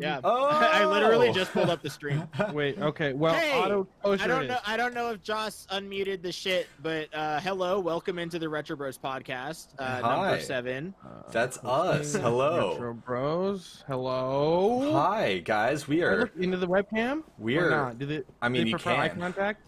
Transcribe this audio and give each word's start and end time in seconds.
Yeah. 0.00 0.20
Oh. 0.24 0.48
I 0.50 0.84
literally 0.86 1.32
just 1.32 1.52
pulled 1.52 1.68
up 1.70 1.82
the 1.82 1.90
stream. 1.90 2.26
Wait, 2.52 2.78
okay. 2.78 3.12
Well, 3.12 3.34
Hey, 3.34 3.52
auto 3.54 3.86
closure 4.02 4.24
I 4.24 4.26
don't 4.26 4.46
know. 4.48 4.54
is. 4.54 4.60
I 4.66 4.76
don't 4.76 4.94
know 4.94 5.10
if 5.10 5.22
Joss 5.22 5.66
unmuted 5.70 6.22
the 6.22 6.32
shit, 6.32 6.68
but 6.82 7.08
uh, 7.14 7.40
hello, 7.40 7.78
welcome 7.80 8.18
into 8.18 8.38
the 8.38 8.48
Retro 8.48 8.76
Bros 8.76 8.96
podcast, 8.98 9.68
uh, 9.78 10.00
Hi. 10.00 10.16
number 10.16 10.40
seven. 10.42 10.94
Uh, 11.04 11.08
That's 11.30 11.58
us. 11.64 12.14
Hello. 12.14 12.72
Retro 12.72 12.94
Bros. 12.94 13.84
Hello. 13.86 14.92
Hi 14.92 15.38
guys, 15.38 15.86
we 15.86 16.02
are. 16.02 16.30
into 16.38 16.56
the 16.56 16.66
webcam. 16.68 17.22
We 17.38 17.58
are- 17.58 17.70
not? 17.70 17.98
Do 17.98 18.06
they, 18.06 18.22
I 18.40 18.48
mean, 18.48 18.60
do 18.60 18.64
they 18.64 18.70
you 18.70 18.76
prefer 18.76 18.90
eye 18.92 19.08
can. 19.10 19.20
contact? 19.20 19.66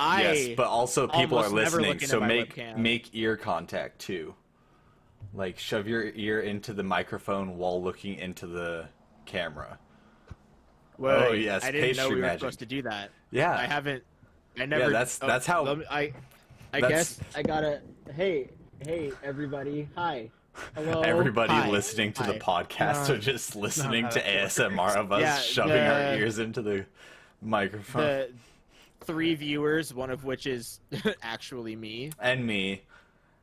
I 0.00 0.22
yes, 0.22 0.54
but 0.56 0.66
also 0.68 1.08
people 1.08 1.38
are 1.38 1.48
listening, 1.48 1.98
so 1.98 2.20
make 2.20 2.54
webcam. 2.54 2.76
make 2.76 3.10
ear 3.14 3.36
contact 3.36 3.98
too. 3.98 4.32
Like 5.34 5.58
shove 5.58 5.86
your 5.86 6.04
ear 6.14 6.40
into 6.40 6.72
the 6.72 6.82
microphone 6.82 7.58
while 7.58 7.82
looking 7.82 8.14
into 8.16 8.46
the 8.46 8.88
camera. 9.26 9.78
Wait, 10.96 11.12
Oh, 11.12 11.32
yes, 11.32 11.64
I 11.64 11.70
didn't 11.70 11.96
know 11.96 12.08
we 12.08 12.16
were 12.16 12.22
magic. 12.22 12.40
supposed 12.40 12.58
to 12.60 12.66
do 12.66 12.82
that. 12.82 13.10
Yeah. 13.30 13.52
I 13.52 13.66
haven't. 13.66 14.02
I 14.58 14.66
never. 14.66 14.84
Yeah, 14.84 14.88
that's- 14.90 15.18
oh, 15.22 15.26
that's 15.26 15.46
how- 15.46 15.74
me- 15.74 15.84
I. 15.90 16.12
I 16.72 16.80
that's- 16.80 17.18
guess 17.18 17.20
I 17.36 17.42
gotta. 17.42 17.80
Hey, 18.14 18.48
hey, 18.84 19.12
everybody! 19.22 19.88
Hi. 19.94 20.30
Hello. 20.74 21.00
Everybody 21.04 21.52
Hi. 21.52 21.68
listening 21.70 22.12
to 22.14 22.24
the 22.24 22.34
podcast 22.34 23.08
No, 23.08 23.14
are 23.14 23.18
just 23.18 23.54
listening 23.56 24.04
how 24.04 24.10
to. 24.10 24.20
ASMR 24.22 24.96
of 24.96 25.12
us 25.12 25.20
Yeah, 25.20 25.38
shoving 25.38 25.76
our 25.80 26.14
ears 26.14 26.38
into 26.40 26.62
the 26.62 26.84
microphone. 27.40 28.02
The 28.02 28.30
three 29.04 29.34
viewers, 29.36 29.94
one 29.94 30.10
of 30.10 30.24
which 30.24 30.46
is 30.48 30.80
actually 31.22 31.76
me. 31.76 32.10
and 32.20 32.44
me. 32.44 32.82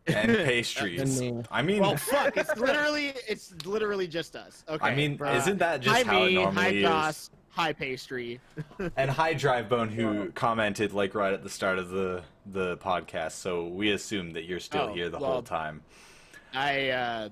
And 0.07 0.35
pastries. 0.37 1.21
I 1.49 1.61
mean, 1.61 1.81
Well, 1.81 1.97
fuck! 1.97 2.37
It's 2.37 2.55
literally, 2.57 3.13
it's 3.27 3.53
literally 3.65 4.07
just 4.07 4.35
us. 4.35 4.63
Okay. 4.69 4.85
I 4.85 4.95
mean, 4.95 5.19
uh, 5.21 5.33
isn't 5.33 5.57
that 5.59 5.81
just 5.81 5.95
hi 5.95 6.03
how 6.03 6.19
me, 6.25 6.35
it 6.37 6.37
hi 6.37 6.43
normally 6.43 6.81
Joss, 6.81 7.17
is? 7.23 7.29
hi 7.49 7.73
pastry. 7.73 8.39
And 8.97 9.09
hi, 9.09 9.33
Drivebone, 9.33 9.89
who 9.89 10.31
commented 10.31 10.93
like 10.93 11.15
right 11.15 11.33
at 11.33 11.43
the 11.43 11.49
start 11.49 11.79
of 11.79 11.89
the 11.89 12.21
the 12.45 12.77
podcast. 12.77 13.31
So 13.33 13.65
we 13.67 13.91
assume 13.91 14.31
that 14.31 14.43
you're 14.45 14.59
still 14.59 14.89
Oh, 14.89 14.93
here 14.93 15.09
the 15.09 15.17
well- 15.17 15.31
whole 15.33 15.41
time. 15.41 15.81
I, 16.53 16.89
uh, 16.91 17.29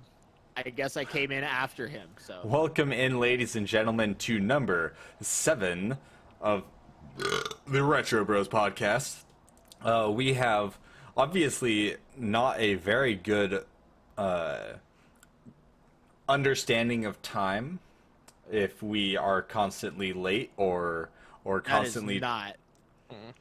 I 0.57 0.63
guess 0.63 0.97
I 0.97 1.05
came 1.05 1.31
in 1.31 1.45
after 1.45 1.87
him. 1.87 2.09
So 2.17 2.41
Welcome 2.43 2.91
in, 2.91 3.19
ladies 3.21 3.55
and 3.55 3.65
gentlemen, 3.65 4.15
to 4.15 4.37
number 4.39 4.95
seven 5.21 5.97
of 6.41 6.63
the 7.67 7.83
Retro 7.83 8.25
Bros 8.25 8.49
podcast. 8.49 9.23
Uh, 9.81 10.09
we 10.13 10.33
have 10.33 10.77
obviously 11.17 11.95
not 12.17 12.59
a 12.59 12.75
very 12.75 13.15
good 13.15 13.65
uh, 14.17 14.59
understanding 16.27 17.05
of 17.05 17.21
time 17.21 17.79
if 18.51 18.81
we 18.83 19.17
are 19.17 19.41
constantly 19.41 20.13
late 20.13 20.51
or 20.57 21.09
or 21.45 21.59
that 21.61 21.65
is 21.65 21.71
constantly 21.71 22.19
not 22.19 22.55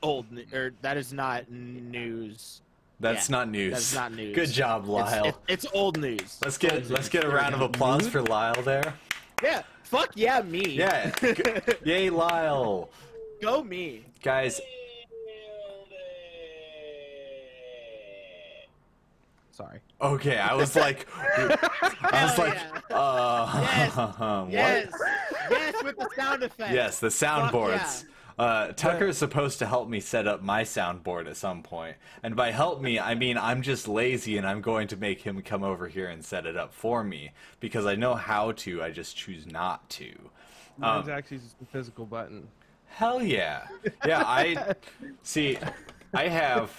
old, 0.02 0.26
or 0.52 0.72
that 0.82 0.96
is 0.96 1.12
not 1.12 1.50
news. 1.50 2.60
that's 3.00 3.28
yeah, 3.28 3.36
not 3.36 3.48
news. 3.50 3.72
that's 3.72 3.94
not 3.94 4.12
news. 4.16 4.34
Good 4.34 4.50
job, 4.50 4.82
It's, 4.82 4.88
Lyle. 4.90 5.24
it- 5.26 5.34
it's 5.48 5.66
old 5.72 5.98
news. 5.98 6.38
let's 6.44 6.58
get 6.58 6.88
let's 6.90 7.08
get 7.08 7.24
a 7.24 7.28
round 7.28 7.54
of 7.54 7.60
applause 7.60 8.08
for 8.08 8.22
Lyle 8.22 8.60
there. 8.62 8.94
Yeah, 9.42 9.62
fuck 9.82 10.10
yeah, 10.14 10.40
me. 10.42 10.64
Yeah, 10.66 11.12
yay, 11.84 12.10
Lyle. 12.10 12.90
Go 13.40 13.62
me. 13.64 14.04
Guys, 14.22 14.60
Sorry. 19.52 19.80
Okay, 20.00 20.38
I 20.38 20.54
was 20.54 20.74
like, 20.74 21.06
I 21.16 22.24
was 22.24 22.38
like, 22.38 22.54
yeah. 22.90 22.96
uh, 22.96 24.46
Yes, 24.50 24.90
what? 24.90 25.00
Yes, 25.50 25.50
yes, 25.50 25.82
with 25.84 25.96
the 25.98 26.08
sound 26.16 26.42
effect. 26.42 26.72
Yes, 26.72 26.98
the 27.00 27.10
Fuck 27.10 27.52
soundboards. 27.52 28.04
Uh, 28.38 28.68
Tucker 28.72 29.08
is 29.08 29.18
supposed 29.18 29.58
to 29.58 29.66
help 29.66 29.90
me 29.90 30.00
set 30.00 30.26
up 30.26 30.42
my 30.42 30.62
soundboard 30.62 31.28
at 31.28 31.36
some 31.36 31.62
point, 31.62 31.96
and 32.22 32.34
by 32.34 32.50
help 32.50 32.80
me, 32.80 32.98
I 32.98 33.14
mean 33.14 33.36
I'm 33.36 33.60
just 33.60 33.86
lazy, 33.86 34.38
and 34.38 34.46
I'm 34.46 34.62
going 34.62 34.88
to 34.88 34.96
make 34.96 35.20
him 35.20 35.42
come 35.42 35.62
over 35.62 35.86
here 35.86 36.08
and 36.08 36.24
set 36.24 36.46
it 36.46 36.56
up 36.56 36.72
for 36.72 37.04
me 37.04 37.32
because 37.60 37.84
I 37.84 37.94
know 37.94 38.14
how 38.14 38.52
to. 38.52 38.82
I 38.82 38.90
just 38.90 39.16
choose 39.18 39.46
not 39.46 39.88
to. 39.90 40.10
Mine's 40.78 41.08
Um, 41.08 41.12
actually 41.14 41.38
just 41.38 41.56
a 41.60 41.66
physical 41.66 42.06
button. 42.06 42.48
Hell 42.86 43.22
yeah, 43.22 43.66
yeah. 44.06 44.22
I 44.26 44.74
see. 45.22 45.58
I 46.14 46.28
have, 46.28 46.70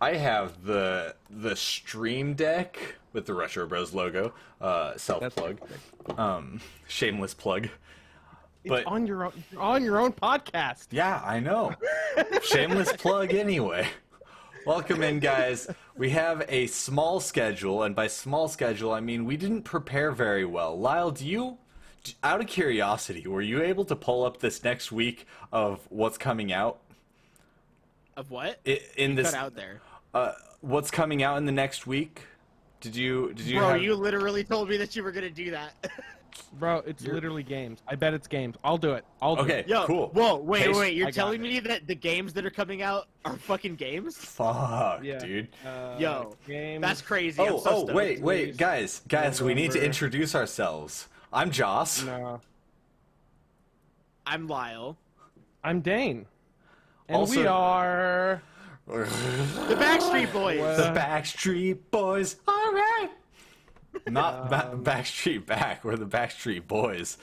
I 0.00 0.14
have 0.14 0.64
the 0.64 1.14
the 1.28 1.54
Stream 1.56 2.34
Deck 2.34 2.78
with 3.12 3.26
the 3.26 3.34
Retro 3.34 3.66
Bros 3.66 3.92
logo. 3.92 4.32
Uh, 4.60 4.96
self 4.96 5.34
plug. 5.34 5.60
Um, 6.18 6.60
shameless 6.88 7.34
plug. 7.34 7.64
It's 8.64 8.68
But- 8.70 8.86
on 8.86 9.06
your 9.06 9.24
own 9.26 9.32
you're 9.52 9.60
on 9.62 9.84
your 9.84 9.98
own 9.98 10.12
podcast. 10.12 10.88
Yeah, 10.90 11.20
I 11.24 11.40
know. 11.40 11.74
Shameless 12.42 12.92
plug 12.94 13.32
anyway. 13.34 13.88
Welcome 14.66 15.02
in, 15.02 15.18
guys. 15.20 15.66
We 15.96 16.10
have 16.10 16.44
a 16.48 16.66
small 16.66 17.20
schedule, 17.20 17.82
and 17.84 17.96
by 17.96 18.06
small 18.08 18.48
schedule, 18.48 18.92
I 18.92 19.00
mean 19.00 19.24
we 19.24 19.38
didn't 19.38 19.62
prepare 19.62 20.12
very 20.12 20.44
well. 20.44 20.78
Lyle, 20.78 21.10
do 21.10 21.26
you, 21.26 21.56
d- 22.04 22.14
out 22.22 22.40
of 22.42 22.46
curiosity, 22.46 23.26
were 23.26 23.40
you 23.40 23.62
able 23.62 23.86
to 23.86 23.96
pull 23.96 24.24
up 24.24 24.40
this 24.40 24.62
next 24.62 24.92
week 24.92 25.26
of 25.50 25.80
what's 25.88 26.18
coming 26.18 26.52
out? 26.52 26.80
Of 28.18 28.30
what? 28.30 28.60
I- 28.66 28.80
In 28.98 29.14
this, 29.14 29.30
Cut 29.30 29.40
out 29.40 29.54
there. 29.54 29.80
Uh, 30.14 30.32
what's 30.60 30.90
coming 30.90 31.22
out 31.22 31.38
in 31.38 31.46
the 31.46 31.52
next 31.52 31.86
week? 31.86 32.22
Did 32.80 32.96
you? 32.96 33.32
Did 33.34 33.46
you? 33.46 33.58
Bro, 33.58 33.68
have... 33.70 33.82
you 33.82 33.94
literally 33.94 34.44
told 34.44 34.68
me 34.68 34.76
that 34.76 34.96
you 34.96 35.02
were 35.02 35.12
gonna 35.12 35.30
do 35.30 35.50
that. 35.50 35.72
Bro, 36.58 36.82
it's 36.86 37.04
literally 37.06 37.42
games. 37.42 37.80
I 37.86 37.94
bet 37.94 38.14
it's 38.14 38.26
games. 38.26 38.56
I'll 38.64 38.78
do 38.78 38.92
it. 38.92 39.04
I'll 39.20 39.36
do 39.36 39.42
Okay. 39.42 39.60
it. 39.60 39.68
Yo, 39.68 39.84
Cool. 39.86 40.08
Whoa, 40.14 40.36
wait, 40.36 40.64
Case- 40.64 40.76
wait. 40.76 40.94
You're 40.96 41.08
I 41.08 41.10
telling 41.10 41.40
me 41.42 41.60
that 41.60 41.86
the 41.86 41.94
games 41.94 42.32
that 42.32 42.44
are 42.46 42.50
coming 42.50 42.82
out 42.82 43.08
are 43.24 43.36
fucking 43.36 43.76
games? 43.76 44.16
Fuck, 44.16 45.04
Yeah. 45.04 45.18
dude. 45.18 45.48
Uh, 45.64 45.96
Yo, 45.98 46.36
games. 46.46 46.82
That's 46.82 47.02
crazy. 47.02 47.40
I'm 47.40 47.52
Oh, 47.54 47.58
so 47.60 47.70
oh, 47.70 47.78
stoked. 47.80 47.92
wait, 47.94 48.20
wait, 48.20 48.46
please. 48.50 48.56
guys, 48.56 49.02
guys, 49.06 49.40
we 49.42 49.54
need 49.54 49.70
to 49.72 49.84
introduce 49.84 50.34
ourselves. 50.34 51.08
I'm 51.32 51.50
Joss. 51.50 52.02
No. 52.04 52.40
I'm 54.26 54.46
Lyle. 54.48 54.96
I'm 55.62 55.80
Dane. 55.82 56.26
And 57.08 57.16
Also- 57.16 57.40
we 57.40 57.46
are 57.46 58.42
The 58.86 59.76
Backstreet 59.76 60.32
Boys. 60.32 60.60
Well- 60.60 60.76
The 60.92 60.98
Backstreet 60.98 61.78
Boys. 61.90 62.36
All 62.48 62.72
right. 62.72 63.10
Not 64.08 64.48
ba- 64.50 64.70
Um, 64.72 64.84
Backstreet 64.84 65.46
Back. 65.46 65.84
We're 65.84 65.96
the 65.96 66.06
Backstreet 66.06 66.66
Boys. 66.66 67.18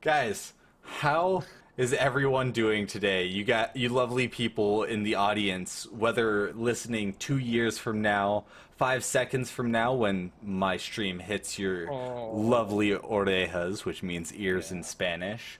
Guys, 0.00 0.52
how 0.82 1.42
is 1.76 1.92
everyone 1.92 2.52
doing 2.52 2.86
today? 2.86 3.24
You 3.24 3.44
got 3.44 3.76
you 3.76 3.88
lovely 3.88 4.28
people 4.28 4.84
in 4.84 5.02
the 5.02 5.14
audience, 5.16 5.86
whether 5.90 6.52
listening 6.54 7.14
two 7.14 7.38
years 7.38 7.78
from 7.78 8.02
now, 8.02 8.44
five 8.76 9.04
seconds 9.04 9.50
from 9.50 9.70
now, 9.70 9.92
when 9.94 10.32
my 10.42 10.76
stream 10.76 11.18
hits 11.18 11.58
your 11.58 11.90
Oh. 11.90 12.32
lovely 12.36 12.90
orejas, 12.90 13.84
which 13.84 14.02
means 14.02 14.32
ears 14.34 14.70
in 14.72 14.82
Spanish. 14.82 15.58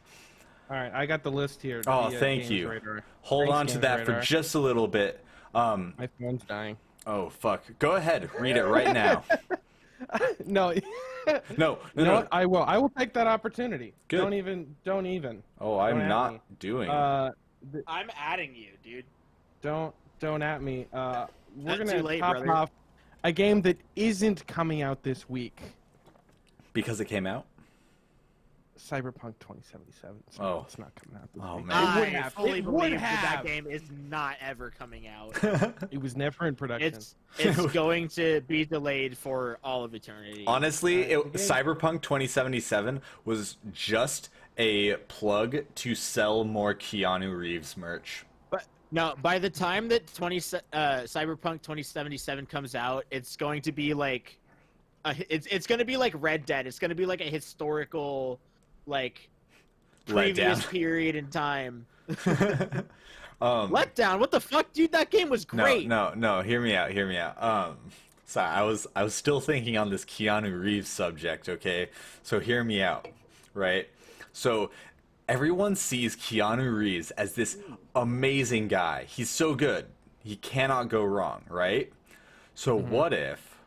All 0.70 0.76
right, 0.76 0.92
I 0.92 1.06
got 1.06 1.22
the 1.22 1.30
list 1.30 1.62
here. 1.62 1.82
Oh, 1.86 2.08
via 2.08 2.18
thank 2.18 2.50
you. 2.50 2.68
Radar. 2.68 3.04
Hold 3.22 3.44
Thanks, 3.48 3.54
on 3.58 3.66
to 3.66 3.72
Games 3.74 3.82
that 3.82 4.04
for 4.06 4.20
just 4.20 4.54
a 4.54 4.58
little 4.58 4.88
bit. 4.88 5.22
Um, 5.56 5.94
My 5.98 6.08
phone's 6.20 6.42
dying. 6.44 6.76
oh 7.06 7.30
fuck. 7.30 7.62
Go 7.78 7.92
ahead, 7.96 8.28
read 8.38 8.56
it 8.56 8.64
right 8.64 8.92
now. 8.92 9.24
No, 10.44 10.74
No, 11.26 11.40
no, 11.56 11.78
you 11.96 12.04
know 12.04 12.04
no. 12.04 12.14
what? 12.16 12.28
I 12.30 12.44
will. 12.44 12.62
I 12.64 12.76
will 12.76 12.90
take 12.90 13.14
that 13.14 13.26
opportunity. 13.26 13.94
Good. 14.08 14.18
Don't 14.18 14.34
even. 14.34 14.76
Don't 14.84 15.06
even. 15.06 15.42
Oh, 15.58 15.78
I'm 15.78 16.02
at 16.02 16.08
not 16.08 16.32
me. 16.34 16.40
doing. 16.58 16.90
Uh, 16.90 17.32
th- 17.72 17.82
I'm 17.88 18.10
adding 18.14 18.54
you, 18.54 18.68
dude. 18.84 19.06
don't 19.62 19.94
don't 20.20 20.42
at 20.42 20.62
me. 20.62 20.86
Uh, 20.92 21.26
we're 21.56 21.64
Not 21.70 21.78
gonna 21.78 21.92
too 21.96 22.02
late, 22.02 22.20
top 22.20 22.36
brother. 22.36 22.52
off 22.52 22.70
a 23.24 23.32
game 23.32 23.62
that 23.62 23.78
isn't 23.96 24.46
coming 24.46 24.82
out 24.82 25.02
this 25.02 25.28
week. 25.30 25.58
because 26.74 27.00
it 27.00 27.06
came 27.06 27.26
out. 27.26 27.46
Cyberpunk 28.78 29.34
2077. 29.40 30.16
So 30.30 30.42
Oh. 30.42 30.64
it's 30.66 30.78
not 30.78 30.94
coming 30.94 31.20
out 31.20 31.32
this 31.32 31.42
Oh, 31.44 31.56
week. 31.56 31.66
man. 31.66 31.76
It 31.96 32.00
would 32.00 32.08
I 32.08 32.10
have. 32.22 32.32
fully 32.34 32.58
it 32.58 32.64
believe 32.64 32.80
would 32.82 32.92
that 32.92 33.00
have. 33.00 33.44
that 33.44 33.46
game 33.46 33.66
is 33.66 33.82
not 34.08 34.36
ever 34.40 34.70
coming 34.70 35.06
out. 35.08 35.34
It 35.90 36.00
was 36.00 36.16
never 36.16 36.46
in 36.46 36.54
production. 36.54 36.88
It's 36.94 37.14
it's 37.38 37.66
going 37.72 38.08
to 38.08 38.40
be 38.42 38.64
delayed 38.64 39.16
for 39.16 39.58
all 39.64 39.84
of 39.84 39.94
eternity. 39.94 40.44
Honestly, 40.46 41.14
Uh, 41.14 41.20
it, 41.20 41.32
Cyberpunk 41.34 42.02
2077 42.02 43.00
was 43.24 43.56
just 43.72 44.30
a 44.58 44.96
plug 45.08 45.64
to 45.76 45.94
sell 45.94 46.44
more 46.44 46.74
Keanu 46.74 47.36
Reeves 47.36 47.76
merch. 47.76 48.24
But 48.50 48.64
no, 48.90 49.14
by 49.22 49.38
the 49.38 49.50
time 49.50 49.88
that 49.88 50.12
20 50.14 50.36
uh, 50.36 50.40
Cyberpunk 51.04 51.62
2077 51.62 52.46
comes 52.46 52.74
out, 52.74 53.04
it's 53.10 53.36
going 53.36 53.60
to 53.62 53.72
be 53.72 53.92
like 53.94 54.38
a, 55.04 55.14
it's 55.28 55.46
it's 55.48 55.66
going 55.66 55.78
to 55.78 55.84
be 55.84 55.96
like 55.96 56.14
Red 56.16 56.46
Dead. 56.46 56.66
It's 56.66 56.78
going 56.78 56.88
to 56.88 56.94
be 56.94 57.06
like 57.06 57.20
a 57.20 57.24
historical 57.30 58.40
like 58.86 59.28
previous 60.06 60.64
period 60.66 61.16
in 61.16 61.28
time. 61.28 61.86
um, 62.08 63.70
Letdown. 63.70 64.20
What 64.20 64.30
the 64.30 64.40
fuck, 64.40 64.72
dude? 64.72 64.92
That 64.92 65.10
game 65.10 65.28
was 65.28 65.44
great. 65.44 65.86
no, 65.88 66.10
no. 66.10 66.36
no. 66.38 66.42
Hear 66.42 66.60
me 66.60 66.74
out. 66.74 66.90
Hear 66.90 67.06
me 67.06 67.16
out. 67.16 67.42
Um, 67.42 67.76
sorry, 68.24 68.48
I 68.48 68.62
was 68.62 68.86
I 68.94 69.02
was 69.02 69.14
still 69.14 69.40
thinking 69.40 69.76
on 69.76 69.90
this 69.90 70.04
Keanu 70.04 70.58
Reeves 70.60 70.88
subject. 70.88 71.48
Okay, 71.48 71.90
so 72.22 72.40
hear 72.40 72.62
me 72.64 72.82
out. 72.82 73.08
right? 73.54 73.88
So 74.32 74.70
everyone 75.28 75.74
sees 75.74 76.14
Keanu 76.16 76.76
Reeves 76.76 77.10
as 77.12 77.34
this 77.34 77.58
amazing 77.94 78.68
guy. 78.68 79.04
He's 79.08 79.30
so 79.30 79.54
good. 79.54 79.86
He 80.22 80.36
cannot 80.36 80.88
go 80.88 81.04
wrong, 81.04 81.42
right? 81.48 81.92
So 82.54 82.74
what 82.76 83.12
if 83.12 83.58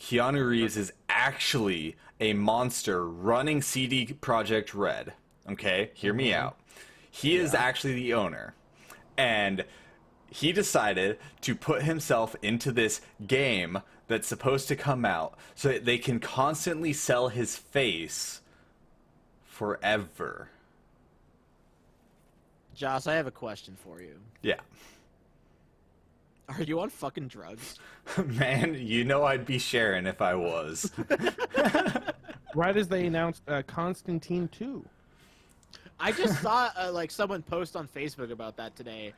Keanu 0.00 0.46
Reeves 0.48 0.76
is 0.76 0.92
actually 1.08 1.96
a 2.20 2.32
monster 2.32 3.06
running 3.06 3.62
CD 3.62 4.06
Projekt 4.06 4.74
Red? 4.74 5.12
Okay, 5.50 5.90
hear 5.94 6.12
me 6.12 6.30
mm-hmm. 6.30 6.46
out. 6.46 6.58
He 7.10 7.36
is 7.36 7.54
actually 7.54 7.94
the 7.94 8.14
owner. 8.14 8.54
And 9.16 9.64
he 10.30 10.52
decided 10.52 11.18
to 11.42 11.54
put 11.54 11.82
himself 11.82 12.36
into 12.42 12.72
this 12.72 13.00
game 13.26 13.80
that's 14.08 14.28
supposed 14.28 14.68
to 14.68 14.76
come 14.76 15.04
out 15.04 15.36
so 15.54 15.68
that 15.68 15.84
they 15.84 15.98
can 15.98 16.20
constantly 16.20 16.92
sell 16.92 17.28
his 17.28 17.56
face 17.56 18.40
forever. 19.44 20.50
Joss, 22.74 23.06
I 23.06 23.14
have 23.14 23.26
a 23.26 23.30
question 23.32 23.76
for 23.82 24.02
you. 24.02 24.16
Yeah. 24.42 24.60
Are 26.48 26.62
you 26.62 26.80
on 26.80 26.90
fucking 26.90 27.28
drugs? 27.28 27.78
Man, 28.24 28.74
you 28.78 29.04
know 29.04 29.24
I'd 29.24 29.46
be 29.46 29.58
sharing 29.58 30.06
if 30.06 30.22
I 30.22 30.34
was. 30.34 30.92
Right 32.56 32.74
as 32.74 32.88
they 32.88 33.04
announced 33.04 33.42
uh, 33.48 33.60
Constantine 33.66 34.48
2. 34.48 34.82
I 36.00 36.10
just 36.10 36.40
saw 36.40 36.70
uh, 36.78 36.90
like 36.90 37.10
someone 37.10 37.42
post 37.42 37.76
on 37.76 37.86
Facebook 37.86 38.32
about 38.32 38.56
that 38.56 38.74
today. 38.74 39.12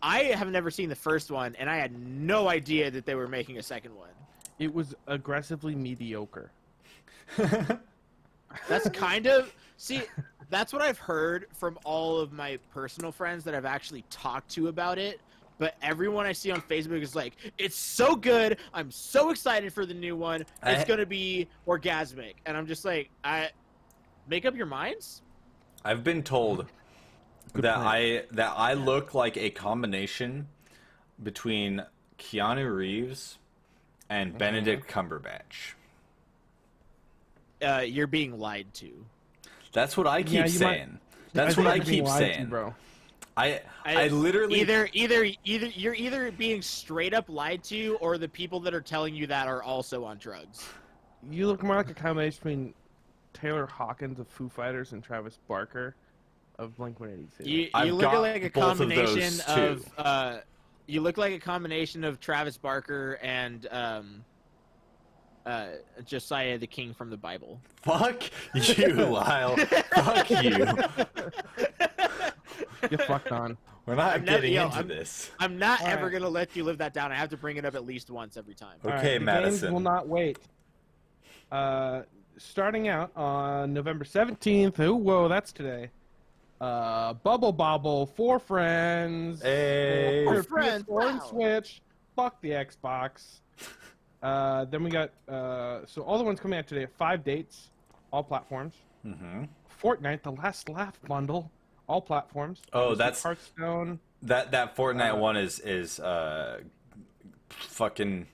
I 0.00 0.18
have 0.26 0.48
never 0.48 0.70
seen 0.70 0.88
the 0.88 0.94
first 0.94 1.32
one, 1.32 1.56
and 1.56 1.68
I 1.68 1.76
had 1.76 1.92
no 1.98 2.48
idea 2.48 2.92
that 2.92 3.04
they 3.04 3.16
were 3.16 3.26
making 3.26 3.58
a 3.58 3.64
second 3.64 3.96
one. 3.96 4.10
It 4.60 4.72
was 4.72 4.94
aggressively 5.08 5.74
mediocre. 5.74 6.52
That's 8.68 8.88
kind 8.90 9.26
of 9.26 9.52
see. 9.76 10.02
That's 10.50 10.72
what 10.72 10.80
I've 10.80 10.98
heard 10.98 11.46
from 11.52 11.80
all 11.82 12.18
of 12.18 12.32
my 12.32 12.60
personal 12.72 13.10
friends 13.10 13.42
that 13.42 13.56
I've 13.56 13.64
actually 13.64 14.04
talked 14.08 14.50
to 14.50 14.68
about 14.68 14.98
it. 14.98 15.20
But 15.58 15.76
everyone 15.82 16.26
I 16.26 16.32
see 16.32 16.50
on 16.50 16.60
Facebook 16.62 17.00
is 17.02 17.14
like, 17.14 17.34
"It's 17.58 17.76
so 17.76 18.16
good! 18.16 18.58
I'm 18.72 18.90
so 18.90 19.30
excited 19.30 19.72
for 19.72 19.86
the 19.86 19.94
new 19.94 20.16
one. 20.16 20.40
It's 20.42 20.82
I- 20.82 20.84
gonna 20.84 21.06
be 21.06 21.48
orgasmic." 21.66 22.34
And 22.44 22.56
I'm 22.56 22.66
just 22.66 22.84
like, 22.84 23.10
"I 23.22 23.50
make 24.28 24.44
up 24.44 24.56
your 24.56 24.66
minds." 24.66 25.22
I've 25.84 26.02
been 26.02 26.22
told 26.22 26.66
Good 27.52 27.62
that 27.64 27.76
point. 27.76 27.86
I 27.88 28.24
that 28.32 28.52
I 28.56 28.72
look 28.74 29.14
like 29.14 29.36
a 29.36 29.50
combination 29.50 30.48
between 31.22 31.84
Keanu 32.18 32.74
Reeves 32.74 33.38
and 34.10 34.36
Benedict 34.36 34.88
Cumberbatch. 34.90 35.74
Uh, 37.62 37.78
you're 37.86 38.06
being 38.06 38.38
lied 38.38 38.72
to. 38.74 39.06
That's 39.72 39.96
what 39.96 40.06
I 40.06 40.22
keep 40.22 40.32
Yeah, 40.32 40.38
you 40.38 40.42
might- 40.44 40.58
saying. 40.58 40.98
That's 41.32 41.54
think 41.54 41.66
what 41.66 41.74
I 41.74 41.84
keep 41.84 42.04
lied 42.04 42.20
to, 42.28 42.34
saying. 42.34 42.46
bro. 42.46 42.74
I 43.36 43.60
I 43.84 44.08
literally 44.08 44.60
either 44.60 44.88
either 44.92 45.28
either 45.44 45.66
you're 45.66 45.94
either 45.94 46.30
being 46.30 46.62
straight 46.62 47.14
up 47.14 47.28
lied 47.28 47.64
to, 47.64 47.96
or 48.00 48.16
the 48.16 48.28
people 48.28 48.60
that 48.60 48.74
are 48.74 48.80
telling 48.80 49.14
you 49.14 49.26
that 49.26 49.48
are 49.48 49.62
also 49.62 50.04
on 50.04 50.18
drugs. 50.18 50.68
You 51.30 51.46
look 51.46 51.62
more 51.62 51.76
like 51.76 51.90
a 51.90 51.94
combination 51.94 52.38
between 52.38 52.74
Taylor 53.32 53.66
Hawkins 53.66 54.20
of 54.20 54.28
Foo 54.28 54.48
Fighters 54.48 54.92
and 54.92 55.02
Travis 55.02 55.38
Barker 55.48 55.96
of 56.58 56.76
Blink 56.76 57.00
182. 57.00 57.50
You, 57.50 57.68
you 57.84 57.94
look 57.94 58.12
like 58.12 58.44
a 58.44 58.50
both 58.50 58.72
of 58.72 58.78
combination 58.78 59.40
of, 59.48 59.92
uh, 59.98 60.38
you 60.86 61.00
look 61.00 61.18
like 61.18 61.32
a 61.32 61.38
combination 61.38 62.04
of 62.04 62.20
Travis 62.20 62.56
Barker 62.56 63.18
and 63.22 63.66
um, 63.70 64.24
uh, 65.46 65.66
Josiah 66.04 66.58
the 66.58 66.66
King 66.66 66.94
from 66.94 67.10
the 67.10 67.16
Bible. 67.16 67.60
fuck 67.82 68.22
you, 68.54 68.94
Lyle. 68.94 69.56
fuck 69.56 70.30
you. 70.30 70.66
Get 72.88 73.02
fucked 73.02 73.32
on. 73.32 73.56
We're 73.86 73.96
not 73.96 74.14
I'm 74.14 74.24
getting 74.24 74.52
yo, 74.54 74.64
into 74.64 74.76
I'm- 74.76 74.88
this. 74.88 75.30
I'm 75.38 75.58
not 75.58 75.80
All 75.82 75.88
ever 75.88 76.04
right. 76.04 76.12
gonna 76.12 76.28
let 76.28 76.56
you 76.56 76.64
live 76.64 76.78
that 76.78 76.94
down. 76.94 77.12
I 77.12 77.16
have 77.16 77.28
to 77.30 77.36
bring 77.36 77.58
it 77.58 77.64
up 77.66 77.74
at 77.74 77.84
least 77.84 78.08
once 78.10 78.36
every 78.36 78.54
time. 78.54 78.78
Okay, 78.84 79.18
the 79.18 79.24
Madison. 79.24 79.60
Games 79.60 79.72
will 79.72 79.80
not 79.80 80.08
wait. 80.08 80.38
Uh, 81.52 82.02
starting 82.38 82.88
out 82.88 83.10
on 83.16 83.72
November 83.74 84.04
17th. 84.04 84.80
Oh, 84.80 84.94
whoa, 84.94 85.28
that's 85.28 85.52
today. 85.52 85.90
Uh, 86.60 87.12
Bubble 87.14 87.52
Bobble, 87.52 88.06
Four 88.06 88.38
Friends. 88.38 89.42
Hey. 89.42 90.24
for 90.26 90.42
Four 90.42 90.42
Friends, 90.44 90.84
PS4 90.84 91.08
and 91.10 91.18
wow. 91.20 91.26
Switch. 91.26 91.82
Fuck 92.16 92.40
the 92.40 92.50
Xbox. 92.50 93.40
Uh, 94.22 94.64
then 94.66 94.82
we 94.82 94.88
got 94.90 95.10
uh, 95.28 95.80
so 95.84 96.00
all 96.02 96.16
the 96.16 96.24
ones 96.24 96.40
coming 96.40 96.58
out 96.58 96.66
today. 96.66 96.86
Five 96.96 97.22
dates, 97.22 97.70
all 98.10 98.22
platforms. 98.22 98.74
Mm-hmm. 99.04 99.44
Fortnite, 99.82 100.22
the 100.22 100.32
Last 100.32 100.70
Laugh 100.70 100.98
bundle, 101.06 101.50
all 101.86 102.00
platforms. 102.00 102.62
Oh, 102.72 102.94
that's- 102.94 103.22
Hearthstone. 103.22 104.00
That 104.22 104.52
that 104.52 104.74
Fortnite 104.74 105.14
Uh, 105.14 105.18
one 105.18 105.36
is 105.36 105.60
is 105.60 106.00
uh 106.00 106.60
fucking 107.50 108.26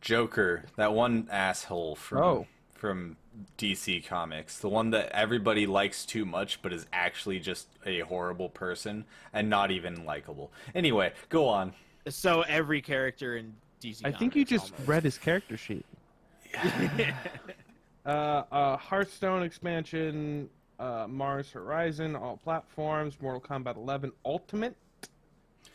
Joker. 0.00 0.64
That 0.76 0.92
one 0.92 1.28
asshole 1.30 1.96
from 1.96 2.18
Oh. 2.22 2.46
from 2.74 3.16
DC 3.58 4.00
Comics. 4.06 4.58
The 4.58 4.68
one 4.68 4.90
that 4.90 5.08
everybody 5.10 5.66
likes 5.66 6.04
too 6.06 6.24
much 6.24 6.60
but 6.62 6.72
is 6.72 6.86
actually 6.92 7.40
just 7.40 7.68
a 7.86 8.00
horrible 8.00 8.48
person 8.48 9.04
and 9.32 9.48
not 9.50 9.70
even 9.70 10.04
likable. 10.04 10.52
Anyway, 10.74 11.12
go 11.28 11.48
on. 11.48 11.72
So 12.08 12.42
every 12.42 12.80
character 12.82 13.36
in 13.36 13.54
DC. 13.80 14.02
I 14.04 14.12
think 14.12 14.36
you 14.36 14.44
just 14.44 14.72
almost. 14.72 14.88
read 14.88 15.02
his 15.04 15.18
character 15.18 15.56
sheet. 15.56 15.84
Uh, 18.04 18.42
uh, 18.50 18.76
Hearthstone 18.78 19.44
expansion, 19.44 20.50
uh, 20.82 21.06
Mars 21.08 21.50
Horizon, 21.52 22.16
all 22.16 22.36
platforms, 22.42 23.16
Mortal 23.20 23.40
Kombat 23.40 23.76
11 23.76 24.12
Ultimate, 24.24 24.74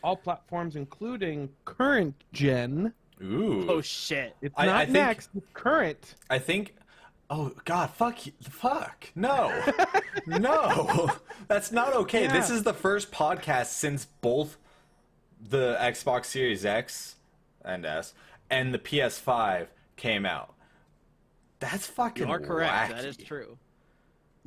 all 0.04 0.18
platforms, 0.18 0.76
including 0.76 1.50
current 1.66 2.14
gen. 2.34 2.94
Ooh. 3.24 3.66
Oh 3.70 3.82
shit! 3.82 4.36
It's 4.42 4.54
I- 4.58 4.66
not 4.66 4.76
I 4.76 4.84
think- 4.86 4.94
next, 4.94 5.30
it's 5.36 5.48
current. 5.54 6.16
I 6.30 6.40
think. 6.40 6.76
Oh 7.30 7.52
God! 7.66 7.90
Fuck! 7.92 8.26
you- 8.26 8.34
Fuck! 8.42 9.08
No! 9.16 9.52
no! 10.28 11.12
That's 11.48 11.72
not 11.72 11.94
okay. 11.94 12.28
This 12.28 12.50
is 12.50 12.64
the 12.64 12.74
first 12.74 13.12
podcast 13.12 13.68
since 13.68 14.06
both 14.22 14.58
the 15.50 15.78
Xbox 15.80 16.26
Series 16.26 16.66
X 16.66 17.16
and 17.66 17.86
S 17.86 18.14
and 18.50 18.74
the 18.74 18.80
PS5 18.80 19.68
came 19.98 20.26
out. 20.26 20.54
That's 21.60 21.86
fucking. 21.88 22.28
You 22.28 22.34
are 22.34 22.40
correct. 22.40 22.74
wacky. 22.74 22.96
That 22.96 23.06
is 23.06 23.18
true. 23.18 23.58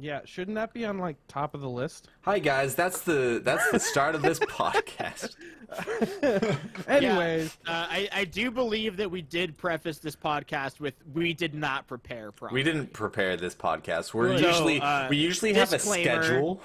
Yeah, 0.00 0.20
shouldn't 0.24 0.54
that 0.54 0.72
be 0.72 0.84
on 0.84 0.98
like 0.98 1.16
top 1.28 1.54
of 1.54 1.60
the 1.60 1.68
list? 1.68 2.08
Hi 2.22 2.38
guys. 2.38 2.74
That's 2.74 3.02
the 3.02 3.40
that's 3.44 3.70
the 3.70 3.78
start 3.78 4.14
of 4.14 4.22
this 4.22 4.38
podcast. 4.40 5.34
Anyways, 6.88 7.56
Uh, 7.66 7.70
I, 7.88 8.08
I 8.12 8.24
do 8.24 8.50
believe 8.50 8.96
that 8.96 9.10
we 9.10 9.22
did 9.22 9.56
preface 9.56 9.98
this 9.98 10.16
podcast 10.16 10.80
with 10.80 10.94
we 11.12 11.34
did 11.34 11.54
not 11.54 11.86
prepare 11.86 12.32
properly. 12.32 12.60
We 12.60 12.62
didn't 12.64 12.92
prepare 12.92 13.36
this 13.36 13.54
podcast. 13.54 14.14
We're 14.14 14.38
So, 14.38 14.46
usually 14.48 14.80
uh, 14.80 15.08
we 15.08 15.16
usually 15.16 15.52
have 15.54 15.72
a 15.72 15.78
schedule. 15.78 16.60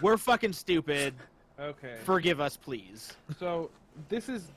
We're 0.00 0.16
fucking 0.16 0.52
stupid. 0.52 1.14
okay. 1.58 1.96
Forgive 2.04 2.40
us, 2.40 2.56
please. 2.56 3.12
So 3.38 3.70
this 4.08 4.28
is 4.28 4.48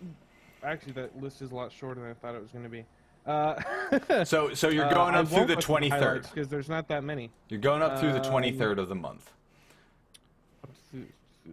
actually 0.63 0.93
that 0.93 1.21
list 1.21 1.41
is 1.41 1.51
a 1.51 1.55
lot 1.55 1.71
shorter 1.71 1.99
than 2.01 2.09
I 2.09 2.13
thought 2.13 2.35
it 2.35 2.41
was 2.41 2.51
going 2.51 2.63
to 2.63 2.69
be. 2.69 2.85
Uh, 3.25 3.55
So 4.25 4.53
so 4.53 4.69
you're 4.69 4.85
uh, 4.85 4.93
going 4.93 5.15
I 5.15 5.19
up 5.19 5.27
through 5.27 5.45
the 5.45 5.55
twenty 5.55 5.89
third. 5.89 6.23
because 6.23 6.47
there's 6.49 6.69
not 6.69 6.87
that 6.89 7.03
many. 7.03 7.31
You're 7.49 7.59
going 7.59 7.81
up 7.81 7.99
through 7.99 8.13
the 8.13 8.23
Um, 8.23 8.29
twenty 8.31 8.51
third 8.51 8.79
of 8.79 8.89
the 8.89 8.95
month. 8.95 9.31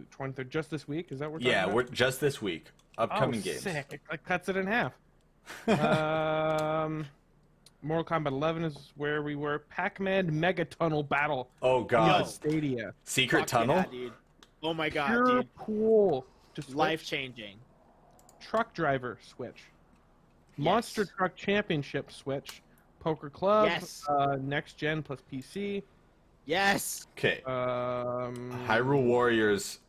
Twenty 0.09 0.33
third, 0.33 0.49
just 0.49 0.69
this 0.69 0.87
week. 0.87 1.11
Is 1.11 1.19
that 1.19 1.31
what 1.31 1.41
Yeah, 1.41 1.61
talking 1.61 1.75
we're 1.75 1.83
just 1.83 2.19
this 2.21 2.41
week. 2.41 2.67
Upcoming 2.97 3.39
oh, 3.39 3.43
games. 3.43 3.61
Sick. 3.61 3.85
It 3.91 4.01
like, 4.09 4.23
cuts 4.23 4.49
it 4.49 4.57
in 4.57 4.67
half. 4.67 4.93
um, 5.67 7.05
Mortal 7.81 8.05
Kombat 8.05 8.27
11 8.27 8.63
is 8.63 8.91
where 8.95 9.23
we 9.23 9.35
were. 9.35 9.59
Pac-Man 9.69 10.39
Mega 10.39 10.65
Tunnel 10.65 11.03
Battle. 11.03 11.49
Oh 11.61 11.83
god. 11.83 12.27
Stadia. 12.27 12.93
Secret 13.05 13.39
Fuck 13.41 13.47
tunnel? 13.47 13.77
yeah, 13.77 13.85
dude. 13.91 14.13
Oh 14.63 14.73
my 14.73 14.89
god, 14.89 15.07
Pure 15.07 15.25
dude. 15.25 15.47
cool. 15.57 16.25
Just 16.53 16.75
Life 16.75 17.03
changing. 17.05 17.57
Truck 18.39 18.73
Driver 18.73 19.17
Switch. 19.21 19.63
Monster 20.57 21.01
Yes. 21.01 21.11
Truck 21.17 21.35
Championship 21.35 22.11
Switch. 22.11 22.61
Poker 22.99 23.29
Club. 23.31 23.67
Yes. 23.67 24.03
Uh, 24.07 24.37
next 24.41 24.77
gen 24.77 25.01
plus 25.01 25.19
PC. 25.31 25.81
Yes. 26.45 27.07
Okay. 27.17 27.41
Um, 27.47 28.51
Hyrule 28.67 29.03
Warriors 29.03 29.79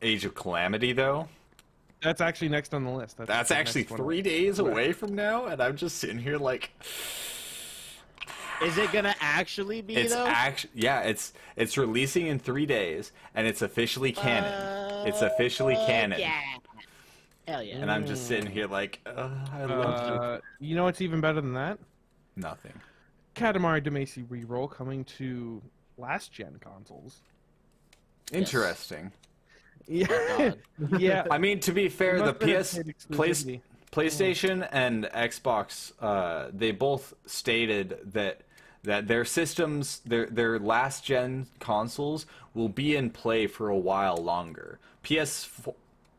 Age 0.00 0.24
of 0.24 0.34
Calamity 0.34 0.92
though. 0.92 1.28
That's 2.02 2.20
actually 2.20 2.48
next 2.50 2.72
on 2.74 2.84
the 2.84 2.90
list. 2.90 3.16
That's 3.18 3.48
the 3.48 3.56
actually 3.56 3.82
next 3.82 3.90
one. 3.92 3.98
3 4.00 4.22
days 4.22 4.58
away 4.58 4.92
from 4.92 5.14
now 5.14 5.46
and 5.46 5.62
I'm 5.62 5.76
just 5.76 5.96
sitting 5.98 6.18
here 6.18 6.36
like 6.38 6.70
Is 8.62 8.76
it 8.78 8.92
gonna 8.92 9.14
actually 9.20 9.80
be 9.82 9.96
it's 9.96 10.14
though? 10.14 10.26
actually 10.26 10.70
yeah, 10.74 11.00
it's 11.00 11.32
it's 11.56 11.76
releasing 11.78 12.26
in 12.26 12.38
3 12.38 12.66
days 12.66 13.12
and 13.34 13.46
it's 13.46 13.62
officially 13.62 14.12
canon. 14.12 15.06
it's 15.06 15.22
officially 15.22 15.76
Uh, 15.76 15.86
canon. 15.86 16.20
Yeah. 16.20 16.40
Hell 17.46 17.62
yeah. 17.62 17.76
And 17.76 17.90
I'm 17.90 18.06
just 18.06 18.26
sitting 18.26 18.50
here 18.50 18.66
like 18.66 19.00
uh, 19.06 19.28
I 19.52 19.64
love 19.64 20.08
you. 20.08 20.14
Uh, 20.14 20.40
you 20.60 20.76
know 20.76 20.84
what's 20.84 21.00
even 21.00 21.20
better 21.20 21.40
than 21.40 21.54
that? 21.54 21.78
Nothing. 22.36 22.72
Katamari 23.34 23.84
Damacy 23.84 24.26
reroll 24.26 24.70
coming 24.70 25.04
to 25.04 25.60
last 25.98 26.32
gen 26.32 26.58
consoles. 26.60 27.20
Interesting. 28.32 29.12
Yeah, 29.86 30.06
God. 30.80 31.00
yeah. 31.00 31.26
I 31.30 31.38
mean, 31.38 31.60
to 31.60 31.72
be 31.72 31.88
fair, 31.88 32.18
the 32.18 32.26
must 32.26 32.40
have 32.40 32.40
been 32.40 32.56
a 32.56 32.62
PS 32.62 32.76
paid 32.76 32.94
Play, 33.12 33.30
exclusivity. 33.30 33.60
PlayStation 33.92 34.68
and 34.72 35.04
Xbox, 35.04 35.92
uh, 36.00 36.50
they 36.52 36.72
both 36.72 37.14
stated 37.26 37.98
that 38.12 38.40
that 38.82 39.08
their 39.08 39.24
systems, 39.24 40.00
their 40.00 40.26
their 40.26 40.58
last 40.58 41.04
gen 41.04 41.46
consoles, 41.60 42.26
will 42.54 42.68
be 42.68 42.96
in 42.96 43.10
play 43.10 43.46
for 43.46 43.68
a 43.68 43.76
while 43.76 44.16
longer. 44.16 44.78
PS 45.02 45.48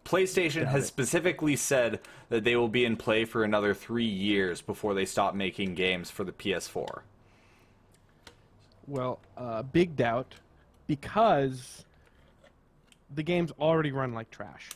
PlayStation 0.06 0.68
has 0.68 0.86
specifically 0.86 1.56
said 1.56 2.00
that 2.30 2.44
they 2.44 2.56
will 2.56 2.70
be 2.70 2.86
in 2.86 2.96
play 2.96 3.26
for 3.26 3.44
another 3.44 3.74
three 3.74 4.06
years 4.06 4.62
before 4.62 4.94
they 4.94 5.06
stop 5.06 5.34
making 5.34 5.74
games 5.74 6.12
for 6.12 6.24
the 6.24 6.32
PS4. 6.32 7.02
Well, 8.88 9.20
uh, 9.36 9.64
big 9.64 9.96
doubt, 9.96 10.36
because 10.86 11.86
the 13.16 13.24
games 13.24 13.52
already 13.60 13.92
run 13.92 14.14
like 14.14 14.30
trash. 14.30 14.70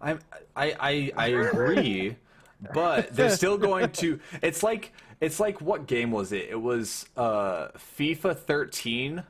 I 0.00 0.12
I 0.56 0.74
I, 0.80 1.12
I 1.16 1.26
agree, 1.28 2.16
but 2.74 3.14
they're 3.14 3.30
still 3.30 3.56
going 3.56 3.90
to. 3.92 4.18
It's 4.42 4.64
like 4.64 4.92
it's 5.20 5.38
like 5.38 5.60
what 5.60 5.86
game 5.86 6.10
was 6.10 6.32
it? 6.32 6.48
It 6.50 6.60
was 6.60 7.06
uh, 7.16 7.68
FIFA 7.96 8.36
13, 8.36 9.22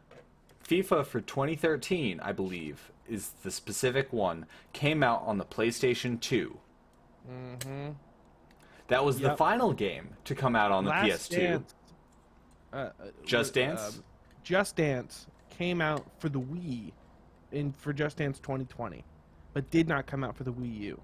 FIFA 0.66 1.04
for 1.04 1.20
2013, 1.20 2.18
I 2.20 2.32
believe, 2.32 2.90
is 3.12 3.32
the 3.42 3.50
specific 3.50 4.12
one. 4.12 4.46
Came 4.72 5.02
out 5.02 5.22
on 5.26 5.38
the 5.38 5.44
PlayStation 5.44 6.20
2. 6.20 6.58
Mm-hmm. 7.30 7.90
That 8.88 9.04
was 9.04 9.20
the 9.20 9.36
final 9.36 9.72
game 9.72 10.16
to 10.24 10.34
come 10.34 10.56
out 10.56 10.72
on 10.72 10.84
the 10.84 10.90
Last 10.90 11.30
PS2. 11.32 11.36
Dance, 11.36 11.74
uh, 12.72 12.76
uh, 12.76 12.90
Just 13.24 13.54
Dance? 13.54 13.80
um, 13.80 14.04
Just 14.42 14.76
Dance 14.76 15.26
came 15.50 15.80
out 15.80 16.04
for 16.18 16.28
the 16.28 16.40
Wii, 16.40 16.92
in 17.52 17.72
for 17.72 17.92
Just 17.92 18.16
Dance 18.16 18.38
2020, 18.40 19.04
but 19.54 19.70
did 19.70 19.88
not 19.88 20.06
come 20.06 20.24
out 20.24 20.36
for 20.36 20.44
the 20.44 20.52
Wii 20.52 20.78
U. 20.80 21.00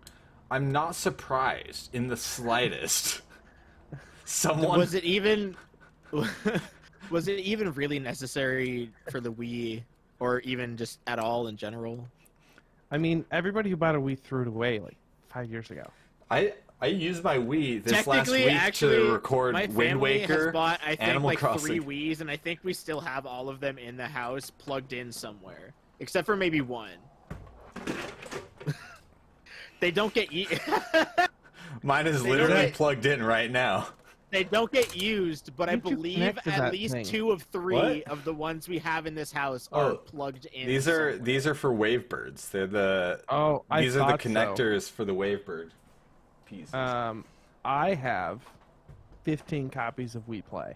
I'm 0.51 0.73
not 0.73 0.97
surprised 0.97 1.95
in 1.95 2.09
the 2.09 2.17
slightest. 2.17 3.21
Someone 4.25 4.79
was 4.79 4.95
it 4.95 5.05
even 5.05 5.57
was 7.11 7.29
it 7.29 7.39
even 7.39 7.73
really 7.73 7.99
necessary 7.99 8.91
for 9.11 9.21
the 9.21 9.33
Wii 9.33 9.83
or 10.21 10.41
even 10.41 10.77
just 10.77 10.99
at 11.07 11.19
all 11.19 11.47
in 11.49 11.57
general? 11.57 12.07
I 12.91 12.99
mean, 12.99 13.25
everybody 13.31 13.71
who 13.71 13.77
bought 13.77 13.95
a 13.95 14.01
Wii 14.01 14.19
threw 14.19 14.43
it 14.43 14.49
away 14.49 14.79
like 14.81 14.97
five 15.29 15.51
years 15.51 15.71
ago. 15.71 15.87
I 16.31 16.55
I 16.81 16.87
used 16.87 17.25
my 17.25 17.37
Wii 17.39 17.83
this 17.83 18.07
last 18.07 18.31
week 18.31 18.51
actually, 18.53 18.97
to 18.99 19.13
record 19.13 19.53
my 19.53 19.63
Wind 19.63 19.75
family 19.75 20.01
Waker, 20.21 20.45
has 20.45 20.53
bought 20.53 20.81
I 20.85 20.91
think 20.91 21.03
Animal 21.03 21.27
like 21.29 21.39
Crossing. 21.39 21.83
three 21.83 22.11
Wii's, 22.11 22.21
and 22.21 22.31
I 22.31 22.37
think 22.37 22.61
we 22.63 22.73
still 22.73 23.01
have 23.01 23.27
all 23.27 23.49
of 23.49 23.61
them 23.61 23.79
in 23.79 23.97
the 23.97 24.07
house 24.07 24.51
plugged 24.51 24.93
in 24.93 25.11
somewhere, 25.13 25.73
except 26.01 26.25
for 26.27 26.37
maybe 26.37 26.61
one. 26.61 26.91
they 29.81 29.91
don't 29.91 30.15
get 30.15 30.33
eaten. 30.33 30.59
Mine 31.83 32.07
is 32.07 32.23
They 32.23 32.31
literally 32.31 32.55
get- 32.67 32.75
plugged 32.75 33.07
in 33.07 33.23
right 33.23 33.51
now. 33.51 33.89
They 34.31 34.45
don't 34.45 34.71
get 34.71 34.95
used, 34.95 35.57
but 35.57 35.69
I 35.71 35.73
you 35.73 35.79
believe 35.81 36.39
at 36.47 36.73
least 36.73 36.93
thing? 36.93 37.05
two 37.05 37.31
of 37.31 37.43
three 37.45 37.75
What? 37.75 38.03
of 38.09 38.25
the 38.25 38.35
ones 38.35 38.69
we 38.69 38.79
have 38.79 39.07
in 39.07 39.15
this 39.15 39.33
house 39.33 39.69
are 39.73 39.93
Oh, 39.93 39.97
plugged 39.97 40.45
in. 40.47 40.67
These 40.67 40.87
are 40.87 41.13
somewhere. 41.13 41.19
these 41.19 41.47
are 41.47 41.55
for 41.55 41.71
Wavebirds. 41.73 42.51
They're 42.51 42.67
the 42.67 43.23
Oh, 43.31 43.65
I 43.71 43.81
these 43.83 43.97
are 43.97 44.01
the 44.01 44.05
thought 44.05 44.23
so. 44.23 44.29
connectors 44.29 44.91
for 44.91 45.05
the 45.07 45.15
Wavebird 45.15 45.71
pieces. 46.45 46.75
Um, 46.75 47.25
I 47.65 47.95
have 47.95 48.43
15 49.25 49.71
copies 49.71 50.15
of 50.15 50.27
Wii 50.29 50.45
Play. 50.45 50.75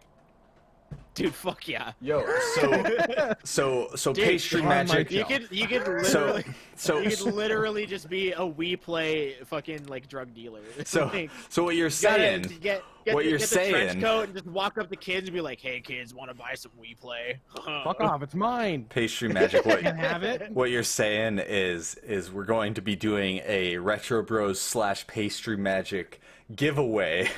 Dude. 1.15 1.35
Fuck 1.35 1.69
yeah. 1.69 1.93
Yo, 2.01 2.25
so 2.55 3.35
so 3.45 3.89
so 3.97 4.13
Dude, 4.13 4.25
pastry 4.25 4.63
magic. 4.63 5.11
You 5.11 5.25
could 5.25 5.49
you 5.51 5.67
could 5.67 5.87
literally 5.87 6.45
so 6.77 6.99
you 7.01 7.11
could 7.17 7.21
literally 7.35 7.87
just 7.87 8.09
be 8.09 8.33
a 8.33 8.39
Wii 8.41 8.81
Play 8.81 9.35
fucking 9.47 9.87
like 9.87 10.09
drug 10.09 10.35
dealer. 10.35 10.61
so 10.85 11.07
Like, 11.07 11.31
so 11.49 11.65
what 11.65 11.77
you're 11.77 11.87
you 11.87 11.91
saying? 11.91 12.43
get, 12.61 12.83
get 13.05 13.15
what 13.15 13.25
the, 13.25 13.31
you're 13.31 13.39
get 13.39 13.49
the 13.49 13.55
trench 13.57 13.91
saying- 13.91 14.01
coat 14.01 14.25
and 14.25 14.33
just 14.35 14.47
walk 14.47 14.79
up 14.79 14.89
to 14.91 14.97
kids 14.97 15.29
and 15.29 15.35
be 15.35 15.41
like, 15.41 15.61
"Hey 15.61 15.81
kids, 15.81 16.15
want 16.15 16.31
to 16.31 16.35
buy 16.35 16.55
some 16.55 16.73
Wii 16.81 16.99
Play?" 16.99 17.41
Fuck 17.85 18.01
off, 18.01 18.23
it's 18.23 18.35
mine. 18.35 18.85
Pastry 18.89 19.29
magic. 19.29 19.65
What 19.67 19.81
Can 19.81 19.97
have 19.97 20.23
it. 20.23 20.51
what 20.53 20.71
you're 20.71 20.83
saying 20.83 21.39
is 21.39 21.95
is 21.97 22.31
we're 22.33 22.45
going 22.45 22.75
to 22.75 22.83
be 22.83 22.97
doing 22.97 23.41
a 23.47 23.77
retro 23.79 24.23
bros 24.23 24.61
slash 24.61 25.07
pastry 25.07 25.57
magic 25.57 26.21
giveaway 26.55 27.29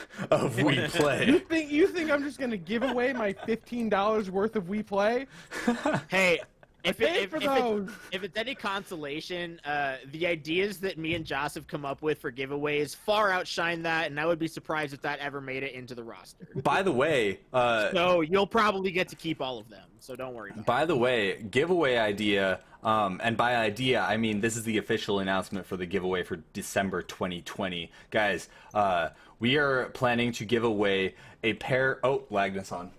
of 0.30 0.60
We 0.62 0.74
You 0.80 0.88
Play. 0.88 1.38
think 1.40 1.70
you 1.70 1.86
think 1.86 2.10
I'm 2.10 2.22
just 2.22 2.38
gonna 2.38 2.56
give 2.56 2.82
away 2.82 3.12
my 3.12 3.32
fifteen 3.32 3.88
dollars 3.88 4.30
worth 4.30 4.56
of 4.56 4.64
Wii 4.64 4.86
Play? 4.86 5.26
Hey, 6.08 6.40
if 6.84 7.00
it, 7.00 7.08
Pay 7.08 7.22
if, 7.22 7.30
for 7.30 7.36
if, 7.36 7.42
it, 7.44 7.46
those. 7.46 7.90
if 8.10 8.24
it's 8.24 8.36
any 8.36 8.54
consolation, 8.56 9.60
uh, 9.64 9.96
the 10.10 10.26
ideas 10.26 10.78
that 10.78 10.98
me 10.98 11.14
and 11.14 11.24
Joss 11.24 11.54
have 11.54 11.66
come 11.68 11.84
up 11.84 12.02
with 12.02 12.20
for 12.20 12.32
giveaways 12.32 12.96
far 12.96 13.30
outshine 13.30 13.82
that, 13.82 14.10
and 14.10 14.18
I 14.18 14.26
would 14.26 14.38
be 14.40 14.48
surprised 14.48 14.92
if 14.92 15.00
that 15.02 15.20
ever 15.20 15.40
made 15.40 15.62
it 15.62 15.74
into 15.74 15.94
the 15.94 16.02
roster. 16.02 16.48
By 16.62 16.82
the 16.82 16.90
way, 16.92 17.38
uh, 17.52 17.92
So 17.92 18.20
you'll 18.22 18.48
probably 18.48 18.90
get 18.90 19.08
to 19.08 19.16
keep 19.16 19.40
all 19.40 19.58
of 19.58 19.68
them. 19.68 19.84
So 20.00 20.16
don't 20.16 20.34
worry 20.34 20.50
about 20.50 20.60
it. 20.60 20.66
By 20.66 20.84
the 20.84 20.96
way, 20.96 21.42
giveaway 21.42 21.96
idea, 21.98 22.58
um, 22.82 23.20
and 23.22 23.36
by 23.36 23.54
idea, 23.54 24.00
I 24.02 24.16
mean 24.16 24.40
this 24.40 24.56
is 24.56 24.64
the 24.64 24.78
official 24.78 25.20
announcement 25.20 25.64
for 25.64 25.76
the 25.76 25.86
giveaway 25.86 26.24
for 26.24 26.36
December 26.52 27.02
2020. 27.02 27.92
Guys, 28.10 28.48
uh, 28.74 29.10
we 29.42 29.56
are 29.58 29.86
planning 29.86 30.30
to 30.30 30.44
give 30.44 30.62
away 30.62 31.16
a 31.42 31.54
pair. 31.54 31.98
Oh, 32.04 32.22
Lagnus 32.30 32.70
on. 32.70 32.92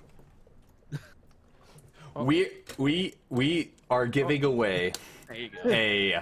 We 2.15 2.49
we 2.77 3.15
we 3.29 3.71
are 3.89 4.05
giving 4.05 4.43
away 4.43 4.91
you 5.33 5.49
go. 5.49 5.69
a 5.69 6.21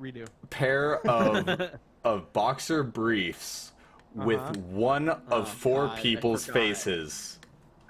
Redo. 0.00 0.26
pair 0.50 1.06
of 1.06 1.70
of 2.04 2.32
boxer 2.32 2.82
briefs 2.82 3.72
with 4.14 4.40
Uh-huh. 4.40 4.54
one 4.70 5.08
of 5.10 5.22
Oh, 5.30 5.44
four 5.44 5.86
God, 5.88 5.98
people's 5.98 6.46
forgot. 6.46 6.60
faces. 6.60 7.38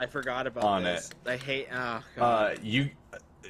I 0.00 0.06
forgot 0.06 0.46
about 0.48 0.64
On 0.64 0.82
this. 0.82 1.08
I 1.24 1.36
hate. 1.36 1.68
Oh, 1.72 2.02
God. 2.16 2.52
Uh, 2.52 2.60
you, 2.62 2.90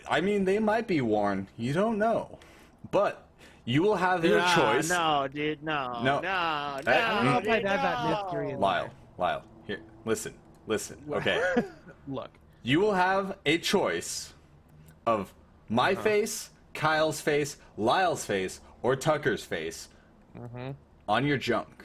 I 0.09 0.21
mean, 0.21 0.45
they 0.45 0.59
might 0.61 0.87
be 0.87 1.01
worn. 1.01 1.49
You 1.57 1.73
don't 1.73 1.99
know, 1.99 2.39
but 2.93 3.26
you 3.67 3.83
will 3.83 3.97
have 3.97 4.25
your 4.25 4.39
Nah, 4.39 4.55
choice. 4.55 4.89
No, 4.89 5.29
dude, 5.31 5.63
no, 5.63 6.01
No. 6.03 6.21
no, 6.21 6.21
no. 6.21 6.29
I 6.31 6.81
don't 7.15 7.25
know 7.27 7.39
if 7.39 7.49
I'd 7.49 7.65
add 7.67 7.81
that 7.83 8.09
mystery 8.25 8.51
in. 8.53 8.61
Lyle, 8.61 8.89
Lyle, 9.19 9.43
here, 9.67 9.81
listen, 10.07 10.33
listen. 10.67 10.97
Okay, 11.11 11.43
Look, 12.09 12.31
you 12.63 12.81
will 12.81 12.95
have 12.95 13.37
a 13.45 13.59
choice 13.59 14.33
of 15.07 15.35
my 15.69 15.93
Uh-huh. 15.93 16.03
face, 16.03 16.51
Kyle's 16.75 17.21
face, 17.21 17.57
Lyle's 17.77 18.25
face, 18.25 18.61
or 18.83 18.97
Tucker's 18.97 19.45
face 19.45 19.89
Mm-hmm. 20.39 20.71
on 21.09 21.27
your 21.27 21.37
junk. 21.39 21.85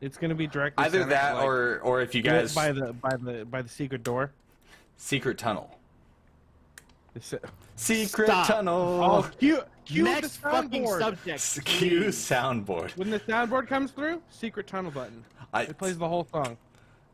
it's 0.00 0.16
gonna 0.16 0.34
be 0.34 0.46
directly 0.46 0.82
Either 0.84 1.00
centered, 1.00 1.10
that, 1.12 1.34
like, 1.34 1.44
or 1.44 1.80
or 1.82 2.00
if 2.00 2.14
you 2.14 2.22
guys 2.22 2.54
by 2.54 2.72
the 2.72 2.92
by 2.94 3.16
the 3.16 3.44
by 3.44 3.60
the 3.60 3.68
secret 3.68 4.02
door. 4.02 4.32
secret 4.96 5.36
tunnel, 5.36 5.76
It's- 7.14 7.34
secret 7.76 8.28
Stop. 8.28 8.46
tunnel. 8.46 9.00
Oh, 9.02 9.30
cue, 9.90 10.04
cue 10.04 10.14
the 10.14 10.20
Next 10.20 10.36
fucking 10.38 10.84
soundboard. 10.84 10.98
subject. 11.00 11.64
Cue 11.66 12.04
soundboard. 12.06 12.96
When 12.96 13.10
the 13.10 13.20
soundboard 13.20 13.66
comes 13.68 13.90
through, 13.90 14.22
secret 14.30 14.66
tunnel 14.66 14.90
button. 14.90 15.24
I, 15.52 15.62
It 15.62 15.76
plays 15.78 15.98
the 15.98 16.08
whole 16.08 16.26
song. 16.32 16.56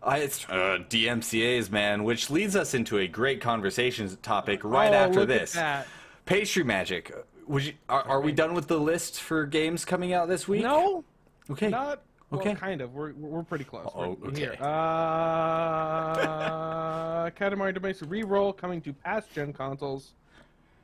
I, 0.02 0.18
it's 0.18 0.44
uh, 0.48 0.78
DMCA's, 0.88 1.70
man, 1.70 2.04
which 2.04 2.30
leads 2.30 2.54
us 2.54 2.74
into 2.74 2.98
a 2.98 3.06
great 3.08 3.40
conversation 3.40 4.14
topic 4.22 4.62
right 4.62 4.92
Oh, 4.92 4.96
after 4.96 5.20
look 5.20 5.30
at 5.30 5.40
this. 5.40 5.52
that. 5.54 5.86
Pastry 6.26 6.62
Magic. 6.64 7.12
Would 7.48 7.64
you, 7.64 7.72
are, 7.88 8.02
are 8.02 8.20
we 8.20 8.32
done 8.32 8.54
with 8.54 8.66
the 8.68 8.78
list 8.78 9.20
for 9.20 9.46
games 9.46 9.84
coming 9.84 10.12
out 10.12 10.28
this 10.28 10.46
week? 10.48 10.62
No, 10.62 11.04
Okay. 11.50 11.68
not. 11.68 12.02
Well, 12.30 12.40
Okay. 12.40 12.54
kind 12.56 12.80
of. 12.80 12.92
We're 12.92 13.12
we're 13.14 13.44
pretty 13.44 13.62
close. 13.64 13.88
Oh, 13.94 14.16
We're 14.20 14.28
okay. 14.30 14.40
Here. 14.40 14.56
Uh, 14.60 16.16
Katamari 17.30 17.72
Damacy 17.76 18.02
reroll 18.04 18.56
coming 18.56 18.80
to 18.82 18.92
past 18.92 19.32
gen 19.32 19.52
consoles 19.52 20.12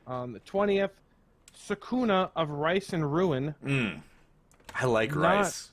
on 0.07 0.31
the 0.31 0.39
twentieth. 0.39 0.91
Sakuna 1.55 2.31
of 2.35 2.49
Rice 2.49 2.93
and 2.93 3.11
Ruin. 3.11 3.55
Mm. 3.63 4.01
I 4.75 4.85
like 4.85 5.11
Not- 5.15 5.21
rice. 5.21 5.71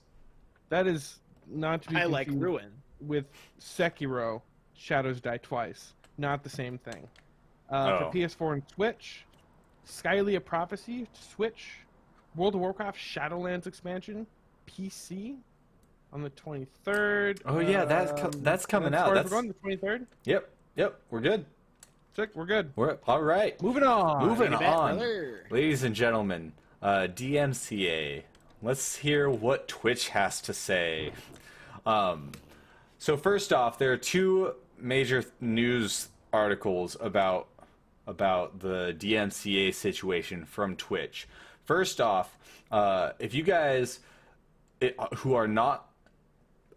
That 0.68 0.86
is 0.86 1.18
not 1.46 1.82
to 1.82 1.88
be 1.90 1.96
I 1.96 2.04
like 2.04 2.28
ruin. 2.30 2.70
with 3.00 3.26
Sekiro 3.60 4.42
Shadows 4.74 5.20
Die 5.20 5.38
Twice. 5.38 5.94
Not 6.18 6.42
the 6.44 6.50
same 6.50 6.78
thing. 6.78 7.08
Uh, 7.70 7.98
Oh. 8.02 8.10
For 8.10 8.18
PS4 8.18 8.52
and 8.54 8.62
Switch, 8.74 9.24
Skylia 9.86 10.44
Prophecy, 10.44 11.08
Switch, 11.12 11.70
World 12.36 12.54
of 12.54 12.60
Warcraft 12.60 12.98
Shadowlands 12.98 13.66
expansion, 13.66 14.26
PC 14.66 15.38
on 16.12 16.22
the 16.22 16.30
23rd. 16.30 17.40
Oh, 17.46 17.58
yeah, 17.60 17.84
that's 17.84 18.12
co- 18.20 18.26
Um, 18.28 18.42
that's 18.42 18.66
coming 18.66 18.94
out. 18.94 19.06
far 19.06 19.14
That's- 19.14 19.32
going, 19.32 19.48
the 19.48 19.54
23rd. 19.54 20.06
Yep. 20.24 20.50
Yep. 20.76 21.00
We're 21.10 21.20
good. 21.20 21.46
Sick, 22.16 22.30
we're 22.34 22.44
good. 22.44 22.72
We're 22.74 22.98
all 23.06 23.22
right. 23.22 23.60
Moving 23.62 23.84
on. 23.84 24.26
Moving 24.26 24.50
bet, 24.50 24.62
on. 24.62 24.96
brother. 24.96 25.46
Ladies 25.48 25.84
and 25.84 25.94
gentlemen, 25.94 26.52
uh, 26.82 27.06
DMCA. 27.14 28.24
Let's 28.62 28.96
hear 28.96 29.30
what 29.30 29.68
Twitch 29.68 30.08
has 30.08 30.40
to 30.42 30.52
say. 30.52 31.12
Um, 31.86 32.32
so 32.98 33.16
first 33.16 33.52
off, 33.52 33.78
there 33.78 33.92
are 33.92 33.96
two 33.96 34.54
major 34.76 35.22
th- 35.22 35.32
news 35.40 36.08
articles 36.32 36.96
about 37.00 37.46
about 38.08 38.58
the 38.58 38.94
DMCA 38.98 39.72
situation 39.72 40.44
from 40.44 40.74
Twitch. 40.74 41.28
First 41.64 42.00
off, 42.00 42.36
uh, 42.72 43.10
if 43.20 43.34
you 43.34 43.44
guys 43.44 44.00
it, 44.80 44.96
who 45.18 45.34
are 45.34 45.46
not 45.46 45.88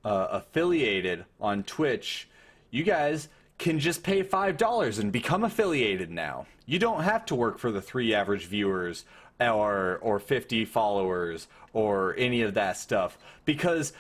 uh, 0.06 0.28
affiliated 0.30 1.26
on 1.42 1.64
Twitch, 1.64 2.30
you 2.70 2.84
guys 2.84 3.30
can 3.64 3.80
just 3.80 4.04
pay 4.04 4.22
five 4.24 4.58
dollars 4.58 5.00
and 5.00 5.10
become 5.12 5.46
affiliated 5.46 6.12
now. 6.12 6.46
You 6.66 6.80
don't 6.80 7.04
have 7.04 7.26
to 7.28 7.36
work 7.36 7.58
for 7.60 7.72
the 7.72 7.82
three 7.82 8.14
average 8.14 8.46
viewers 8.46 9.06
or 9.40 10.00
or 10.02 10.20
50 10.20 10.66
followers 10.66 11.48
or 11.72 12.14
any 12.18 12.42
of 12.42 12.54
that 12.56 12.78
stuff 12.78 13.18
because 13.46 13.94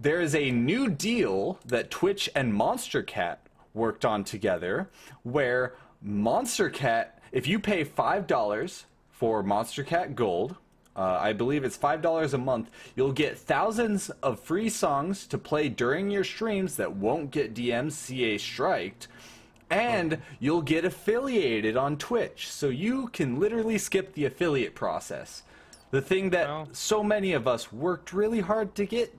there 0.00 0.20
is 0.20 0.34
a 0.34 0.50
new 0.50 0.90
deal 0.90 1.60
that 1.64 1.92
Twitch 1.92 2.28
and 2.34 2.52
Monstercat 2.52 3.36
worked 3.72 4.04
on 4.04 4.24
together 4.24 4.90
where 5.22 5.74
Monstercat 6.04 7.06
if 7.30 7.46
you 7.46 7.60
pay 7.60 7.84
$5 7.84 8.84
for 9.10 9.44
Monstercat 9.44 10.16
Gold 10.16 10.56
uh, 10.96 11.18
I 11.20 11.32
believe 11.32 11.64
it's 11.64 11.76
$5 11.76 12.34
a 12.34 12.38
month. 12.38 12.70
You'll 12.94 13.12
get 13.12 13.36
thousands 13.38 14.10
of 14.22 14.38
free 14.40 14.68
songs 14.68 15.26
to 15.28 15.38
play 15.38 15.68
during 15.68 16.10
your 16.10 16.24
streams 16.24 16.76
that 16.76 16.94
won't 16.94 17.30
get 17.30 17.54
DMCA 17.54 18.38
striked. 18.38 19.08
And 19.70 20.18
you'll 20.38 20.62
get 20.62 20.84
affiliated 20.84 21.76
on 21.76 21.96
Twitch. 21.96 22.48
So 22.48 22.68
you 22.68 23.08
can 23.08 23.40
literally 23.40 23.78
skip 23.78 24.14
the 24.14 24.24
affiliate 24.26 24.74
process. 24.74 25.42
The 25.90 26.00
thing 26.02 26.30
that 26.30 26.46
Well- 26.46 26.68
so 26.72 27.02
many 27.02 27.32
of 27.32 27.48
us 27.48 27.72
worked 27.72 28.12
really 28.12 28.40
hard 28.40 28.74
to 28.76 28.84
get 28.86 29.12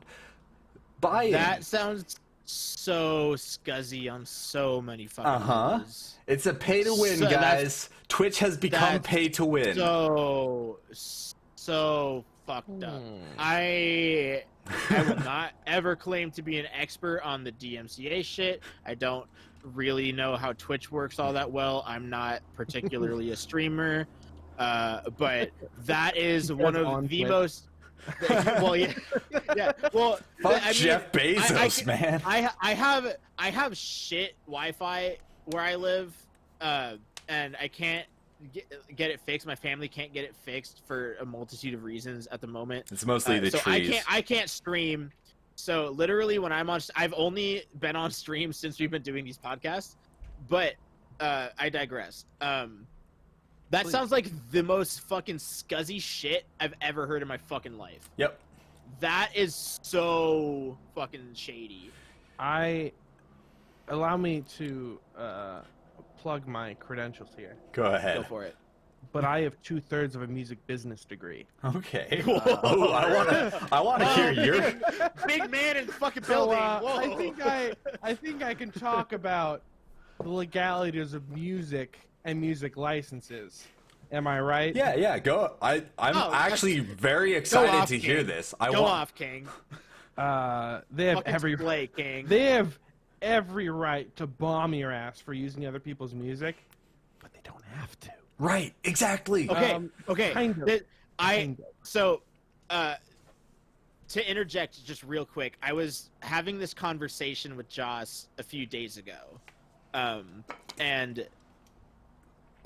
by. 1.02 1.32
That 1.32 1.64
sounds 1.64 2.16
so 2.46 3.34
scuzzy 3.36 4.10
on 4.12 4.26
so 4.26 4.80
many 4.82 5.08
fucking 5.08 5.30
Uh-huh. 5.30 5.80
It's 6.28 6.46
a 6.46 6.54
pay 6.54 6.84
to 6.84 6.94
win, 6.94 7.18
So 7.18 7.30
guys. 7.30 7.90
Twitch 8.08 8.40
has 8.40 8.56
become 8.56 9.02
pay 9.02 9.28
to 9.30 9.44
win. 9.46 9.76
So 9.76 10.80
so 11.66 12.24
fucked 12.46 12.84
up. 12.84 13.02
Hmm. 13.02 13.18
I 13.40 14.44
I 14.68 15.02
will 15.04 15.16
not 15.24 15.52
ever 15.68 15.96
claim 15.96 16.32
to 16.32 16.42
be 16.42 16.60
an 16.60 16.68
expert 16.78 17.22
on 17.24 17.44
the 17.44 17.52
DMCA 17.52 18.24
shit. 18.24 18.62
I 18.86 18.94
don't 18.96 19.28
really 19.64 20.12
know 20.12 20.36
how 20.36 20.54
Twitch 20.54 20.92
works 20.92 21.18
all 21.20 21.34
that 21.34 21.52
well. 21.52 21.84
I'm 21.88 22.10
not 22.10 22.42
particularly 22.56 23.32
a 23.32 23.36
streamer. 23.36 24.08
Uh, 24.60 25.02
but 25.18 25.50
that 25.86 26.16
is 26.18 26.52
one 26.54 26.76
of 26.76 27.10
the 27.10 27.20
Twitch. 27.22 27.30
most 27.30 27.64
well 28.30 28.76
yeah 28.76 28.94
yeah 29.56 29.72
well 29.92 30.20
Fuck 30.44 30.62
I 30.62 30.66
mean, 30.66 30.74
Jeff 30.74 31.12
Bezos, 31.12 31.52
I- 31.52 31.94
I 31.94 32.00
man. 32.00 32.22
I 32.24 32.50
I 32.62 32.74
have 32.76 33.16
I 33.40 33.50
have 33.50 33.76
shit 33.76 34.36
Wi-Fi 34.46 35.18
where 35.46 35.64
I 35.64 35.74
live, 35.76 36.14
uh, 36.62 36.98
and 37.28 37.56
I 37.60 37.68
can't 37.68 38.06
get, 38.54 38.96
get 38.96 39.12
it 39.12 39.20
fixed. 39.20 39.46
My 39.48 39.56
family 39.56 39.88
can't 39.88 40.14
get 40.14 40.24
it 40.24 40.36
fixed 40.36 40.82
for 40.86 41.16
a 41.22 41.26
multitude 41.26 41.74
of 41.74 41.84
reasons 41.84 42.28
at 42.32 42.42
the 42.42 42.48
moment. 42.48 42.86
it's 42.92 43.06
mostly 43.06 43.38
Uh, 43.38 43.42
the 43.42 43.52
so 43.52 43.60
trees. 43.60 43.90
I 43.90 43.92
can't 43.94 44.14
I 44.14 44.22
can't 44.22 44.50
stream. 44.50 45.12
So 45.56 45.90
literally, 45.96 46.38
when 46.40 46.52
I'm 46.52 46.70
on, 46.70 46.82
I've 46.96 47.14
only 47.16 47.64
been 47.80 47.96
on 47.96 48.12
stream 48.24 48.52
since 48.54 48.80
we've 48.80 48.92
been 48.92 49.02
doing 49.02 49.24
these 49.24 49.38
podcasts. 49.38 49.96
But 50.50 50.74
uh, 51.20 51.48
I 51.58 51.70
digress. 51.70 52.26
Um, 52.42 52.86
that 53.72 53.84
Please. 53.86 53.92
sounds 53.92 54.12
like 54.12 54.28
the 54.52 54.62
most 54.62 55.02
fucking 55.02 55.38
scuzzy 55.38 56.00
shit 56.02 56.46
I've 56.60 56.74
ever 56.82 57.08
heard 57.08 57.22
in 57.22 57.28
my 57.28 57.38
fucking 57.38 57.78
life. 57.78 58.10
Yep. 58.18 58.38
That 59.00 59.32
is 59.34 59.80
so 59.82 60.78
fucking 60.94 61.30
shady. 61.34 61.90
I 62.38 62.92
allow 63.88 64.18
me 64.18 64.44
to 64.58 65.00
uh, 65.18 65.62
plug 66.26 66.48
my 66.48 66.74
credentials 66.76 67.30
here, 67.38 67.56
Go 67.72 67.84
ahead. 67.84 68.18
Go 68.18 68.24
for 68.24 68.42
it. 68.44 68.56
but 69.12 69.24
I 69.24 69.42
have 69.42 69.62
two 69.62 69.80
thirds 69.80 70.16
of 70.16 70.24
a 70.24 70.28
music 70.28 70.58
business 70.66 71.06
degree. 71.06 71.46
Okay. 71.64 72.24
Whoa. 72.26 72.42
Oh, 72.64 72.92
I 72.94 73.14
want 73.14 73.30
to. 73.30 73.68
I 73.72 73.80
want 73.80 74.02
to 74.02 74.08
hear 74.16 74.32
your. 74.32 74.60
big 75.28 75.52
man 75.52 75.78
in 75.78 75.86
the 75.86 75.94
fucking 75.94 76.24
So 76.24 76.34
building. 76.48 76.58
uh, 76.58 76.80
Whoa. 76.80 76.98
I 76.98 77.16
think 77.16 77.46
I 77.46 77.74
I 78.02 78.16
think 78.16 78.42
I 78.42 78.56
can 78.56 78.72
talk 78.72 79.14
about 79.14 79.62
the 80.20 80.30
legalities 80.30 81.14
of 81.14 81.30
music 81.30 82.00
and 82.24 82.42
music 82.42 82.76
licenses. 82.76 83.68
Am 84.12 84.26
I 84.26 84.40
right? 84.40 84.76
Yeah, 84.76 84.96
yeah. 84.96 85.20
Go. 85.20 85.54
I. 85.62 85.84
I'm 86.00 86.18
Oh, 86.18 86.32
actually 86.34 86.80
very 86.80 87.36
excited 87.36 87.70
off, 87.76 87.90
to 87.90 88.00
hear 88.00 88.24
this. 88.24 88.56
I 88.60 88.72
want 88.72 88.76
Go 88.78 88.82
want. 88.82 88.94
off, 88.94 89.14
King. 89.14 89.48
Uh, 90.18 90.82
they 90.90 91.06
have 91.06 91.18
Fucking 91.18 91.34
every 91.36 91.56
play, 91.56 91.86
King. 91.86 92.26
they 92.26 92.46
have 92.54 92.80
every 93.22 93.70
right 93.70 94.14
to 94.18 94.28
bomb 94.28 94.74
your 94.74 94.92
ass 94.92 95.20
for 95.20 95.34
using 95.34 95.66
other 95.66 95.80
people's 95.80 96.14
music, 96.14 96.56
but 97.22 97.34
they 97.34 97.40
don't 97.44 97.64
have 97.76 98.00
to. 98.02 98.10
Right. 98.40 98.74
Exactly. 98.84 99.50
Okay, 99.50 99.74
Um, 99.74 99.92
okay. 100.10 100.32
kind 100.32 100.58
of. 100.62 100.68
Th- 100.68 100.86
I 101.18 101.36
Kind 101.38 101.60
of. 101.60 101.66
so 101.84 102.22
uh 102.70 102.96
to 104.10 104.30
interject 104.30 104.86
just 104.86 105.04
real 105.04 105.26
quick, 105.26 105.58
I 105.64 105.72
was 105.74 106.10
having 106.20 106.60
this 106.60 106.74
conversation 106.74 107.56
with 107.56 107.70
Joss 107.70 108.28
a 108.38 108.44
few 108.44 108.66
days 108.66 108.98
ago. 108.98 109.40
Um 109.94 110.44
and 110.80 111.26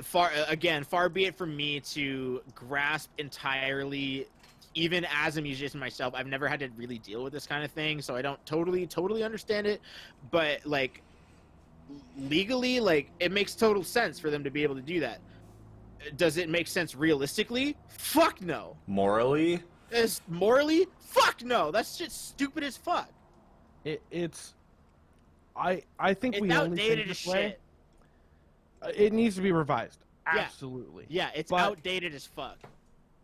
far 0.01 0.31
again, 0.47 0.83
far 0.83 1.09
be 1.09 1.25
it 1.25 1.35
from 1.37 1.55
me 1.55 1.79
to 1.81 2.41
grasp 2.55 3.11
entirely 3.19 4.27
even 4.75 5.05
as 5.13 5.37
a 5.37 5.41
musician 5.41 5.79
myself, 5.79 6.13
I've 6.15 6.27
never 6.27 6.47
had 6.47 6.59
to 6.59 6.69
really 6.77 6.99
deal 6.99 7.23
with 7.23 7.33
this 7.33 7.45
kind 7.47 7.63
of 7.63 7.71
thing, 7.71 8.01
so 8.01 8.15
I 8.15 8.21
don't 8.21 8.43
totally 8.45 8.85
totally 8.87 9.23
understand 9.23 9.67
it, 9.67 9.81
but 10.31 10.65
like 10.65 11.01
legally 12.17 12.79
like 12.79 13.09
it 13.19 13.31
makes 13.31 13.55
total 13.55 13.83
sense 13.83 14.19
for 14.19 14.29
them 14.29 14.43
to 14.43 14.51
be 14.51 14.61
able 14.61 14.75
to 14.75 14.81
do 14.81 14.99
that 14.99 15.19
does 16.17 16.37
it 16.37 16.47
make 16.47 16.65
sense 16.67 16.95
realistically? 16.95 17.75
Fuck 17.89 18.41
no. 18.41 18.77
Morally, 18.87 19.61
Is 19.91 20.21
morally? 20.29 20.87
Fuck 21.01 21.43
no. 21.43 21.71
That's 21.71 21.97
just 21.97 22.29
stupid 22.29 22.63
as 22.63 22.77
fuck. 22.77 23.09
it, 23.83 24.01
it's. 24.09 24.53
I 25.57 25.83
I 25.99 26.13
think 26.13 26.35
It's 26.35 26.41
we 26.41 26.51
only 26.53 26.77
think 26.77 26.89
outdated 26.91 27.09
as 27.09 27.17
this 27.17 27.27
way. 27.27 27.41
shit. 27.49 27.59
Uh, 28.81 28.91
It 28.95 29.11
needs 29.11 29.35
to 29.35 29.41
be 29.41 29.51
revised. 29.51 29.99
Yeah. 30.33 30.39
Absolutely. 30.39 31.05
Yeah, 31.09 31.31
it's 31.35 31.51
But- 31.51 31.59
outdated 31.59 32.13
as 32.13 32.25
fuck. 32.25 32.59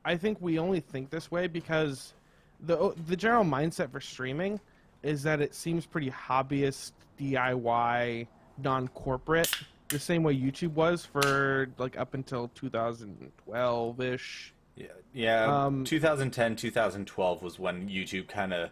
I 0.06 0.16
think 0.18 0.40
we 0.40 0.60
only 0.60 0.80
think 0.80 1.10
this 1.10 1.32
way 1.32 1.48
because 1.48 2.14
the 2.62 2.94
the 3.08 3.16
general 3.16 3.44
mindset 3.44 3.92
for 3.92 4.00
streaming 4.00 4.60
is 5.04 5.24
that 5.24 5.42
it 5.42 5.54
seems 5.54 5.86
pretty 5.86 6.10
hobbyist, 6.12 6.92
DIY, 7.20 8.28
non-corporate, 8.64 9.52
the 9.90 10.00
same 10.00 10.24
way 10.24 10.36
YouTube 10.36 10.74
was 10.74 11.06
for 11.06 11.68
like 11.78 11.98
up 11.98 12.14
until 12.14 12.50
2012 12.56 14.02
ish. 14.02 14.54
Yeah. 14.76 14.88
Yeah. 15.14 15.66
Um, 15.66 15.84
2010, 15.86 16.56
2012 16.56 17.42
was 17.44 17.60
when 17.60 17.88
YouTube 17.90 18.28
kind 18.28 18.54
of 18.54 18.72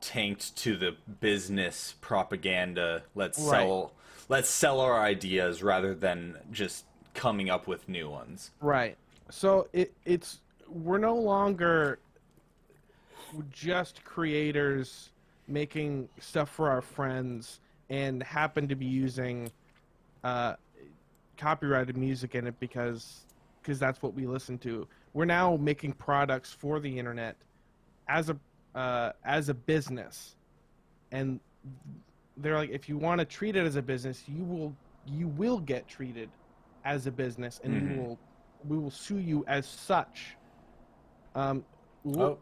tanked 0.00 0.56
to 0.56 0.76
the 0.76 0.96
business 1.20 1.94
propaganda. 2.00 3.02
Let's 3.14 3.38
Right. 3.38 3.60
sell. 3.62 3.92
Let's 4.28 4.48
sell 4.48 4.80
our 4.80 5.00
ideas 5.00 5.62
rather 5.62 5.94
than 5.94 6.38
just 6.50 6.84
coming 7.12 7.50
up 7.50 7.66
with 7.66 7.88
new 7.88 8.08
ones. 8.08 8.50
Right. 8.60 8.96
So 9.30 9.68
it 9.72 9.92
it's 10.04 10.40
we're 10.68 10.98
no 10.98 11.16
longer 11.16 11.98
just 13.50 14.04
creators 14.04 15.10
making 15.48 16.08
stuff 16.20 16.48
for 16.50 16.70
our 16.70 16.80
friends 16.82 17.60
and 17.90 18.22
happen 18.22 18.68
to 18.68 18.74
be 18.74 18.86
using 18.86 19.50
uh, 20.22 20.54
copyrighted 21.36 21.96
music 21.96 22.34
in 22.34 22.46
it 22.46 22.58
because 22.60 23.26
because 23.62 23.78
that's 23.78 24.02
what 24.02 24.14
we 24.14 24.26
listen 24.26 24.58
to. 24.58 24.86
We're 25.12 25.24
now 25.24 25.56
making 25.56 25.92
products 25.94 26.52
for 26.52 26.80
the 26.80 26.98
internet 26.98 27.36
as 28.08 28.30
a 28.30 28.36
uh, 28.74 29.12
as 29.24 29.48
a 29.48 29.54
business, 29.54 30.36
and 31.12 31.40
they're 32.36 32.56
like, 32.56 32.70
if 32.70 32.88
you 32.88 32.98
want 32.98 33.20
to 33.20 33.24
treat 33.24 33.56
it 33.56 33.64
as 33.64 33.76
a 33.76 33.82
business, 33.82 34.22
you 34.28 34.44
will 34.44 34.74
you 35.06 35.28
will 35.28 35.60
get 35.60 35.86
treated 35.86 36.30
as 36.84 37.06
a 37.06 37.10
business, 37.12 37.60
and 37.62 37.74
Mhm. 37.74 37.90
we 37.90 37.96
will 37.98 38.18
we 38.66 38.78
will 38.78 38.90
sue 38.90 39.18
you 39.18 39.44
as 39.46 39.66
such. 39.66 40.36
Um, 41.34 41.64
wh- 42.04 42.18
Oh, 42.18 42.38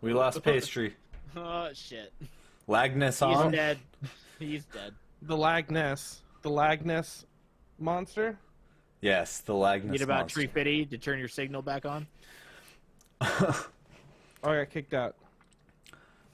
we 0.00 0.12
lost 0.12 0.42
pastry. 0.42 0.94
Oh 1.36 1.70
shit. 1.72 2.12
Lagness 2.68 3.22
on. 3.22 3.30
He's 3.30 3.38
on. 3.38 3.52
dead. 3.52 3.78
He's 4.38 4.64
dead. 4.66 4.92
the 5.22 5.36
Lagness, 5.36 6.20
the 6.42 6.50
Lagness 6.50 7.24
monster. 7.78 8.38
Yes, 9.00 9.38
the 9.40 9.52
Lagness 9.54 9.84
monster. 9.84 9.90
Need 9.92 10.02
about 10.02 10.20
monster. 10.20 10.34
tree 10.34 10.46
fitty 10.46 10.84
to 10.86 10.98
turn 10.98 11.18
your 11.18 11.28
signal 11.28 11.62
back 11.62 11.86
on. 11.86 12.06
Oh, 14.44 14.50
I 14.50 14.56
got 14.56 14.70
kicked 14.70 14.92
out. 14.92 15.14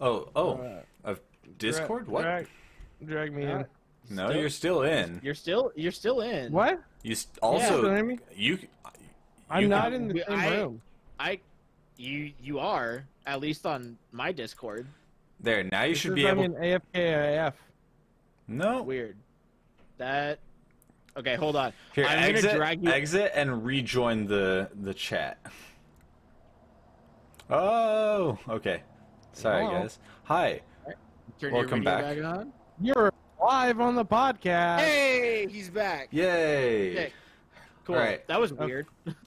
oh, 0.01 0.31
oh, 0.35 0.55
Uh, 0.55 0.81
of 1.05 1.20
Discord? 1.59 2.09
What? 2.09 2.22
Drag, 2.22 2.46
drag 3.05 3.33
me 3.35 3.44
in. 3.44 3.66
No, 4.11 4.29
Still- 4.31 4.40
you're 4.40 4.48
still 4.48 4.83
in. 4.83 5.20
You're 5.22 5.35
still 5.35 5.72
you're 5.77 5.92
still 5.92 6.22
in. 6.22 6.51
What? 6.51 6.81
You 7.03 7.12
s- 7.12 7.27
also 7.42 7.66
still 7.81 7.94
hear 7.94 8.05
me? 8.05 8.18
you. 8.35 8.59
I'm 9.50 9.62
you 9.62 9.68
not 9.68 9.92
can- 9.92 9.94
in 9.94 10.08
the 10.08 10.24
same 10.28 10.38
I- 10.38 10.50
room. 10.56 10.82
I 11.18 11.40
you 11.96 12.32
you 12.40 12.58
are 12.58 13.04
at 13.26 13.40
least 13.40 13.66
on 13.66 13.96
my 14.12 14.30
Discord. 14.32 14.87
There 15.40 15.64
now. 15.64 15.82
You 15.82 15.90
This 15.94 15.98
should 16.00 16.11
is- 16.12 16.14
be 16.16 16.28
I'm 16.28 16.38
able. 16.40 16.56
in 16.56 16.80
AFKIF. 16.94 17.52
No, 18.48 18.82
Weird. 18.82 19.16
that. 19.98 20.38
Okay, 21.16 21.34
hold 21.34 21.56
on. 21.56 21.72
Here, 21.94 22.06
I'm 22.06 22.18
exit, 22.18 22.44
gonna 22.46 22.56
drag 22.58 22.84
you. 22.84 22.90
exit, 22.90 23.32
and 23.34 23.64
rejoin 23.64 24.26
the 24.26 24.70
the 24.82 24.94
chat. 24.94 25.38
Oh, 27.50 28.38
okay. 28.48 28.82
Sorry, 29.32 29.64
Hello. 29.64 29.80
guys. 29.80 29.98
Hi. 30.24 30.61
Turn 31.40 31.52
welcome 31.52 31.82
your 31.82 31.84
back. 31.84 32.16
back. 32.16 32.24
on. 32.24 32.52
You're 32.80 33.12
live 33.40 33.80
on 33.80 33.94
the 33.94 34.04
podcast. 34.04 34.78
Hey, 34.80 35.46
he's 35.48 35.70
back. 35.70 36.08
Yay! 36.11 36.92
Okay. 36.92 37.12
Cool. 37.84 37.96
Alright. 37.96 38.26
That 38.26 38.40
was 38.40 38.52
weird. 38.52 38.87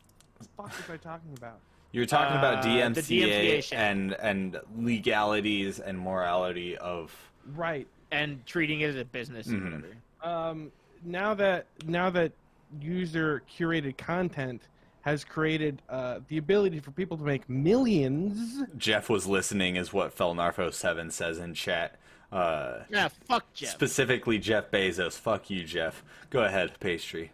What 0.62 0.71
the 0.71 0.78
fuck 0.78 0.89
was 0.89 1.00
I 1.00 1.04
talking 1.04 1.34
about? 1.38 1.60
You 1.91 2.02
were 2.02 2.06
talking 2.06 2.38
about 2.38 2.60
Uh, 2.60 2.62
the 2.62 2.69
DMCA, 2.69 3.58
DMCA 3.60 3.74
and 3.74 4.13
and 4.13 4.60
legalities 4.78 5.80
and 5.80 6.00
morality 6.00 6.78
of. 6.78 7.13
Right. 7.56 7.88
and 8.13 8.45
treating 8.45 8.82
it 8.82 8.88
as 8.88 8.95
a 8.97 9.06
business 9.06 9.47
Mhm. 9.47 9.54
and 9.54 9.63
whatever. 9.74 9.95
Um, 10.21 10.71
now 11.04 11.34
that 11.36 11.65
now 11.86 12.10
that 12.10 12.34
user 12.82 13.41
curated 13.50 13.97
content 13.97 14.62
has 15.02 15.24
created 15.24 15.82
uh, 15.89 16.19
the 16.28 16.38
ability 16.38 16.80
for 16.82 16.91
people 16.91 17.17
to 17.17 17.24
make 17.24 17.50
millions. 17.50 18.63
Jeff 18.78 19.10
was 19.10 19.26
listening, 19.28 19.76
is 19.78 19.91
what 19.93 20.15
Felnarfo 20.15 20.71
Seven 20.74 21.10
says 21.10 21.39
in 21.39 21.54
chat. 21.54 21.95
Uh, 22.32 22.80
Yeah, 22.89 23.08
fuck 23.08 23.52
Jeff. 23.54 23.69
Specifically, 23.71 24.38
Jeff 24.38 24.69
Bezos. 24.71 25.17
Fuck 25.17 25.50
you, 25.50 25.63
Jeff. 25.63 26.04
Go 26.30 26.43
ahead, 26.43 26.80
pastry. 26.80 27.32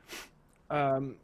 Um, 0.69 1.15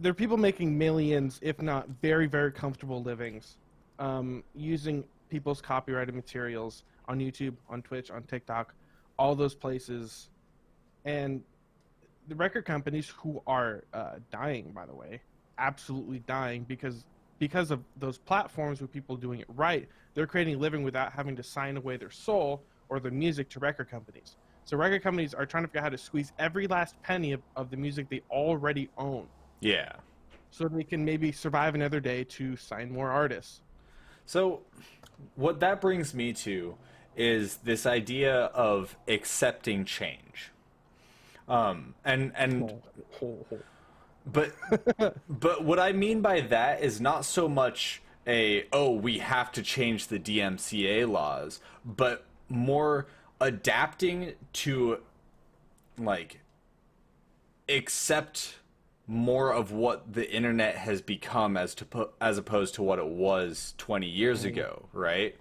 there 0.00 0.10
are 0.10 0.14
people 0.14 0.38
making 0.38 0.76
millions, 0.76 1.38
if 1.42 1.60
not 1.60 1.86
very, 2.00 2.26
very 2.26 2.50
comfortable 2.50 3.02
livings, 3.02 3.56
um, 3.98 4.42
using 4.54 5.04
people's 5.28 5.60
copyrighted 5.60 6.14
materials 6.14 6.84
on 7.06 7.18
YouTube, 7.18 7.54
on 7.68 7.82
Twitch, 7.82 8.10
on 8.10 8.22
TikTok, 8.22 8.74
all 9.18 9.34
those 9.34 9.54
places, 9.54 10.30
and 11.04 11.42
the 12.28 12.34
record 12.34 12.64
companies 12.64 13.12
who 13.18 13.42
are 13.46 13.84
uh, 13.92 14.14
dying, 14.32 14.72
by 14.72 14.86
the 14.86 14.94
way, 14.94 15.20
absolutely 15.58 16.20
dying 16.20 16.64
because 16.66 17.04
because 17.38 17.70
of 17.70 17.80
those 17.96 18.18
platforms 18.18 18.82
with 18.82 18.92
people 18.92 19.16
doing 19.16 19.40
it 19.40 19.46
right, 19.56 19.88
they're 20.12 20.26
creating 20.26 20.56
a 20.56 20.58
living 20.58 20.82
without 20.82 21.10
having 21.10 21.34
to 21.34 21.42
sign 21.42 21.78
away 21.78 21.96
their 21.96 22.10
soul 22.10 22.62
or 22.90 23.00
their 23.00 23.10
music 23.10 23.48
to 23.48 23.58
record 23.58 23.90
companies. 23.90 24.36
So 24.66 24.76
record 24.76 25.02
companies 25.02 25.32
are 25.32 25.46
trying 25.46 25.64
to 25.64 25.68
figure 25.68 25.80
out 25.80 25.84
how 25.84 25.88
to 25.88 25.98
squeeze 25.98 26.32
every 26.38 26.66
last 26.66 27.00
penny 27.02 27.32
of, 27.32 27.40
of 27.56 27.70
the 27.70 27.78
music 27.78 28.10
they 28.10 28.20
already 28.30 28.90
own 28.98 29.26
Yeah. 29.60 29.92
so 30.50 30.68
they 30.68 30.84
can 30.84 31.04
maybe 31.04 31.32
survive 31.32 31.74
another 31.74 32.00
day 32.00 32.24
to 32.24 32.56
sign 32.56 32.90
more 32.90 33.10
artists. 33.10 33.60
So, 34.26 34.60
what 35.34 35.60
that 35.60 35.80
brings 35.80 36.14
me 36.14 36.32
to 36.32 36.76
is 37.16 37.56
this 37.58 37.86
idea 37.86 38.44
of 38.46 38.96
accepting 39.08 39.84
change. 39.84 40.50
Um, 41.48 41.94
and 42.04 42.32
and 42.36 42.80
but 44.26 44.52
but 45.28 45.64
what 45.64 45.78
I 45.78 45.92
mean 45.92 46.20
by 46.20 46.40
that 46.42 46.82
is 46.82 47.00
not 47.00 47.24
so 47.24 47.48
much 47.48 48.02
a 48.26 48.66
oh 48.72 48.92
we 48.92 49.18
have 49.18 49.50
to 49.52 49.62
change 49.62 50.06
the 50.06 50.18
DMCA 50.18 51.08
laws, 51.08 51.60
but 51.84 52.24
more 52.48 53.06
adapting 53.40 54.34
to 54.52 54.98
like 55.98 56.40
accept 57.68 58.59
more 59.10 59.52
of 59.52 59.72
what 59.72 60.12
the 60.12 60.30
internet 60.32 60.76
has 60.76 61.02
become 61.02 61.56
as 61.56 61.74
to 61.74 61.84
po- 61.84 62.10
as 62.20 62.38
opposed 62.38 62.76
to 62.76 62.82
what 62.82 63.00
it 63.00 63.08
was 63.08 63.74
20 63.76 64.06
years 64.06 64.44
ago, 64.44 64.86
right? 64.92 65.36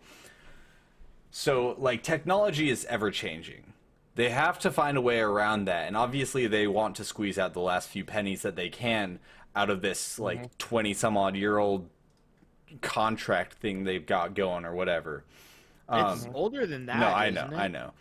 So 1.30 1.76
like 1.78 2.02
technology 2.02 2.72
is 2.72 2.84
ever 2.86 3.12
changing. 3.12 3.74
They 4.16 4.30
have 4.30 4.58
to 4.60 4.72
find 4.72 4.98
a 4.98 5.02
way 5.02 5.20
around 5.20 5.66
that 5.66 5.86
and 5.86 5.96
obviously 5.96 6.48
they 6.48 6.66
want 6.66 6.96
to 6.96 7.04
squeeze 7.04 7.38
out 7.38 7.54
the 7.54 7.62
last 7.62 7.90
few 7.90 8.04
pennies 8.04 8.42
that 8.42 8.56
they 8.56 8.70
can 8.70 9.20
out 9.56 9.70
of 9.70 9.84
this 9.84 10.18
like 10.18 10.58
20 10.58 10.96
some 10.96 11.16
odd 11.16 11.36
year 11.36 11.60
old 11.60 11.88
contract 12.82 13.54
thing 13.54 13.84
they've 13.84 14.06
got 14.08 14.34
going 14.34 14.66
or 14.66 14.74
whatever. 14.74 15.26
it's 15.92 16.28
older 16.34 16.66
than 16.66 16.88
that. 16.88 16.96
Um, 16.96 17.02
no, 17.02 17.08
I 17.08 17.30
know? 17.30 17.50
I 17.56 17.68
know. 17.68 17.94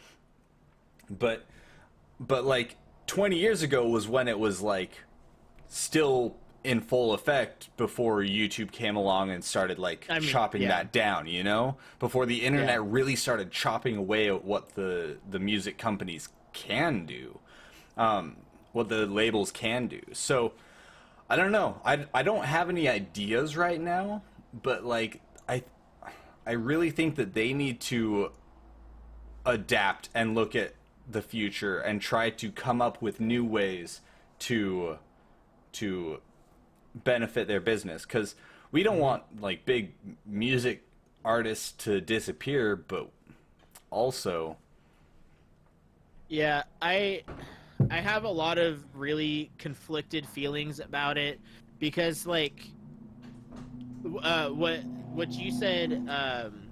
But 1.11 1.45
but 2.19 2.45
like 2.45 2.77
20 3.07 3.37
years 3.37 3.61
ago 3.63 3.87
was 3.87 4.09
when 4.09 4.29
it 4.29 4.39
was 4.39 4.63
like 4.63 4.93
still 5.69 6.37
in 6.65 6.81
full 6.81 7.13
effect 7.15 7.75
before 7.77 8.21
YouTube 8.21 8.73
came 8.73 8.97
along 8.97 9.31
and 9.31 9.45
started 9.45 9.79
like 9.79 10.07
I 10.11 10.19
mean, 10.19 10.29
chopping 10.29 10.63
yeah. 10.63 10.69
that 10.69 10.93
down, 10.93 11.27
you 11.27 11.45
know? 11.45 11.77
Before 12.01 12.27
the 12.27 12.45
internet 12.45 12.81
Yeah. 12.81 12.85
really 12.87 13.17
started 13.17 13.51
chopping 13.53 13.97
away 13.97 14.29
at 14.29 14.45
what 14.45 14.75
the 14.75 15.19
the 15.31 15.39
music 15.39 15.79
companies 15.79 16.29
can 16.53 17.07
do. 17.07 17.39
Um 17.97 18.37
what 18.73 18.89
the 18.89 19.07
labels 19.07 19.51
can 19.53 19.87
do. 19.87 20.01
So 20.13 20.53
I 21.31 21.37
don't 21.37 21.53
know. 21.53 21.81
I 21.85 22.07
I 22.13 22.23
don't 22.23 22.45
have 22.45 22.69
any 22.69 22.89
ideas 22.89 23.57
right 23.57 23.81
now, 23.81 24.23
but 24.53 24.85
like 24.85 25.21
I 25.49 25.63
I 26.47 26.53
really 26.53 26.91
think 26.91 27.17
that 27.17 27.35
they 27.35 27.53
need 27.53 27.81
to 27.83 28.33
adapt 29.47 30.09
and 30.15 30.35
look 30.35 30.55
at 30.57 30.75
the 31.11 31.23
future 31.23 31.79
and 31.79 32.01
try 32.03 32.31
to 32.31 32.51
come 32.51 32.83
up 32.83 33.01
with 33.01 33.21
new 33.21 33.45
ways 33.45 34.01
to 34.41 34.99
to 35.73 36.21
benefit 36.95 37.47
their 37.47 37.61
business 37.61 38.05
cuz 38.05 38.35
we 38.71 38.83
don't 38.83 38.99
want 38.99 39.23
like 39.41 39.65
big 39.65 39.93
music 40.27 40.83
artists 41.25 41.73
to 41.73 42.01
disappear 42.01 42.77
but 42.77 43.11
also 43.91 44.57
Yeah, 46.29 46.63
I 46.83 47.23
I 47.91 48.01
have 48.01 48.25
a 48.25 48.29
lot 48.29 48.59
of 48.59 48.85
really 48.95 49.51
conflicted 49.59 50.27
feelings 50.27 50.79
about 50.79 51.17
it 51.17 51.41
because 51.79 52.27
like 52.27 52.71
uh 54.23 54.49
what 54.49 54.81
what 55.15 55.39
you 55.39 55.51
said 55.51 56.03
um 56.09 56.69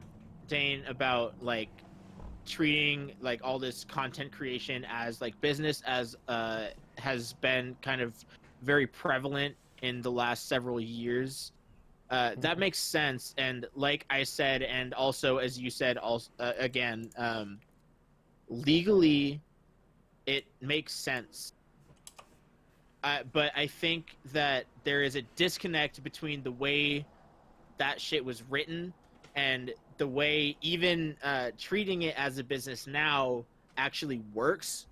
Dane 0.48 0.84
about 0.86 1.34
like 1.40 1.70
treating 2.44 3.12
like 3.20 3.40
all 3.42 3.58
this 3.58 3.82
content 3.84 4.30
creation 4.30 4.86
as 4.88 5.20
like 5.20 5.40
business 5.40 5.82
as 5.86 6.16
uh 6.28 6.66
has 6.98 7.32
been 7.34 7.76
kind 7.82 8.00
of 8.00 8.14
very 8.62 8.86
prevalent 8.86 9.54
in 9.82 10.02
the 10.02 10.10
last 10.10 10.48
several 10.48 10.80
years. 10.80 11.52
Uh, 12.10 12.32
that 12.38 12.58
makes 12.58 12.78
sense. 12.78 13.34
And 13.36 13.66
like 13.74 14.06
i 14.10 14.22
said 14.22 14.62
and 14.62 14.94
also 14.94 15.38
as 15.38 15.58
you 15.58 15.70
said 15.70 15.98
also 15.98 16.30
uh, 16.38 16.52
again 16.58 17.10
um, 17.16 17.58
legally 18.48 19.40
it 20.26 20.44
makes 20.60 20.92
sense. 20.92 21.52
Uh, 23.04 23.18
but 23.32 23.52
i 23.54 23.66
think 23.66 24.16
that 24.32 24.64
there 24.84 25.02
is 25.02 25.16
a 25.16 25.22
disconnect 25.36 26.02
between 26.02 26.42
the 26.42 26.50
way 26.52 27.04
that 27.78 28.00
shit 28.00 28.24
was 28.24 28.42
written 28.50 28.92
and 29.34 29.72
the 29.98 30.06
way 30.06 30.56
even 30.62 31.16
uh, 31.22 31.50
treating 31.58 32.02
it 32.02 32.14
as 32.18 32.38
a 32.38 32.44
business 32.44 32.86
now 32.86 33.44
actually 33.76 34.22
works. 34.34 34.86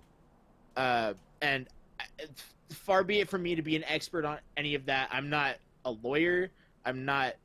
Uh, 0.77 1.13
and 1.41 1.67
uh, 1.99 2.25
far 2.69 3.03
be 3.03 3.19
it 3.19 3.29
from 3.29 3.43
me 3.43 3.55
to 3.55 3.61
be 3.61 3.75
an 3.75 3.83
expert 3.85 4.25
on 4.25 4.39
any 4.57 4.75
of 4.75 4.85
that. 4.85 5.09
I'm 5.11 5.29
not 5.29 5.55
a 5.85 5.91
lawyer. 5.91 6.49
I'm 6.85 7.05
not 7.05 7.35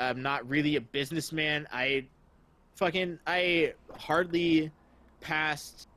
i'm 0.00 0.22
not 0.22 0.48
really 0.48 0.76
a 0.76 0.80
businessman. 0.80 1.66
I 1.72 2.06
fucking 2.76 3.18
i 3.26 3.74
hardly 3.96 4.70
passed 5.20 5.88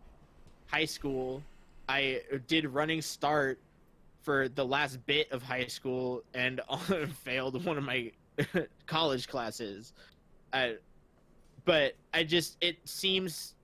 high 0.68 0.86
school. 0.86 1.42
I 1.88 2.22
did 2.48 2.66
running 2.66 3.02
start 3.02 3.60
for 4.24 4.50
the 4.50 4.66
last 4.66 5.06
bit 5.06 5.32
of 5.32 5.44
high 5.44 5.68
school 5.68 6.24
and 6.34 6.62
failed 7.24 7.64
one 7.64 7.78
of 7.78 7.84
my 7.84 8.12
college 8.88 9.28
classes. 9.28 9.94
I, 10.52 10.78
but 11.66 11.96
i 12.14 12.24
just 12.24 12.58
it 12.62 12.78
seems 12.86 13.56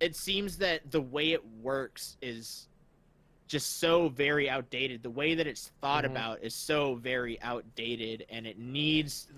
it 0.00 0.16
seems 0.16 0.58
that 0.58 0.90
the 0.90 1.00
way 1.00 1.32
it 1.32 1.42
works 1.62 2.16
is 2.20 2.68
just 3.46 3.78
so 3.78 4.08
very 4.08 4.48
outdated. 4.50 5.02
The 5.02 5.10
way 5.10 5.34
that 5.34 5.46
it's 5.46 5.68
thought 5.80 6.04
Mhm. 6.04 6.10
about 6.10 6.42
is 6.42 6.54
so 6.54 6.96
very 6.96 7.40
outdated 7.42 8.26
and 8.28 8.46
it 8.46 8.58
needs 8.58 9.28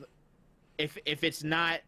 if 0.79 0.97
if 1.05 1.25
it's 1.25 1.43
not 1.43 1.81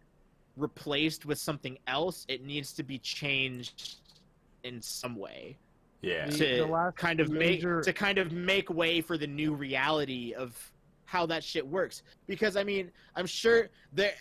replaced 0.56 1.24
with 1.24 1.38
something 1.38 1.78
else 1.87 2.26
it 2.28 2.42
needs 2.44 2.72
to 2.74 2.83
be 2.83 2.98
changed 2.98 3.96
in 4.64 4.83
some 4.83 5.14
way. 5.16 5.56
Yeah. 6.02 6.26
The- 6.26 6.33
to 6.38 6.56
the 6.56 6.66
last 6.66 6.96
kind 6.96 7.20
of 7.20 7.30
major- 7.30 7.76
make 7.76 7.85
to 7.85 7.92
kind 7.92 8.18
of 8.18 8.33
make 8.33 8.68
way 8.68 9.00
for 9.00 9.16
the 9.16 9.26
new 9.26 9.54
reality 9.54 10.35
of 10.35 10.72
how 11.04 11.24
that 11.26 11.42
shit 11.42 11.66
works. 11.66 12.02
Because 12.26 12.56
i 12.56 12.64
mean 12.64 12.92
i'm 13.16 13.26
sure 13.26 13.70
there 13.92 14.14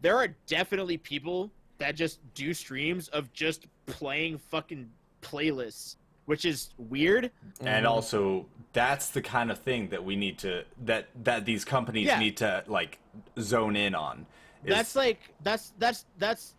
there 0.00 0.16
are 0.16 0.28
definitely 0.46 0.96
people 0.98 1.50
that 1.78 1.96
just 1.96 2.20
do 2.34 2.54
streams 2.54 3.08
of 3.08 3.32
just 3.32 3.66
playing 3.86 4.38
fucking 4.38 4.88
playlists 5.22 5.96
which 6.28 6.44
is 6.44 6.68
weird 6.76 7.30
and 7.62 7.86
Mhm. 7.86 7.88
also 7.90 8.44
that's 8.74 9.08
the 9.08 9.22
kind 9.22 9.50
of 9.50 9.58
thing 9.60 9.88
that 9.88 10.04
we 10.04 10.14
need 10.14 10.36
to 10.38 10.62
that 10.84 11.08
that 11.24 11.46
these 11.46 11.64
companies 11.64 12.06
Yeah. 12.08 12.18
need 12.18 12.36
to 12.36 12.62
like 12.66 12.98
zone 13.40 13.76
in 13.76 13.94
on 13.94 14.26
is- 14.62 14.68
that's 14.68 14.94
like 14.94 15.20
that's 15.42 15.72
that's 15.78 16.04
that's 16.18 16.54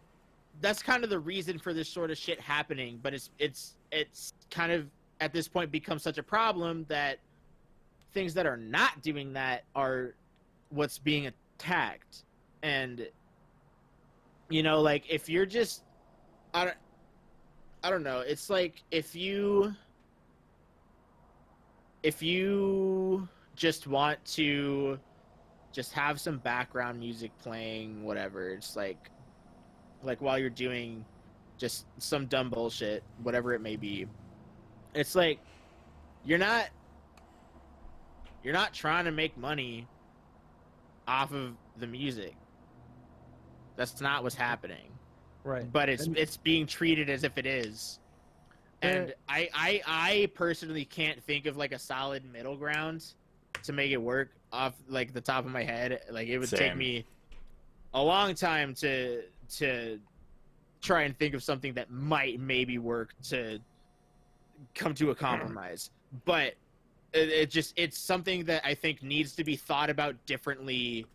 that's 0.62 0.82
kind 0.82 1.04
of 1.04 1.12
the 1.12 1.20
reason 1.20 1.60
for 1.60 1.72
this 1.72 1.88
sort 1.88 2.10
of 2.10 2.18
shit 2.18 2.40
happening 2.40 3.00
but 3.04 3.14
it's 3.14 3.30
it's 3.38 3.76
it's 3.92 4.34
kind 4.50 4.72
of 4.72 4.90
at 5.22 5.34
this 5.34 5.48
point 5.48 5.70
become 5.72 6.00
such 6.00 6.18
a 6.18 6.24
problem 6.24 6.84
that 6.90 7.20
things 8.12 8.34
that 8.34 8.48
are 8.48 8.58
not 8.58 9.04
doing 9.04 9.34
that 9.34 9.66
are 9.76 10.16
what's 10.70 10.98
being 10.98 11.28
attacked 11.28 12.24
and 12.64 13.08
you 14.50 14.64
know 14.64 14.82
like 14.82 15.04
if 15.08 15.30
you're 15.30 15.46
just 15.46 15.84
i 16.56 16.66
don't 16.66 16.78
i 17.84 17.90
don't 17.90 18.04
know. 18.04 18.20
It's 18.20 18.50
like 18.50 18.84
if 18.92 19.16
you 19.16 19.74
if 22.04 22.22
you 22.22 23.28
just 23.56 23.88
want 23.88 24.24
to 24.26 25.00
just 25.72 25.94
have 25.94 26.20
some 26.20 26.38
background 26.40 27.00
music 27.00 27.32
playing 27.40 28.04
whatever 28.04 28.50
it's 28.50 28.76
like 28.76 29.10
like 30.02 30.22
while 30.22 30.40
you're 30.40 30.50
doing 30.50 31.06
just 31.58 31.86
some 31.98 32.26
dumb 32.26 32.50
bullshit 32.50 33.04
whatever 33.22 33.54
it 33.54 33.60
may 33.60 33.76
be 33.76 34.08
it's 34.96 35.14
like 35.14 35.40
you're 36.24 36.38
not 36.38 36.70
you're 38.44 38.54
not 38.54 38.74
trying 38.74 39.06
to 39.06 39.12
make 39.12 39.38
money 39.38 39.88
off 41.08 41.34
of 41.34 41.56
the 41.78 41.88
music. 41.88 42.36
That's 43.76 44.00
not 44.02 44.24
what's 44.24 44.36
happening 44.36 44.92
Right. 45.44 45.72
but 45.72 45.90
it's 45.90 46.06
And- 46.06 46.18
it's 46.18 46.38
being 46.38 46.66
treated 46.68 47.10
as 47.10 47.24
if 47.24 47.38
it 47.38 47.46
is. 47.46 48.00
And 48.82 49.14
I, 49.28 49.50
I 49.54 49.82
i 49.86 50.32
personally 50.36 50.86
can't 50.86 51.22
think 51.24 51.46
of 51.46 51.58
like 51.58 51.74
a 51.74 51.80
solid 51.80 52.24
middle 52.32 52.56
ground 52.56 53.14
to 53.64 53.74
make 53.74 53.92
it 53.92 53.98
work 53.98 54.30
off 54.54 54.74
like 54.88 55.14
the 55.14 55.22
top 55.22 55.46
of 55.46 55.52
my 55.52 55.64
head. 55.64 56.02
Like 56.10 56.30
it 56.30 56.40
would 56.40 56.50
take 56.50 56.76
me 56.78 57.06
a 57.94 58.02
long 58.02 58.36
time 58.36 58.74
to 58.76 59.24
to 59.58 60.00
try 60.82 61.02
and 61.02 61.18
think 61.18 61.34
of 61.34 61.44
something 61.44 61.74
that 61.74 61.92
might 61.92 62.40
maybe 62.40 62.78
work 62.78 63.14
to 63.24 63.60
come 64.76 64.94
to 64.96 65.12
a 65.12 65.16
compromise. 65.16 65.90
But 66.26 66.56
it, 67.14 67.30
it 67.30 67.50
just 67.50 67.74
it's 67.76 67.98
something 67.98 68.46
that 68.46 68.66
i 68.66 68.74
think 68.74 69.02
needs 69.04 69.34
to 69.36 69.44
be 69.44 69.56
thought 69.56 69.90
about 69.90 70.16
differently 70.26 71.06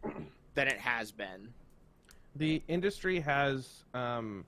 than 0.55 0.69
it 0.69 0.79
has 0.79 1.13
been 1.13 1.49
the 2.37 2.63
industry 2.69 3.21
has 3.21 3.85
um, 3.95 4.45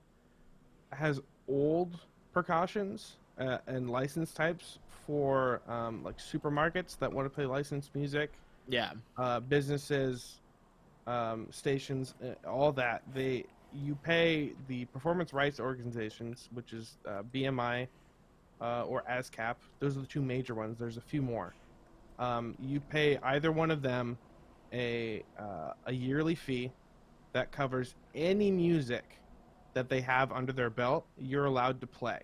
has 0.91 1.19
old 1.47 1.99
precautions 2.33 3.17
uh, 3.39 3.57
and 3.67 3.89
license 3.89 4.33
types 4.33 4.79
for 5.05 5.61
um, 5.67 6.03
like 6.03 6.17
supermarkets 6.17 6.97
that 6.99 7.11
want 7.11 7.25
to 7.25 7.29
play 7.29 7.45
licensed 7.45 7.95
music, 7.95 8.31
yeah 8.67 8.91
uh, 9.17 9.39
businesses, 9.39 10.39
um, 11.05 11.47
stations, 11.51 12.13
uh, 12.23 12.47
all 12.47 12.71
that. 12.73 13.03
They 13.13 13.45
you 13.73 13.95
pay 13.95 14.53
the 14.67 14.85
performance 14.85 15.33
rights 15.33 15.59
organizations, 15.59 16.49
which 16.53 16.73
is 16.73 16.97
uh, 17.07 17.23
BMI 17.33 17.87
uh, 18.61 18.83
or 18.83 19.03
ASCAP. 19.09 19.55
Those 19.79 19.97
are 19.97 20.01
the 20.01 20.07
two 20.07 20.21
major 20.21 20.55
ones. 20.55 20.77
There's 20.79 20.97
a 20.97 21.01
few 21.01 21.21
more. 21.21 21.53
Um, 22.19 22.55
you 22.59 22.79
pay 22.79 23.17
either 23.23 23.51
one 23.51 23.71
of 23.71 23.81
them 23.81 24.17
a 24.73 25.23
uh, 25.39 25.73
a 25.85 25.93
yearly 25.93 26.35
fee 26.35 26.71
that 27.37 27.51
covers 27.51 27.93
any 28.15 28.49
music 28.49 29.03
that 29.75 29.89
they 29.89 30.01
have 30.01 30.31
under 30.31 30.51
their 30.51 30.71
belt. 30.71 31.05
You're 31.19 31.45
allowed 31.45 31.79
to 31.81 31.87
play. 31.87 32.21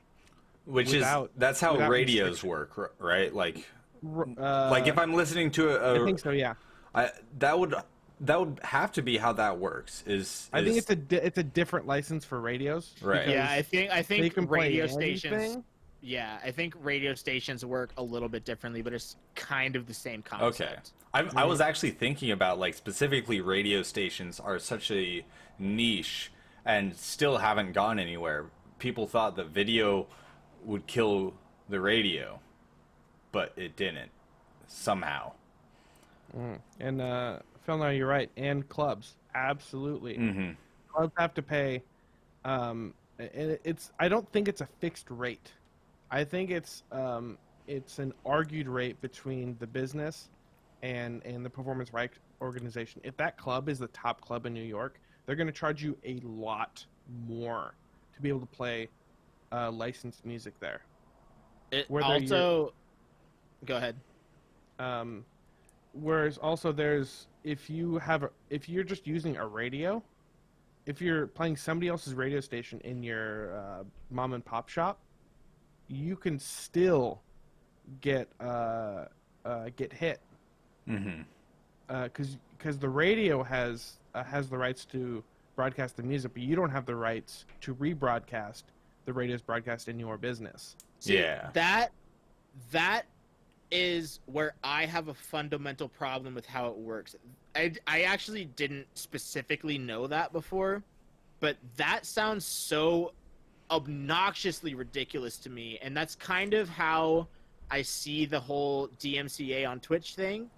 Which 0.66 0.92
Without- 0.92 1.26
is 1.26 1.32
that's 1.38 1.60
how 1.62 1.78
radios 1.88 2.44
work, 2.44 2.96
right? 3.00 3.32
Like 3.34 3.68
Uh, 4.04 4.70
like 4.72 4.88
if 4.88 4.98
I'm 4.98 5.14
listening 5.14 5.52
to 5.52 5.70
a, 5.70 5.94
I 5.94 5.98
a 6.02 6.04
think 6.06 6.20
so, 6.20 6.32
yeah. 6.32 6.56
I, 6.96 7.12
that 7.38 7.58
would 7.60 7.76
that 8.22 8.40
would 8.40 8.60
have 8.64 8.92
to 8.94 9.02
be 9.04 9.18
how 9.18 9.34
that 9.34 9.60
works. 9.60 10.04
Is, 10.08 10.50
I 10.52 10.64
think 10.64 10.78
it's 10.78 10.90
a 10.90 10.96
di- 10.96 11.18
it's 11.18 11.38
a 11.38 11.44
different 11.44 11.86
license 11.86 12.26
for 12.26 12.40
radios. 12.42 12.96
Right. 13.02 13.28
yeah 13.28 13.48
i 13.52 13.62
think 13.62 13.92
i 13.92 13.98
they 13.98 14.04
think 14.22 14.34
can 14.34 14.48
play 14.48 14.60
radio 14.70 14.88
stations 14.88 15.34
anything. 15.34 15.64
Yeah, 16.06 16.38
I 16.44 16.52
think 16.52 16.76
radio 16.82 17.16
stations 17.16 17.64
work 17.64 17.92
a 17.96 18.04
little 18.04 18.28
bit 18.28 18.44
differently, 18.44 18.82
but 18.82 18.92
it's 18.94 19.16
kind 19.36 19.78
of 19.78 19.88
the 19.88 19.94
same 19.94 20.22
concept. 20.22 20.62
Okay. 20.62 20.76
I, 21.14 21.44
I 21.44 21.46
was 21.46 21.62
actually 21.62 21.92
thinking 21.92 22.32
about 22.32 22.60
like 22.60 22.74
specifically 22.74 23.40
radio 23.40 23.84
stations 23.84 24.38
are 24.40 24.60
such 24.60 24.92
a 24.92 25.24
niche 25.58 26.32
and 26.66 26.94
still 26.96 27.38
haven't 27.38 27.72
gone 27.72 28.00
anywhere. 28.00 28.48
People 28.80 29.08
thought 29.08 29.38
that 29.38 29.48
video 29.48 30.08
would 30.66 30.88
kill 30.88 31.34
the 31.70 31.80
radio, 31.80 32.40
but 33.32 33.54
it 33.56 33.78
didn't 33.78 34.12
somehow. 34.68 35.32
Mm. 36.38 36.60
And 36.82 37.02
uh, 37.02 37.40
Phil, 37.66 37.78
no, 37.78 37.90
you're 37.90 38.08
right. 38.08 38.30
And 38.36 38.68
clubs, 38.68 39.16
absolutely. 39.36 40.16
hmm 40.16 40.50
Clubs 40.94 41.14
have 41.18 41.34
to 41.36 41.42
pay. 41.42 41.82
Um, 42.44 42.94
and 43.18 43.52
it- 43.52 43.62
it's 43.64 43.92
I 44.00 44.10
don't 44.10 44.30
think 44.34 44.48
it's 44.50 44.60
a 44.62 44.68
fixed 44.80 45.06
rate. 45.10 45.52
I 46.14 46.24
think 46.24 46.52
it's 46.52 46.84
um, 46.92 47.40
it's 47.66 47.98
an 47.98 48.14
argued 48.24 48.68
rate 48.68 49.02
between 49.02 49.58
the 49.60 49.66
business 49.66 50.30
and 50.84 51.26
and 51.26 51.44
the 51.44 51.50
performance 51.50 51.92
rights 51.92 52.20
organization. 52.40 53.02
If 53.04 53.18
that 53.18 53.36
club 53.36 53.68
is 53.68 53.80
the 53.80 53.88
top 53.88 54.22
club 54.22 54.46
in 54.46 54.54
New 54.54 54.62
York, 54.62 55.00
they're 55.26 55.36
going 55.36 55.48
to 55.48 55.54
charge 55.54 55.84
you 55.84 55.98
a 56.06 56.20
lot 56.24 56.86
more 57.28 57.74
to 58.14 58.22
be 58.22 58.30
able 58.30 58.42
to 58.42 58.46
play 58.46 58.90
uh, 59.52 59.72
licensed 59.72 60.24
music 60.24 60.54
there. 60.60 60.82
It 61.72 61.90
Whether 61.90 62.06
also, 62.06 62.74
go 63.66 63.78
ahead. 63.78 63.96
Um, 64.78 65.26
whereas 65.94 66.38
also 66.38 66.72
there's 66.72 67.26
if 67.44 67.72
you 67.72 67.98
have 67.98 68.22
a, 68.22 68.30
if 68.52 68.70
you're 68.70 68.84
just 68.84 69.08
using 69.08 69.38
a 69.38 69.48
radio, 69.48 70.04
if 70.86 71.02
you're 71.02 71.26
playing 71.26 71.58
somebody 71.58 71.88
else's 71.88 72.14
radio 72.14 72.40
station 72.40 72.80
in 72.84 73.02
your 73.02 73.58
uh, 73.58 73.84
mom 74.12 74.34
and 74.34 74.46
pop 74.46 74.70
shop, 74.70 75.00
you 75.96 76.16
can 76.16 76.40
still 76.40 77.22
get 78.02 78.30
uh, 78.40 79.06
uh, 79.46 79.70
get 79.76 79.92
hit 79.92 80.20
because 80.86 82.38
because 82.58 82.78
the 82.78 82.90
radio 82.90 83.44
has 83.44 84.00
uh, 84.14 84.24
has 84.24 84.50
the 84.50 84.58
rights 84.58 84.86
to 84.86 85.24
broadcast 85.56 85.98
the 85.98 86.04
music, 86.04 86.32
but 86.34 86.42
you 86.42 86.56
don't 86.56 86.72
have 86.72 86.86
the 86.86 86.96
rights 86.96 87.46
to 87.62 87.76
rebroadcast 87.76 88.64
the 89.06 89.14
radio's 89.14 89.42
broadcast 89.42 89.88
in 89.90 90.00
your 90.00 90.18
business. 90.18 90.76
See, 91.00 91.18
Yeah. 91.18 91.50
That 91.54 91.92
that 92.72 93.04
is 93.72 94.20
where 94.28 94.54
I 94.64 94.86
have 94.86 95.08
a 95.08 95.14
fundamental 95.14 95.90
problem 95.90 96.36
with 96.36 96.46
how 96.46 96.68
it 96.68 96.78
works. 96.78 97.16
I 97.56 97.74
I 97.88 98.04
actually 98.04 98.46
didn't 98.46 98.88
specifically 98.94 99.78
know 99.78 100.08
that 100.08 100.32
before, 100.32 100.84
but 101.40 101.58
that 101.78 102.06
sounds 102.06 102.46
so 102.46 103.14
obnoxiously 103.74 104.76
ridiculous 104.76 105.38
to 105.40 105.50
me, 105.50 105.80
and 105.82 105.96
that's 105.98 106.16
kind 106.16 106.54
of 106.54 106.70
how 106.70 107.28
I 107.72 107.82
see 107.82 108.26
the 108.26 108.40
whole 108.40 108.88
DMCA 109.00 109.68
on 109.70 109.80
Twitch 109.80 110.16
thing. 110.16 110.50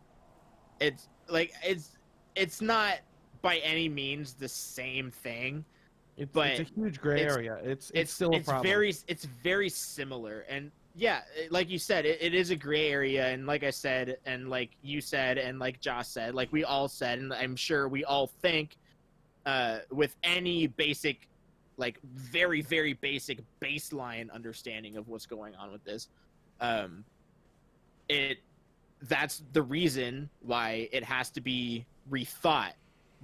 It's 0.80 1.08
like 1.30 1.54
it's 1.63 1.91
it's 2.36 2.62
not 2.62 2.95
by 3.41 3.58
any 3.58 3.88
means 3.88 4.34
the 4.34 4.49
same 4.49 5.10
thing 5.12 5.63
It's, 6.17 6.32
But 6.34 6.47
it's 6.60 6.69
a 6.71 6.73
huge 6.73 6.99
gray 6.99 7.21
it's- 7.21 7.36
area. 7.36 7.56
It's 7.63 7.89
it's, 7.91 7.91
it's 7.91 8.13
still 8.13 8.34
a 8.34 8.38
it's 8.38 8.47
problem. 8.49 8.67
very 8.69 8.93
it's 9.08 9.25
very 9.25 9.69
similar 9.69 10.45
and 10.49 10.69
yeah 10.95 11.21
it- 11.38 11.51
like 11.51 11.69
you 11.69 11.80
said 11.80 12.06
it, 12.06 12.17
it 12.21 12.34
is 12.34 12.49
a 12.49 12.56
gray 12.56 12.89
area 12.89 13.28
and 13.30 13.45
like 13.45 13.63
i 13.63 13.69
said 13.69 14.17
and 14.25 14.49
like 14.49 14.71
you 14.82 14.99
said 15.01 15.38
and 15.38 15.60
like 15.60 15.80
josh 15.82 16.08
said 16.08 16.34
like 16.36 16.51
we 16.51 16.63
all 16.63 16.88
said 16.88 17.19
and 17.19 17.34
i'm 17.34 17.56
sure 17.56 17.88
we 17.88 18.04
all 18.06 18.28
think 18.28 18.78
uh 19.45 19.80
with 19.91 20.15
any 20.23 20.67
basic 20.67 21.28
like 21.78 22.00
very 22.04 22.62
very 22.62 22.94
basic 22.94 23.40
baseline 23.62 24.32
understanding 24.32 24.98
of 24.98 25.08
what's 25.08 25.26
going 25.26 25.56
on 25.56 25.72
with 25.72 25.84
this 25.84 26.08
um 26.62 27.04
it 28.10 28.38
that's 29.04 29.44
the 29.54 29.62
reason 29.62 30.30
why 30.42 30.88
it 30.92 31.04
has 31.04 31.30
to 31.30 31.42
be 31.42 31.86
rethought 32.10 32.74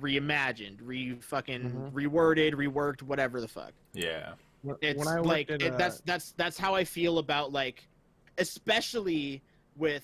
reimagined 0.02 0.78
re 0.82 1.16
fucking 1.16 1.62
Mhm. 1.62 1.92
reworded 1.92 2.54
reworked 2.54 3.02
whatever 3.02 3.40
the 3.42 3.48
fuck 3.48 3.74
Yeah. 3.94 4.34
When- 4.64 4.78
it's 4.82 4.98
when 5.00 5.08
I 5.08 5.16
worked 5.16 5.26
like 5.28 5.52
at, 5.52 5.62
it, 5.62 5.74
uh, 5.74 5.78
that's 5.78 6.02
that's 6.02 6.32
that's 6.34 6.58
how 6.58 6.76
I 6.76 6.84
feel 6.84 7.18
about 7.18 7.52
like, 7.52 7.88
especially 8.38 9.42
with 9.76 10.04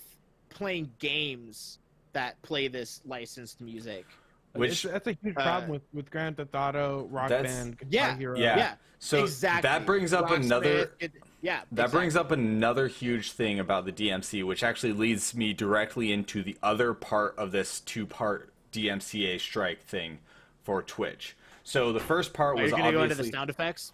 playing 0.50 0.92
games 1.00 1.80
that 2.14 2.42
play 2.42 2.68
this 2.68 3.02
licensed 3.06 3.62
music. 3.62 4.06
Which- 4.54 4.72
it's, 4.72 4.82
that's 4.94 5.08
a 5.08 5.18
huge 5.22 5.36
uh, 5.38 5.42
problem 5.44 5.72
with 5.72 5.82
with 5.94 6.10
Grand 6.10 6.38
Theft 6.38 6.56
Auto, 6.56 7.08
Rock 7.12 7.30
Band, 7.30 7.78
Guitar 7.78 7.88
Yeah, 7.90 8.18
Hero. 8.18 8.38
Yeah. 8.38 8.58
Yeah, 8.58 8.74
So 9.00 9.24
exactly. 9.24 9.62
that 9.70 9.86
brings 9.86 10.14
up 10.14 10.28
Rocksmith, 10.28 10.46
another 10.46 10.92
it- 11.00 11.12
yeah, 11.42 11.62
That 11.74 11.92
brings 11.92 12.16
up 12.16 12.32
another 12.32 12.88
huge 12.88 13.32
thing 13.34 13.60
about 13.60 13.86
the 13.86 13.92
DMC, 13.92 14.44
which 14.44 14.64
actually 14.64 14.94
leads 14.94 15.36
me 15.36 15.54
directly 15.54 16.12
into 16.12 16.42
the 16.42 16.58
other 16.64 16.96
part 16.96 17.36
of 17.38 17.52
this 17.52 17.80
two-part 17.82 18.52
DMCA 18.72 19.40
strike 19.40 19.84
thing 19.84 20.18
for 20.64 20.82
Twitch. 20.82 21.36
So 21.64 21.94
the 21.94 22.00
first 22.00 22.34
part 22.34 22.56
was 22.56 22.62
Are 22.62 22.64
was 22.64 22.72
you 22.72 22.78
gonna 22.78 22.92
go 22.92 23.04
into 23.04 23.16
the 23.16 23.24
sound 23.26 23.50
effects? 23.52 23.92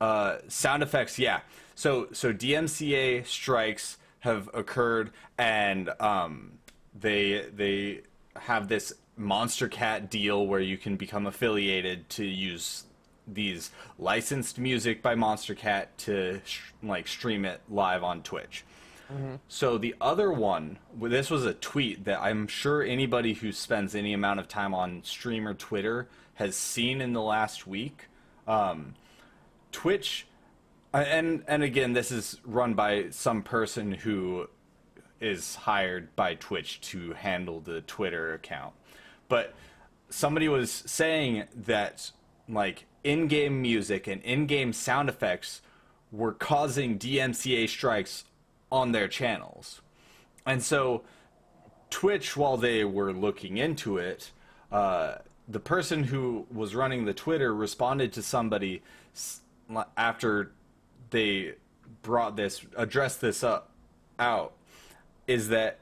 uh, 0.00 0.38
sound 0.48 0.82
effects. 0.82 1.16
Yeah. 1.18 1.40
So 1.76 2.08
so 2.12 2.32
DMCA 2.32 3.24
strikes 3.26 3.98
have 4.20 4.50
occurred, 4.52 5.12
and 5.38 5.90
um, 6.00 6.52
they 6.98 7.46
they 7.54 8.00
have 8.36 8.66
this 8.68 8.92
Monstercat 9.20 10.08
deal 10.08 10.46
where 10.46 10.60
you 10.60 10.78
can 10.78 10.96
become 10.96 11.26
affiliated 11.26 12.08
to 12.10 12.24
use 12.24 12.84
these 13.28 13.70
licensed 13.98 14.58
music 14.58 15.02
by 15.02 15.14
Monstercat 15.14 15.86
to 15.98 16.40
sh- 16.44 16.60
like 16.82 17.06
stream 17.06 17.44
it 17.44 17.60
live 17.68 18.02
on 18.02 18.22
Twitch. 18.22 18.64
So 19.48 19.76
the 19.76 19.96
other 20.00 20.30
one, 20.30 20.78
this 20.96 21.30
was 21.30 21.44
a 21.44 21.52
tweet 21.52 22.04
that 22.04 22.20
I'm 22.20 22.46
sure 22.46 22.80
anybody 22.80 23.34
who 23.34 23.50
spends 23.50 23.96
any 23.96 24.12
amount 24.12 24.38
of 24.38 24.46
time 24.46 24.72
on 24.72 25.02
stream 25.02 25.48
or 25.48 25.54
Twitter 25.54 26.06
has 26.34 26.54
seen 26.54 27.00
in 27.00 27.12
the 27.12 27.20
last 27.20 27.66
week. 27.66 28.06
Um, 28.46 28.94
Twitch, 29.72 30.26
and 30.94 31.42
and 31.48 31.62
again, 31.64 31.92
this 31.92 32.12
is 32.12 32.38
run 32.44 32.74
by 32.74 33.10
some 33.10 33.42
person 33.42 33.90
who 33.90 34.48
is 35.20 35.56
hired 35.56 36.14
by 36.14 36.36
Twitch 36.36 36.80
to 36.80 37.12
handle 37.14 37.58
the 37.58 37.80
Twitter 37.82 38.32
account, 38.32 38.74
but 39.30 39.54
somebody 40.10 40.48
was 40.48 40.70
saying 40.70 41.44
that 41.54 42.10
like 42.46 42.84
in-game 43.04 43.62
music 43.62 44.06
and 44.06 44.20
in-game 44.22 44.74
sound 44.74 45.08
effects 45.08 45.62
were 46.12 46.32
causing 46.32 46.98
DMCA 46.98 47.68
strikes 47.68 48.24
on 48.70 48.92
their 48.92 49.08
channels. 49.08 49.80
And 50.44 50.62
so 50.62 51.02
Twitch, 51.88 52.36
while 52.36 52.56
they 52.56 52.84
were 52.84 53.12
looking 53.12 53.56
into 53.56 53.98
it, 53.98 54.32
uh, 54.72 55.18
the 55.48 55.60
person 55.60 56.04
who 56.04 56.46
was 56.52 56.74
running 56.74 57.04
the 57.04 57.14
Twitter 57.14 57.54
responded 57.54 58.12
to 58.14 58.22
somebody 58.22 58.82
after 59.96 60.50
they 61.10 61.54
brought 62.02 62.36
this, 62.36 62.64
addressed 62.76 63.20
this 63.20 63.44
up 63.44 63.70
out, 64.18 64.54
is 65.28 65.48
that 65.48 65.78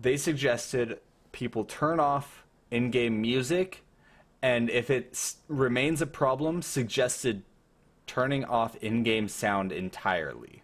they 0.00 0.16
suggested 0.16 1.00
people 1.36 1.64
turn 1.64 2.00
off 2.00 2.46
in-game 2.70 3.20
music, 3.20 3.84
and 4.40 4.70
if 4.70 4.88
it 4.88 5.10
s- 5.12 5.36
remains 5.48 6.00
a 6.00 6.06
problem, 6.06 6.62
suggested 6.62 7.42
turning 8.06 8.42
off 8.42 8.74
in-game 8.76 9.28
sound 9.28 9.70
entirely. 9.70 10.62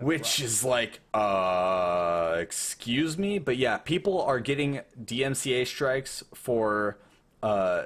Which 0.00 0.40
is 0.40 0.64
like, 0.64 1.00
uh, 1.12 2.36
excuse 2.38 3.18
me, 3.18 3.38
but 3.38 3.58
yeah, 3.58 3.76
people 3.76 4.22
are 4.22 4.40
getting 4.40 4.80
DMCA 5.04 5.66
strikes 5.66 6.24
for, 6.32 6.96
uh, 7.42 7.84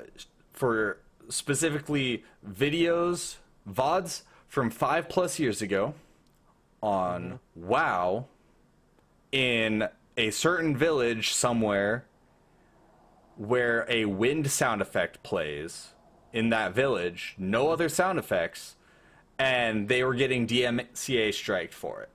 for 0.52 0.98
specifically 1.30 2.22
videos, 2.48 3.38
VODs 3.68 4.22
from 4.46 4.70
five 4.70 5.08
plus 5.08 5.40
years 5.40 5.60
ago 5.62 5.94
on 6.80 7.40
WoW 7.56 8.26
in 9.32 9.88
a 10.16 10.30
certain 10.30 10.76
village 10.76 11.32
somewhere 11.32 12.04
where 13.36 13.86
a 13.88 14.04
wind 14.04 14.50
sound 14.50 14.82
effect 14.82 15.22
plays 15.22 15.92
in 16.32 16.50
that 16.50 16.74
village, 16.74 17.34
no 17.38 17.70
other 17.70 17.88
sound 17.88 18.18
effects, 18.18 18.76
and 19.38 19.88
they 19.88 20.04
were 20.04 20.14
getting 20.14 20.46
DMCA 20.46 21.32
striked 21.32 21.74
for 21.74 22.02
it. 22.02 22.10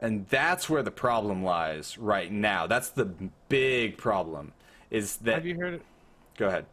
And 0.00 0.26
that's 0.28 0.70
where 0.70 0.82
the 0.82 0.92
problem 0.92 1.42
lies 1.42 1.98
right 1.98 2.30
now. 2.30 2.66
That's 2.66 2.90
the 2.90 3.12
big 3.48 3.96
problem. 3.96 4.52
Is 4.90 5.16
that 5.18 5.34
Have 5.34 5.46
you 5.46 5.56
heard? 5.56 5.80
go 6.36 6.46
ahead? 6.46 6.66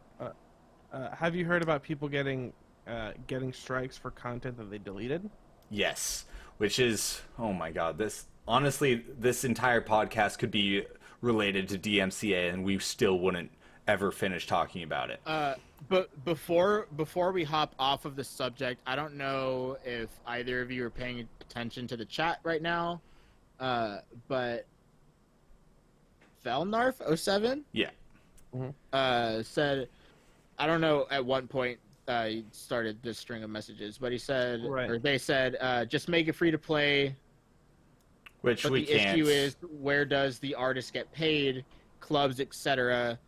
Uh, 0.92 1.10
have 1.14 1.34
you 1.34 1.44
heard 1.44 1.62
about 1.62 1.82
people 1.82 2.08
getting 2.08 2.52
uh, 2.86 3.10
getting 3.26 3.52
strikes 3.52 3.98
for 3.98 4.10
content 4.12 4.56
that 4.56 4.70
they 4.70 4.78
deleted? 4.78 5.28
Yes, 5.68 6.24
which 6.58 6.78
is 6.78 7.20
oh 7.38 7.52
my 7.52 7.70
god, 7.72 7.98
this 7.98 8.26
honestly 8.48 9.04
this 9.18 9.44
entire 9.44 9.80
podcast 9.80 10.38
could 10.38 10.50
be 10.50 10.84
related 11.20 11.68
to 11.68 11.78
DMCA 11.78 12.52
and 12.52 12.64
we 12.64 12.78
still 12.78 13.18
wouldn't 13.18 13.50
ever 13.88 14.10
finish 14.10 14.46
talking 14.46 14.82
about 14.82 15.10
it. 15.10 15.20
Uh, 15.26 15.54
but 15.88 16.24
before 16.24 16.86
before 16.96 17.32
we 17.32 17.44
hop 17.44 17.74
off 17.78 18.04
of 18.04 18.16
the 18.16 18.24
subject, 18.24 18.80
I 18.86 18.96
don't 18.96 19.14
know 19.14 19.76
if 19.84 20.08
either 20.26 20.60
of 20.62 20.70
you 20.70 20.84
are 20.84 20.90
paying 20.90 21.28
attention 21.40 21.86
to 21.88 21.96
the 21.96 22.04
chat 22.04 22.40
right 22.42 22.62
now, 22.62 23.00
uh, 23.60 23.98
but 24.28 24.66
Felnarf07 26.44 27.62
Yeah. 27.72 27.90
uh, 28.92 29.42
said, 29.42 29.88
I 30.58 30.66
don't 30.66 30.80
know 30.80 31.06
at 31.10 31.24
one 31.24 31.46
point 31.48 31.78
uh, 32.08 32.26
he 32.26 32.44
started 32.52 33.02
this 33.02 33.18
string 33.18 33.42
of 33.42 33.50
messages, 33.50 33.98
but 33.98 34.12
he 34.12 34.18
said, 34.18 34.62
Right. 34.64 34.88
or 34.88 34.98
they 34.98 35.18
said, 35.18 35.56
uh, 35.60 35.84
just 35.84 36.08
make 36.08 36.28
it 36.28 36.34
free 36.34 36.50
to 36.52 36.58
play. 36.58 37.14
Which 38.46 38.62
But 38.62 38.70
we 38.72 38.84
the 38.84 38.92
can't. 38.96 39.18
issue 39.18 39.28
is, 39.28 39.56
where 39.80 40.04
does 40.04 40.38
the 40.38 40.54
artist 40.54 40.92
get 40.92 41.10
paid? 41.12 41.64
Clubs, 41.98 42.38
etc. 42.38 43.18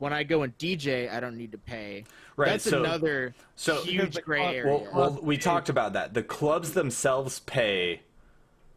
When 0.00 0.12
I 0.12 0.22
go 0.22 0.42
and 0.42 0.56
DJ, 0.58 1.10
I 1.10 1.18
don't 1.18 1.34
need 1.38 1.50
to 1.52 1.58
pay. 1.58 2.04
Right, 2.36 2.50
That's 2.50 2.64
so- 2.68 2.80
another 2.84 3.34
so- 3.54 3.80
huge 3.82 4.20
gray 4.22 4.42
area. 4.58 4.66
well, 4.66 4.88
well, 4.94 5.18
we 5.22 5.38
talked 5.38 5.70
about 5.70 5.94
that. 5.94 6.12
The 6.12 6.22
clubs 6.22 6.72
themselves 6.74 7.40
pay 7.40 8.02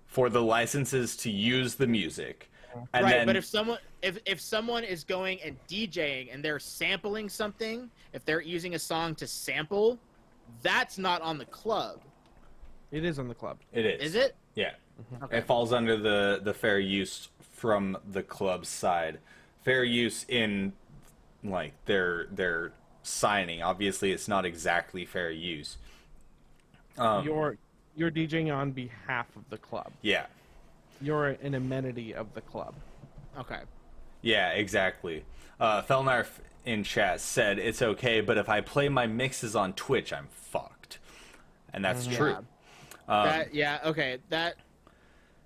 for 0.08 0.30
the 0.30 0.42
licenses 0.42 1.18
to 1.18 1.30
use 1.30 1.76
the 1.76 1.86
music. 1.88 2.50
And 2.94 3.04
right, 3.04 3.12
then 3.18 3.26
but 3.28 3.36
if 3.36 3.44
someone 3.46 3.80
if 4.02 4.20
if 4.26 4.40
someone 4.40 4.86
is 4.86 5.04
going 5.04 5.42
and 5.42 5.58
DJing 5.68 6.34
and 6.34 6.42
they're 6.46 6.60
sampling 6.60 7.28
something, 7.28 7.92
if 8.14 8.24
they're 8.24 8.40
using 8.42 8.76
a 8.76 8.80
song 8.80 9.16
to 9.16 9.28
sample, 9.28 10.00
that's 10.62 10.98
not 10.98 11.22
on 11.22 11.38
the 11.38 11.46
club, 11.48 12.00
It 12.92 13.04
is 13.04 13.20
on 13.20 13.28
the 13.28 13.36
club. 13.36 13.58
it 13.74 13.86
is. 13.86 14.02
is 14.02 14.16
it? 14.16 14.36
Yeah. 14.56 14.76
Okay. 15.24 15.38
It 15.38 15.46
falls 15.46 15.74
under 15.74 15.98
the 15.98 16.40
the 16.44 16.54
fair 16.54 16.80
use 16.80 17.30
from 17.54 17.98
the 18.10 18.24
club's 18.24 18.70
side. 18.70 19.20
Fair 19.64 19.84
use 19.84 20.26
in 20.28 20.74
like 21.44 21.74
their 21.86 22.28
their 22.32 22.74
signing. 23.04 23.62
Obviously, 23.62 24.12
it's 24.12 24.28
not 24.28 24.46
exactly 24.46 25.06
fair 25.06 25.32
use. 25.32 25.78
Um, 26.98 27.26
you're 27.26 27.58
you're 27.96 28.12
DJing 28.12 28.56
on 28.56 28.72
behalf 28.72 29.28
of 29.36 29.50
the 29.50 29.58
club. 29.58 29.92
yeah. 30.02 30.26
You're 31.02 31.28
an 31.28 31.54
amenity 31.54 32.14
of 32.14 32.34
the 32.34 32.42
club. 32.42 32.76
Okay. 33.38 33.62
Yeah, 34.22 34.52
exactly. 34.52 35.24
Uh, 35.58 35.82
Felnarf 35.82 36.28
in 36.66 36.84
chat 36.84 37.22
said 37.22 37.58
it's 37.58 37.82
okay, 37.82 38.20
but 38.20 38.38
if 38.38 38.50
I 38.50 38.60
play 38.60 38.90
my 38.90 39.08
mixes 39.08 39.56
on 39.56 39.72
Twitch, 39.74 40.12
I'm 40.12 40.28
fucked, 40.30 41.00
and 41.74 41.86
that's 41.86 42.06
true. 42.06 42.36
Um, 43.08 43.26
that 43.26 43.54
yeah, 43.54 43.80
okay. 43.86 44.18
That 44.28 44.56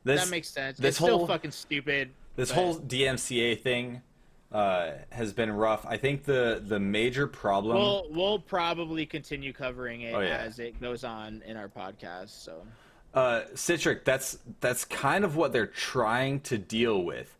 this 0.03 0.23
that 0.23 0.29
makes 0.31 0.49
sense. 0.49 0.77
this 0.77 0.89
it's 0.89 0.97
still 0.97 1.19
whole- 1.19 1.27
fucking 1.27 1.51
stupid. 1.51 2.09
this 2.35 2.49
but- 2.49 2.55
whole 2.55 2.75
DMCA 2.79 3.59
thing 3.61 4.01
uh, 4.51 4.91
has 5.11 5.33
been 5.33 5.51
rough. 5.51 5.85
I 5.87 5.97
think 5.97 6.23
the 6.25 6.61
the 6.65 6.79
major 6.79 7.25
problem. 7.27 7.75
We'll 7.77 8.05
we'll 8.11 8.39
probably 8.39 9.05
continue 9.05 9.51
covering 9.53 10.01
it 10.01 10.13
Oh, 10.13 10.19
yeah. 10.19 10.37
as 10.37 10.59
it 10.59 10.79
goes 10.79 11.03
on 11.03 11.41
in 11.45 11.57
our 11.57 11.67
podcast. 11.69 12.29
So 12.29 12.61
uh, 13.15 13.41
Citric, 13.55 14.05
that's 14.05 14.37
that's 14.59 14.85
kind 14.85 15.23
of 15.25 15.35
what 15.35 15.53
they're 15.53 15.65
trying 15.67 16.39
to 16.41 16.57
deal 16.57 17.03
with. 17.03 17.35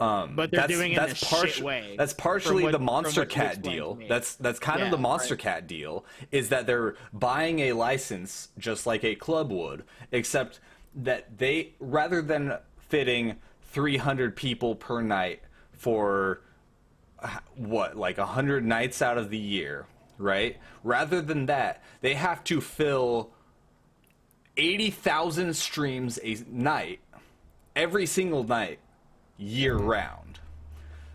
Um, 0.00 0.36
But 0.36 0.52
they're 0.52 0.60
that's, 0.60 0.72
doing 0.72 0.92
it 0.92 0.98
in 1.02 1.10
a 1.10 1.14
shit 1.14 1.60
way, 1.60 1.96
That's 1.98 2.12
partially 2.12 2.62
what- 2.62 2.70
the 2.72 2.78
Monstercat 2.78 3.62
deal. 3.62 3.98
That's 4.08 4.36
that's 4.36 4.60
kind 4.60 4.80
of 4.82 4.90
the 4.92 4.98
Monster 4.98 5.34
right. 5.34 5.40
Cat 5.40 5.66
deal. 5.66 6.04
Is 6.30 6.50
that 6.50 6.66
they're 6.66 6.94
buying 7.12 7.58
a 7.60 7.72
license 7.72 8.50
just 8.58 8.86
like 8.86 9.02
a 9.02 9.14
club 9.16 9.50
would, 9.50 9.82
except 10.12 10.60
that 10.94 11.38
they 11.38 11.74
rather 11.78 12.22
than 12.22 12.58
fitting 12.78 13.36
300 13.72 14.34
people 14.36 14.74
per 14.74 15.00
night 15.02 15.42
for 15.72 16.42
uh, 17.20 17.38
what 17.56 17.96
like 17.96 18.18
100 18.18 18.64
nights 18.64 19.02
out 19.02 19.18
of 19.18 19.30
the 19.30 19.38
year, 19.38 19.86
right? 20.18 20.56
Rather 20.82 21.20
than 21.20 21.46
that, 21.46 21.82
they 22.00 22.14
have 22.14 22.42
to 22.44 22.60
fill 22.60 23.32
80,000 24.56 25.54
streams 25.54 26.18
a 26.22 26.36
night 26.48 27.00
every 27.76 28.06
single 28.06 28.44
night 28.44 28.80
year 29.36 29.76
round. 29.76 30.40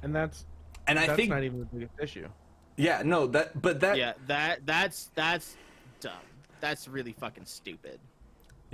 And 0.01 0.13
that's 0.15 0.45
And 0.87 0.99
I 0.99 1.07
that's 1.07 1.17
think 1.17 1.29
not 1.29 1.43
even 1.43 1.59
the 1.59 1.65
biggest 1.65 1.93
issue. 2.01 2.29
yeah, 2.77 3.01
no, 3.03 3.27
that 3.27 3.61
but 3.61 3.79
that 3.81 3.97
yeah, 3.97 4.13
that 4.27 4.65
that's 4.65 5.11
that's 5.15 5.57
dumb. 5.99 6.13
That's 6.59 6.87
really 6.87 7.13
fucking 7.13 7.45
stupid. 7.45 7.99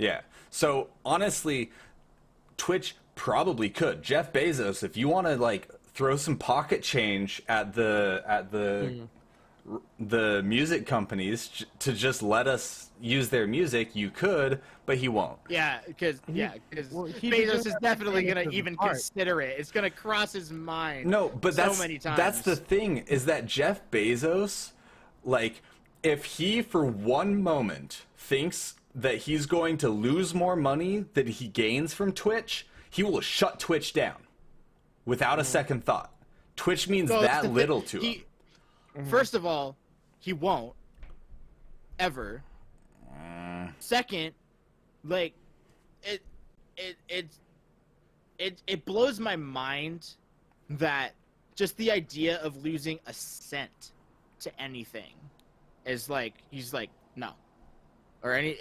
Yeah. 0.00 0.22
So 0.50 0.88
honestly, 1.04 1.70
Twitch 2.56 2.96
probably 3.14 3.68
could. 3.68 4.02
Jeff 4.02 4.32
Bezos, 4.32 4.82
if 4.82 4.96
you 4.96 5.08
want 5.08 5.26
to 5.26 5.36
like 5.36 5.68
throw 5.92 6.16
some 6.16 6.36
pocket 6.36 6.82
change 6.82 7.42
at 7.48 7.74
the 7.74 8.22
at 8.26 8.50
the 8.50 9.06
r- 9.70 9.80
the 9.98 10.42
music 10.42 10.86
companies 10.86 11.48
j- 11.48 11.66
to 11.80 11.92
just 11.92 12.22
let 12.22 12.48
us 12.48 12.88
use 13.00 13.28
their 13.28 13.46
music, 13.46 13.94
you 13.94 14.08
could, 14.10 14.60
but 14.86 14.96
he 14.96 15.08
won't. 15.08 15.38
Yeah, 15.48 15.80
because 15.86 16.20
yeah, 16.32 16.54
because 16.70 16.90
well, 16.90 17.04
Bezos 17.06 17.66
is 17.66 17.76
definitely 17.82 18.24
gonna 18.24 18.48
even 18.50 18.76
part. 18.76 18.92
consider 18.92 19.42
it. 19.42 19.58
It's 19.58 19.70
gonna 19.70 19.90
cross 19.90 20.32
his 20.32 20.50
mind. 20.50 21.06
No, 21.06 21.28
but 21.28 21.54
so 21.54 21.62
that's 21.62 21.78
many 21.78 21.98
times. 21.98 22.16
that's 22.16 22.40
the 22.40 22.56
thing 22.56 22.98
is 23.06 23.26
that 23.26 23.44
Jeff 23.44 23.82
Bezos, 23.90 24.72
like, 25.24 25.60
if 26.02 26.24
he 26.24 26.62
for 26.62 26.84
one 26.86 27.42
moment 27.42 28.02
thinks 28.16 28.76
that 28.94 29.16
he's 29.18 29.46
going 29.46 29.76
to 29.78 29.88
lose 29.88 30.34
more 30.34 30.56
money 30.56 31.04
than 31.14 31.26
he 31.28 31.48
gains 31.48 31.94
from 31.94 32.12
Twitch, 32.12 32.66
he 32.90 33.02
will 33.02 33.20
shut 33.20 33.60
Twitch 33.60 33.92
down 33.92 34.16
without 35.04 35.38
a 35.38 35.44
second 35.44 35.84
thought. 35.84 36.12
Twitch 36.56 36.88
means 36.88 37.10
Well, 37.10 37.22
that 37.22 37.50
little 37.52 37.82
to 37.82 38.00
he- 38.00 38.24
him. 38.94 39.06
First 39.06 39.34
of 39.34 39.46
all, 39.46 39.76
he 40.18 40.32
won't 40.32 40.74
ever. 41.98 42.42
Mm. 43.16 43.72
Second, 43.78 44.32
like 45.04 45.32
it 46.02 46.22
it 46.76 46.96
it 47.08 47.26
it 48.38 48.62
it 48.66 48.84
blows 48.84 49.20
my 49.20 49.36
mind 49.36 50.14
that 50.70 51.12
just 51.54 51.76
the 51.76 51.90
idea 51.90 52.38
of 52.42 52.62
losing 52.64 52.98
a 53.06 53.12
cent 53.12 53.92
to 54.40 54.60
anything 54.60 55.14
is 55.86 56.08
like 56.10 56.34
he's 56.50 56.72
like 56.74 56.90
no 57.16 57.30
or 58.22 58.32
any 58.32 58.56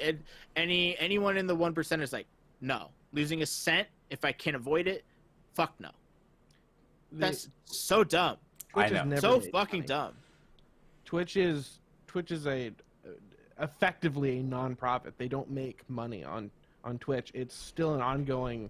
any 0.55 0.97
anyone 0.99 1.37
in 1.37 1.47
the 1.47 1.55
one 1.55 1.73
percent 1.73 2.01
is 2.01 2.13
like 2.13 2.27
no 2.61 2.89
losing 3.13 3.41
a 3.41 3.45
cent 3.45 3.87
if 4.09 4.23
i 4.25 4.31
can 4.31 4.55
avoid 4.55 4.87
it 4.87 5.03
fuck 5.53 5.73
no 5.79 5.89
The- 7.11 7.17
that's 7.19 7.49
so 7.65 8.03
dumb 8.03 8.37
I 8.75 8.87
Twitch 8.87 8.91
has 8.91 9.05
know. 9.05 9.09
never 9.09 9.21
so 9.21 9.39
fucking 9.51 9.79
money. 9.81 9.87
dumb 9.87 10.13
Twitch 11.05 11.37
is 11.37 11.79
Twitch 12.07 12.31
is 12.31 12.45
a 12.47 12.71
effectively 13.59 14.39
a 14.39 14.43
nonprofit. 14.43 15.11
They 15.17 15.27
don't 15.27 15.49
make 15.49 15.81
money 15.89 16.23
on 16.23 16.49
on 16.83 16.97
Twitch. 16.99 17.31
It's 17.33 17.55
still 17.55 17.93
an 17.95 18.01
ongoing 18.01 18.69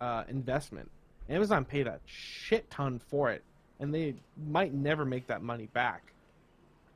uh, 0.00 0.24
investment. 0.28 0.90
Amazon 1.28 1.64
paid 1.64 1.86
a 1.86 2.00
shit 2.06 2.68
ton 2.70 2.98
for 2.98 3.30
it, 3.30 3.44
and 3.78 3.94
they 3.94 4.14
might 4.48 4.72
never 4.74 5.04
make 5.04 5.26
that 5.28 5.42
money 5.42 5.66
back. 5.74 6.12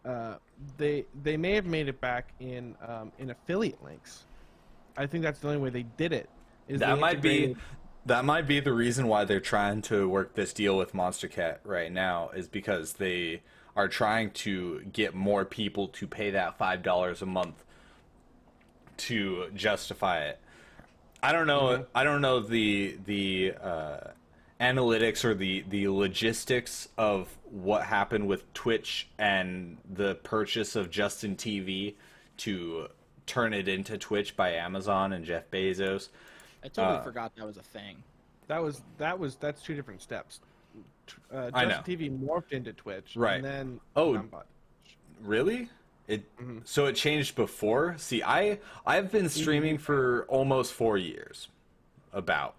Uh, 0.04 0.34
they 0.76 1.04
they 1.22 1.36
may 1.36 1.52
have 1.52 1.66
made 1.66 1.88
it 1.88 2.00
back 2.00 2.32
in 2.40 2.74
um, 2.86 3.12
in 3.18 3.30
affiliate 3.30 3.82
links. 3.82 4.24
I 4.96 5.06
think 5.06 5.24
that's 5.24 5.40
the 5.40 5.48
only 5.48 5.60
way 5.60 5.70
they 5.70 5.82
did 5.82 6.12
it. 6.12 6.28
Is 6.68 6.80
that 6.80 6.98
might 6.98 7.20
be 7.20 7.56
that 8.06 8.24
might 8.24 8.46
be 8.46 8.60
the 8.60 8.72
reason 8.72 9.08
why 9.08 9.24
they're 9.24 9.40
trying 9.40 9.82
to 9.82 10.08
work 10.08 10.34
this 10.34 10.52
deal 10.52 10.76
with 10.76 10.92
Monstercat 10.92 11.58
right 11.64 11.90
now 11.90 12.30
is 12.30 12.48
because 12.48 12.94
they 12.94 13.42
are 13.76 13.88
trying 13.88 14.30
to 14.30 14.82
get 14.92 15.14
more 15.14 15.44
people 15.44 15.88
to 15.88 16.06
pay 16.06 16.30
that 16.30 16.58
five 16.58 16.82
dollars 16.82 17.22
a 17.22 17.26
month 17.26 17.64
to 18.96 19.50
justify 19.54 20.24
it. 20.24 20.38
I 21.22 21.32
don't 21.32 21.46
know. 21.46 21.86
I 21.94 22.04
don't 22.04 22.20
know 22.20 22.40
the 22.40 22.98
the 23.06 23.54
uh, 23.60 24.00
analytics 24.68 25.24
or 25.24 25.34
the 25.34 25.64
the 25.68 25.88
logistics 25.88 26.88
of 26.96 27.28
what 27.50 27.84
happened 27.84 28.26
with 28.26 28.52
Twitch 28.54 29.08
and 29.18 29.76
the 29.92 30.14
purchase 30.16 30.74
of 30.74 30.90
Justin 30.90 31.36
TV 31.36 31.94
to 32.38 32.88
turn 33.26 33.52
it 33.52 33.68
into 33.68 33.98
Twitch 33.98 34.36
by 34.36 34.52
Amazon 34.52 35.12
and 35.12 35.24
Jeff 35.24 35.50
Bezos. 35.50 36.08
i 36.62 36.68
totally 36.68 36.98
Uh, 36.98 37.02
forgot 37.02 37.34
that 37.36 37.46
was 37.46 37.56
a 37.58 37.62
thing 37.62 38.02
that 38.46 38.62
was 38.62 38.82
that 38.98 39.18
was 39.18 39.36
that's 39.36 39.62
two 39.62 39.74
different 39.74 40.00
steps. 40.02 40.40
Uh, 41.32 41.50
I 41.52 41.66
Justin 41.66 41.98
TV 41.98 42.18
morphed 42.18 42.52
into 42.52 42.72
Twitch, 42.72 43.14
Right. 43.16 43.36
And 43.36 43.44
then 43.44 43.80
Oh. 43.96 44.22
Really? 45.20 45.68
It 46.08 46.22
Mhm. 46.38 46.66
so 46.66 46.86
it 46.86 46.94
changed 46.96 47.34
before. 47.36 47.96
See, 47.98 48.22
I 48.22 48.58
I've 48.86 49.10
been 49.12 49.28
streaming 49.28 49.78
for 49.78 50.24
almost 50.28 50.72
four 50.72 50.96
years, 50.98 51.48
about. 52.12 52.54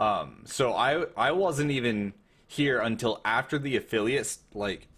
Um, 0.00 0.44
so 0.46 0.72
I 0.72 1.04
I 1.14 1.30
wasn't 1.30 1.70
even 1.70 2.14
here 2.48 2.80
until 2.80 3.20
after 3.24 3.58
the 3.58 3.76
affiliate 3.76 4.38
like 4.54 4.88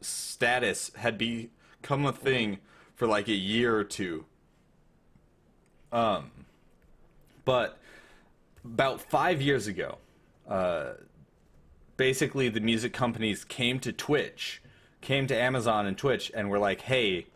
status 0.00 0.90
had 0.96 1.18
become 1.18 2.06
a 2.06 2.12
thing 2.12 2.58
for 2.96 3.06
like 3.06 3.28
a 3.28 3.34
year 3.34 3.76
or 3.76 3.84
two. 3.84 4.24
Um, 5.92 6.30
but 7.44 7.78
about 8.64 9.00
five 9.00 9.42
years 9.42 9.66
ago, 9.66 9.98
uh, 10.48 10.94
basically 11.98 12.48
the 12.48 12.60
music 12.60 12.94
companies 12.94 13.44
came 13.44 13.78
to 13.80 13.92
Twitch, 13.92 14.62
came 15.02 15.26
to 15.26 15.36
Amazon 15.36 15.86
and 15.86 15.98
Twitch, 15.98 16.32
and 16.34 16.48
were 16.48 16.58
like, 16.58 16.80
"Hey, 16.80 17.26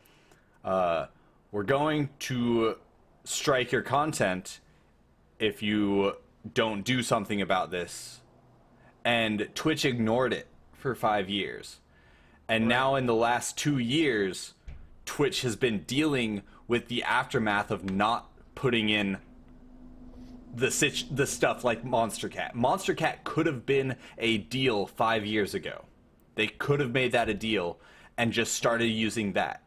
uh, 0.64 1.06
we're 1.52 1.64
going 1.64 2.08
to 2.20 2.76
strike 3.24 3.72
your 3.72 3.82
content 3.82 4.60
if 5.38 5.62
you 5.62 6.16
don't 6.54 6.82
do 6.82 7.02
something 7.02 7.40
about 7.40 7.70
this." 7.70 8.20
And 9.04 9.48
Twitch 9.54 9.84
ignored 9.84 10.32
it 10.32 10.48
for 10.72 10.94
five 10.94 11.28
years, 11.28 11.80
and 12.48 12.68
now 12.68 12.94
in 12.94 13.06
the 13.06 13.14
last 13.14 13.56
two 13.56 13.78
years, 13.78 14.54
Twitch 15.04 15.42
has 15.42 15.56
been 15.56 15.84
dealing 15.84 16.42
with 16.66 16.88
the 16.88 17.02
aftermath 17.02 17.70
of 17.70 17.90
not 17.90 18.30
putting 18.54 18.88
in 18.88 19.18
the 20.54 20.70
sit- 20.70 21.14
the 21.14 21.26
stuff 21.26 21.64
like 21.64 21.84
Monstercat. 21.84 22.54
Monster 22.54 22.94
Cat 22.94 23.24
could 23.24 23.46
have 23.46 23.64
been 23.64 23.96
a 24.18 24.38
deal 24.38 24.86
five 24.86 25.24
years 25.24 25.54
ago. 25.54 25.84
They 26.34 26.46
could 26.46 26.80
have 26.80 26.92
made 26.92 27.12
that 27.12 27.28
a 27.28 27.34
deal 27.34 27.78
and 28.16 28.32
just 28.32 28.54
started 28.54 28.88
using 28.88 29.32
that 29.32 29.62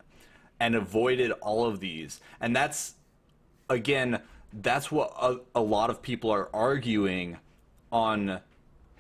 and 0.60 0.76
avoided 0.76 1.32
all 1.42 1.66
of 1.66 1.80
these. 1.80 2.20
And 2.40 2.56
that's 2.56 2.96
again, 3.70 4.22
that's 4.54 4.92
what 4.92 5.14
a, 5.22 5.40
a 5.56 5.62
lot 5.62 5.90
of 5.90 6.02
people 6.02 6.30
are 6.30 6.50
arguing 6.54 7.38
on 7.92 8.40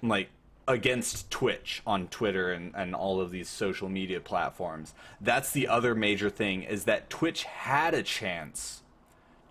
like 0.02 0.30
against 0.68 1.30
Twitch 1.30 1.82
on 1.86 2.08
Twitter 2.08 2.52
and, 2.52 2.74
and 2.76 2.95
all 2.95 3.20
of 3.20 3.32
these 3.32 3.49
social 3.49 3.89
media 3.89 4.20
platforms. 4.20 4.93
That's 5.20 5.52
the 5.52 5.68
other 5.68 5.95
major 5.95 6.30
thing 6.30 6.64
is 6.64 6.86
that 6.86 7.10
Twitch 7.10 7.43
had 7.43 7.93
a 7.93 8.04
chance 8.04 8.82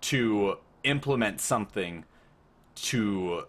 to 0.01 0.57
implement 0.83 1.39
something 1.39 2.05
to 2.73 3.43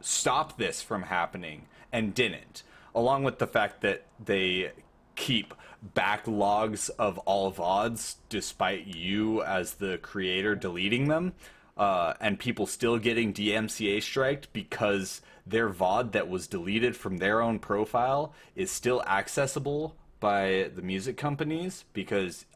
stop 0.00 0.58
this 0.58 0.82
from 0.82 1.04
happening 1.04 1.66
and 1.92 2.14
didn't. 2.14 2.62
Along 2.94 3.22
with 3.22 3.38
the 3.38 3.46
fact 3.46 3.80
that 3.82 4.06
they 4.24 4.72
keep 5.14 5.54
backlogs 5.94 6.90
of 6.98 7.18
all 7.18 7.52
VODs 7.52 8.16
despite 8.28 8.86
you 8.86 9.42
as 9.42 9.74
the 9.74 9.98
creator 9.98 10.54
deleting 10.54 11.08
them. 11.08 11.34
Uh, 11.76 12.14
and 12.20 12.38
people 12.38 12.66
still 12.66 12.98
getting 12.98 13.32
DMCA 13.32 14.00
striked 14.00 14.52
because 14.52 15.20
their 15.44 15.68
VOD 15.68 16.12
that 16.12 16.28
was 16.28 16.46
deleted 16.46 16.96
from 16.96 17.16
their 17.16 17.42
own 17.42 17.58
profile 17.58 18.32
is 18.54 18.70
still 18.70 19.02
accessible 19.02 19.96
by 20.20 20.70
the 20.74 20.82
music 20.82 21.16
companies 21.16 21.84
because 21.92 22.46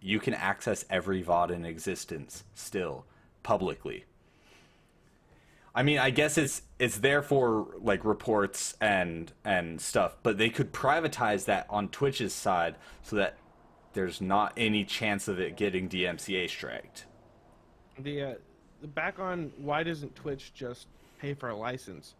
you 0.00 0.20
can 0.20 0.34
access 0.34 0.84
every 0.90 1.22
VOD 1.22 1.50
in 1.50 1.64
existence 1.64 2.44
still 2.54 3.06
publicly. 3.42 4.04
I 5.74 5.82
mean, 5.82 5.98
I 5.98 6.08
guess 6.08 6.38
it's 6.38 6.62
it's 6.78 6.98
there 6.98 7.22
for 7.22 7.66
like 7.80 8.04
reports 8.04 8.74
and 8.80 9.30
and 9.44 9.78
stuff, 9.80 10.16
but 10.22 10.38
they 10.38 10.48
could 10.48 10.72
privatize 10.72 11.44
that 11.44 11.66
on 11.68 11.88
Twitch's 11.88 12.32
side 12.32 12.76
so 13.02 13.16
that 13.16 13.36
there's 13.92 14.20
not 14.20 14.54
any 14.56 14.84
chance 14.84 15.28
of 15.28 15.38
it 15.38 15.56
getting 15.56 15.88
DMCA 15.88 16.48
striked. 16.48 17.04
the 17.98 18.22
uh, 18.22 18.34
back 18.86 19.18
on 19.18 19.52
why 19.58 19.82
doesn't 19.82 20.14
Twitch 20.14 20.52
just 20.54 20.86
pay 21.20 21.34
for 21.34 21.48
a 21.48 21.56
license 21.56 22.14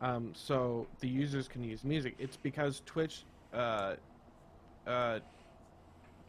um, 0.00 0.32
so 0.34 0.86
the 1.00 1.08
users 1.08 1.48
can 1.48 1.62
use 1.62 1.84
music? 1.84 2.14
It's 2.18 2.36
because 2.36 2.82
Twitch 2.86 3.24
uh, 3.52 3.94
uh, 4.86 5.20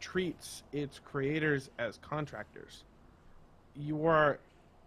treats 0.00 0.62
its 0.72 1.00
creators 1.04 1.70
as 1.78 1.98
contractors. 1.98 2.84
You 3.76 4.06
are, 4.06 4.38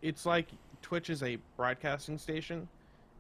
it's 0.02 0.26
like 0.26 0.48
Twitch 0.82 1.10
is 1.10 1.24
a 1.24 1.38
broadcasting 1.56 2.18
station, 2.18 2.68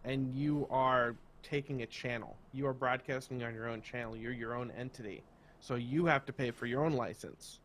and 0.05 0.33
you 0.33 0.67
are 0.69 1.15
taking 1.43 1.81
a 1.81 1.85
channel. 1.85 2.35
You 2.53 2.67
are 2.67 2.73
broadcasting 2.73 3.43
on 3.43 3.53
your 3.53 3.67
own 3.67 3.81
channel. 3.81 4.15
You're 4.15 4.31
your 4.31 4.55
own 4.55 4.71
entity, 4.77 5.23
so 5.59 5.75
you 5.75 6.05
have 6.05 6.25
to 6.27 6.33
pay 6.33 6.51
for 6.51 6.65
your 6.65 6.85
own 6.85 6.93
license 6.93 7.59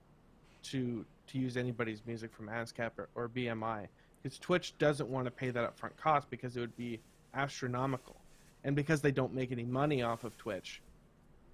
to 0.64 1.04
to 1.32 1.38
use 1.38 1.56
anybody's 1.56 2.02
music 2.06 2.32
from 2.32 2.48
ASCAP 2.48 2.90
or, 2.98 3.08
or 3.14 3.28
BMI 3.28 3.88
because 4.22 4.38
Twitch 4.38 4.76
doesn't 4.78 5.08
want 5.08 5.24
to 5.24 5.30
pay 5.30 5.50
that 5.50 5.76
upfront 5.76 5.96
cost 5.96 6.30
because 6.30 6.56
it 6.56 6.60
would 6.60 6.76
be 6.76 7.00
astronomical, 7.34 8.16
and 8.64 8.76
because 8.76 9.00
they 9.00 9.10
don't 9.10 9.34
make 9.34 9.50
any 9.50 9.64
money 9.64 10.02
off 10.02 10.24
of 10.24 10.36
Twitch, 10.36 10.80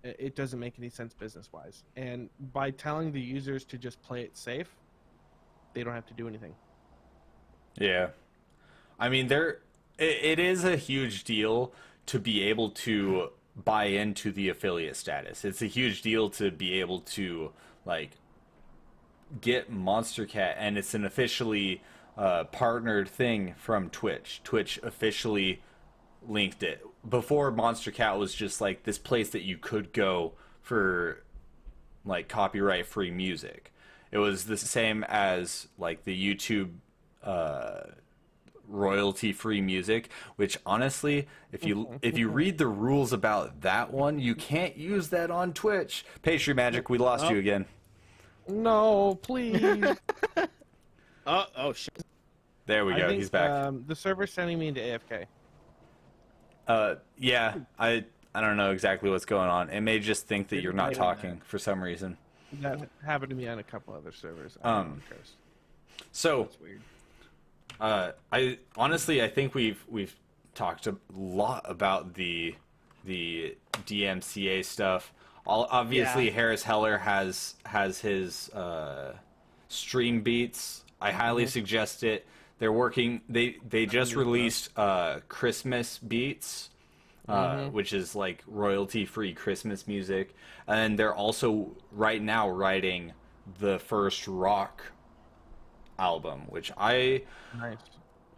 it, 0.05 0.17
it 0.19 0.37
doesn't 0.37 0.59
make 0.59 0.75
any 0.79 0.91
sense 0.91 1.15
business 1.15 1.49
wise. 1.53 1.85
And 1.97 2.29
by 2.53 2.71
telling 2.71 3.13
the 3.13 3.21
users 3.21 3.65
to 3.67 3.79
just 3.79 4.01
play 4.03 4.23
it 4.23 4.37
safe, 4.37 4.69
they 5.73 5.83
don't 5.83 5.95
have 5.95 6.07
to 6.07 6.15
do 6.15 6.29
anything. 6.29 6.55
Yeah. 7.79 8.09
I 8.99 9.09
mean, 9.09 9.29
there 9.29 9.61
it, 9.99 10.19
it 10.23 10.39
is 10.39 10.65
a 10.65 10.77
huge 10.77 11.25
deal 11.25 11.73
to 12.07 12.19
be 12.19 12.43
able 12.43 12.71
to 12.71 13.31
buy 13.57 13.85
into 13.85 14.31
the 14.31 14.49
affiliate 14.49 14.97
status. 14.97 15.45
It's 15.45 15.63
a 15.63 15.67
huge 15.67 16.03
deal 16.03 16.31
to 16.31 16.51
be 16.51 16.81
able 16.81 17.01
to 17.01 17.53
like 17.85 18.13
get 19.41 19.73
Monstercat 19.73 20.55
and 20.59 20.79
it's 20.79 20.95
an 20.95 21.05
officially 21.05 21.83
uh, 22.17 22.45
partnered 22.45 23.09
thing 23.09 23.55
from 23.57 23.91
Twitch. 23.91 24.41
Twitch 24.45 24.79
officially 24.83 25.63
linked 26.27 26.63
it. 26.63 26.85
Before 27.09 27.53
Monstercat 27.53 28.19
was 28.19 28.35
just 28.35 28.61
like 28.61 28.83
this 28.83 28.99
place 28.99 29.31
that 29.31 29.43
you 29.43 29.57
could 29.57 29.93
go 29.93 30.33
for 30.61 31.23
like 32.05 32.29
copyright 32.29 32.87
free 32.87 33.11
music. 33.11 33.73
It 34.11 34.19
was 34.19 34.45
the 34.45 34.57
same 34.57 35.05
as 35.05 35.69
like 35.79 36.05
the 36.05 36.35
YouTube 36.35 36.71
uh, 37.23 37.81
royalty 38.67 39.33
free 39.33 39.61
music, 39.61 40.11
which 40.37 40.59
honestly, 40.65 41.29
if 41.53 41.65
you 41.65 41.99
if 42.03 42.19
you 42.19 42.29
read 42.29 42.59
the 42.59 42.67
rules 42.67 43.13
about 43.13 43.63
that 43.63 43.93
one, 43.93 44.19
you 44.19 44.35
can't 44.35 44.77
use 44.77 45.09
that 45.09 45.31
on 45.31 45.53
Twitch. 45.53 46.05
Pastry 46.23 46.55
Magic, 46.55 46.89
we 46.89 46.99
lost 46.99 47.29
you 47.31 47.39
again. 47.39 47.67
No, 48.49 49.19
please. 49.23 49.85
Oh, 51.27 51.45
oh 51.57 51.73
shit. 51.73 52.03
There 52.67 52.85
we 52.85 52.95
I 52.95 52.99
go. 52.99 53.09
think, 53.09 53.21
He's 53.21 53.31
back. 53.31 53.51
Um, 53.51 53.85
the 53.87 53.95
server's 53.95 54.33
sending 54.33 54.59
me 54.59 54.69
into 54.69 54.81
AFK. 54.81 55.27
Uh, 56.67 56.97
yeah, 57.17 57.55
I 57.79 58.05
I 58.35 58.41
don't 58.41 58.57
know 58.57 58.73
exactly 58.73 59.11
what's 59.11 59.25
going 59.25 59.49
on. 59.49 59.71
It 59.71 59.81
may 59.81 59.99
just 59.99 60.27
think 60.27 60.49
that 60.49 60.57
Maybe 60.57 60.65
you're 60.65 60.73
not 60.73 60.89
later 60.89 60.99
than 61.01 61.05
talking 61.07 61.41
for 61.45 61.59
some 61.59 61.83
reason. 61.83 62.17
That 62.61 62.89
happened 63.05 63.31
to 63.31 63.37
me 63.37 63.49
on 63.49 63.59
a 63.59 63.63
couple 63.63 63.95
other 63.95 64.13
servers. 64.13 64.57
I 64.63 64.71
Um. 64.71 65.03
So, 66.13 66.45
That's 66.45 66.61
weird. 66.61 66.81
uh, 67.81 68.13
I 68.33 68.59
honestly 68.77 69.23
I 69.23 69.29
think 69.29 69.55
we've 69.55 69.83
we've 69.89 70.15
talked 70.55 70.87
a 70.87 70.97
lot 71.15 71.63
about 71.65 72.15
the 72.15 72.55
the 73.05 73.57
DMCA 73.87 74.65
stuff. 74.65 75.13
All 75.47 75.67
obviously 75.71 76.27
Yeah. 76.27 76.33
Harris 76.33 76.63
Heller 76.63 76.99
has 76.99 77.55
has 77.65 78.01
his 78.01 78.51
uh, 78.51 79.17
stream 79.69 80.23
beats. 80.23 80.85
I 81.01 81.13
highly 81.13 81.47
suggest 81.47 82.03
it. 82.03 82.27
They're 82.59 82.73
working. 82.73 83.21
They 83.29 83.57
they 83.69 83.87
just 83.87 84.15
released 84.15 84.71
uh, 84.77 85.21
Christmas 85.29 85.99
beats, 85.99 86.71
uh, 87.29 87.53
Mhm. 87.57 87.73
which 87.73 87.93
is 87.93 88.15
like 88.17 88.43
royalty 88.47 89.05
free 89.07 89.33
Christmas 89.33 89.87
music, 89.87 90.35
and 90.67 90.99
they're 90.99 91.15
also 91.15 91.77
right 91.93 92.21
now 92.21 92.49
writing 92.51 93.13
the 93.61 93.79
first 93.79 94.27
rock 94.29 94.83
album, 95.99 96.43
which 96.49 96.71
I 96.77 97.23
Nice. 97.57 97.77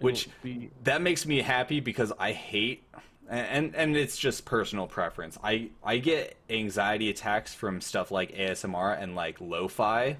which- 0.01 0.28
be 0.42 0.70
that 0.84 1.03
makes 1.03 1.26
me 1.26 1.40
happy 1.40 1.80
because 1.80 2.12
I 2.18 2.32
hate 2.32 2.84
and 3.31 3.76
and 3.76 3.97
it's 3.97 4.18
just 4.18 4.45
personal 4.45 4.87
preference. 4.87 5.39
I 5.43 5.70
I 5.85 5.99
get 5.99 6.37
anxiety 6.51 7.11
attacks 7.11 7.55
from 7.55 7.81
stuff 7.81 8.11
like 8.11 8.35
ASMR 8.37 9.01
and 9.01 9.14
like 9.14 9.41
lo-fi. 9.41 10.16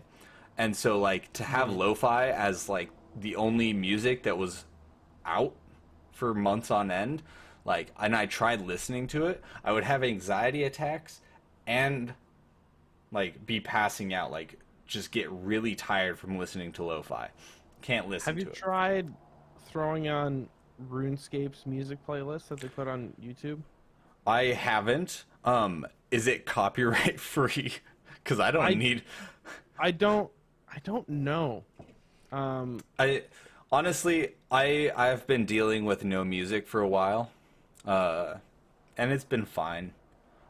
And 0.56 0.76
so 0.76 0.98
like 0.98 1.32
to 1.34 1.44
have 1.44 1.68
mm-hmm. 1.68 1.78
lo-fi 1.78 2.30
as 2.30 2.68
like 2.68 2.90
the 3.18 3.36
only 3.36 3.72
music 3.72 4.22
that 4.22 4.38
was 4.38 4.64
out 5.26 5.54
for 6.12 6.34
months 6.34 6.70
on 6.70 6.90
end, 6.90 7.22
like 7.64 7.92
and 7.98 8.14
I 8.14 8.26
tried 8.26 8.61
listening 8.61 9.08
to 9.08 9.26
it, 9.26 9.42
I 9.64 9.72
would 9.72 9.84
have 9.84 10.04
anxiety 10.04 10.64
attacks 10.64 11.20
and 11.66 12.14
like 13.11 13.44
be 13.44 13.58
passing 13.58 14.14
out 14.14 14.30
like 14.30 14.56
just 14.86 15.11
get 15.11 15.28
really 15.30 15.74
tired 15.74 16.16
from 16.16 16.38
listening 16.38 16.70
to 16.72 16.84
lo-fi. 16.84 17.30
Can't 17.82 18.08
listen 18.08 18.34
Have 18.34 18.40
you 18.40 18.50
it. 18.50 18.54
tried 18.54 19.12
throwing 19.66 20.08
on 20.08 20.48
RuneScape's 20.88 21.66
music 21.66 21.98
playlist 22.06 22.48
that 22.48 22.60
they 22.60 22.68
put 22.68 22.88
on 22.88 23.12
YouTube? 23.22 23.60
I 24.26 24.44
haven't. 24.46 25.24
Um, 25.44 25.86
is 26.10 26.26
it 26.26 26.46
copyright 26.46 27.18
free? 27.34 27.74
Because 28.22 28.40
I 28.40 28.50
don't 28.50 28.64
I- 28.64 28.74
need. 28.74 29.02
I 29.78 29.90
don't. 29.90 30.30
I 30.72 30.78
don't 30.84 31.08
know. 31.08 31.64
Um, 32.30 32.80
I 32.98 33.24
honestly, 33.72 34.34
I 34.50 34.92
I've 34.96 35.26
been 35.26 35.46
dealing 35.46 35.84
with 35.84 36.04
no 36.04 36.24
music 36.24 36.68
for 36.68 36.80
a 36.80 36.86
while, 36.88 37.30
uh, 37.86 38.34
and 38.96 39.10
it's 39.10 39.24
been 39.24 39.44
fine. 39.46 39.92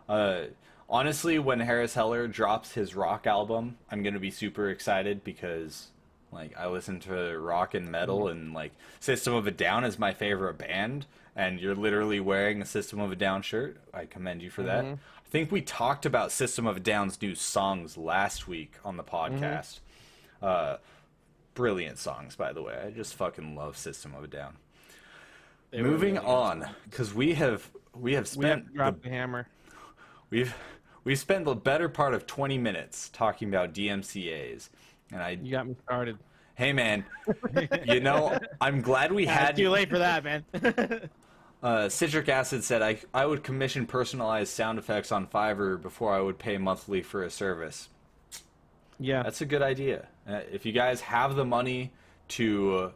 Uh, 0.08 0.42
honestly, 0.90 1.38
when 1.38 1.60
Harris 1.60 1.94
Heller 1.94 2.26
drops 2.26 2.72
his 2.72 2.94
rock 2.94 3.26
album, 3.26 3.78
I'm 3.90 4.02
gonna 4.02 4.18
be 4.18 4.30
super 4.30 4.68
excited 4.68 5.24
because 5.24 5.88
like 6.32 6.56
I 6.58 6.66
listen 6.68 7.00
to 7.00 7.38
rock 7.38 7.74
and 7.74 7.90
metal, 7.90 8.28
and 8.28 8.52
like 8.54 8.72
System 9.00 9.34
of 9.34 9.46
a 9.46 9.50
Down 9.50 9.84
is 9.84 9.98
my 9.98 10.12
favorite 10.12 10.58
band. 10.58 11.06
And 11.36 11.60
you're 11.60 11.76
literally 11.76 12.18
wearing 12.20 12.60
a 12.60 12.66
System 12.66 13.00
of 13.00 13.12
a 13.12 13.16
Down 13.16 13.42
shirt. 13.42 13.78
I 13.94 14.04
commend 14.04 14.42
you 14.42 14.50
for 14.50 14.62
that. 14.64 14.84
Mhm. 14.84 14.94
I 14.94 15.28
think 15.30 15.52
we 15.52 15.62
talked 15.62 16.04
about 16.04 16.32
System 16.32 16.66
of 16.66 16.76
a 16.76 16.80
Down's 16.80 17.20
new 17.22 17.34
songs 17.36 17.96
last 17.96 18.48
week 18.48 18.72
on 18.84 18.96
the 18.96 19.04
podcast. 19.04 19.78
Uh, 20.42 20.78
brilliant 21.54 21.98
songs, 21.98 22.34
by 22.36 22.52
the 22.52 22.62
way. 22.62 22.76
I 22.84 22.90
just 22.90 23.14
fucking 23.14 23.54
love 23.54 23.76
System 23.76 24.14
of 24.14 24.24
a 24.24 24.26
Down. 24.26 24.56
They 25.70 25.82
Moving 25.82 26.14
really 26.14 26.26
on, 26.26 26.66
because 26.84 27.14
we 27.14 27.34
have 27.34 27.70
we 27.94 27.94
have 27.94 28.00
we 28.02 28.14
have 28.14 28.28
spent 28.28 28.66
to 28.68 28.72
drop 28.74 28.94
the, 28.96 29.00
the 29.02 29.08
hammer. 29.08 29.46
we've 30.30 30.54
we've 31.04 31.18
spent 31.18 31.44
the 31.44 31.54
better 31.54 31.88
part 31.88 32.12
of 32.12 32.26
20 32.26 32.58
minutes 32.58 33.08
talking 33.08 33.48
about 33.48 33.72
DMCA's, 33.72 34.68
and 35.12 35.22
I 35.22 35.38
You 35.42 35.50
got 35.50 35.66
me 35.66 35.76
started. 35.84 36.18
hey 36.54 36.72
man, 36.72 37.04
you 37.84 38.00
know 38.00 38.38
I'm 38.60 38.80
glad 38.80 39.12
we 39.12 39.24
Yeah, 39.24 39.32
had 39.34 39.50
it's 39.50 39.58
too 39.58 39.70
late 39.70 39.88
for 39.88 39.98
that, 39.98 40.24
man. 40.24 40.44
Uh, 41.62 41.90
Citric 41.90 42.26
Acid 42.30 42.64
said 42.64 42.80
I 42.80 43.00
I 43.12 43.26
would 43.26 43.42
commission 43.44 43.84
personalized 43.86 44.50
sound 44.50 44.78
effects 44.78 45.12
on 45.12 45.26
Fiverr 45.26 45.80
before 45.80 46.14
I 46.14 46.20
would 46.22 46.38
pay 46.38 46.56
monthly 46.56 47.02
for 47.02 47.22
a 47.22 47.28
service. 47.28 47.90
Yeah. 48.98 49.22
That's 49.22 49.42
a 49.42 49.46
good 49.46 49.60
idea. 49.60 50.08
Uh, 50.26 50.40
if 50.50 50.64
you 50.64 50.72
guys 50.72 51.02
have 51.02 51.36
the 51.36 51.44
money 51.44 51.92
to 52.28 52.76
uh, 52.76 52.90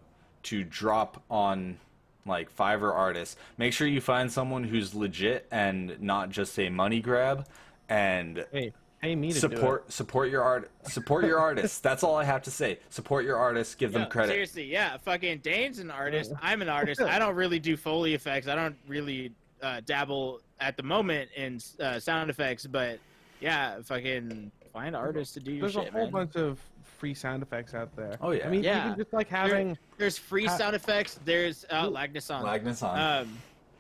to 0.45 0.65
drop 0.65 1.23
on 1.31 1.79
like 2.25 2.55
Fiverr 2.57 2.95
artists, 2.95 3.37
make 3.59 3.75
sure 3.75 3.87
you 3.87 4.01
find 4.01 4.33
someone 4.33 4.65
who's 4.65 4.95
legit 4.95 5.47
and 5.51 6.01
not 6.01 6.31
just 6.31 6.59
a 6.59 6.71
money 6.71 7.01
grab. 7.01 7.47
And 7.91 8.47
hey, 8.51 8.73
pay 9.05 9.15
me 9.15 9.33
to 9.33 9.39
support 9.39 9.93
support 9.93 10.31
your 10.31 10.43
art 10.43 10.71
support 10.85 11.25
your 11.25 11.39
artists. 11.39 11.79
That's 11.81 12.03
all 12.03 12.17
I 12.17 12.25
have 12.25 12.43
to 12.43 12.51
say. 12.51 12.79
Support 12.91 13.25
your 13.25 13.37
artists. 13.37 13.75
Give 13.75 13.93
Yeah, 13.93 13.99
them 14.01 14.09
credit. 14.11 14.33
Seriously, 14.33 14.65
yeah. 14.65 14.97
Fucking 14.99 15.39
Dane's 15.39 15.79
an 15.79 15.91
artist. 15.91 16.33
I'm 16.43 16.63
an 16.63 16.69
artist. 16.69 17.01
I 17.01 17.19
don't 17.19 17.35
really 17.35 17.59
do 17.59 17.77
Foley 17.77 18.15
effects. 18.15 18.49
I 18.49 18.55
don't 18.55 18.77
really 18.89 19.33
uh, 19.63 19.81
dabble 19.85 20.41
at 20.61 20.77
the 20.77 20.83
moment 20.83 21.31
in 21.37 21.61
uh, 21.81 21.99
sound 21.99 22.31
effects, 22.31 22.67
but 22.67 22.99
yeah, 23.41 23.81
fucking 23.83 24.51
find 24.73 24.97
artists 24.97 25.35
to 25.35 25.41
do 25.41 25.47
do 25.47 25.51
it. 25.53 25.55
your 25.57 25.61
There's 25.69 25.85
shit, 25.85 25.89
a 25.89 25.93
whole 25.93 26.03
man. 26.05 26.13
bunch 26.13 26.37
of 26.37 26.59
free 26.99 27.15
sound 27.15 27.43
effects 27.43 27.75
out 27.75 27.95
there. 27.97 28.17
Oh, 28.21 28.31
yeah. 28.31 28.47
I 28.47 28.51
mean, 28.51 28.63
Yeah. 28.63 28.87
even 28.87 28.99
just 28.99 29.13
like 29.13 29.29
having. 29.29 29.77
There's 29.99 30.17
free 30.17 30.47
Ha- 30.47 30.57
sound 30.57 30.75
effects. 30.75 31.19
There's 31.25 31.65
uh, 31.71 31.89
Lagnus 31.89 32.31
on. 32.31 32.99
Um, 32.99 33.39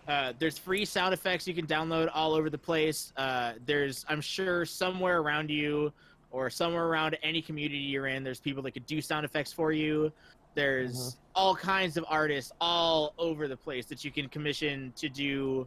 uh, 0.08 0.32
there's 0.38 0.58
free 0.58 0.84
sound 0.84 1.14
effects 1.14 1.46
you 1.46 1.54
can 1.54 1.66
download 1.66 2.10
all 2.12 2.34
over 2.34 2.50
the 2.50 2.58
place. 2.58 3.12
Uh, 3.16 3.54
there's, 3.64 4.04
I'm 4.08 4.20
sure, 4.20 4.64
somewhere 4.64 5.20
around 5.20 5.50
you 5.50 5.92
or 6.30 6.50
somewhere 6.50 6.86
around 6.86 7.16
any 7.22 7.40
community 7.40 7.78
you're 7.78 8.08
in, 8.08 8.24
there's 8.24 8.40
people 8.40 8.62
that 8.64 8.72
could 8.72 8.86
do 8.86 9.00
sound 9.00 9.24
effects 9.24 9.52
for 9.52 9.72
you. 9.72 10.12
There's 10.54 10.94
Mhm. 11.14 11.16
all 11.34 11.54
kinds 11.56 11.96
of 11.96 12.04
artists 12.08 12.52
all 12.60 13.14
over 13.18 13.48
the 13.48 13.56
place 13.56 13.86
that 13.86 14.04
you 14.04 14.10
can 14.10 14.28
commission 14.28 14.92
to 14.96 15.08
do 15.08 15.66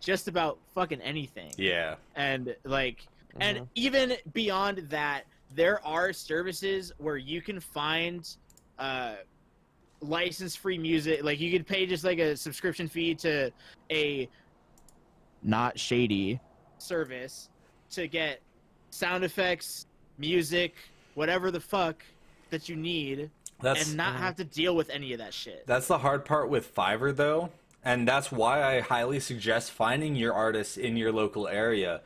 just 0.00 0.28
about 0.28 0.58
fucking 0.74 1.00
anything. 1.00 1.52
yeah. 1.56 1.96
And 2.14 2.54
like, 2.64 3.06
and 3.40 3.58
Mhm. 3.58 3.68
even 3.74 4.16
beyond 4.32 4.78
that, 4.90 5.24
there 5.54 5.84
are 5.86 6.12
services 6.12 6.92
where 6.98 7.16
you 7.16 7.40
can 7.40 7.58
find 7.60 8.28
uh, 8.78 9.16
license 10.00 10.54
free 10.56 10.78
music. 10.78 11.22
Like 11.22 11.40
you 11.40 11.50
could 11.50 11.66
pay 11.66 11.86
just 11.86 12.04
like 12.04 12.18
a 12.18 12.36
subscription 12.36 12.88
fee 12.88 13.14
to 13.16 13.50
a 13.90 14.28
not 15.42 15.78
shady 15.78 16.40
service 16.78 17.48
to 17.90 18.06
get 18.06 18.40
sound 18.90 19.24
effects, 19.24 19.86
music, 20.18 20.74
whatever 21.14 21.50
the 21.50 21.60
fuck 21.60 22.02
that 22.50 22.68
you 22.68 22.76
need, 22.76 23.30
That's 23.60 23.88
and 23.88 23.96
not 23.96 24.14
Mhm. 24.14 24.18
have 24.18 24.36
to 24.36 24.44
deal 24.44 24.76
with 24.76 24.88
any 24.90 25.12
of 25.12 25.18
that 25.18 25.34
shit. 25.34 25.66
That's 25.66 25.88
the 25.88 25.98
hard 25.98 26.24
part 26.24 26.48
with 26.48 26.72
Fiverr, 26.74 27.14
though, 27.14 27.50
and 27.84 28.06
that's 28.06 28.30
why 28.30 28.62
I 28.62 28.80
highly 28.80 29.18
suggest 29.20 29.72
finding 29.72 30.14
your 30.14 30.32
artists 30.32 30.76
in 30.76 30.96
your 30.96 31.10
local 31.12 31.48
area 31.48 32.00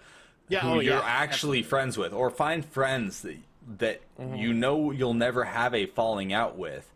Yeah, 0.49 0.61
who 0.61 0.69
oh, 0.69 0.81
you're 0.81 0.95
yeah, 0.95 1.03
actually 1.05 1.63
friends 1.63 1.99
with, 1.99 2.13
or 2.13 2.31
find 2.31 2.65
friends 2.65 3.23
that, 3.23 3.37
that 3.79 4.01
you 4.35 4.53
know 4.53 4.91
you'll 4.91 5.15
never 5.15 5.45
have 5.45 5.75
a 5.75 5.87
falling 5.87 6.33
out 6.33 6.57
with, 6.57 6.91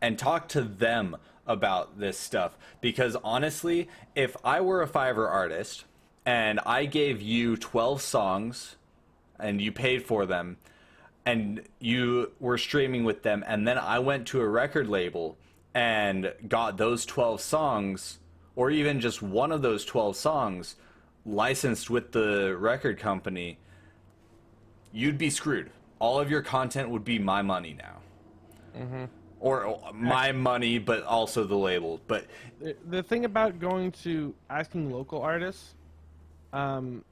and 0.00 0.18
talk 0.18 0.48
to 0.48 0.62
them 0.62 1.16
about 1.46 1.98
this 1.98 2.18
stuff. 2.18 2.56
Because 2.80 3.16
honestly, 3.22 3.88
if 4.14 4.36
I 4.44 4.60
were 4.60 4.82
a 4.82 4.88
Fiverr 4.88 5.30
artist 5.30 5.84
and 6.24 6.60
I 6.66 6.86
gave 6.86 7.22
you 7.22 7.56
12 7.56 8.02
songs 8.02 8.76
and 9.38 9.60
you 9.60 9.72
paid 9.72 10.04
for 10.04 10.26
them, 10.26 10.56
and 11.26 11.62
you 11.80 12.30
were 12.38 12.56
streaming 12.56 13.04
with 13.04 13.24
them 13.24 13.44
and 13.48 13.66
then 13.66 13.76
I 13.76 13.98
went 13.98 14.28
to 14.28 14.40
a 14.40 14.48
record 14.48 14.88
label 14.88 15.36
and 15.74 16.32
got 16.48 16.78
those 16.78 17.04
12 17.04 17.40
songs 17.40 18.20
or 18.54 18.70
even 18.70 19.00
just 19.00 19.20
one 19.20 19.50
of 19.50 19.60
those 19.60 19.84
12 19.84 20.16
songs 20.16 20.76
licensed 21.26 21.90
with 21.90 22.12
the 22.12 22.56
record 22.56 22.98
company 23.00 23.58
you'd 24.92 25.18
be 25.18 25.28
screwed 25.28 25.70
all 25.98 26.20
of 26.20 26.30
your 26.30 26.42
content 26.42 26.88
would 26.90 27.04
be 27.04 27.18
my 27.18 27.42
money 27.42 27.76
now 27.76 27.96
Mhm. 28.80 29.08
Or 29.46 29.66
uh, 29.66 29.92
my 29.92 30.32
money 30.32 30.78
but 30.78 31.02
also 31.04 31.44
the 31.44 31.56
label 31.56 32.00
but 32.06 32.26
The, 32.88 33.02
thing 33.02 33.24
about 33.24 33.58
going 33.60 33.92
to 34.02 34.34
asking 34.50 34.90
local 34.90 35.22
artists, 35.22 35.74
um, 36.52 37.04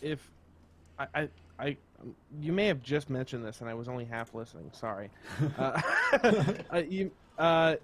if 0.00 0.30
I, 0.98 1.06
I, 1.14 1.28
I, 1.58 1.76
you 2.40 2.52
may 2.52 2.66
have 2.66 2.82
just 2.82 3.10
mentioned 3.10 3.44
this 3.44 3.60
and 3.60 3.68
I 3.68 3.74
was 3.74 3.88
only 3.88 4.04
half 4.04 4.34
listening. 4.34 4.70
Sorry. 4.72 5.10
uh, 5.58 5.80
uh, 6.72 6.82
you, 6.88 7.10
uh, 7.38 7.76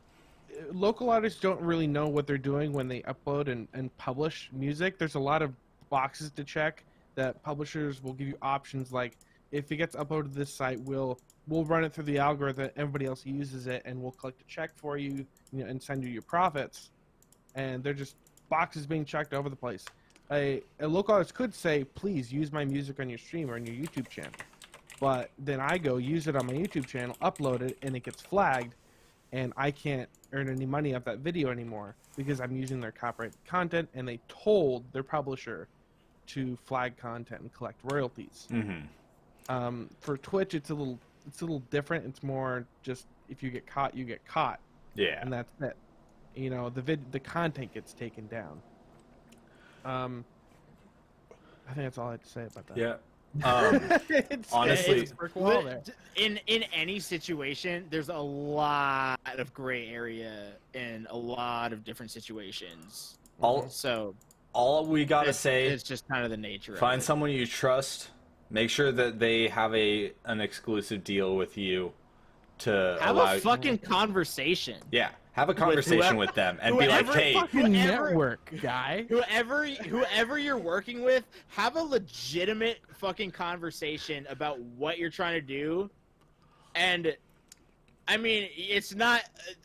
local 0.73 1.11
artists 1.11 1.41
don't 1.41 1.61
really 1.61 1.87
know 1.87 2.09
what 2.09 2.27
they're 2.27 2.39
doing 2.39 2.73
when 2.73 2.89
they 2.89 3.01
upload 3.03 3.49
and, 3.49 3.67
and 3.75 3.97
publish 3.97 4.51
music. 4.53 4.99
There's 4.99 5.15
a 5.15 5.21
lot 5.21 5.43
of 5.43 5.53
boxes 5.91 6.31
to 6.33 6.45
check 6.45 6.85
that 7.15 7.43
publishers 7.43 8.03
will 8.03 8.13
give 8.13 8.29
you 8.29 8.39
options 8.43 8.93
like 8.93 9.17
if 9.51 9.73
it 9.73 9.77
gets 9.77 9.97
uploaded 9.97 10.33
to 10.33 10.39
this 10.39 10.53
site, 10.53 10.81
we'll 10.81 11.19
we'll 11.49 11.65
run 11.65 11.85
it 11.85 11.93
through 11.93 12.05
the 12.05 12.19
algorithm. 12.19 12.71
Everybody 12.77 13.07
else 13.07 13.25
uses 13.27 13.67
it, 13.67 13.83
and 13.85 14.01
we'll 14.01 14.13
collect 14.13 14.41
a 14.41 14.45
check 14.45 14.71
for 14.77 14.97
you, 14.97 15.27
you 15.53 15.65
know, 15.65 15.67
and 15.67 15.83
send 15.83 16.05
you 16.05 16.11
your 16.11 16.23
profits. 16.23 16.91
And 17.55 17.83
they're 17.83 17.95
just 17.95 18.17
boxes 18.49 18.87
being 18.87 19.05
checked 19.05 19.35
over 19.35 19.49
the 19.49 19.57
place. 19.57 19.85
A, 20.31 20.63
a 20.81 20.87
local 20.87 21.15
artist 21.15 21.35
could 21.35 21.55
say, 21.55 21.85
"Please 21.85 22.31
use 22.31 22.53
my 22.53 22.65
music 22.65 23.01
on 23.01 23.09
your 23.09 23.19
stream 23.19 23.51
or 23.51 23.55
on 23.55 23.65
your 23.65 23.75
YouTube 23.75 24.09
channel," 24.09 24.33
but 25.01 25.31
then 25.39 25.59
I 25.59 25.79
go 25.79 25.97
use 25.97 26.27
it 26.27 26.37
on 26.37 26.47
my 26.47 26.53
YouTube 26.53 26.87
channel, 26.87 27.17
upload 27.23 27.63
it, 27.63 27.79
and 27.83 27.97
it 27.97 28.03
gets 28.05 28.21
flagged, 28.21 28.75
and 29.33 29.55
I 29.57 29.71
can't 29.71 30.09
earn 30.35 30.51
any 30.51 30.67
money 30.67 30.95
off 30.95 31.05
that 31.05 31.19
video 31.19 31.51
anymore 31.51 31.95
because 32.15 32.41
I'm 32.41 32.55
using 32.55 32.79
their 32.81 32.93
copyrighted 32.93 33.39
content, 33.47 33.89
and 33.95 34.07
they 34.07 34.21
told 34.29 34.85
their 34.93 35.03
publisher 35.03 35.67
to 36.27 36.59
flag 36.67 36.99
content 36.99 37.41
and 37.41 37.53
collect 37.55 37.81
royalties. 37.85 38.49
Mm-hmm. 38.51 38.81
Um, 39.49 39.89
for 40.01 40.19
Twitch, 40.19 40.53
it's 40.53 40.69
a 40.69 40.75
little 40.75 40.99
it's 41.29 41.43
a 41.43 41.45
little 41.45 41.63
different. 41.71 42.07
It's 42.07 42.23
more 42.23 42.67
just 42.83 43.07
if 43.29 43.43
you 43.43 43.51
get 43.51 43.67
caught, 43.67 43.95
you 43.95 44.05
get 44.05 44.25
caught, 44.27 44.59
Yeah. 44.95 45.21
and 45.21 45.33
that's 45.33 45.51
it. 45.61 45.77
You 46.35 46.51
know, 46.51 46.71
the 46.71 46.83
vid 46.83 47.13
the 47.13 47.21
content 47.21 47.73
gets 47.75 47.93
taken 47.93 48.27
down. 48.27 48.61
Um, 49.85 50.25
I 51.69 51.75
think 51.75 51.87
that's 51.87 51.99
all 51.99 52.09
I 52.09 52.13
had 52.13 52.25
to 52.25 52.29
say 52.29 52.43
about 52.45 52.67
that. 52.69 52.77
Yeah. 52.79 52.95
Um, 53.45 53.79
Honestly- 54.53 55.01
it's 55.01 55.13
brick 55.13 55.37
wall 55.37 55.63
there. 55.63 55.83
in 56.17 56.41
in 56.47 56.63
any 56.73 56.99
situation 56.99 57.87
there's 57.91 58.09
a 58.09 58.17
lot 58.17 59.21
of 59.37 59.53
gray 59.53 59.87
area 59.89 60.53
in 60.73 61.07
a 61.11 61.17
lot 61.17 61.75
of 61.75 61.85
different 61.85 62.11
situations 62.11 63.19
all 63.39 63.69
so 63.69 64.15
all 64.55 64.87
we 64.87 65.05
gotta 65.05 65.29
it's, 65.29 65.39
say 65.39 65.67
it's 65.67 65.83
just 65.83 66.09
kind 66.09 66.25
of 66.25 66.31
the 66.31 66.39
nature 66.39 66.75
Find 66.79 66.95
of 66.97 67.01
it. 67.03 67.05
someone 67.05 67.31
you 67.31 67.45
trust. 67.47 68.09
Make 68.51 68.71
sure 68.71 68.91
that 68.93 69.19
they 69.19 69.49
have 69.49 69.75
a 69.75 70.13
an 70.25 70.41
exclusive 70.41 71.05
deal 71.05 71.37
with 71.37 71.59
you 71.59 71.93
to 72.61 72.97
have 73.01 73.15
allow. 73.17 73.35
a 73.35 73.39
fucking 73.41 73.79
conversation 73.79 74.79
yeah, 74.91 75.11
have 75.33 75.49
a 75.49 75.55
conversation 75.55 75.99
whoever- 75.99 76.17
with 76.17 76.35
them 76.35 76.59
and 76.61 76.77
be 76.79 76.89
like, 76.89 77.07
"Hey, 77.13 77.35
Fucking 77.35 77.73
Whoever- 77.73 78.09
network 78.09 78.53
guy. 78.63 79.05
whoever 79.09 79.67
whoever 79.67 80.39
you're 80.39 80.59
working 80.59 81.03
with 81.05 81.25
have 81.49 81.77
a 81.77 81.83
legitimate 81.83 82.79
fucking 82.95 83.31
conversation 83.31 84.27
about 84.29 84.59
what 84.61 84.99
you're 84.99 85.11
trying 85.11 85.35
to 85.35 85.47
do 85.47 85.89
and 86.75 87.17
i 88.09 88.17
mean 88.17 88.49
it's 88.57 88.95
not 88.95 89.23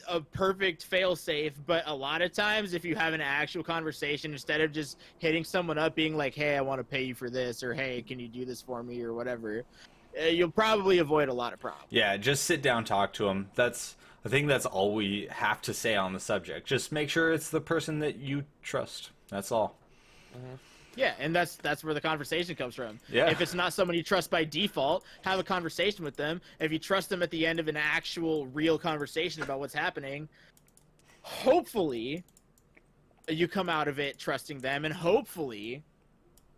a, 0.08 0.18
a 0.18 0.22
perfect 0.22 0.86
fail 0.86 1.16
safe 1.16 1.54
but 1.66 1.84
a 1.88 1.96
lot 1.96 2.22
of 2.22 2.32
times 2.32 2.74
if 2.74 2.86
you 2.86 2.96
have 2.96 3.14
an 3.14 3.22
actual 3.22 3.64
conversation 3.64 4.32
instead 4.34 4.62
of 4.62 4.72
just 4.72 4.98
hitting 5.20 5.44
someone 5.44 5.78
up 5.78 5.96
being 5.96 6.16
like 6.16 6.36
hey 6.36 6.56
i 6.58 6.62
want 6.62 6.80
to 6.80 6.84
pay 6.84 7.02
you 7.02 7.16
for 7.16 7.30
this 7.30 7.64
or 7.64 7.74
hey 7.74 8.02
can 8.02 8.20
you 8.20 8.28
do 8.28 8.46
this 8.46 8.62
for 8.62 8.84
me 8.84 9.02
or 9.02 9.14
whatever 9.14 9.64
uh, 10.22 10.26
you'll 10.26 10.52
probably 10.52 11.00
avoid 11.00 11.28
a 11.28 11.34
lot 11.34 11.54
of 11.54 11.60
problems 11.60 11.88
yeah, 11.90 12.18
just 12.18 12.44
sit 12.44 12.62
down, 12.62 12.86
talk 12.86 13.14
to 13.14 13.26
them." 13.26 13.50
That's 13.56 13.96
I 14.26 14.30
think 14.30 14.48
that's 14.48 14.66
all 14.66 14.94
we 14.94 15.28
have 15.30 15.62
to 15.64 15.74
say 15.74 15.96
on 15.96 16.14
the 16.14 16.20
subject. 16.20 16.68
Just 16.68 16.92
make 16.92 17.10
sure 17.10 17.34
it's 17.34 17.50
the 17.50 17.62
person 17.62 18.00
that 18.00 18.18
you 18.18 18.46
trust. 18.62 19.12
That's 19.30 19.52
all. 19.52 19.76
Yeah, 20.96 21.14
and 21.20 21.36
that's 21.36 21.56
that's 21.58 21.84
where 21.84 21.94
the 21.94 22.02
conversation 22.02 22.56
comes 22.56 22.76
from. 22.76 23.00
Yeah. 23.10 23.30
If 23.30 23.42
it's 23.42 23.54
not 23.54 23.74
someone 23.74 23.96
you 23.98 24.04
trust 24.04 24.30
by 24.30 24.44
default, 24.44 25.04
have 25.24 25.40
a 25.40 25.44
conversation 25.44 26.06
with 26.06 26.16
them. 26.16 26.40
If 26.60 26.72
you 26.72 26.80
trust 26.80 27.10
them 27.10 27.24
at 27.24 27.32
the 27.32 27.46
end 27.48 27.60
of 27.60 27.68
an 27.68 27.78
actual 27.78 28.46
real 28.48 28.78
conversation 28.78 29.42
about 29.44 29.60
what's 29.60 29.74
happening, 29.74 30.30
hopefully 31.22 32.24
you 33.30 33.48
come 33.48 33.70
out 33.70 33.88
of 33.88 34.00
it 34.00 34.18
trusting 34.20 34.60
them 34.60 34.84
and 34.86 34.94
hopefully 34.94 35.82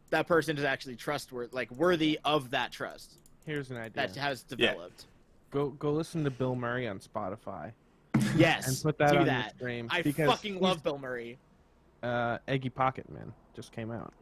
that 0.10 0.28
person 0.28 0.58
is 0.58 0.64
actually 0.64 0.96
trustworthy 0.96 1.56
like 1.56 1.70
worthy 1.72 2.20
of 2.26 2.50
that 2.50 2.72
trust 2.72 3.14
Here's 3.46 3.70
an 3.70 3.78
idea. 3.78 3.92
that 4.08 4.16
has 4.16 4.42
developed. 4.42 5.06
Go 5.52 5.70
go 5.70 5.92
listen 5.92 6.24
to 6.24 6.32
Bill 6.32 6.56
Murray 6.56 6.88
on 6.88 7.00
Spotify 7.00 7.72
Yes. 8.36 8.68
and 8.68 8.82
put 8.82 8.98
that 8.98 9.12
do 9.12 9.18
on 9.20 9.26
that. 9.28 9.44
your 9.46 9.70
stream. 9.70 9.88
I 9.92 10.02
fucking 10.02 10.60
love 10.60 10.84
Bill 10.84 10.98
Murray. 10.98 11.38
uh, 12.02 12.40
Eggy 12.48 12.70
Pocket 12.70 13.08
Man 13.12 13.32
just 13.56 13.72
came 13.72 13.92
out. 13.92 14.14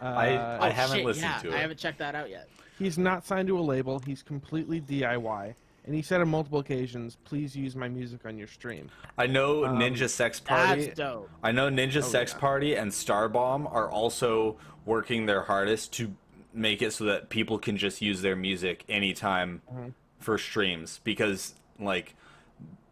Uh, 0.00 0.04
I- 0.04 0.66
I 0.66 0.70
haven't 0.70 0.96
shit, 0.98 1.06
listened 1.06 1.24
yeah, 1.36 1.38
to 1.42 1.48
it. 1.48 1.54
I 1.54 1.58
haven't 1.58 1.78
checked 1.78 1.98
that 1.98 2.14
out 2.14 2.30
yet. 2.30 2.48
he's 2.78 2.98
not 2.98 3.24
signed 3.26 3.48
to 3.48 3.58
a 3.58 3.62
label. 3.62 3.98
He's 4.00 4.22
completely 4.22 4.80
DIY, 4.80 5.54
and 5.86 5.94
he 5.94 6.02
said 6.02 6.20
on 6.20 6.28
multiple 6.28 6.58
occasions, 6.58 7.16
"Please 7.24 7.56
use 7.56 7.74
my 7.74 7.88
music 7.88 8.26
on 8.26 8.36
your 8.36 8.48
stream." 8.48 8.90
I 9.16 9.26
know 9.26 9.64
Um, 9.64 9.78
Ninja 9.78 10.08
Sex 10.10 10.38
Party. 10.40 10.84
That's 10.86 10.96
dope. 10.98 11.30
I 11.42 11.52
know 11.52 11.70
Ninja 11.70 11.98
Oh, 11.98 12.00
Sex 12.02 12.32
yeah. 12.34 12.38
Party 12.40 12.74
and 12.74 12.90
Starbomb 12.92 13.72
are 13.72 13.90
also 13.90 14.58
working 14.84 15.26
their 15.26 15.42
hardest 15.42 15.92
to 15.94 16.14
make 16.52 16.80
it 16.82 16.92
so 16.92 17.04
that 17.04 17.28
people 17.28 17.58
can 17.58 17.76
just 17.76 18.00
use 18.02 18.22
their 18.22 18.36
music 18.36 18.84
anytime 18.88 19.60
Mhm. 19.72 19.92
for 20.18 20.38
streams 20.38 21.00
because 21.04 21.54
like 21.78 22.14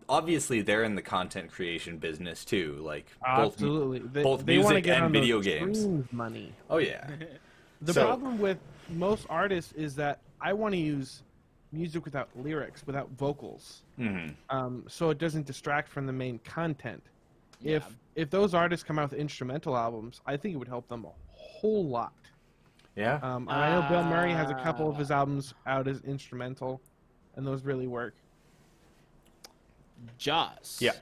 obviously 0.08 0.62
they're 0.62 0.84
in 0.84 0.94
the 0.94 1.02
content 1.02 1.50
creation 1.50 1.98
business 1.98 2.44
too 2.44 2.76
like 2.82 3.06
both 3.36 3.52
Absolutely, 3.54 3.98
they, 4.00 4.22
both 4.22 4.44
they 4.44 4.56
music 4.58 4.84
get 4.84 4.96
and 4.96 5.04
on 5.06 5.12
those 5.12 5.20
video 5.20 5.40
games. 5.40 5.86
Money. 6.12 6.52
oh 6.70 6.78
yeah 6.78 7.08
The 7.82 7.92
So- 7.92 8.04
problem 8.06 8.38
with 8.38 8.58
most 8.90 9.26
artists 9.28 9.72
is 9.72 9.94
that 9.96 10.20
I 10.40 10.52
want 10.52 10.72
to 10.74 10.78
use 10.80 11.22
music 11.72 12.04
without 12.04 12.28
lyrics, 12.36 12.86
without 12.86 13.10
vocals, 13.16 13.82
hmm 13.96 14.28
um, 14.50 14.84
so 14.88 15.10
it 15.10 15.18
doesn't 15.18 15.44
distract 15.46 15.88
from 15.88 16.06
the 16.06 16.12
main 16.12 16.38
content. 16.44 17.02
Yeah. 17.60 17.76
If 17.76 17.96
if 18.14 18.30
those 18.30 18.54
artists 18.54 18.84
come 18.84 18.98
out 18.98 19.10
with 19.10 19.18
instrumental 19.18 19.76
albums, 19.76 20.20
I 20.26 20.36
think 20.36 20.54
it 20.54 20.58
would 20.58 20.68
help 20.68 20.86
them 20.88 21.04
a 21.04 21.12
whole 21.32 21.84
lot. 21.86 22.12
yeah 22.96 23.18
Um, 23.22 23.48
and 23.48 23.58
I 23.58 23.68
know 23.80 23.88
Bill 23.88 24.04
Murray 24.04 24.32
has 24.32 24.50
a 24.50 24.54
couple 24.54 24.88
of 24.88 24.96
his 24.96 25.10
Ah. 25.10 25.18
albums 25.20 25.52
out 25.66 25.88
as 25.88 26.00
instrumental, 26.02 26.80
and 27.36 27.46
those 27.46 27.64
really 27.64 27.86
work. 27.88 28.14
Joss. 30.18 30.78
Yeah. 30.80 30.92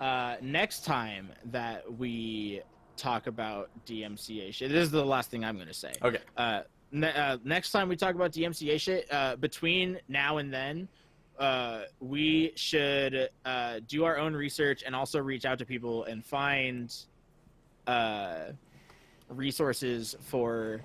Uh, 0.00 0.36
next 0.40 0.84
time 0.84 1.32
that 1.46 1.90
we 1.98 2.62
talk 2.96 3.26
about 3.26 3.70
DMCA 3.86 4.52
shit, 4.52 4.70
this 4.70 4.82
is 4.84 4.90
the 4.90 5.04
last 5.04 5.30
thing 5.30 5.44
I'm 5.44 5.56
going 5.56 5.68
to 5.68 5.74
say. 5.74 5.92
okay 6.02 6.18
Uh, 6.36 6.62
ne- 6.92 7.12
uh, 7.12 7.38
next 7.44 7.70
time 7.72 7.88
we 7.88 7.96
talk 7.96 8.14
about 8.14 8.32
DMCA 8.32 8.80
shit, 8.80 9.06
uh, 9.12 9.36
between 9.36 9.98
now 10.08 10.38
and 10.38 10.52
then, 10.52 10.88
uh, 11.38 11.82
we 12.00 12.52
should 12.56 13.28
uh, 13.44 13.80
do 13.86 14.04
our 14.04 14.18
own 14.18 14.34
research 14.34 14.82
and 14.84 14.94
also 14.94 15.20
reach 15.20 15.44
out 15.44 15.58
to 15.58 15.64
people 15.64 16.04
and 16.04 16.24
find 16.24 16.94
uh, 17.86 18.46
resources 19.28 20.16
for 20.20 20.80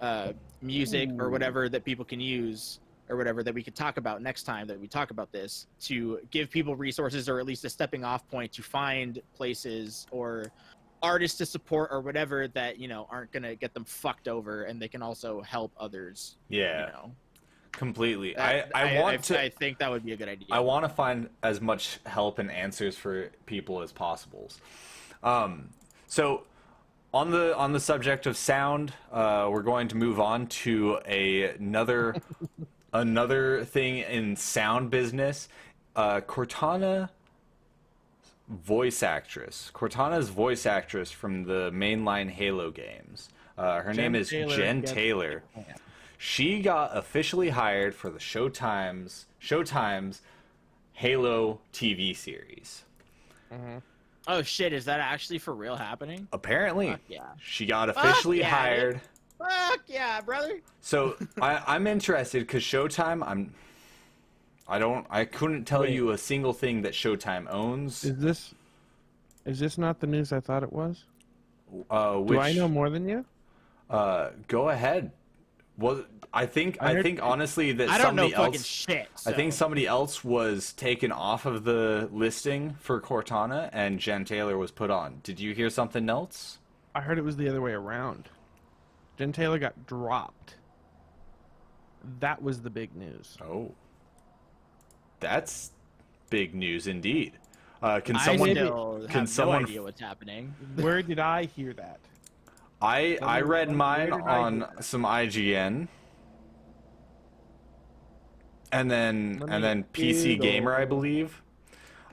uh, 0.00 0.32
music 0.60 1.08
or 1.18 1.30
whatever 1.30 1.68
that 1.68 1.84
people 1.84 2.04
can 2.04 2.20
use 2.20 2.80
or 3.12 3.16
whatever 3.16 3.42
that 3.42 3.54
we 3.54 3.62
could 3.62 3.74
talk 3.74 3.98
about 3.98 4.22
next 4.22 4.44
time 4.44 4.66
that 4.66 4.80
we 4.80 4.88
talk 4.88 5.10
about 5.10 5.30
this 5.30 5.66
to 5.78 6.18
give 6.30 6.50
people 6.50 6.74
resources 6.74 7.28
or 7.28 7.38
at 7.38 7.44
least 7.44 7.62
a 7.66 7.70
stepping 7.70 8.04
off 8.04 8.26
point 8.28 8.50
to 8.50 8.62
find 8.62 9.20
places 9.34 10.06
or 10.10 10.46
artists 11.02 11.36
to 11.36 11.44
support 11.44 11.90
or 11.92 12.00
whatever 12.00 12.48
that 12.48 12.78
you 12.78 12.88
know 12.88 13.06
aren't 13.10 13.30
gonna 13.30 13.54
get 13.54 13.74
them 13.74 13.84
fucked 13.84 14.28
over 14.28 14.64
and 14.64 14.80
they 14.80 14.88
can 14.88 15.02
also 15.02 15.42
help 15.42 15.72
others 15.78 16.36
yeah. 16.48 16.86
you 16.86 16.92
know? 16.92 17.12
Completely. 17.72 18.34
That- 18.34 18.70
I, 18.74 18.96
I 18.96 19.00
want 19.00 19.14
I, 19.14 19.16
to 19.16 19.40
i 19.40 19.48
think 19.48 19.78
that 19.78 19.90
would 19.90 20.04
be 20.04 20.12
a 20.12 20.16
good 20.16 20.28
idea. 20.28 20.48
I 20.50 20.60
want 20.60 20.84
to 20.84 20.88
find 20.88 21.28
as 21.42 21.60
much 21.60 22.00
help 22.06 22.38
and 22.38 22.50
answers 22.50 22.96
for 22.96 23.30
people 23.46 23.82
as 23.82 23.92
possible. 23.92 24.50
Um, 25.22 25.70
so, 26.06 26.44
on 27.14 27.30
the 27.30 27.56
on 27.56 27.72
the 27.72 27.80
subject 27.80 28.26
of 28.26 28.36
sound, 28.36 28.92
uh, 29.10 29.48
we're 29.50 29.62
going 29.62 29.88
to 29.88 29.96
move 29.96 30.20
on 30.20 30.46
to 30.48 30.98
a, 31.06 31.54
another 31.54 32.16
another 32.92 33.64
thing 33.64 33.98
in 33.98 34.36
sound 34.36 34.90
business. 34.90 35.48
Uh, 35.96 36.20
Cortana, 36.20 37.10
voice 38.48 39.02
actress. 39.02 39.70
Cortana's 39.74 40.28
voice 40.28 40.66
actress 40.66 41.10
from 41.10 41.44
the 41.44 41.70
mainline 41.72 42.30
Halo 42.30 42.70
games. 42.70 43.28
Uh, 43.58 43.80
her 43.82 43.92
Jen 43.92 44.12
name 44.12 44.14
is 44.14 44.30
Taylor 44.30 44.56
Jen 44.56 44.80
gets- 44.80 44.92
Taylor. 44.92 45.42
She 46.18 46.60
got 46.62 46.96
officially 46.96 47.48
hired 47.50 47.94
for 47.94 48.08
the 48.10 48.18
Showtime's 48.20 49.26
Showtime's 49.40 50.22
Halo 50.92 51.60
TV 51.72 52.14
series. 52.16 52.84
Mhm. 53.52 53.82
oh 54.28 54.40
shit 54.40 54.72
is 54.72 54.84
that 54.86 54.98
actually 55.00 55.38
for 55.38 55.52
real 55.54 55.76
happening 55.76 56.26
Apparently, 56.32 56.86
Fuck 56.92 57.00
yeah 57.08 57.26
she 57.42 57.66
got 57.66 57.92
Fuck 57.94 58.02
officially 58.04 58.38
yeah, 58.38 58.48
hired. 58.48 59.00
Fuck 59.42 59.80
yeah 59.86 60.20
brother 60.20 60.60
So 60.80 61.16
I, 61.40 61.62
I'm 61.66 61.86
interested 61.86 62.40
because 62.40 62.62
Showtime. 62.62 63.22
I'm. 63.26 63.54
I 64.68 64.78
don't. 64.78 65.06
I 65.10 65.24
couldn't 65.24 65.64
tell 65.64 65.82
Wait. 65.82 65.92
you 65.92 66.10
a 66.10 66.18
single 66.18 66.52
thing 66.52 66.82
that 66.82 66.92
Showtime 66.92 67.46
owns. 67.50 68.04
Is 68.04 68.18
this 68.18 68.54
is 69.44 69.58
this 69.58 69.76
not 69.78 70.00
the 70.00 70.06
news 70.06 70.32
I 70.32 70.40
thought 70.40 70.62
it 70.62 70.72
was? 70.72 71.04
Uh, 71.90 72.14
which, 72.16 72.36
Do 72.36 72.40
I 72.40 72.52
know 72.52 72.68
more 72.68 72.90
than 72.90 73.08
you? 73.08 73.24
Uh, 73.90 74.30
go 74.48 74.68
ahead. 74.68 75.10
Well, 75.78 76.04
I 76.32 76.46
think 76.46 76.76
I 76.80 76.98
I, 76.98 77.02
think 77.02 77.22
honestly 77.22 77.72
that 77.72 77.88
i 77.88 77.98
don't 77.98 78.14
know 78.14 78.28
somebody 78.28 78.44
fucking 78.44 78.54
else. 78.54 78.66
shit 78.66 79.08
I 79.26 79.32
think 79.32 79.52
somebody 79.52 79.86
else 79.86 80.22
was 80.22 80.72
taken 80.74 81.10
off 81.12 81.46
of 81.46 81.64
the 81.64 82.08
listing 82.12 82.74
for 82.80 83.00
Cortana, 83.00 83.68
and 83.72 83.98
Jen 83.98 84.24
Taylor 84.24 84.56
was 84.58 84.70
put 84.70 84.90
on. 84.90 85.20
Did 85.22 85.40
you 85.40 85.54
hear 85.54 85.70
something 85.70 86.08
else? 86.08 86.58
I 86.94 87.00
heard 87.00 87.18
it 87.18 87.24
was 87.24 87.36
the 87.36 87.48
other 87.48 87.60
way 87.60 87.72
around. 87.72 88.28
Jen 89.18 89.32
Taylor 89.32 89.58
got 89.58 89.86
dropped. 89.86 90.56
That 92.20 92.42
was 92.42 92.60
the 92.62 92.70
big 92.70 92.94
news. 92.96 93.36
Oh, 93.42 93.72
that's 95.20 95.70
big 96.30 96.54
news 96.54 96.86
indeed. 96.86 97.34
Uh, 97.82 98.00
can 98.00 98.16
I 98.16 98.24
someone? 98.24 98.54
can 98.54 99.08
have 99.10 99.28
someone- 99.28 99.62
no 99.62 99.68
idea 99.68 99.82
what's 99.82 100.00
happening. 100.00 100.54
Where 100.76 101.02
did 101.02 101.18
I 101.18 101.44
hear 101.44 101.72
that? 101.74 102.00
I 102.80 103.18
I 103.22 103.42
read 103.42 103.70
mine 103.70 104.12
on 104.12 104.66
some 104.80 105.04
IGN, 105.04 105.86
and 108.72 108.90
then 108.90 109.44
and 109.48 109.62
then 109.62 109.84
PC 109.92 110.40
Gamer, 110.40 110.74
I 110.74 110.84
believe. 110.84 111.40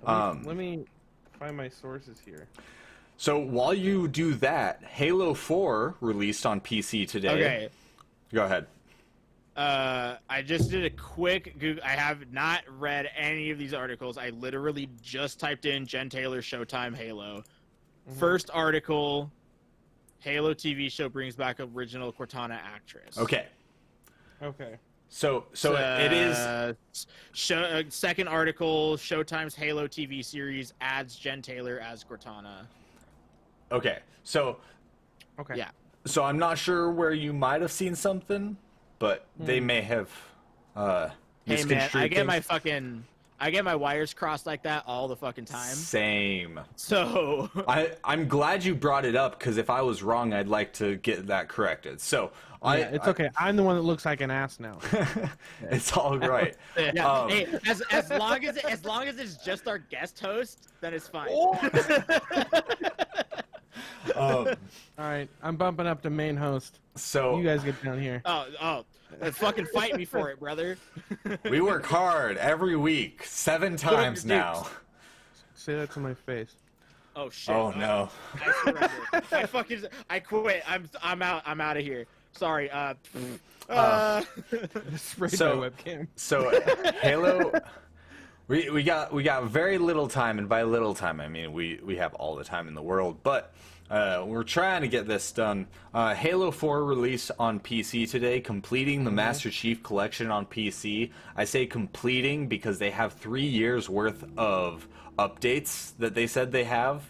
Let 0.04 0.08
me, 0.08 0.14
Um, 0.14 0.43
let 0.43 0.56
me 0.56 0.86
find 1.39 1.58
my 1.58 1.70
sources 1.70 2.20
here. 2.24 2.47
So 3.20 3.38
while 3.38 3.74
you 3.74 4.08
do 4.08 4.34
that, 4.36 4.82
Halo 4.82 5.34
4 5.34 5.96
released 6.00 6.46
on 6.46 6.62
PC 6.62 7.06
today. 7.06 7.28
Okay. 7.30 7.70
Go 8.34 8.46
ahead. 8.46 8.66
Uh, 9.58 10.16
I 10.30 10.42
just 10.42 10.72
did 10.72 10.86
a 10.86 10.90
quick 10.90 11.60
Google. 11.60 11.84
I 11.84 11.90
have 11.98 12.32
not 12.32 12.62
read 12.80 13.10
any 13.18 13.52
of 13.52 13.58
these 13.58 13.74
articles. 13.74 14.18
I 14.18 14.30
literally 14.30 14.88
just 15.02 15.38
typed 15.38 15.66
in 15.66 15.86
Jen 15.86 16.08
Taylor 16.08 16.42
Showtime 16.42 16.96
Halo. 16.96 17.44
Mhm. 18.10 18.16
First 18.16 18.50
article: 18.54 19.30
Halo 20.20 20.54
TV 20.54 20.90
show 20.90 21.10
brings 21.10 21.36
back 21.36 21.58
original 21.60 22.14
Cortana 22.14 22.58
actress. 22.64 23.18
Okay. 23.18 23.48
Okay. 24.42 24.78
So 25.10 25.48
so 25.52 25.76
it 25.76 26.14
is 26.14 26.38
Uh, 26.38 26.74
show, 27.34 27.60
uh, 27.60 27.84
second 27.90 28.30
article: 28.30 28.96
Showtime's 28.96 29.56
Halo 29.56 29.88
TV 29.88 30.24
series 30.24 30.74
adds 30.80 31.18
Jen 31.18 31.42
Taylor 31.42 31.82
as 31.82 32.06
Cortana. 32.06 32.66
Okay. 33.72 34.00
So 34.24 34.58
Okay. 35.40 35.56
Yeah. 35.58 35.70
so 36.06 36.24
I'm 36.24 36.38
not 36.38 36.58
sure 36.58 36.92
where 36.92 37.14
you 37.14 37.32
might 37.34 37.62
have 37.62 37.72
seen 37.72 37.96
something, 37.96 38.58
but 39.00 39.26
they 39.40 39.60
Hmm. 39.60 39.66
may 39.68 39.82
have 39.82 40.10
uh 40.76 41.10
Hey 41.46 41.64
man, 41.64 41.90
I 41.96 42.08
get 42.08 42.28
my 42.28 42.42
fucking, 42.42 43.04
I 43.40 43.50
get 43.50 43.64
my 43.66 43.76
wires 43.76 44.14
crossed 44.14 44.46
like 44.46 44.62
that 44.64 44.84
all 44.86 45.08
the 45.08 45.16
fucking 45.16 45.46
time. 45.46 45.74
Same. 45.74 46.60
So 46.76 47.50
I 47.68 47.94
I'm 48.04 48.28
glad 48.28 48.64
you 48.64 48.76
brought 48.76 49.06
it 49.06 49.16
up 49.16 49.40
because 49.40 49.58
if 49.58 49.70
I 49.70 49.82
was 49.82 50.04
wrong, 50.04 50.34
I'd 50.34 50.48
like 50.48 50.74
to 50.74 50.98
get 50.98 51.26
that 51.28 51.48
corrected. 51.50 52.02
So 52.02 52.32
I 52.62 52.80
Yeah, 52.80 52.90
it's 52.90 53.08
okay. 53.08 53.30
I'm 53.38 53.56
the 53.56 53.64
one 53.64 53.78
that 53.78 53.82
looks 53.84 54.06
like 54.06 54.20
an 54.22 54.30
ass 54.30 54.60
now. 54.60 54.78
it's 55.72 55.94
all 55.94 56.18
right. 56.36 56.56
Yeah. 56.78 57.08
Um, 57.10 57.30
hey, 57.30 57.48
as, 57.66 57.82
as 57.90 58.10
long 58.12 58.44
as 58.46 58.58
it, 58.58 58.66
as 58.66 58.84
long 58.84 59.08
as 59.08 59.18
it's 59.18 59.38
just 59.38 59.68
our 59.70 59.78
guest 59.80 60.20
host, 60.20 60.68
then 60.82 60.94
it's 60.94 61.08
fine. 61.08 61.30
Oh. 61.32 61.58
um, 64.16 64.48
All 64.48 64.56
right, 64.98 65.28
I'm 65.42 65.56
bumping 65.56 65.88
up 65.88 66.02
to 66.04 66.10
main 66.10 66.36
host. 66.38 66.80
so 66.96 67.38
You 67.38 67.44
guys 67.44 67.64
get 67.64 67.82
down 67.84 68.00
here. 68.02 68.22
oh, 68.26 68.46
oh, 68.62 69.32
fucking 69.32 69.66
fight 69.68 69.96
me 69.96 70.06
for 70.06 70.30
it, 70.30 70.40
brother. 70.40 70.78
we 71.50 71.62
work 71.62 71.86
hard 71.86 72.38
every 72.38 72.76
week, 72.76 73.24
seven 73.26 73.76
times 73.76 74.26
your 74.26 74.38
now. 74.38 74.68
Say 75.56 75.76
that 75.76 75.92
to 75.92 76.00
my 76.00 76.14
face. 76.14 76.54
Oh 77.16 77.30
shit. 77.30 77.54
Oh 77.56 77.72
no. 77.72 78.10
I 78.36 78.52
surrender. 78.64 78.92
I 79.32 79.46
fucking, 79.46 79.84
I 80.10 80.20
quit. 80.20 80.64
I'm, 80.68 80.90
I'm 81.02 81.22
out. 81.22 81.44
I'm 81.46 81.60
out 81.60 81.76
of 81.76 81.84
here. 81.84 82.06
Sorry. 82.32 82.70
Uh. 82.72 82.94
uh, 83.68 84.22
Sprayed 84.96 85.32
So- 85.32 85.58
my 85.58 85.70
webcam. 85.70 86.08
So 86.16 86.50
Halo, 87.02 87.52
we 88.50 88.70
we 88.70 88.84
got 88.84 89.14
we 89.14 89.24
got 89.24 89.45
very 89.45 89.78
little 89.78 90.10
time, 90.10 90.39
and 90.39 90.50
by 90.50 90.64
little 90.64 90.93
time 90.93 91.22
I 91.22 91.30
mean 91.30 91.54
we 91.54 91.80
we 91.82 91.95
have 91.95 92.14
all 92.16 92.36
the 92.36 92.43
time 92.43 92.68
in 92.68 92.76
the 92.76 92.84
world, 92.84 93.24
but. 93.24 93.54
Uh, 93.91 94.24
we're 94.28 94.43
trying 94.43 94.84
to 94.84 94.88
get 94.88 95.08
this 95.08 95.32
done. 95.32 95.66
Uh, 95.95 96.14
Halo 96.14 96.52
4 96.52 96.86
released 96.86 97.32
on 97.39 97.60
PC 97.60 98.08
today, 98.08 98.39
completing 98.39 99.04
the 99.04 99.10
Master 99.10 99.50
Chief 99.50 99.82
Collection 99.82 100.30
on 100.30 100.45
PC. 100.45 101.10
I 101.36 101.43
say 101.43 101.66
completing 101.66 102.47
because 102.47 102.78
they 102.78 102.91
have 102.91 103.14
three 103.14 103.47
years 103.47 103.89
worth 103.89 104.26
of 104.38 104.88
updates 105.18 105.93
that 105.97 106.14
they 106.14 106.28
said 106.28 106.52
they 106.52 106.66
have 106.66 107.02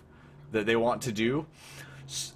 that 0.54 0.66
they 0.66 0.78
want 0.78 1.02
to 1.02 1.12
do. 1.12 1.46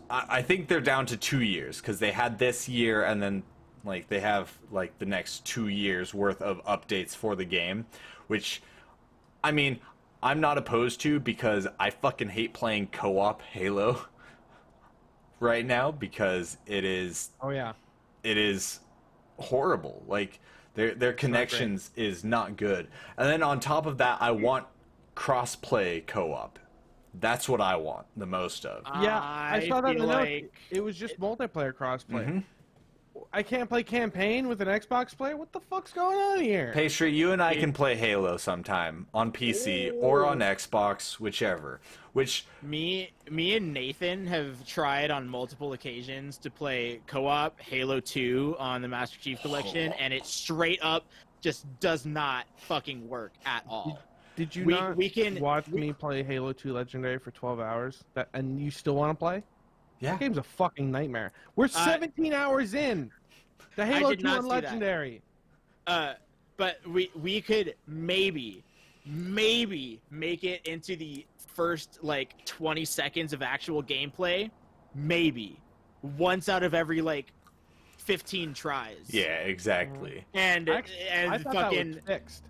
I 0.10 0.42
think 0.42 0.68
they're 0.68 0.82
down 0.82 1.06
to 1.06 1.16
two 1.16 1.40
years 1.40 1.80
because 1.80 2.00
they 2.00 2.12
had 2.12 2.38
this 2.38 2.68
year 2.68 3.06
and 3.06 3.24
then 3.24 3.44
like 3.86 4.10
they 4.10 4.20
have 4.20 4.52
like 4.74 5.00
the 5.00 5.06
next 5.06 5.46
two 5.46 5.70
years 5.70 6.14
worth 6.14 6.42
of 6.42 6.62
updates 6.66 7.16
for 7.16 7.38
the 7.38 7.46
game, 7.46 7.86
which 8.28 8.62
I 9.44 9.52
mean 9.52 9.80
I'm 10.22 10.40
not 10.40 10.58
opposed 10.58 11.02
to 11.02 11.20
because 11.20 11.68
I 11.80 11.90
fucking 11.90 12.30
hate 12.30 12.54
playing 12.54 12.88
co-op 12.88 13.42
Halo 13.42 14.06
right 15.40 15.66
now 15.66 15.92
because 15.92 16.58
it 16.66 16.86
is 16.86 17.32
Oh 17.42 17.50
yeah. 17.50 17.74
it 18.24 18.38
is 18.38 18.80
horrible. 19.38 20.04
Like 20.08 20.40
their 20.76 20.96
their 20.96 21.14
connections 21.14 21.92
is 21.96 22.24
not 22.24 22.56
good. 22.56 22.88
And 23.18 23.30
then 23.30 23.44
on 23.44 23.60
top 23.60 23.86
of 23.86 23.98
that, 23.98 24.22
I 24.22 24.32
want 24.32 24.66
cross-play 25.16 26.02
co-op. 26.02 26.58
That's 27.20 27.48
what 27.48 27.62
I 27.62 27.76
want 27.76 28.08
the 28.18 28.26
most 28.26 28.66
of. 28.66 28.84
Yeah, 29.02 29.20
I, 29.22 29.68
saw 29.68 29.82
that 29.82 29.92
in 29.92 29.98
the 30.00 30.06
feel 30.06 30.14
notes. 30.14 30.32
like 30.32 30.54
It 30.72 30.84
was 30.84 30.98
just 30.98 31.20
multiplayer 31.20 31.72
crossplay. 31.72 32.26
Mhm. 32.28 32.44
I 33.32 33.44
can't 33.44 33.70
play 33.70 33.84
campaign 33.84 34.48
with 34.48 34.62
an 34.62 34.68
Xbox 34.68 35.16
player. 35.16 35.38
What 35.38 35.52
the 35.52 35.60
fuck's 35.60 35.94
going 35.94 36.18
on 36.18 36.40
here? 36.40 36.72
Pastry, 36.74 37.12
you 37.14 37.32
and 37.32 37.42
I 37.42 37.56
can 37.56 37.72
play 37.72 37.96
Halo 37.96 38.38
sometime 38.38 39.08
on 39.14 39.32
PC 39.32 39.92
or 40.02 40.26
on 40.26 40.40
Xbox, 40.40 41.20
whichever. 41.20 41.80
Which 42.14 42.46
me, 42.62 43.12
me 43.30 43.56
and 43.56 43.74
Nathan 43.74 44.28
have 44.28 44.66
tried 44.68 45.12
on 45.12 45.28
multiple 45.28 45.74
occasions 45.74 46.38
to 46.40 46.50
play 46.52 47.02
co-op 47.08 47.60
Halo 47.60 48.00
2 48.00 48.56
on 48.60 48.82
the 48.82 48.88
Master 48.88 49.20
Chief 49.20 49.42
Collection, 49.42 49.92
oh. 49.94 50.00
and 50.00 50.14
it 50.14 50.26
straight 50.26 50.80
up 50.82 51.06
just 51.42 51.66
does 51.80 52.06
not 52.06 52.46
fucking 52.58 53.08
work 53.08 53.34
at 53.46 53.64
all. 53.68 54.00
Did 54.36 54.56
you 54.56 54.66
We- 54.66 54.74
not 54.74 54.96
we 54.96 55.10
can- 55.10 55.40
watch 55.40 55.68
we- 55.68 55.82
me 55.82 55.94
play 55.94 56.24
Halo 56.24 56.54
2 56.54 56.74
Legendary 56.74 57.20
for 57.20 57.32
12 57.32 57.60
hours? 57.60 58.04
That 58.14 58.30
and 58.34 58.60
you 58.60 58.72
still 58.72 58.96
want 58.96 59.12
to 59.12 59.16
play? 59.16 59.44
Yeah, 60.04 60.12
That 60.12 60.20
game's 60.20 60.38
a 60.38 60.44
fucking 60.44 60.92
nightmare. 60.92 61.32
We're 61.56 61.68
17 61.70 62.34
hours 62.34 62.74
in. 62.74 63.10
The 63.76 63.86
Halo 63.86 64.10
did 64.12 64.20
2 64.20 64.24
not 64.24 64.38
on 64.40 64.44
see 64.44 64.50
that. 64.50 64.64
Legendary. 64.66 65.22
Uh, 65.88 66.14
but 66.58 66.78
we 66.88 67.10
we 67.20 67.42
could 67.42 67.76
maybe, 67.88 68.64
maybe 69.06 70.00
make 70.12 70.44
it 70.44 70.66
into 70.68 70.96
the 70.96 71.26
first 71.56 72.00
like 72.04 72.46
20 72.46 72.86
seconds 72.86 73.34
of 73.34 73.42
actual 73.42 73.82
gameplay, 73.82 74.52
maybe 74.94 75.60
once 76.18 76.50
out 76.50 76.64
of 76.64 76.74
every 76.74 77.02
like 77.02 77.32
15 77.98 78.54
tries. 78.54 78.98
yeah, 79.08 79.24
exactly. 79.38 80.26
and 80.34 80.70
I 80.70 80.76
actually- 80.76 81.00
and 81.10 81.32
I 81.34 81.38
thought 81.38 81.54
fucking. 81.54 81.92
that 81.92 81.96
was 81.96 82.06
fixed. 82.06 82.44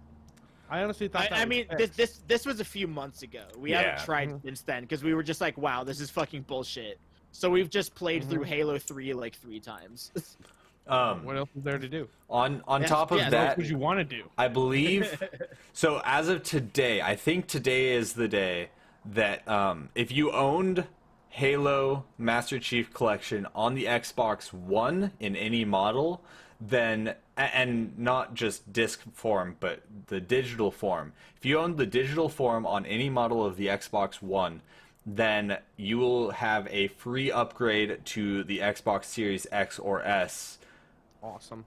I 0.70 0.82
honestly 0.82 1.08
thought 1.08 1.24
I, 1.24 1.30
that 1.30 1.34
I 1.34 1.40
was 1.42 1.50
mean, 1.50 1.66
this 1.70 1.78
fixed. 1.80 1.98
this 1.98 2.22
this 2.28 2.46
was 2.46 2.60
a 2.60 2.66
few 2.66 2.88
months 2.88 3.22
ago. 3.22 3.44
We 3.58 3.72
Yeah. 3.72 3.82
haven't 3.84 4.06
tried 4.06 4.30
Mhm. 4.30 4.42
since 4.44 4.62
then 4.62 4.82
because 4.84 5.04
we 5.04 5.14
were 5.14 5.24
just 5.24 5.40
like, 5.40 5.58
wow, 5.58 5.84
this 5.84 6.00
is 6.02 6.10
fucking 6.10 6.42
bullshit. 6.44 7.00
So 7.34 7.50
we've 7.50 7.70
just 7.70 7.94
played 7.96 8.24
through 8.30 8.44
Mhm. 8.44 8.48
Halo 8.48 8.78
3 8.80 9.12
like 9.14 9.36
three 9.36 9.60
times. 9.60 10.12
Um, 10.86 11.24
What 11.24 11.38
else 11.38 11.50
is 11.56 11.64
there 11.64 11.78
to 11.78 11.88
do? 11.88 12.10
on 12.30 12.62
on 12.68 12.82
Yes, 12.82 12.90
top 12.90 13.12
of 13.12 13.18
yes. 13.18 13.28
What 13.28 13.32
that, 13.32 13.58
would 13.58 13.70
you 13.70 13.78
want 13.78 14.00
to 14.00 14.04
do? 14.04 14.24
I 14.38 14.50
believe 14.50 15.18
so. 15.74 16.02
As 16.04 16.28
of 16.28 16.44
today, 16.44 17.02
I 17.02 17.16
think 17.16 17.48
today 17.48 17.94
is 17.94 18.12
the 18.14 18.28
day 18.28 18.68
that 19.06 19.48
um, 19.48 19.88
if 19.96 20.12
you 20.12 20.34
owned 20.34 20.86
Halo 21.30 22.04
Master 22.18 22.60
Chief 22.60 22.94
Collection 22.94 23.48
on 23.56 23.76
the 23.76 23.86
Xbox 23.86 24.52
One 24.52 25.14
in 25.22 25.38
any 25.38 25.64
model, 25.64 26.22
then 26.60 27.16
and 27.38 27.98
not 27.98 28.34
just 28.34 28.74
disc 28.74 29.04
form, 29.14 29.56
but 29.62 29.84
the 30.08 30.20
digital 30.20 30.70
form. 30.70 31.14
If 31.38 31.46
you 31.46 31.60
owned 31.60 31.78
the 31.78 31.86
digital 31.86 32.28
form 32.28 32.66
on 32.66 32.86
any 32.86 33.10
model 33.10 33.46
of 33.46 33.56
the 33.56 33.68
Xbox 33.68 34.22
One, 34.22 34.62
then 35.06 35.58
you 35.76 35.98
will 35.98 36.32
have 36.32 36.68
a 36.70 36.88
free 36.88 37.32
upgrade 37.32 38.06
to 38.06 38.44
the 38.44 38.60
Xbox 38.60 39.06
Series 39.06 39.46
X 39.52 39.80
or 39.80 40.02
S 40.04 40.60
Awesome. 41.22 41.66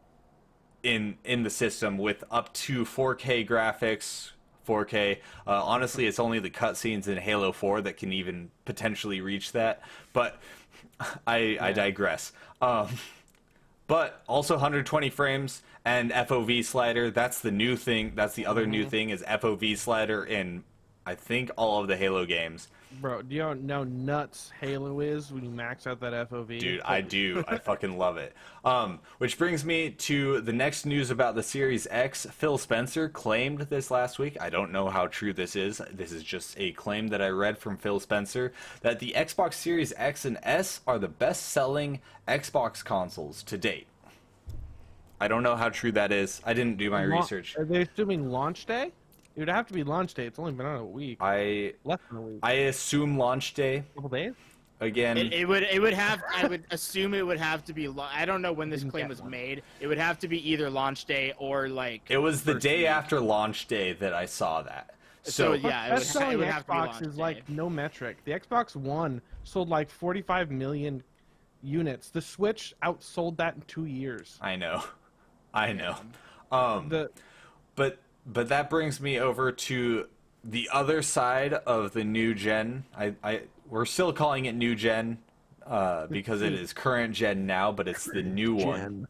in 0.82 1.16
in 1.24 1.42
the 1.42 1.50
system 1.50 1.98
with 1.98 2.24
up 2.30 2.52
to 2.54 2.84
4K 2.84 3.46
graphics. 3.46 4.30
4K. 4.66 5.18
Uh, 5.46 5.62
honestly, 5.64 6.06
it's 6.06 6.18
only 6.18 6.40
the 6.40 6.50
cutscenes 6.50 7.06
in 7.06 7.16
Halo 7.18 7.52
4 7.52 7.82
that 7.82 7.96
can 7.96 8.12
even 8.12 8.50
potentially 8.64 9.20
reach 9.20 9.52
that. 9.52 9.80
But 10.12 10.40
I 11.26 11.58
I 11.60 11.72
digress. 11.72 12.32
Um, 12.60 12.88
but 13.86 14.22
also 14.26 14.54
120 14.54 15.10
frames 15.10 15.62
and 15.84 16.10
FOV 16.10 16.64
slider. 16.64 17.10
That's 17.10 17.40
the 17.40 17.52
new 17.52 17.76
thing. 17.76 18.12
That's 18.16 18.34
the 18.34 18.46
other 18.46 18.66
new 18.66 18.84
thing 18.84 19.10
is 19.10 19.22
FOV 19.22 19.78
slider 19.78 20.24
in 20.24 20.64
I 21.04 21.14
think 21.14 21.50
all 21.56 21.80
of 21.80 21.86
the 21.86 21.96
Halo 21.96 22.26
games. 22.26 22.68
Bro, 23.00 23.22
do 23.22 23.34
you 23.34 23.54
know 23.54 23.84
nuts 23.84 24.52
Halo 24.60 25.00
is 25.00 25.30
when 25.30 25.44
you 25.44 25.50
max 25.50 25.86
out 25.86 26.00
that 26.00 26.30
FOV? 26.30 26.58
Dude, 26.58 26.80
I 26.82 27.00
do. 27.00 27.44
I 27.46 27.58
fucking 27.58 27.98
love 27.98 28.16
it. 28.16 28.34
Um, 28.64 29.00
which 29.18 29.38
brings 29.38 29.64
me 29.64 29.90
to 29.90 30.40
the 30.40 30.52
next 30.52 30.86
news 30.86 31.10
about 31.10 31.34
the 31.34 31.42
Series 31.42 31.86
X. 31.90 32.26
Phil 32.30 32.58
Spencer 32.58 33.08
claimed 33.08 33.60
this 33.62 33.90
last 33.90 34.18
week. 34.18 34.40
I 34.40 34.50
don't 34.50 34.72
know 34.72 34.88
how 34.88 35.06
true 35.08 35.32
this 35.32 35.56
is. 35.56 35.80
This 35.92 36.12
is 36.12 36.22
just 36.22 36.58
a 36.58 36.72
claim 36.72 37.08
that 37.08 37.20
I 37.20 37.28
read 37.28 37.58
from 37.58 37.76
Phil 37.76 38.00
Spencer 38.00 38.52
that 38.80 38.98
the 38.98 39.12
Xbox 39.16 39.54
Series 39.54 39.92
X 39.96 40.24
and 40.24 40.38
S 40.42 40.80
are 40.86 40.98
the 40.98 41.08
best 41.08 41.50
selling 41.50 42.00
Xbox 42.26 42.84
consoles 42.84 43.42
to 43.44 43.58
date. 43.58 43.86
I 45.20 45.28
don't 45.28 45.42
know 45.42 45.56
how 45.56 45.68
true 45.70 45.92
that 45.92 46.12
is. 46.12 46.40
I 46.44 46.52
didn't 46.52 46.76
do 46.76 46.90
my 46.90 47.04
Lau- 47.04 47.18
research. 47.20 47.56
Are 47.56 47.64
they 47.64 47.82
assuming 47.82 48.30
launch 48.30 48.66
day? 48.66 48.92
It 49.36 49.40
would 49.40 49.48
have 49.50 49.66
to 49.66 49.74
be 49.74 49.82
launch 49.84 50.14
day. 50.14 50.26
It's 50.26 50.38
only 50.38 50.52
been 50.52 50.64
out 50.66 50.80
a 50.80 50.84
week, 50.84 51.18
I 51.20 51.74
less 51.84 51.98
than 52.08 52.18
a 52.18 52.22
week, 52.22 52.38
I 52.42 52.52
assume 52.52 53.18
launch 53.18 53.52
day 53.54 53.76
a 53.76 53.82
couple 53.94 54.08
days. 54.08 54.32
again. 54.80 55.18
It, 55.18 55.32
it 55.34 55.46
would 55.46 55.62
it 55.64 55.80
would 55.80 55.92
have 55.92 56.22
I 56.34 56.46
would 56.46 56.64
assume 56.70 57.12
it 57.12 57.20
would 57.26 57.38
have 57.38 57.62
to 57.66 57.74
be 57.74 57.86
lo- 57.86 58.06
I 58.10 58.24
don't 58.24 58.40
know 58.40 58.52
when 58.54 58.70
this 58.70 58.82
claim 58.82 59.08
was 59.08 59.20
one. 59.20 59.30
made. 59.30 59.62
It 59.80 59.86
would 59.88 59.98
have 59.98 60.18
to 60.20 60.28
be 60.28 60.50
either 60.50 60.70
launch 60.70 61.04
day 61.04 61.34
or 61.38 61.68
like 61.68 62.02
It 62.08 62.16
was 62.18 62.44
the 62.44 62.54
day 62.54 62.78
week. 62.78 62.88
after 62.88 63.20
launch 63.20 63.66
day 63.66 63.92
that 63.94 64.14
I 64.14 64.24
saw 64.24 64.62
that. 64.62 64.94
So, 65.22 65.30
So, 65.30 65.52
yeah, 65.54 65.86
it 65.86 65.90
Best 65.90 65.90
would, 65.90 66.00
it 66.00 66.04
selling 66.06 66.38
would 66.38 66.46
have 66.48 66.64
to 66.66 66.72
be 66.72 66.78
Xbox 66.78 67.06
is 67.06 67.16
day. 67.16 67.20
like 67.22 67.48
no 67.48 67.68
metric. 67.68 68.18
The 68.24 68.32
Xbox 68.32 68.74
One 68.74 69.20
sold 69.44 69.68
like 69.68 69.90
45 69.90 70.50
million 70.50 71.02
units. 71.62 72.08
The 72.10 72.22
Switch 72.22 72.74
outsold 72.82 73.36
that 73.38 73.56
in 73.56 73.62
two 73.66 73.84
years. 73.86 74.38
I 74.40 74.56
know, 74.56 74.82
I 75.52 75.72
know. 75.72 75.96
Um, 76.52 76.88
The 76.88 77.10
but 77.74 77.98
but 78.26 78.48
that 78.48 78.68
brings 78.68 79.00
me 79.00 79.18
over 79.18 79.52
to 79.52 80.08
the 80.42 80.68
other 80.72 81.02
side 81.02 81.52
of 81.54 81.92
the 81.92 82.04
new 82.04 82.34
gen. 82.34 82.84
I, 82.96 83.14
I 83.22 83.42
we're 83.68 83.84
still 83.84 84.12
calling 84.12 84.46
it 84.46 84.54
new 84.54 84.74
gen 84.74 85.18
uh, 85.66 86.06
because 86.06 86.42
it 86.42 86.52
is 86.52 86.72
current 86.72 87.14
gen 87.14 87.46
now, 87.46 87.72
but 87.72 87.88
it's 87.88 88.04
the 88.04 88.22
new 88.22 88.54
one. 88.54 89.08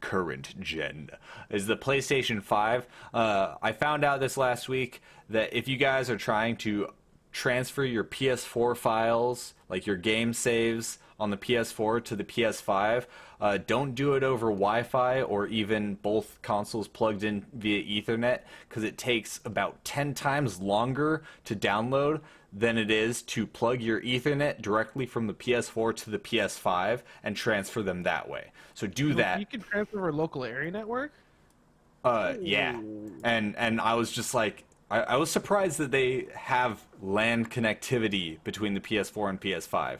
Current 0.00 0.58
gen 0.60 1.10
is 1.50 1.66
the 1.66 1.76
PlayStation 1.76 2.42
5. 2.42 2.86
Uh, 3.12 3.54
I 3.60 3.72
found 3.72 4.04
out 4.04 4.20
this 4.20 4.36
last 4.36 4.68
week 4.68 5.02
that 5.28 5.52
if 5.52 5.66
you 5.66 5.76
guys 5.76 6.08
are 6.08 6.16
trying 6.16 6.56
to 6.58 6.88
transfer 7.32 7.84
your 7.84 8.04
PS4 8.04 8.76
files, 8.76 9.54
like 9.68 9.86
your 9.86 9.96
game 9.96 10.32
saves 10.32 10.98
on 11.18 11.30
the 11.30 11.36
PS4 11.36 12.04
to 12.04 12.16
the 12.16 12.24
PS5, 12.24 13.06
uh, 13.40 13.58
don't 13.66 13.94
do 13.94 14.14
it 14.14 14.22
over 14.22 14.46
Wi 14.46 14.82
Fi 14.82 15.22
or 15.22 15.46
even 15.46 15.94
both 15.96 16.40
consoles 16.42 16.88
plugged 16.88 17.22
in 17.22 17.46
via 17.52 17.82
Ethernet 17.82 18.40
because 18.68 18.82
it 18.82 18.98
takes 18.98 19.40
about 19.44 19.84
10 19.84 20.14
times 20.14 20.60
longer 20.60 21.22
to 21.44 21.54
download 21.54 22.20
than 22.52 22.78
it 22.78 22.90
is 22.90 23.22
to 23.22 23.46
plug 23.46 23.80
your 23.80 24.00
Ethernet 24.00 24.60
directly 24.60 25.06
from 25.06 25.26
the 25.26 25.34
PS4 25.34 25.94
to 25.96 26.10
the 26.10 26.18
PS5 26.18 27.02
and 27.22 27.36
transfer 27.36 27.82
them 27.82 28.02
that 28.04 28.28
way. 28.28 28.50
So 28.74 28.86
do 28.86 29.14
that. 29.14 29.38
You 29.38 29.46
can 29.46 29.60
transfer 29.60 29.98
over 29.98 30.12
local 30.12 30.44
area 30.44 30.70
network. 30.70 31.12
Uh, 32.04 32.34
yeah, 32.40 32.80
and 33.24 33.56
and 33.56 33.80
I 33.80 33.94
was 33.94 34.12
just 34.12 34.32
like, 34.32 34.64
I, 34.88 35.00
I 35.00 35.16
was 35.16 35.30
surprised 35.30 35.78
that 35.78 35.90
they 35.90 36.28
have 36.32 36.80
LAN 37.02 37.46
connectivity 37.46 38.38
between 38.44 38.74
the 38.74 38.80
PS4 38.80 39.30
and 39.30 39.40
PS5. 39.40 39.98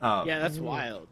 Um, 0.00 0.26
yeah, 0.26 0.38
that's 0.40 0.58
wild. 0.58 1.08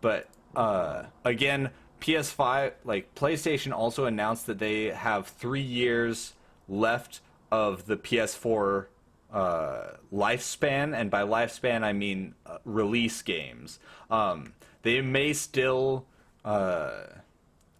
But 0.00 0.26
uh, 0.56 1.04
again, 1.24 1.70
PS5, 2.00 2.72
like 2.84 3.14
PlayStation, 3.14 3.72
also 3.72 4.06
announced 4.06 4.46
that 4.46 4.58
they 4.58 4.86
have 4.86 5.26
three 5.28 5.62
years 5.62 6.34
left 6.68 7.20
of 7.50 7.86
the 7.86 7.96
PS4 7.96 8.86
uh, 9.32 9.82
lifespan, 10.12 10.98
and 10.98 11.10
by 11.10 11.22
lifespan 11.22 11.82
I 11.82 11.92
mean 11.92 12.34
uh, 12.44 12.58
release 12.64 13.22
games. 13.22 13.78
Um, 14.10 14.52
they 14.82 15.00
may 15.00 15.32
still 15.32 16.06
uh, 16.44 17.04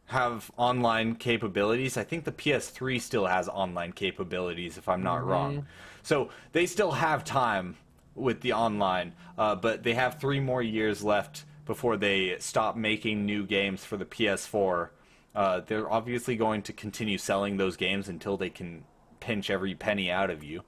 have 0.06 0.50
online 0.56 1.16
capabilities. 1.16 1.96
I 1.96 2.04
think 2.04 2.24
the 2.24 2.32
PS3 2.32 3.00
still 3.00 3.26
has 3.26 3.48
online 3.48 3.92
capabilities, 3.92 4.78
if 4.78 4.88
I'm 4.88 5.02
not 5.02 5.24
wrong. 5.24 5.66
So 6.02 6.30
they 6.52 6.66
still 6.66 6.92
have 6.92 7.24
time 7.24 7.76
with 8.14 8.40
the 8.40 8.52
online, 8.52 9.14
uh, 9.36 9.56
but 9.56 9.82
they 9.82 9.94
have 9.94 10.20
three 10.20 10.40
more 10.40 10.62
years 10.62 11.02
left 11.02 11.44
before 11.64 11.96
they 11.96 12.36
stop 12.38 12.76
making 12.76 13.24
new 13.24 13.46
games 13.46 13.84
for 13.84 13.96
the 13.96 14.04
PS4. 14.04 14.90
Uh, 15.34 15.60
they're 15.60 15.90
obviously 15.90 16.36
going 16.36 16.62
to 16.62 16.72
continue 16.72 17.18
selling 17.18 17.56
those 17.56 17.76
games 17.76 18.08
until 18.08 18.36
they 18.36 18.50
can 18.50 18.84
pinch 19.20 19.50
every 19.50 19.74
penny 19.74 20.10
out 20.10 20.30
of 20.30 20.42
you. 20.42 20.62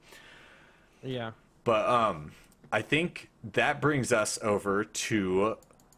Yeah. 1.03 1.31
But 1.63 1.87
um, 1.87 2.31
I 2.71 2.81
think 2.81 3.29
that 3.53 3.81
brings 3.81 4.11
us 4.11 4.39
over 4.41 4.83
to 4.83 5.57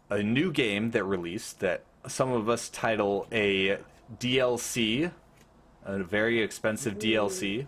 a 0.10 0.24
new 0.24 0.52
game 0.52 0.92
that 0.92 1.04
released 1.04 1.60
that 1.60 1.84
some 2.08 2.32
of 2.32 2.50
us 2.50 2.70
title 2.70 3.28
a 3.32 3.78
DLC, 4.20 5.12
a 5.86 6.04
very 6.04 6.42
expensive 6.42 6.98
DLC. 6.98 7.68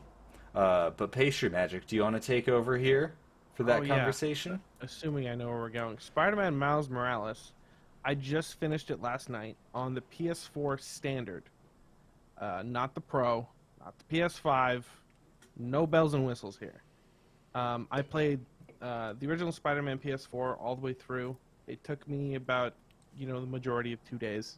Uh, 0.56 0.90
but 0.92 1.12
Pastry 1.12 1.50
Magic, 1.50 1.86
do 1.86 1.96
you 1.96 2.02
want 2.02 2.22
to 2.22 2.26
take 2.26 2.50
over 2.50 2.78
here 2.78 3.14
for 3.60 3.64
that 3.66 3.82
Oh, 3.82 3.84
yeah. 3.84 3.98
conversation? 3.98 4.62
Assuming 4.80 5.28
I 5.28 5.36
know 5.36 5.50
where 5.50 5.58
we're 5.58 5.68
going. 5.70 6.00
Spider-Man 6.00 6.58
Miles 6.58 6.90
Morales. 6.90 7.52
I 8.06 8.16
just 8.16 8.58
finished 8.58 8.90
it 8.90 9.02
last 9.02 9.28
night 9.30 9.58
on 9.76 9.94
the 9.94 10.00
PS4 10.00 10.80
standard. 10.80 11.44
Uh, 12.38 12.64
not 12.66 12.96
the 12.96 13.02
Pro, 13.02 13.46
not 13.82 13.94
the 13.98 14.16
PS5. 14.18 14.86
No 15.58 15.86
bells 15.86 16.14
and 16.14 16.26
whistles 16.26 16.58
here. 16.58 16.82
Um, 17.54 17.86
I 17.92 18.02
played 18.02 18.40
uh, 18.82 19.16
the 19.20 19.28
original 19.30 19.52
Spider-Man 19.52 20.00
PS4 20.00 20.56
all 20.58 20.76
the 20.78 20.82
way 20.82 20.94
through. 20.94 21.36
It 21.68 21.84
took 21.84 22.08
me 22.08 22.36
about, 22.36 22.74
you 23.18 23.28
know, 23.28 23.42
the 23.42 23.46
majority 23.48 23.92
of 23.92 24.02
two 24.06 24.18
days. 24.18 24.58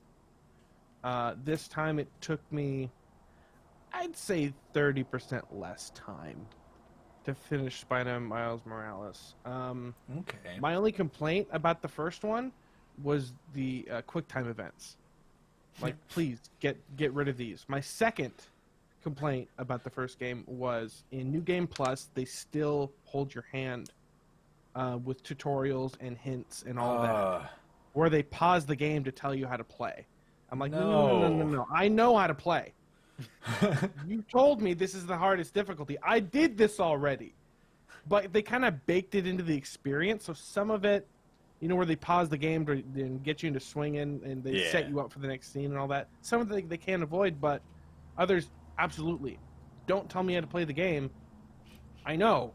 Uh, 1.04 1.34
this 1.44 1.68
time 1.68 1.98
it 1.98 2.08
took 2.22 2.40
me, 2.52 2.92
I'd 3.94 4.16
say, 4.16 4.54
30% 4.76 5.42
less 5.52 5.90
time 5.96 6.46
to 7.26 7.34
finish 7.34 7.80
Spider-Man 7.82 8.24
Miles 8.24 8.62
Morales. 8.66 9.36
Um, 9.46 9.94
Okay. 10.20 10.58
my 10.60 10.76
only 10.76 10.92
complaint 10.92 11.48
about 11.52 11.82
the 11.82 11.88
first 11.88 12.24
one 12.24 12.52
was 13.04 13.34
the 13.54 13.88
uh, 13.92 14.02
QuickTime 14.04 14.50
events. 14.50 14.98
Like, 15.82 15.96
please 16.10 16.38
get 16.60 16.78
get 16.98 17.14
rid 17.14 17.30
of 17.30 17.38
these. 17.38 17.64
My 17.70 17.80
second 17.80 18.34
complaint 19.02 19.48
about 19.58 19.86
the 19.86 19.90
first 19.90 20.20
game 20.20 20.44
was 20.46 21.06
in 21.12 21.32
New 21.32 21.40
Game 21.40 21.66
Plus, 21.66 22.10
they 22.14 22.26
still 22.26 22.92
hold 23.06 23.34
your 23.34 23.46
hand 23.54 23.90
uh, 24.76 25.00
with 25.04 25.24
tutorials 25.24 25.94
and 26.02 26.18
hints 26.18 26.64
and 26.68 26.78
all 26.78 27.02
that, 27.02 27.16
Uh, 27.16 27.48
where 27.94 28.10
they 28.10 28.22
pause 28.22 28.66
the 28.66 28.76
game 28.76 29.02
to 29.06 29.14
tell 29.14 29.34
you 29.34 29.48
how 29.48 29.56
to 29.56 29.64
play. 29.64 30.06
I'm 30.52 30.60
like, 30.60 30.72
no, 30.74 30.80
no, 30.82 31.20
no, 31.20 31.30
no, 31.30 31.44
No. 31.46 31.46
no. 31.46 31.68
I 31.74 31.88
know 31.88 32.18
how 32.18 32.28
to 32.28 32.36
play. 32.36 32.74
You 34.08 34.24
told 34.32 34.62
me 34.62 34.74
this 34.74 34.96
is 34.96 35.06
the 35.06 35.18
hardest 35.18 35.54
difficulty. 35.54 35.98
I 36.04 36.20
did 36.20 36.58
this 36.58 36.80
already. 36.80 37.34
But 38.08 38.34
they 38.34 38.42
kind 38.42 38.66
of 38.66 38.86
baked 38.86 39.16
it 39.16 39.28
into 39.28 39.44
the 39.44 39.56
experience. 39.56 40.26
So 40.26 40.34
some 40.34 40.72
of 40.72 40.86
it, 40.86 41.08
you 41.60 41.68
know, 41.68 41.76
where 41.76 41.86
they 41.86 41.96
pause 41.96 42.30
the 42.30 42.38
game 42.38 42.66
to 42.66 42.72
and 42.72 43.24
get 43.24 43.44
you 43.44 43.48
into 43.48 43.60
swinging 43.60 44.22
and 44.26 44.44
they 44.44 44.70
set 44.70 44.90
you 44.90 45.00
up 45.00 45.12
for 45.12 45.20
the 45.20 45.28
next 45.28 45.54
scene 45.54 45.66
and 45.66 45.78
all 45.78 45.88
that. 45.90 46.08
Some 46.22 46.42
of 46.42 46.52
it 46.52 46.68
they 46.68 46.78
can't 46.78 47.04
avoid, 47.04 47.40
but 47.40 47.62
others, 48.18 48.50
absolutely. 48.80 49.38
Don't 49.86 50.10
tell 50.10 50.24
me 50.24 50.34
how 50.34 50.42
to 50.42 50.48
play 50.48 50.64
the 50.64 50.74
game. 50.74 51.12
I 52.06 52.16
know. 52.16 52.54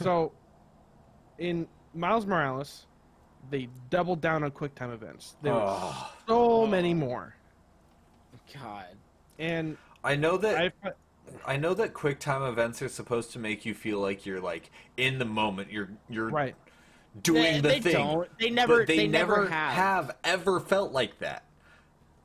So, 0.00 0.32
in 1.38 1.66
Miles 1.94 2.26
Morales, 2.26 2.86
they 3.50 3.68
doubled 3.90 4.20
down 4.20 4.44
on 4.44 4.50
QuickTime 4.50 4.92
events. 4.92 5.36
There 5.42 5.52
were 5.52 5.64
oh. 5.64 6.12
so 6.28 6.66
many 6.66 6.94
more. 6.94 7.34
God. 8.54 8.96
And 9.38 9.76
I 10.04 10.16
know 10.16 10.36
that 10.38 10.72
I, 10.84 10.90
I 11.44 11.56
know 11.56 11.74
that 11.74 11.92
QuickTime 11.92 12.48
events 12.48 12.80
are 12.82 12.88
supposed 12.88 13.32
to 13.32 13.38
make 13.38 13.64
you 13.66 13.74
feel 13.74 14.00
like 14.00 14.24
you're 14.26 14.40
like 14.40 14.70
in 14.96 15.18
the 15.18 15.24
moment. 15.24 15.70
You're 15.70 15.90
you're 16.08 16.30
right. 16.30 16.54
doing 17.22 17.42
They- 17.42 17.60
the 17.60 17.68
they 17.68 17.80
thing. 17.80 17.92
don't. 17.94 18.38
They 18.38 18.50
never- 18.50 18.84
they, 18.86 18.96
they 18.96 19.06
never 19.08 19.42
never 19.44 19.48
have. 19.50 20.16
ever 20.24 20.60
felt 20.60 20.92
like 20.92 21.18
that. 21.18 21.44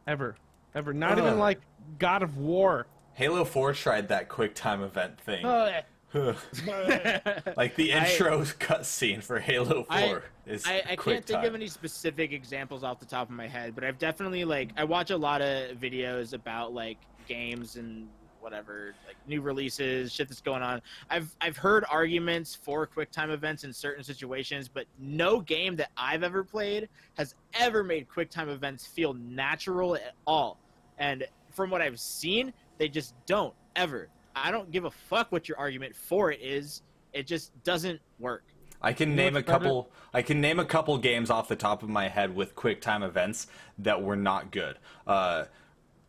Ever. 0.08 0.36
Ever. 0.74 0.94
Not 0.94 1.18
even 1.18 1.38
like 1.40 1.60
God 2.00 2.24
of 2.24 2.38
War. 2.38 2.88
Halo 3.14 3.44
4 3.44 3.74
tried 3.74 4.08
that 4.10 4.30
QuickTime 4.30 4.84
event 4.84 5.20
thing. 5.20 5.46
Uh, 5.46 5.82
like 7.58 7.76
the 7.76 7.92
intro 7.92 8.42
cutscene 8.42 9.24
for 9.24 9.40
Halo 9.40 9.84
4 9.84 9.86
I- 9.90 10.22
is 10.46 10.66
I, 10.66 10.84
I 10.90 10.96
can't 10.96 11.26
think 11.26 11.44
of 11.44 11.56
any 11.56 11.68
specific 11.68 12.34
examples 12.34 12.84
off 12.84 13.00
the 13.00 13.06
top 13.06 13.30
of 13.30 13.36
my 13.36 13.48
head, 13.48 13.76
but 13.76 13.84
I've 13.84 13.98
definitely 13.98 14.44
like 14.44 14.72
I 14.76 14.84
watch 14.84 15.12
a 15.12 15.18
lot 15.18 15.42
of 15.42 15.78
videos 15.78 16.34
about 16.34 16.74
like 16.74 16.98
games 17.28 17.78
and 17.78 18.08
whatever, 18.42 18.94
like 19.08 19.16
new 19.28 19.40
releases, 19.42 20.12
shit 20.12 20.28
that's 20.28 20.42
going 20.42 20.62
on. 20.62 20.82
I've 21.10 21.34
I've 21.40 21.56
heard 21.56 21.86
arguments 21.90 22.56
for 22.56 22.88
QuickTime 22.88 23.30
events 23.32 23.64
in 23.64 23.72
certain 23.72 24.04
situations, 24.04 24.68
but 24.68 24.86
no 25.00 25.40
game 25.40 25.76
that 25.78 25.92
I've 25.96 26.24
ever 26.24 26.44
played 26.44 26.90
has 27.18 27.36
ever 27.54 27.84
made 27.84 28.10
QuickTime 28.10 28.50
events 28.50 28.86
feel 28.86 29.14
natural 29.14 29.96
at 29.96 30.16
all. 30.28 30.58
And 30.98 31.26
from 31.52 31.70
what 31.70 31.82
I've 31.82 32.00
seen, 32.00 32.52
they 32.78 32.90
just 32.90 33.14
don't 33.26 33.54
ever. 33.76 34.10
I 34.36 34.52
don't 34.52 34.72
give 34.72 34.86
a 34.86 34.92
fuck 34.92 35.32
what 35.32 35.48
your 35.50 35.58
argument 35.58 35.96
for 35.96 36.32
it 36.32 36.40
is. 36.42 36.82
It 37.14 37.28
just 37.28 37.52
doesn't 37.64 38.00
work. 38.20 38.44
I 38.82 38.94
can 38.94 39.10
You 39.12 39.16
name 39.16 39.36
a 39.36 39.40
what's 39.40 39.48
better? 39.48 39.60
couple. 39.66 39.90
I 40.14 40.22
can 40.22 40.42
name 40.42 40.60
a 40.60 40.66
couple 40.66 40.98
games 40.98 41.30
off 41.30 41.48
the 41.48 41.56
top 41.56 41.84
of 41.84 41.90
my 41.90 42.08
head 42.08 42.36
with 42.36 42.56
quick 42.56 42.82
time 42.82 43.04
events 43.04 43.48
that 43.80 44.02
were 44.02 44.16
not 44.16 44.52
good. 44.52 44.78
Uh, 45.06 45.46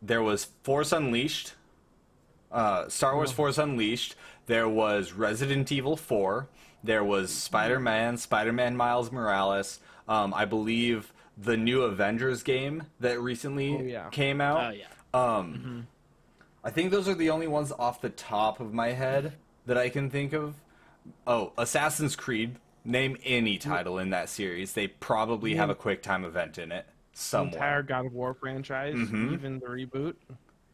there 0.01 0.21
was 0.23 0.45
Force 0.63 0.91
Unleashed, 0.91 1.53
uh, 2.51 2.87
Star 2.89 3.15
Wars 3.15 3.31
Force 3.31 3.57
Unleashed. 3.57 4.15
There 4.47 4.67
was 4.67 5.13
Resident 5.13 5.71
Evil 5.71 5.95
4. 5.95 6.47
There 6.83 7.03
was 7.03 7.31
Spider 7.33 7.79
Man, 7.79 8.17
Spider 8.17 8.51
Man 8.51 8.75
Miles 8.75 9.11
Morales. 9.11 9.79
Um, 10.07 10.33
I 10.33 10.43
believe 10.45 11.13
the 11.37 11.55
new 11.55 11.83
Avengers 11.83 12.43
game 12.43 12.83
that 12.99 13.21
recently 13.21 13.75
Oh, 13.77 13.81
yeah. 13.81 14.09
came 14.09 14.41
Oh 14.41 14.45
out. 14.45 14.77
yeah. 14.77 14.85
Um, 15.13 15.87
I 16.63 16.69
think 16.69 16.91
those 16.91 17.07
are 17.07 17.13
the 17.15 17.29
only 17.29 17.47
ones 17.47 17.71
off 17.77 18.01
the 18.01 18.09
top 18.09 18.59
of 18.59 18.73
my 18.73 18.89
head 18.89 19.33
that 19.65 19.77
I 19.77 19.89
can 19.89 20.09
think 20.09 20.33
of. 20.33 20.55
Oh, 21.27 21.51
Assassin's 21.57 22.15
Creed. 22.15 22.55
Name 22.85 23.17
any 23.23 23.57
title 23.57 23.97
in 23.99 24.09
that 24.11 24.29
series. 24.29 24.73
They 24.73 24.87
probably 24.87 25.55
have 25.55 25.69
a 25.69 25.75
quick 25.75 26.01
time 26.01 26.25
event 26.25 26.57
in 26.57 26.71
it 26.71 26.85
The 27.13 27.17
somewhere. 27.19 27.53
entire 27.53 27.83
God 27.83 28.05
of 28.07 28.13
War 28.13 28.33
franchise, 28.33 28.95
Mhm. 28.95 29.31
even 29.33 29.59
the 29.59 29.67
reboot. 29.67 30.15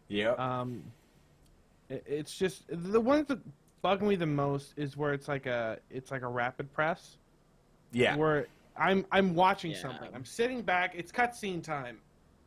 Yeah. 0.08 0.32
Um, 0.32 0.84
it, 1.88 2.04
it's 2.08 2.36
just 2.38 2.64
the 2.68 3.00
ones 3.02 3.28
that 3.28 3.40
bug 3.84 4.02
me 4.02 4.16
the 4.16 4.26
most 4.26 4.74
is 4.76 4.98
where 4.98 5.14
it's 5.14 5.28
like 5.28 5.46
a 5.46 5.80
it's 5.92 6.10
like 6.12 6.24
a 6.24 6.28
rapid 6.28 6.72
press 6.74 7.18
yeah. 7.92 8.16
where 8.16 8.48
I'm 8.76 9.06
I'm 9.12 9.36
watching 9.36 9.72
Yeah. 9.72 9.78
something. 9.82 10.10
I'm 10.16 10.26
sitting 10.26 10.64
back. 10.64 10.94
It's 10.96 11.12
cutscene 11.12 11.64
time, 11.64 12.00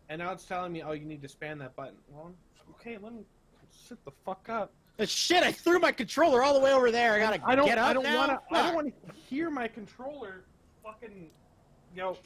and 0.08 0.18
now 0.18 0.32
it's 0.32 0.44
telling 0.44 0.72
me, 0.72 0.82
oh, 0.82 0.92
you 0.92 1.04
need 1.04 1.22
to 1.22 1.28
spam 1.28 1.58
that 1.60 1.76
button. 1.76 1.96
Well, 2.10 2.32
okay, 2.72 2.98
let 3.02 3.12
me 3.12 3.22
sit 3.70 4.02
the 4.04 4.10
fuck 4.24 4.48
up. 4.48 4.72
Uh, 4.98 5.06
Shit! 5.06 5.42
I 5.42 5.52
threw 5.52 5.78
my 5.78 5.90
controller 5.92 6.42
all 6.42 6.54
the 6.54 6.60
way 6.60 6.72
over 6.72 6.90
there. 6.90 7.14
I 7.14 7.18
gotta 7.18 7.40
I 7.44 7.54
don't 7.54 7.66
get 7.66 7.78
up 7.78 7.88
I 7.88 7.92
don't 7.94 8.02
now. 8.04 8.16
want 8.18 8.30
to 8.50 8.56
I 8.56 8.62
don't 8.66 8.74
want 8.74 8.86
to 8.88 9.12
hear 9.28 9.50
my 9.50 9.66
controller 9.68 10.44
fucking 10.84 11.30
yo. 11.96 12.16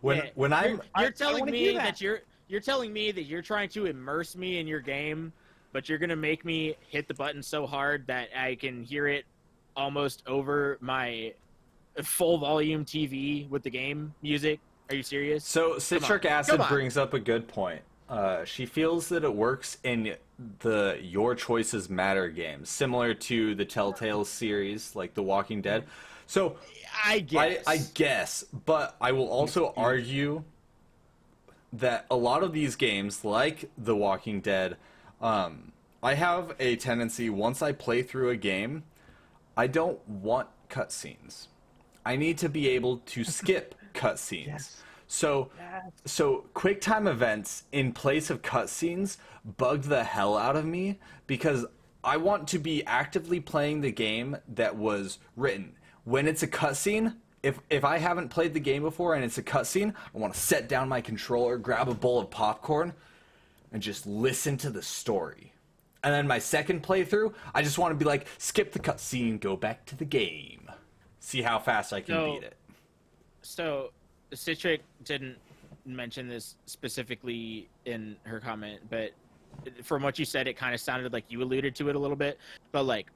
When 0.00 0.18
Yeah, 0.18 0.24
when 0.34 0.52
I'm 0.52 0.70
you're 0.70 0.80
I- 0.94 1.06
I 1.06 1.10
telling 1.10 1.40
wanna 1.40 1.52
me 1.52 1.58
hear 1.58 1.72
that. 1.74 1.82
that. 1.84 2.00
you're 2.00 2.20
you're 2.48 2.60
telling 2.60 2.92
me 2.92 3.10
that 3.12 3.24
you're 3.24 3.42
trying 3.42 3.68
to 3.70 3.86
immerse 3.86 4.36
me 4.36 4.58
in 4.58 4.66
your 4.66 4.80
game, 4.80 5.32
but 5.72 5.88
you're 5.88 5.98
gonna 5.98 6.16
make 6.16 6.44
me 6.44 6.76
hit 6.88 7.08
the 7.08 7.14
button 7.14 7.42
so 7.42 7.66
hard 7.66 8.06
that 8.06 8.28
I 8.36 8.54
can 8.54 8.82
hear 8.82 9.06
it 9.08 9.24
almost 9.76 10.22
over 10.26 10.78
my 10.80 11.34
full 12.02 12.38
volume 12.38 12.84
TV 12.84 13.48
with 13.50 13.62
the 13.62 13.70
game 13.70 14.14
music. 14.22 14.60
Are 14.88 14.94
you 14.94 15.02
serious? 15.02 15.44
So 15.44 15.78
citric 15.78 16.24
acid 16.24 16.52
Come 16.52 16.60
on. 16.62 16.68
brings 16.68 16.96
up 16.96 17.12
a 17.12 17.18
good 17.18 17.48
point. 17.48 17.82
Uh, 18.08 18.44
she 18.44 18.66
feels 18.66 19.08
that 19.08 19.24
it 19.24 19.34
works 19.34 19.78
in 19.82 20.14
the 20.60 20.98
Your 21.02 21.34
Choices 21.34 21.90
Matter 21.90 22.28
games, 22.28 22.68
similar 22.68 23.14
to 23.14 23.54
the 23.54 23.64
Telltale 23.64 24.24
series, 24.24 24.94
like 24.94 25.14
The 25.14 25.22
Walking 25.22 25.60
Dead. 25.60 25.84
So 26.26 26.56
I 27.04 27.14
I, 27.14 27.18
guess. 27.20 27.64
I 27.66 27.78
guess, 27.94 28.44
but 28.64 28.96
I 29.00 29.12
will 29.12 29.28
also 29.28 29.72
argue 29.76 30.44
that 31.72 32.06
a 32.10 32.16
lot 32.16 32.42
of 32.42 32.52
these 32.52 32.76
games, 32.76 33.24
like 33.24 33.70
The 33.76 33.96
Walking 33.96 34.40
Dead, 34.40 34.76
um, 35.20 35.72
I 36.02 36.14
have 36.14 36.54
a 36.60 36.76
tendency 36.76 37.30
once 37.30 37.62
I 37.62 37.72
play 37.72 38.02
through 38.02 38.30
a 38.30 38.36
game, 38.36 38.84
I 39.56 39.66
don't 39.66 40.06
want 40.08 40.48
cutscenes. 40.68 41.48
I 42.04 42.16
need 42.16 42.38
to 42.38 42.48
be 42.48 42.68
able 42.68 42.98
to 42.98 43.24
skip 43.24 43.74
cutscenes. 43.94 44.46
Yes. 44.46 44.82
So, 45.08 45.50
so 46.04 46.46
QuickTime 46.54 47.08
events 47.08 47.64
in 47.72 47.92
place 47.92 48.30
of 48.30 48.42
cutscenes 48.42 49.18
bugged 49.56 49.84
the 49.84 50.04
hell 50.04 50.36
out 50.36 50.56
of 50.56 50.64
me 50.64 50.98
because 51.26 51.64
I 52.02 52.16
want 52.16 52.48
to 52.48 52.58
be 52.58 52.84
actively 52.86 53.40
playing 53.40 53.80
the 53.80 53.92
game 53.92 54.36
that 54.48 54.76
was 54.76 55.18
written. 55.36 55.74
When 56.04 56.26
it's 56.26 56.42
a 56.42 56.48
cutscene, 56.48 57.16
if 57.42 57.60
if 57.70 57.84
I 57.84 57.98
haven't 57.98 58.28
played 58.28 58.54
the 58.54 58.60
game 58.60 58.82
before 58.82 59.14
and 59.14 59.24
it's 59.24 59.38
a 59.38 59.42
cutscene, 59.42 59.94
I 60.14 60.18
want 60.18 60.34
to 60.34 60.40
set 60.40 60.68
down 60.68 60.88
my 60.88 61.00
controller, 61.00 61.56
grab 61.58 61.88
a 61.88 61.94
bowl 61.94 62.18
of 62.18 62.30
popcorn, 62.30 62.92
and 63.72 63.82
just 63.82 64.06
listen 64.06 64.56
to 64.58 64.70
the 64.70 64.82
story. 64.82 65.52
And 66.02 66.12
then 66.14 66.26
my 66.28 66.38
second 66.38 66.82
playthrough, 66.82 67.34
I 67.54 67.62
just 67.62 67.78
want 67.78 67.90
to 67.92 67.96
be 67.96 68.04
like, 68.04 68.26
skip 68.38 68.72
the 68.72 68.78
cutscene, 68.78 69.40
go 69.40 69.56
back 69.56 69.84
to 69.86 69.96
the 69.96 70.04
game, 70.04 70.70
see 71.18 71.42
how 71.42 71.58
fast 71.58 71.92
I 71.92 72.00
can 72.00 72.14
So- 72.14 72.32
beat 72.34 72.42
it. 72.44 72.56
So, 73.42 73.90
Citric 74.36 74.82
didn't 75.04 75.36
mention 75.84 76.28
this 76.28 76.56
specifically 76.66 77.68
in 77.84 78.16
her 78.24 78.40
comment, 78.40 78.80
but 78.90 79.12
from 79.82 80.02
what 80.02 80.18
you 80.18 80.24
said, 80.24 80.46
it 80.46 80.56
kind 80.56 80.74
of 80.74 80.80
sounded 80.80 81.12
like 81.12 81.24
you 81.28 81.42
alluded 81.42 81.74
to 81.76 81.88
it 81.88 81.96
a 81.96 81.98
little 81.98 82.16
bit. 82.16 82.38
But 82.72 82.84
like, 82.84 83.06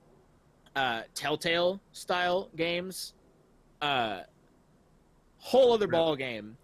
uh, 0.77 1.03
Telltale 1.15 1.81
style 1.93 2.49
games, 2.57 3.15
uh, 3.83 4.21
whole 5.39 5.73
other 5.73 5.89
ball 5.89 6.17
game. 6.17 6.57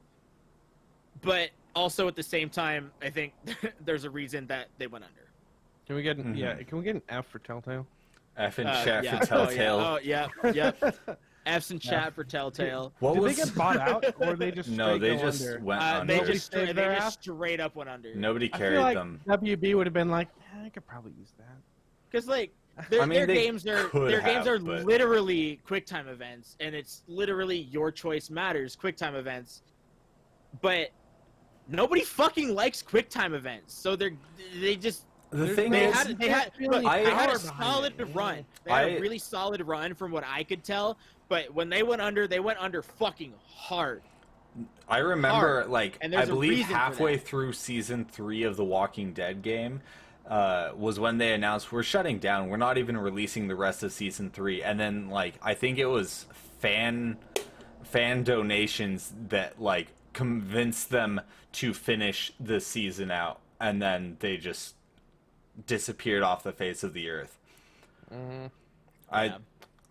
But 1.23 1.51
also 1.75 2.07
at 2.09 2.15
the 2.15 2.23
same 2.23 2.49
time, 2.49 2.91
I 3.03 3.11
think 3.11 3.33
there's 3.85 4.05
a 4.05 4.11
reason 4.11 4.47
that 4.47 4.69
they 4.79 4.87
went 4.87 5.05
under. 5.05 5.29
Can 5.87 5.97
we 5.97 6.03
get 6.03 6.17
an, 6.19 6.35
yeah? 6.37 6.55
Mhm. 6.55 6.67
Can 6.69 6.79
we 6.79 6.85
get 6.85 6.95
an 6.97 7.03
F 7.09 7.27
for 7.27 7.39
Telltale? 7.41 7.87
F 8.37 8.59
and 8.59 8.69
Uh, 8.69 8.85
chat 8.85 9.05
yeah. 9.05 9.19
for 9.21 9.27
Telltale. 9.27 9.79
Oh 9.79 9.99
yeah, 10.03 10.29
oh, 10.45 10.49
yeah. 10.51 10.73
yep. 10.83 11.21
F's 11.47 11.71
in 11.71 11.79
chat 11.79 12.13
for 12.15 12.25
Telltale. 12.25 12.93
What 12.99 13.15
Did 13.15 13.23
was 13.23 13.37
they 13.37 13.45
get 13.45 13.55
bought 13.55 13.77
out, 13.79 14.05
or 14.21 14.35
they 14.35 14.51
just 14.51 14.69
No, 14.71 14.99
they 14.99 15.17
just 15.17 15.41
under? 15.43 15.61
went 15.61 15.81
Uh, 15.81 15.85
under. 16.01 16.07
they 16.13 16.19
Nobody 16.19 16.33
just 16.35 16.53
saved 16.53 16.77
they 16.77 16.95
just 16.97 17.23
straight 17.23 17.61
up 17.61 17.77
went 17.77 17.89
under. 17.89 18.15
Nobody 18.15 18.53
I 18.53 18.59
carried 18.59 18.75
feel 18.75 18.83
like 18.83 18.97
them. 18.97 19.21
WB 19.29 19.75
would 19.77 19.87
have 19.87 19.95
been 19.95 20.11
like, 20.11 20.29
eh, 20.57 20.65
I 20.67 20.69
could 20.69 20.87
probably 20.87 21.13
use 21.19 21.33
that. 21.39 21.57
Because 22.11 22.27
like 22.27 22.53
their, 22.91 23.03
I 23.03 23.07
mean, 23.07 23.17
their 23.19 23.27
games 23.27 23.65
are 23.67 23.85
could 23.85 24.11
their 24.11 24.21
games 24.21 24.47
are 24.49 24.59
but- 24.59 24.85
literally 24.85 25.61
QuickTime 25.67 26.09
events, 26.09 26.57
and 26.61 26.75
it's 26.75 27.05
literally 27.07 27.57
your 27.59 27.93
choice 27.93 28.29
matters 28.29 28.77
QuickTime 28.77 29.15
events. 29.15 29.63
But 30.61 30.91
nobody 31.69 32.03
fucking 32.03 32.55
likes 32.55 32.83
QuickTime 32.83 33.35
events, 33.35 33.73
so 33.73 33.95
they're 33.95 34.13
they 34.61 34.75
just 34.77 35.05
The 35.31 35.49
thing 35.49 35.71
they 35.71 35.87
is, 35.87 35.95
had 35.95 36.19
they 36.19 36.29
had 36.29 36.53
really 36.59 36.83
look, 36.83 36.87
I- 36.93 37.05
they 37.05 37.11
had 37.11 37.31
a 37.31 37.39
solid 37.39 37.95
it, 37.99 38.05
run. 38.15 38.45
They 38.65 38.73
had 38.73 38.85
I- 38.85 38.89
a 38.91 39.01
really 39.01 39.19
solid 39.19 39.61
run 39.63 39.95
from 39.95 40.11
what 40.11 40.25
I 40.27 40.43
could 40.43 40.65
tell. 40.65 40.99
But 41.29 41.53
when 41.55 41.69
they 41.69 41.83
went 41.83 42.03
under, 42.03 42.27
they 42.27 42.41
went 42.41 42.59
under 42.61 42.83
fucking 42.83 43.35
hard. 43.55 44.03
I 44.89 44.99
remember 44.99 45.63
hard, 45.63 45.69
like 45.69 45.99
and 46.01 46.15
I 46.15 46.25
believe 46.25 46.67
halfway 46.67 47.19
through 47.19 47.53
season 47.53 48.05
three 48.05 48.45
of 48.45 48.57
the 48.57 48.65
Walking 48.65 49.13
Dead 49.13 49.43
game 49.43 49.83
uh, 50.27 50.71
was 50.77 50.99
when 50.99 51.19
they 51.19 51.33
announced 51.35 51.73
we're 51.73 51.83
shutting 51.83 52.19
down. 52.19 52.49
We're 52.49 52.57
not 52.57 52.79
even 52.79 52.97
releasing 52.97 53.49
the 53.49 53.57
rest 53.57 53.83
of 53.83 53.93
season 53.93 54.31
three. 54.31 54.63
And 54.63 54.79
then 54.79 55.11
like 55.11 55.35
I 55.43 55.55
think 55.55 55.79
it 55.79 55.87
was 55.87 56.27
fan 56.61 57.19
fan 57.83 58.25
donations 58.25 59.13
that 59.29 59.61
like 59.61 59.89
convinced 60.13 60.91
them 60.91 61.21
to 61.53 61.75
finish 61.75 62.33
the 62.41 62.61
season 62.61 63.11
out, 63.11 63.41
and 63.61 63.83
then 63.83 64.17
they 64.21 64.37
just 64.37 64.75
disappeared 65.67 66.23
off 66.23 66.43
the 66.43 66.53
face 66.53 66.83
of 66.83 66.93
the 66.93 67.11
earth. 67.11 67.39
I 69.11 69.25
Yeah. 69.27 69.39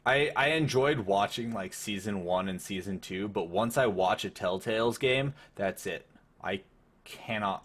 I 0.06 0.32
I 0.36 0.50
enjoyed 0.50 1.00
watching 1.00 1.52
like 1.52 1.74
season 1.74 2.24
one 2.24 2.48
and 2.48 2.62
season 2.62 3.00
two, 3.00 3.28
but 3.28 3.50
once 3.50 3.78
I 3.78 3.88
watch 3.88 4.24
a 4.24 4.30
Telltale's 4.30 4.98
game, 4.98 5.34
that's 5.56 5.86
it. 5.86 6.06
I 6.44 6.62
cannot 7.04 7.64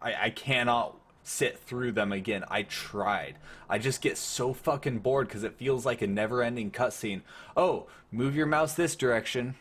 I 0.00 0.14
I 0.26 0.30
cannot 0.30 0.96
sit 1.22 1.58
through 1.58 1.92
them 1.92 2.12
again. 2.12 2.44
I 2.48 2.62
tried. 2.62 3.36
I 3.68 3.78
just 3.78 4.00
get 4.00 4.16
so 4.16 4.52
fucking 4.52 5.00
bored 5.00 5.26
because 5.26 5.42
it 5.42 5.58
feels 5.58 5.84
like 5.84 6.00
a 6.00 6.06
never-ending 6.06 6.70
cutscene. 6.70 7.22
Oh, 7.56 7.88
move 8.12 8.36
your 8.36 8.46
mouse 8.46 8.74
this 8.74 8.94
direction. 8.94 9.56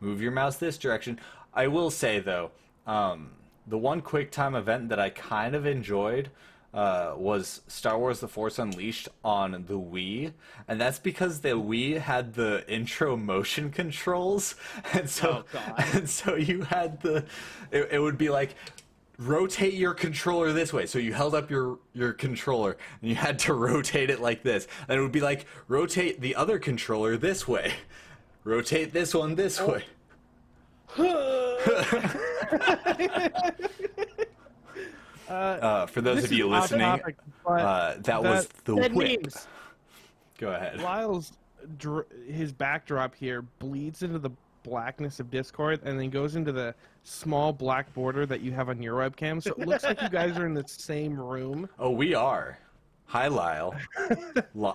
Move 0.00 0.20
your 0.20 0.32
mouse 0.32 0.56
this 0.56 0.78
direction. 0.78 1.20
I 1.54 1.68
will 1.68 1.90
say 1.90 2.18
though, 2.18 2.50
um, 2.86 3.30
the 3.66 3.78
one 3.78 4.00
quick 4.00 4.32
time 4.32 4.56
event 4.56 4.88
that 4.88 4.98
I 4.98 5.10
kind 5.10 5.54
of 5.54 5.64
enjoyed 5.64 6.30
uh, 6.74 7.14
was 7.16 7.62
Star 7.68 7.98
Wars: 7.98 8.20
The 8.20 8.28
Force 8.28 8.58
Unleashed 8.58 9.08
on 9.24 9.52
the 9.66 9.78
Wii, 9.78 10.32
and 10.68 10.80
that's 10.80 10.98
because 10.98 11.40
the 11.40 11.50
Wii 11.50 11.98
had 11.98 12.34
the 12.34 12.64
intro 12.72 13.16
motion 13.16 13.70
controls, 13.70 14.54
and 14.92 15.08
so 15.08 15.44
Oh, 15.54 15.74
and 15.94 16.08
so 16.08 16.36
you 16.36 16.62
had 16.62 17.00
the, 17.02 17.24
it, 17.70 17.88
it 17.92 17.98
would 17.98 18.18
be 18.18 18.28
like. 18.30 18.54
Rotate 19.18 19.74
your 19.74 19.94
controller 19.94 20.52
this 20.52 20.72
way. 20.72 20.84
So 20.86 20.98
you 20.98 21.12
held 21.12 21.34
up 21.36 21.48
your 21.48 21.78
your 21.92 22.12
controller 22.12 22.76
and 23.00 23.08
you 23.10 23.14
had 23.14 23.38
to 23.40 23.54
rotate 23.54 24.10
it 24.10 24.20
like 24.20 24.42
this. 24.42 24.66
And 24.88 24.98
it 24.98 25.02
would 25.02 25.12
be 25.12 25.20
like 25.20 25.46
rotate 25.68 26.20
the 26.20 26.34
other 26.34 26.58
controller 26.58 27.16
this 27.16 27.46
way. 27.46 27.72
Rotate 28.42 28.92
this 28.92 29.14
one 29.14 29.36
this 29.36 29.60
Oh. 29.60 29.78
way. 30.98 33.30
Uh, 35.28 35.32
Uh, 35.32 35.86
for 35.86 36.00
those 36.00 36.24
of 36.24 36.32
you 36.32 36.48
listening, 36.48 36.80
topic, 36.80 37.16
uh, 37.46 37.94
that, 38.00 38.22
was 38.22 38.48
the 38.64 38.74
whip. 38.76 38.92
memes. 38.92 39.46
Go 40.38 40.48
ahead. 40.52 40.80
Lyle's 40.80 41.32
dr- 41.78 42.06
his 42.28 42.52
backdrop 42.52 43.14
here 43.14 43.42
bleeds 43.58 44.02
into 44.02 44.18
the 44.18 44.30
blackness 44.64 45.20
of 45.20 45.30
Discord 45.30 45.80
and 45.84 45.98
then 45.98 46.10
goes 46.10 46.36
into 46.36 46.52
the 46.52 46.74
small 47.04 47.52
black 47.52 47.92
border 47.94 48.26
that 48.26 48.40
you 48.40 48.52
have 48.52 48.68
on 48.68 48.82
your 48.82 48.98
webcam. 48.98 49.42
So 49.42 49.50
it 49.52 49.66
looks 49.66 49.84
like 49.84 50.00
you 50.02 50.08
guys 50.08 50.36
are 50.38 50.46
in 50.46 50.54
the 50.54 50.64
same 50.66 51.18
room. 51.18 51.68
Oh, 51.78 51.90
we 51.90 52.14
are. 52.14 52.58
Hi, 53.06 53.28
Lyle. 53.28 53.74
Li- 54.54 54.72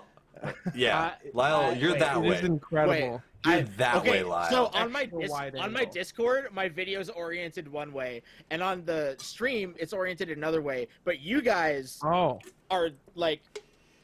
yeah, 0.75 0.99
Uh, 0.99 1.11
Lyle, 1.33 1.71
uh, 1.71 1.73
you're 1.73 1.91
wait, 1.93 1.99
that 1.99 2.17
It 2.17 2.19
way. 2.21 2.35
is 2.35 2.43
incredible. 2.43 3.21
You're 3.55 3.63
that 3.77 3.95
okay, 3.97 4.09
way, 4.11 4.23
Lyle. 4.23 4.49
So 4.49 4.65
on 4.73 4.91
my 4.91 5.05
dis- 5.05 5.31
on 5.31 5.73
my. 5.73 5.85
Discord, 5.85 6.47
my 6.53 6.67
video's 6.69 7.09
oriented 7.09 7.67
one 7.71 7.91
way, 7.93 8.21
and 8.49 8.61
on 8.61 8.83
the 8.85 9.15
stream, 9.19 9.73
it's 9.77 9.93
oriented 9.93 10.29
another 10.29 10.61
way. 10.61 10.87
But 11.03 11.19
you 11.21 11.41
guys 11.41 11.99
Oh, 12.03 12.39
are 12.69 12.89
like 13.15 13.41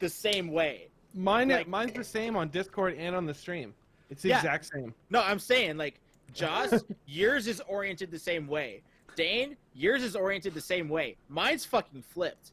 the 0.00 0.08
same 0.08 0.48
way. 0.52 0.88
mine 1.14 1.48
Like- 1.50 1.68
mine's 1.68 1.92
the 1.92 2.02
same 2.04 2.36
on 2.36 2.48
Discord 2.48 2.94
and 2.98 3.14
on 3.14 3.26
the 3.26 3.34
stream. 3.34 3.74
It's 4.10 4.22
the 4.22 4.30
Yeah. 4.30 4.38
exact 4.38 4.66
same. 4.66 4.92
No, 5.10 5.20
I'm 5.22 5.38
saying 5.38 5.76
like 5.76 6.00
Joss, 6.32 6.82
yours 7.06 7.46
is 7.46 7.60
oriented 7.68 8.10
the 8.10 8.18
same 8.18 8.46
way. 8.46 8.82
Dane, 9.16 9.56
yours 9.74 10.02
is 10.02 10.16
oriented 10.16 10.54
the 10.54 10.60
same 10.60 10.88
way. 10.88 11.16
Mine's 11.28 11.64
fucking 11.64 12.02
flipped. 12.02 12.50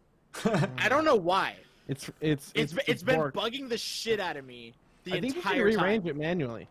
I 0.78 0.88
don't 0.88 1.04
know 1.06 1.16
why. 1.16 1.56
It's 1.88 2.10
it's 2.22 2.52
It's 2.56 2.76
it's 2.88 3.04
been 3.04 3.20
bugging 3.32 3.68
the 3.68 3.78
shit 3.78 4.20
out 4.20 4.38
of 4.38 4.46
me 4.46 4.74
the 5.04 5.14
I 5.16 5.20
think 5.22 5.36
you 5.36 5.42
can 5.42 5.58
rearrange 5.60 6.04
time. 6.04 6.08
it 6.10 6.16
manually. 6.16 6.68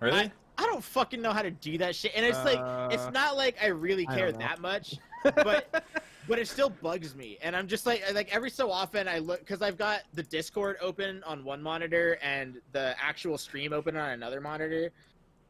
Really? 0.00 0.18
I, 0.20 0.32
I 0.58 0.66
don't 0.66 0.82
fucking 0.82 1.20
know 1.22 1.32
how 1.32 1.42
to 1.42 1.50
do 1.50 1.78
that 1.78 1.94
shit, 1.94 2.12
and 2.14 2.24
it's 2.24 2.42
like 2.44 2.58
it's 2.92 3.02
Uh, 3.04 3.10
not 3.10 3.36
like 3.36 3.56
I 3.62 3.66
really 3.68 4.06
care 4.06 4.30
don't 4.30 4.40
that 4.40 4.60
much, 4.60 4.96
but 5.24 5.84
but 6.28 6.38
it 6.38 6.48
still 6.48 6.70
bugs 6.70 7.14
me, 7.14 7.38
and 7.42 7.56
I'm 7.56 7.66
just 7.66 7.86
like 7.86 8.02
like 8.12 8.34
every 8.34 8.50
so 8.50 8.70
often 8.70 9.08
I 9.08 9.18
look 9.18 9.40
because 9.40 9.62
I've 9.62 9.78
got 9.78 10.02
the 10.14 10.22
Discord 10.22 10.76
open 10.80 11.22
on 11.24 11.44
one 11.44 11.62
monitor 11.62 12.18
and 12.22 12.60
the 12.72 12.94
actual 13.02 13.38
stream 13.38 13.72
open 13.72 13.96
on 13.96 14.10
another 14.10 14.40
monitor, 14.40 14.90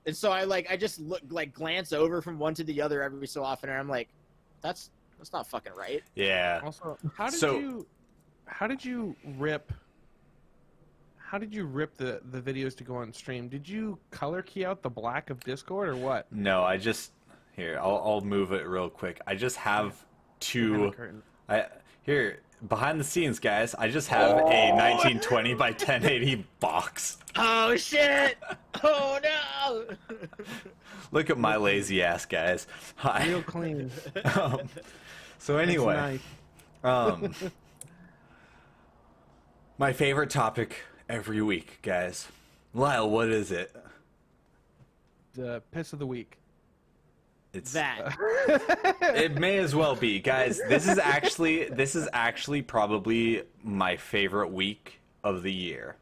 and 0.07 0.17
so 0.17 0.31
I 0.31 0.45
like 0.45 0.71
I 0.71 0.77
just 0.77 1.01
look 1.01 1.23
like 1.31 1.53
glance 1.55 1.93
over 1.93 2.23
from 2.23 2.39
one 2.39 2.55
to 2.55 2.65
the 2.65 2.81
other 2.81 3.03
every 3.03 3.27
so 3.27 3.43
often, 3.43 3.69
and 3.71 3.79
I'm 3.79 3.89
like, 3.89 4.09
that's 4.61 4.91
that's 5.19 5.33
not 5.33 5.47
fucking 5.49 5.73
right. 5.75 6.03
yeah. 6.15 6.61
Also, 6.65 6.97
how 7.17 7.29
did 7.31 7.39
So- 7.39 7.59
you 7.59 7.87
how 8.47 8.67
did 8.67 8.85
you 8.85 9.15
rip 9.39 9.73
how 11.31 11.39
did 11.39 11.55
you 11.55 11.65
rip 11.65 11.97
the 11.97 12.21
the 12.33 12.41
videos 12.41 12.77
to 12.77 12.83
go 12.83 12.97
on 12.97 13.13
stream? 13.13 13.49
Did 13.49 13.69
you 13.69 13.97
color 14.11 14.43
key 14.43 14.65
out 14.65 14.83
the 14.83 14.91
black 14.91 15.31
of 15.31 15.39
Discord 15.45 15.89
or 15.91 15.97
what? 15.97 16.27
No, 16.33 16.65
I 16.65 16.77
just 16.77 17.13
here. 17.53 17.79
I'll 17.81 18.03
I'll 18.05 18.21
move 18.21 18.51
it 18.51 18.67
real 18.67 18.91
quick. 18.91 19.21
I 19.29 19.37
just 19.37 19.57
have 19.57 19.95
two. 20.41 20.91
curtain. 20.91 21.23
I 21.49 21.67
here 22.03 22.41
behind 22.67 22.99
the 22.99 23.05
scenes, 23.05 23.39
guys. 23.39 23.77
I 23.77 23.87
just 23.89 24.09
have 24.09 24.31
a 24.31 24.43
1920 24.43 25.55
by 25.55 25.69
1080 25.69 26.45
box. 26.59 27.19
Oh 27.37 27.77
shit! 27.77 28.37
Oh 28.83 29.21
no! 29.23 29.97
Look 31.13 31.31
at 31.31 31.39
my 31.39 31.57
lazy 31.57 32.03
ass, 32.03 32.27
guys. 32.27 32.67
Hi. 32.97 33.29
Real 33.29 33.43
clean. 33.43 33.93
Um, 34.35 34.69
so 35.39 35.59
anyway, 35.59 35.95
nice. 35.95 36.21
um, 36.83 37.33
my 39.79 39.93
favorite 39.93 40.29
topic 40.31 40.85
every 41.11 41.43
week, 41.43 41.81
guys. 41.83 42.29
Lyle, 42.73 43.11
what 43.11 43.29
is 43.29 43.51
it? 43.51 43.75
the 45.35 45.63
piss 45.71 45.93
of 45.93 45.99
the 45.99 46.07
week. 46.07 46.39
It's 47.53 47.73
that 47.73 48.17
it 49.03 49.37
may 49.37 49.59
as 49.59 49.75
well 49.75 49.97
be 49.97 50.21
guys 50.21 50.61
this 50.69 50.87
is 50.87 50.99
actually 50.99 51.65
this 51.65 51.97
is 51.97 52.09
actually 52.13 52.63
probably 52.63 53.43
my 53.65 53.97
favorite 53.97 54.53
week 54.53 55.01
of 55.25 55.43
the 55.43 55.53
year 55.53 55.97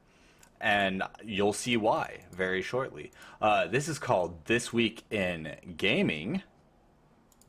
and 0.60 1.02
you'll 1.24 1.54
see 1.54 1.78
why 1.78 2.18
very 2.32 2.60
shortly 2.60 3.12
uh, 3.40 3.66
this 3.66 3.88
is 3.88 3.98
called 3.98 4.44
this 4.44 4.74
week 4.74 5.04
in 5.10 5.56
gaming 5.78 6.42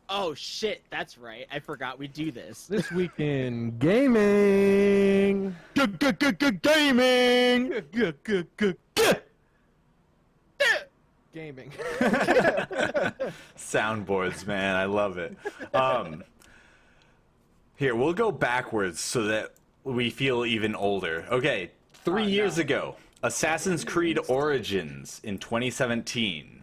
oh 0.09 0.33
shit! 0.33 0.81
That's 0.89 1.17
right. 1.17 1.45
I 1.51 1.59
forgot 1.59 1.99
we 1.99 2.07
do 2.07 2.31
this. 2.31 2.65
This 2.67 2.89
week 2.91 3.11
in 3.19 3.77
gaming. 3.79 5.55
Gaming. 5.75 7.73
Gaming. 11.33 11.71
soundboards 13.55 14.47
man 14.47 14.75
i 14.75 14.85
love 14.85 15.19
it 15.19 15.37
um, 15.75 16.23
here 17.75 17.95
we'll 17.95 18.13
go 18.13 18.31
backwards 18.31 18.99
so 18.99 19.23
that 19.25 19.53
we 19.83 20.09
feel 20.09 20.43
even 20.43 20.73
older 20.75 21.25
okay 21.29 21.69
three 22.03 22.23
Oh, 22.23 22.27
years 22.27 22.57
no. 22.57 22.61
ago 22.61 22.95
assassin's 23.21 23.85
creed 23.85 24.17
origins 24.27 25.21
in 25.23 25.37
2017 25.37 26.58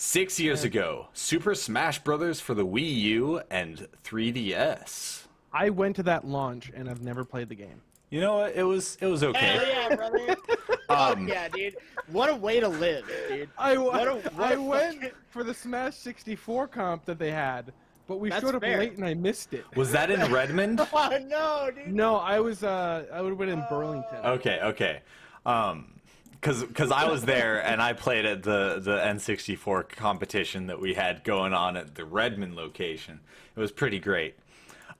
six 0.00 0.38
years 0.38 0.62
ago 0.62 1.08
super 1.12 1.56
smash 1.56 1.98
brothers 1.98 2.38
for 2.40 2.54
the 2.54 2.64
wii 2.64 2.94
u 2.94 3.40
and 3.50 3.88
3ds 4.04 5.24
I 5.52 5.70
went 5.70 5.96
to 5.96 6.04
that 6.04 6.24
launch 6.24 6.70
and 6.72 6.88
I've 6.88 7.02
never 7.02 7.24
played 7.24 7.48
the 7.48 7.56
game. 7.56 7.82
you 8.10 8.20
know 8.20 8.36
what 8.36 8.54
it 8.54 8.62
was 8.62 8.96
it 9.00 9.06
was 9.06 9.24
okay. 9.24 9.38
Hell 9.40 9.60
okay 9.62 9.70
yeah, 9.90 9.96
brother. 9.96 10.36
Um, 10.90 11.28
yeah, 11.28 11.48
dude. 11.48 11.76
What 12.10 12.30
a 12.30 12.34
way 12.34 12.60
to 12.60 12.68
live, 12.68 13.04
dude. 13.28 13.50
I, 13.58 13.76
What 13.76 14.08
a- 14.08 14.14
what 14.14 14.40
I 14.52 14.52
a 14.54 14.62
went 14.62 14.94
fucking- 15.02 15.10
for 15.28 15.44
the 15.44 15.52
Smash 15.52 15.96
64 15.96 16.66
comp 16.68 17.04
that 17.04 17.18
they 17.18 17.30
had, 17.30 17.72
but 18.06 18.20
we 18.20 18.30
That's 18.30 18.42
showed 18.42 18.54
up 18.54 18.62
fair. 18.62 18.78
late 18.78 18.94
and 18.96 19.04
I 19.04 19.12
missed 19.12 19.52
it. 19.52 19.64
was 19.76 19.90
that 19.92 20.10
in 20.10 20.32
redmond 20.32 20.80
Oh 20.92 21.18
no, 21.28 21.70
dude. 21.74 21.92
No, 21.92 22.16
I 22.16 22.38
was 22.40 22.62
uh 22.62 23.04
I 23.12 23.20
would 23.20 23.30
have 23.30 23.38
been 23.38 23.48
in 23.50 23.64
Burlington. 23.68 24.18
Okay, 24.24 24.60
okay. 24.62 25.00
Um, 25.44 25.92
cause, 26.40 26.64
cause 26.74 26.90
I 26.90 27.08
was 27.08 27.24
there 27.24 27.64
and 27.64 27.80
I 27.80 27.92
played 27.92 28.24
at 28.24 28.42
the 28.42 28.80
the 28.80 28.96
N64 28.98 29.88
competition 29.88 30.66
that 30.66 30.80
we 30.80 30.94
had 30.94 31.24
going 31.24 31.54
on 31.54 31.76
at 31.76 31.94
the 31.94 32.04
Redmond 32.04 32.54
location. 32.56 33.20
It 33.56 33.60
was 33.60 33.72
pretty 33.72 33.98
great. 33.98 34.36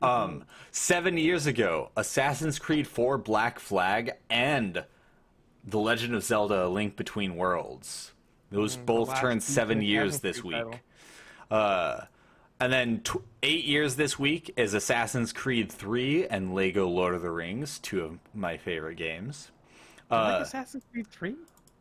Um, 0.01 0.45
seven 0.71 1.19
years 1.19 1.47
ago, 1.47 1.91
Assassin's 1.97 2.59
Creed 2.59 2.87
4 2.87 3.19
Black 3.19 3.59
Flag 3.59 4.13
and 4.31 4.85
The 5.65 5.79
Legend 5.79 6.15
of 6.15 6.23
Zelda: 6.23 6.67
A 6.67 6.69
Link 6.69 6.97
Between 6.97 7.37
Worlds. 7.37 8.13
Those 8.51 8.77
both 8.77 9.19
turned 9.21 9.43
seven 9.43 9.83
years 9.83 10.21
this 10.21 10.43
week. 10.43 10.81
Uh, 11.51 12.03
and 12.61 12.73
then 12.73 13.01
tw- 13.03 13.23
eight 13.43 13.65
years 13.65 13.97
this 13.97 14.19
week 14.19 14.53
is 14.57 14.75
Assassin's 14.75 15.33
Creed 15.33 15.71
3 15.71 16.27
and 16.27 16.55
Lego 16.55 16.89
Lord 16.89 17.15
of 17.15 17.23
the 17.23 17.31
Rings, 17.31 17.79
two 17.79 18.03
of 18.03 18.19
my 18.35 18.57
favorite 18.57 18.97
games. 18.97 19.51
You 20.11 20.17
Uh, 20.17 20.33
like 20.33 20.43
Assassin's 20.43 20.85
Creed 20.93 21.07
3? 21.09 21.35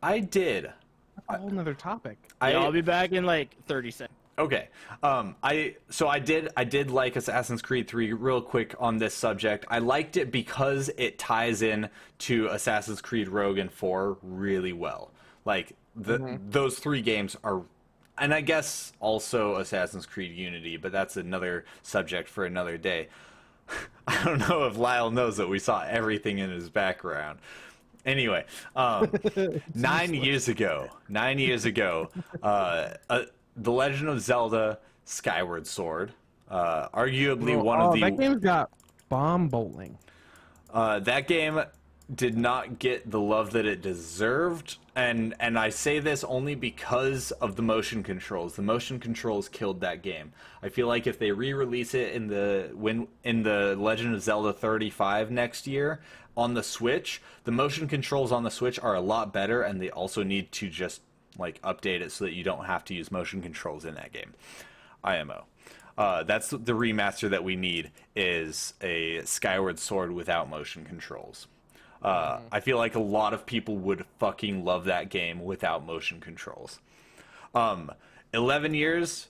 I 0.03 0.19
did. 0.19 0.65
That's 1.15 1.29
a 1.29 1.37
whole 1.37 1.49
nother 1.49 1.73
topic. 1.73 2.17
I 2.41 2.51
Yeah, 2.51 2.59
I'll 2.59 2.71
be 2.71 2.81
back 2.81 3.11
in 3.11 3.25
like 3.25 3.55
30 3.67 3.91
seconds. 3.91 4.17
okay. 4.37 4.69
Um, 5.01 5.35
I 5.41 5.75
so 5.89 6.07
I 6.07 6.19
did 6.19 6.49
I 6.55 6.63
did 6.63 6.91
like 6.91 7.15
Assassin's 7.15 7.61
Creed 7.61 7.87
3 7.87 8.13
real 8.13 8.41
quick 8.41 8.75
on 8.79 8.97
this 8.97 9.15
subject. 9.15 9.65
I 9.69 9.79
liked 9.79 10.17
it 10.17 10.31
because 10.31 10.89
it 10.97 11.17
ties 11.17 11.61
in 11.61 11.89
to 12.19 12.47
Assassin's 12.47 13.01
Creed 13.01 13.27
Rogue 13.29 13.57
and 13.57 13.71
4 13.71 14.17
really 14.21 14.73
well. 14.73 15.11
Like 15.45 15.73
the 15.95 16.39
those 16.49 16.77
three 16.77 17.01
games 17.01 17.35
are 17.43 17.63
and 18.19 18.33
I 18.33 18.41
guess 18.41 18.93
also 18.99 19.55
Assassin's 19.55 20.05
Creed 20.05 20.35
Unity, 20.35 20.77
but 20.77 20.91
that's 20.91 21.17
another 21.17 21.65
subject 21.81 22.27
for 22.29 22.45
another 22.45 22.77
day. 22.77 23.07
I 24.07 24.23
don't 24.23 24.39
know 24.47 24.65
if 24.65 24.77
Lyle 24.77 25.11
knows 25.11 25.37
that 25.37 25.47
we 25.49 25.59
saw 25.59 25.83
everything 25.83 26.37
in 26.39 26.49
his 26.49 26.69
background. 26.69 27.39
Anyway, 28.07 28.45
um, 28.75 29.11
nine 29.75 30.13
years 30.13 30.47
ago, 30.47 30.87
nine 31.09 31.37
years 31.37 31.65
ago, 31.65 32.09
uh, 32.41 32.93
uh, 33.09 33.23
The 33.57 33.71
Legend 33.71 34.07
of 34.07 34.21
Zelda: 34.21 34.79
Skyward 35.03 35.67
Sword, 35.67 36.13
uh, 36.49 36.87
arguably 36.89 37.61
one 37.61 37.81
oh, 37.81 37.89
of 37.89 37.93
the 37.95 37.99
that 38.01 38.17
game's 38.17 38.39
got 38.41 38.71
bomb 39.09 39.49
bowling. 39.49 39.97
uh, 40.73 40.99
that 40.99 41.27
game 41.27 41.61
did 42.15 42.37
not 42.37 42.79
get 42.79 43.11
the 43.11 43.19
love 43.19 43.51
that 43.51 43.65
it 43.65 43.81
deserved, 43.81 44.77
and 44.97 45.35
and 45.39 45.59
I 45.59 45.69
say 45.69 45.99
this 45.99 46.23
only 46.23 46.55
because 46.55 47.29
of 47.31 47.55
the 47.55 47.61
motion 47.61 48.01
controls. 48.01 48.55
The 48.55 48.63
motion 48.63 48.99
controls 48.99 49.47
killed 49.47 49.79
that 49.81 50.01
game. 50.01 50.33
I 50.63 50.69
feel 50.69 50.87
like 50.87 51.05
if 51.05 51.19
they 51.19 51.31
re-release 51.31 51.93
it 51.93 52.13
in 52.13 52.27
the 52.27 52.71
when 52.73 53.07
in 53.23 53.43
the 53.43 53.75
Legend 53.77 54.15
of 54.15 54.23
Zelda 54.23 54.51
35 54.51 55.29
next 55.29 55.67
year 55.67 56.01
on 56.35 56.55
the 56.55 56.63
Switch, 56.63 57.21
the 57.43 57.51
motion 57.51 57.87
controls 57.87 58.31
on 58.31 58.43
the 58.43 58.49
Switch 58.49 58.79
are 58.79 58.95
a 58.95 58.99
lot 58.99 59.31
better, 59.31 59.61
and 59.61 59.79
they 59.79 59.91
also 59.91 60.23
need 60.23 60.51
to 60.53 60.67
just 60.67 61.01
like 61.37 61.61
update 61.61 62.01
it 62.01 62.11
so 62.11 62.25
that 62.25 62.33
you 62.33 62.43
don't 62.43 62.65
have 62.65 62.83
to 62.85 62.95
use 62.95 63.11
motion 63.11 63.39
controls 63.39 63.85
in 63.85 63.93
that 63.93 64.11
game. 64.11 64.33
IMO. 65.03 65.45
Uh, 65.95 66.23
that's 66.23 66.49
the 66.49 66.73
remaster 66.73 67.29
that 67.29 67.43
we 67.43 67.55
need 67.55 67.91
is 68.15 68.73
a 68.81 69.21
Skyward 69.25 69.77
Sword 69.77 70.11
without 70.11 70.49
motion 70.49 70.85
controls. 70.85 71.47
Uh, 72.01 72.39
I 72.51 72.59
feel 72.59 72.77
like 72.77 72.95
a 72.95 72.99
lot 72.99 73.33
of 73.33 73.45
people 73.45 73.77
would 73.77 74.05
fucking 74.19 74.63
love 74.63 74.85
that 74.85 75.09
game 75.09 75.43
without 75.43 75.85
motion 75.85 76.19
controls. 76.19 76.79
Um, 77.55 77.91
11 78.33 78.73
years 78.73 79.27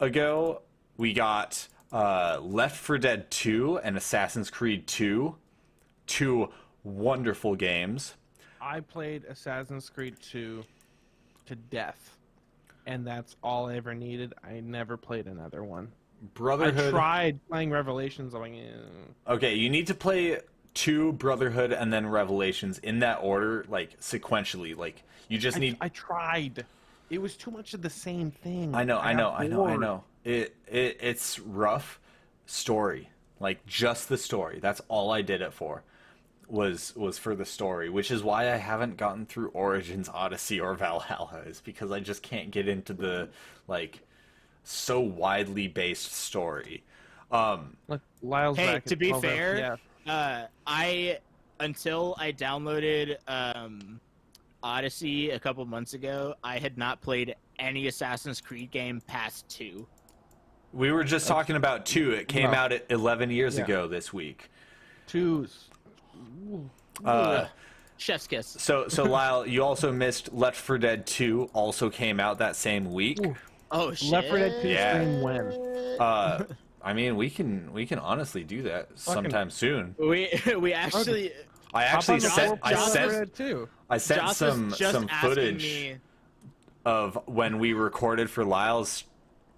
ago, 0.00 0.62
we 0.96 1.12
got 1.12 1.68
uh, 1.92 2.38
Left 2.42 2.76
4 2.76 2.98
Dead 2.98 3.30
2 3.30 3.78
and 3.78 3.96
Assassin's 3.96 4.50
Creed 4.50 4.86
2. 4.86 5.36
Two 6.06 6.48
wonderful 6.82 7.54
games. 7.54 8.14
I 8.60 8.80
played 8.80 9.24
Assassin's 9.24 9.88
Creed 9.88 10.16
2 10.20 10.64
to 11.46 11.54
death, 11.54 12.18
and 12.86 13.06
that's 13.06 13.36
all 13.42 13.68
I 13.68 13.76
ever 13.76 13.94
needed. 13.94 14.34
I 14.44 14.60
never 14.60 14.96
played 14.96 15.26
another 15.26 15.64
one. 15.64 15.92
Brotherhood. 16.34 16.88
I 16.88 16.90
tried 16.90 17.40
playing 17.48 17.70
Revelations. 17.70 18.34
I'm 18.34 18.40
like, 18.40 18.52
eh. 18.52 19.32
Okay, 19.32 19.54
you 19.54 19.70
need 19.70 19.86
to 19.86 19.94
play 19.94 20.38
two 20.74 21.12
Brotherhood 21.12 21.72
and 21.72 21.92
then 21.92 22.06
Revelations 22.06 22.78
in 22.78 23.00
that 23.00 23.18
order, 23.22 23.64
like 23.68 23.98
sequentially. 24.00 24.76
Like 24.76 25.02
you 25.28 25.38
just 25.38 25.56
I, 25.56 25.60
need. 25.60 25.76
I 25.80 25.88
tried. 25.88 26.64
It 27.10 27.20
was 27.20 27.36
too 27.36 27.50
much 27.50 27.74
of 27.74 27.82
the 27.82 27.90
same 27.90 28.30
thing. 28.30 28.74
I 28.74 28.84
know, 28.84 28.98
I 28.98 29.12
know, 29.12 29.30
got 29.30 29.40
I 29.40 29.46
know, 29.46 29.66
I 29.66 29.76
know. 29.76 30.04
It 30.24 30.54
it 30.66 30.98
it's 31.00 31.38
rough 31.38 32.00
story, 32.46 33.10
like 33.40 33.64
just 33.66 34.08
the 34.08 34.18
story. 34.18 34.58
That's 34.60 34.80
all 34.88 35.10
I 35.10 35.22
did 35.22 35.42
it 35.42 35.52
for. 35.52 35.82
was 36.48 36.94
was 36.96 37.18
for 37.18 37.34
the 37.34 37.44
story, 37.44 37.88
which 37.88 38.10
is 38.10 38.22
why 38.22 38.52
I 38.52 38.56
haven't 38.56 38.96
gotten 38.96 39.26
through 39.26 39.48
Origins, 39.50 40.08
Odyssey, 40.08 40.60
or 40.60 40.74
Valhalla, 40.74 41.42
is 41.46 41.60
because 41.60 41.90
I 41.90 42.00
just 42.00 42.22
can't 42.22 42.50
get 42.50 42.68
into 42.68 42.92
the 42.92 43.28
like 43.68 44.00
so 44.64 45.00
widely 45.00 45.68
based 45.68 46.12
story. 46.12 46.82
Um, 47.30 47.76
Look, 47.88 48.00
Lyle's 48.22 48.56
Hey, 48.56 48.66
back 48.66 48.84
to 48.86 48.96
be 48.96 49.12
fair, 49.12 49.58
Yeah. 49.58 49.76
Uh, 50.06 50.46
I 50.66 51.18
until 51.60 52.14
I 52.18 52.32
downloaded 52.32 53.16
um, 53.28 54.00
Odyssey 54.62 55.30
a 55.30 55.38
couple 55.38 55.64
months 55.66 55.94
ago, 55.94 56.34
I 56.42 56.58
had 56.58 56.78
not 56.78 57.00
played 57.00 57.34
any 57.58 57.86
Assassin's 57.86 58.40
Creed 58.40 58.70
game 58.70 59.00
past 59.06 59.48
two. 59.48 59.86
we 60.72 60.92
were 60.92 61.02
just 61.04 61.26
talking 61.26 61.56
about 61.56 61.84
two. 61.84 62.12
It 62.12 62.28
came 62.28 62.52
No. 62.52 62.56
out 62.56 62.72
at 62.72 62.86
11 62.90 63.28
years 63.30 63.58
Yeah. 63.58 63.64
ago 63.64 63.88
this 63.88 64.12
week. 64.12 64.48
Twos. 65.08 65.68
Uh, 67.04 67.46
Chef's 67.96 68.26
kiss. 68.26 68.46
so 68.46 68.86
so 68.88 69.02
Lyle, 69.04 69.44
you 69.46 69.62
also 69.64 69.90
missed 69.92 70.32
Left 70.32 70.56
4 70.56 70.78
Dead 70.78 71.06
2. 71.06 71.50
Also 71.52 71.90
came 71.90 72.20
out 72.20 72.38
that 72.38 72.54
same 72.56 72.92
week. 72.92 73.18
Ooh. 73.26 73.34
Oh 73.72 73.92
shit. 73.92 74.10
Left 74.12 74.28
4 74.28 74.38
Dead 74.38 74.62
2 74.62 74.68
Yeah. 74.68 74.92
stream 75.00 75.20
when? 75.22 75.96
Uh, 76.00 76.44
I 76.82 76.92
mean, 76.92 77.16
we 77.16 77.30
can 77.30 77.72
we 77.72 77.86
can 77.86 77.98
honestly 77.98 78.44
do 78.44 78.62
that 78.62 78.88
sometime 78.94 79.50
soon. 79.50 79.94
We 79.98 80.28
we 80.58 80.72
actually 80.72 81.32
I 81.74 81.84
actually 81.84 82.14
on 82.16 82.20
sent 82.20 82.60
I 82.62 82.74
for 82.74 82.80
Left 82.80 82.92
4 82.96 83.10
sent 83.10 83.10
Dead 83.12 83.34
2. 83.34 83.68
I 83.90 83.98
sent 83.98 84.20
Josh 84.20 84.36
some 84.36 84.70
some 84.70 85.08
footage 85.20 85.62
me. 85.62 85.96
of 86.84 87.18
when 87.26 87.58
we 87.58 87.72
recorded 87.74 88.30
for 88.30 88.44
Lyle's 88.44 89.04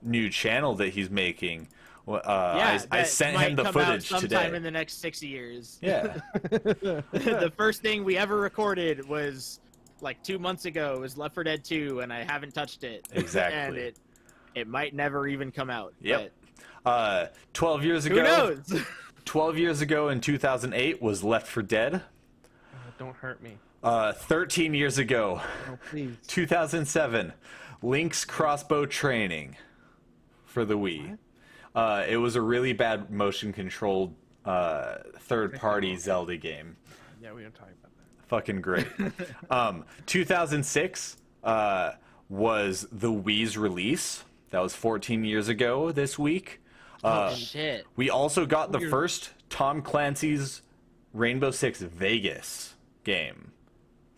new 0.03 0.28
channel 0.28 0.74
that 0.77 0.89
he's 0.89 1.11
making. 1.11 1.69
Uh, 2.09 2.15
Yeah, 2.24 2.66
I, 2.90 2.97
I 2.97 3.03
that 3.03 3.09
sent 3.09 3.35
might 3.36 3.51
him 3.51 3.57
the 3.57 3.62
come 3.65 3.77
out 3.77 3.86
footage 3.86 4.09
sometime 4.09 4.28
today. 4.28 4.57
in 4.57 4.62
the 4.65 4.70
next 4.70 5.01
six 5.01 5.23
years. 5.23 5.78
Yeah, 5.81 6.19
the 6.43 7.53
first 7.57 7.81
thing 7.82 8.03
we 8.03 8.16
ever 8.19 8.36
recorded 8.39 9.07
was 9.09 9.61
like 10.01 10.20
two 10.24 10.40
months 10.40 10.65
ago. 10.65 10.99
Was 10.99 11.16
Left 11.16 11.35
4 11.35 11.44
Dead 11.44 11.65
2, 11.65 12.01
and 12.01 12.12
I 12.12 12.24
haven't 12.24 12.53
touched 12.55 12.82
it. 12.82 13.07
Exactly. 13.12 13.57
and 13.61 13.77
it 13.77 13.97
it 14.57 14.66
might 14.66 14.94
never 14.94 15.28
even 15.28 15.53
come 15.53 15.70
out. 15.70 15.94
Yep. 16.01 16.32
Uh, 16.85 17.27
twelve 17.53 17.85
years 17.85 18.07
ago. 18.07 18.17
Who 18.17 18.23
knows? 18.23 18.83
Twelve 19.25 19.57
years 19.57 19.81
ago 19.81 20.09
in 20.09 20.21
2008 20.21 21.01
was 21.01 21.23
Left 21.23 21.47
4 21.47 21.63
Dead. 21.63 22.03
Oh, 22.75 22.77
don't 22.99 23.15
hurt 23.15 23.41
me. 23.41 23.57
Uh, 23.83 24.13
Thirteen 24.13 24.75
years 24.75 24.99
ago, 24.99 25.41
Oh, 25.71 25.79
please. 25.91 26.17
2007, 26.27 27.33
Link's 27.83 28.25
crossbow 28.25 28.85
training 28.85 29.57
for 30.45 30.65
the 30.65 30.77
Wii. 30.77 31.19
Uh, 31.75 32.05
it 32.09 32.17
was 32.17 32.35
a 32.35 32.41
really 32.41 32.73
bad 32.73 33.11
motion 33.11 33.53
controlled 33.53 34.13
uh, 34.45 34.97
third 35.21 35.55
party 35.55 35.97
Zelda 35.97 36.37
game. 36.37 36.77
Yeah, 37.23 37.33
we 37.33 37.43
don't 37.43 37.55
talk 37.55 37.69
about 37.69 37.93
that. 37.97 38.29
Fucking 38.29 38.61
great. 38.61 38.89
um, 39.51 39.85
2006 40.07 41.17
uh, 41.45 41.93
was 42.29 42.89
the 42.91 43.11
Wii's 43.13 43.57
release. 43.57 44.25
That 44.51 44.61
was 44.61 44.75
14 44.75 45.25
years 45.25 45.49
ago 45.49 45.93
this 45.93 46.19
week. 46.19 46.61
Uh, 47.03 47.31
oh 47.33 47.35
shit. 47.35 47.87
we 47.97 48.11
also 48.11 48.47
got 48.47 48.70
the 48.73 48.79
Weird. 48.79 48.91
first 48.91 49.31
Tom 49.49 49.83
Clancy's 49.83 50.62
Rainbow 51.12 51.51
Six 51.51 51.81
Vegas 51.81 52.74
game. 53.05 53.51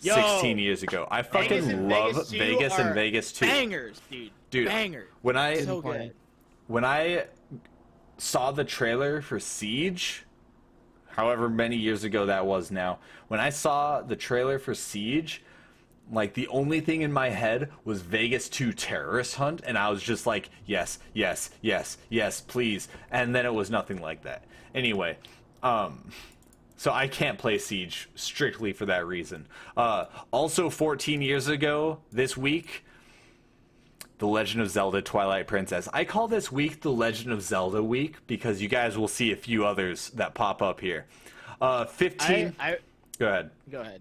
Yo, 0.01 0.15
16 0.15 0.59
years 0.59 0.82
ago. 0.82 1.09
I 1.11 1.23
fucking 1.23 1.62
Vegas 1.62 1.73
love 1.81 2.15
Vegas 2.15 2.31
Vegas 2.31 2.78
and 2.78 2.94
Vegas 2.94 3.32
2. 3.32 3.47
Bangers, 3.47 4.01
dude. 4.11 4.31
Dude, 4.51 4.66
Bangers. 4.69 5.09
When 5.23 5.36
I 5.36 5.61
So 5.62 5.81
good. 5.81 6.12
when 6.66 6.85
I 6.85 7.24
saw 8.19 8.51
the 8.52 8.65
trailer 8.65 9.23
for 9.23 9.40
Siege, 9.40 10.24
however 11.09 11.48
many 11.48 11.77
years 11.77 12.05
ago 12.05 12.27
that 12.27 12.44
was 12.44 12.70
now, 12.70 12.98
when 13.28 13.40
I 13.40 13.48
saw 13.48 14.02
the 14.02 14.15
trailer 14.16 14.59
for 14.59 14.74
Siege, 14.74 15.43
like 16.10 16.35
the 16.35 16.48
only 16.48 16.81
thing 16.81 17.02
in 17.02 17.12
my 17.12 17.31
head 17.31 17.70
was 17.85 18.02
Vegas 18.02 18.48
2 18.48 18.72
Terrorist 18.72 19.36
Hunt, 19.36 19.62
and 19.66 19.78
I 19.78 19.89
was 19.90 20.02
just 20.02 20.26
like, 20.26 20.51
yes, 20.66 20.98
yes, 21.12 21.51
yes, 21.60 21.98
yes, 22.09 22.40
please. 22.40 22.89
And 23.10 23.35
then 23.35 23.47
it 23.47 23.55
was 23.55 23.70
nothing 23.70 24.01
like 24.01 24.22
that. 24.22 24.44
Anyway, 24.74 25.16
um, 25.62 26.10
so 26.76 26.93
I 26.93 27.09
can't 27.09 27.39
play 27.39 27.59
Siege 27.59 28.09
strictly 28.14 28.72
for 28.72 28.86
that 28.86 29.06
reason. 29.06 29.47
Uh, 29.76 30.06
also, 30.31 30.68
14 30.68 31.22
years 31.22 31.48
ago 31.48 32.01
this 32.12 32.36
week, 32.36 32.85
the 34.18 34.26
Legend 34.26 34.62
of 34.62 34.70
Zelda 34.70 35.02
Twilight 35.02 35.47
Princess. 35.47 35.89
I 35.93 36.05
call 36.05 36.28
this 36.28 36.51
week 36.52 36.82
the 36.82 36.90
Legend 36.90 37.32
of 37.32 37.43
Zelda 37.43 37.82
week 37.82 38.16
because 38.26 38.60
you 38.60 38.68
guys 38.68 38.97
will 38.97 39.09
see 39.09 39.32
a 39.32 39.36
few 39.36 39.64
others 39.64 40.10
that 40.10 40.35
pop 40.35 40.62
up 40.62 40.81
here. 40.81 41.06
Uh, 41.60 41.85
15. 41.85 42.55
I, 42.59 42.68
I 42.70 42.76
go 43.18 43.28
ahead. 43.28 43.51
go 43.70 43.81
ahead. 43.81 44.01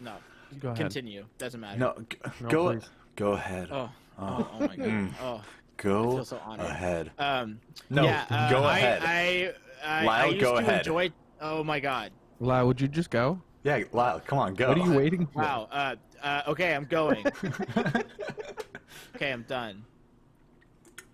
No, 0.00 0.12
Go 0.60 0.68
ahead. 0.68 0.78
continue. 0.78 1.24
Doesn't 1.38 1.60
matter. 1.60 1.78
No, 1.78 1.94
g- 2.08 2.18
No, 2.40 2.48
go. 2.48 2.72
please. 2.72 2.88
Go 3.16 3.32
ahead. 3.32 3.68
Oh, 3.70 3.90
oh, 4.18 4.48
oh 4.52 4.60
my 4.66 4.76
god. 4.76 5.14
Oh, 5.22 5.42
Go 5.78 6.22
so 6.22 6.40
ahead. 6.58 7.10
Um. 7.18 7.60
No, 7.90 8.04
yeah, 8.04 8.24
uh, 8.30 8.50
go 8.50 8.64
I, 8.64 8.78
ahead. 8.78 9.02
I, 9.04 9.52
I, 9.84 10.04
Lyle, 10.04 10.24
I 10.24 10.26
used 10.28 10.40
go 10.40 10.52
to 10.52 10.58
ahead. 10.58 10.78
enjoy. 10.80 11.10
Oh 11.40 11.62
my 11.62 11.80
god. 11.80 12.12
Lyle, 12.40 12.66
would 12.66 12.80
you 12.80 12.88
just 12.88 13.10
go? 13.10 13.40
Yeah, 13.62 13.82
Lyle, 13.92 14.20
come 14.24 14.38
on, 14.38 14.54
go. 14.54 14.68
What 14.68 14.78
are 14.78 14.84
you 14.86 14.96
waiting 14.96 15.26
for? 15.26 15.40
Wow. 15.42 15.68
Uh, 15.70 15.96
uh, 16.22 16.42
okay, 16.48 16.74
I'm 16.74 16.84
going. 16.84 17.24
okay, 19.16 19.32
I'm 19.32 19.42
done. 19.42 19.84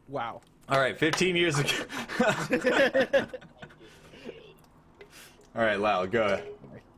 Wow. 0.09 0.43
All 0.69 0.79
right, 0.79 0.97
15 0.97 1.35
years 1.35 1.59
ago. 1.59 1.71
All 5.55 5.63
right, 5.63 5.79
Lyle, 5.81 6.07
go. 6.07 6.41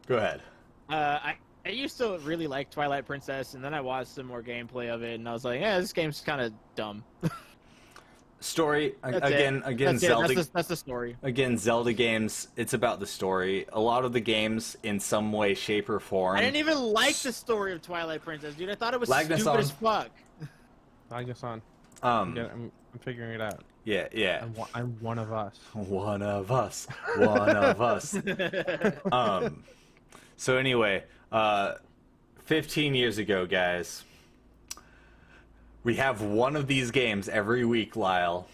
Go 0.07 0.17
ahead. 0.17 0.43
Uh, 0.91 1.19
I, 1.23 1.37
I 1.67 1.71
used 1.71 1.97
to 1.99 2.19
really 2.19 2.47
like 2.47 2.71
Twilight 2.71 3.07
Princess, 3.07 3.55
and 3.55 3.65
then 3.65 3.73
I 3.73 3.81
watched 3.81 4.11
some 4.11 4.27
more 4.27 4.43
gameplay 4.43 4.93
of 4.93 5.03
it, 5.03 5.15
and 5.15 5.29
I 5.29 5.33
was 5.33 5.45
like, 5.45 5.61
yeah, 5.61 5.81
this 5.81 5.93
game's 5.93 6.21
kind 6.21 6.41
of 6.41 6.53
dumb. 6.77 7.03
Story 8.41 8.95
a- 9.03 9.13
That's 9.13 9.31
it. 9.31 9.35
again. 9.35 9.63
Again, 9.65 9.95
That's. 9.95 10.01
Zelda. 10.07 10.35
That's 10.35 10.47
the, 10.49 10.53
that's 10.53 10.69
the 10.69 10.77
story. 10.77 11.17
Again, 11.23 11.57
Zelda 11.57 11.95
games. 11.95 12.49
It's 12.57 12.75
about 12.75 13.01
the 13.01 13.07
story. 13.07 13.65
A 13.73 13.81
lot 13.81 14.05
of 14.05 14.13
the 14.13 14.21
games, 14.21 14.77
in 14.83 15.01
some 15.01 15.33
way, 15.33 15.55
shape, 15.55 15.89
or 15.89 15.99
form. 15.99 16.37
I 16.37 16.43
didn't 16.43 16.57
even 16.57 16.79
like 16.79 17.17
the 17.17 17.33
story 17.33 17.73
of 17.73 17.81
Twilight 17.81 18.23
Princess, 18.23 18.55
dude. 18.55 18.69
I 18.69 18.75
thought 18.75 18.93
it 18.93 19.01
was 19.01 19.09
Lagnason. 19.09 19.39
stupid 19.41 19.61
as 19.61 19.71
fuck. 19.71 20.11
I 21.11 21.23
guess 21.23 21.43
on. 21.43 21.63
Um. 22.03 22.37
Yeah, 22.37 22.49
I'm, 22.53 22.71
I'm 22.93 22.99
figuring 23.01 23.33
it 23.33 23.41
out. 23.41 23.65
Yeah. 23.85 24.09
Yeah. 24.13 24.43
I'm, 24.45 24.55
I'm 24.75 24.97
one 25.01 25.19
of 25.19 25.33
us. 25.33 25.59
One 25.73 26.21
of 26.21 26.51
us. 26.53 26.87
One 27.17 27.49
of 27.57 27.81
us. 27.81 28.15
Um. 29.11 29.65
So 30.37 30.59
anyway, 30.59 31.05
uh, 31.35 31.75
15 32.45 32.95
years 32.95 33.19
ago, 33.19 33.45
guys, 33.45 34.05
we 35.83 35.97
have 35.97 36.23
one 36.23 36.57
of 36.57 36.67
these 36.67 36.91
games 36.91 37.29
every 37.29 37.65
week, 37.65 37.97
Lyle. 37.97 38.47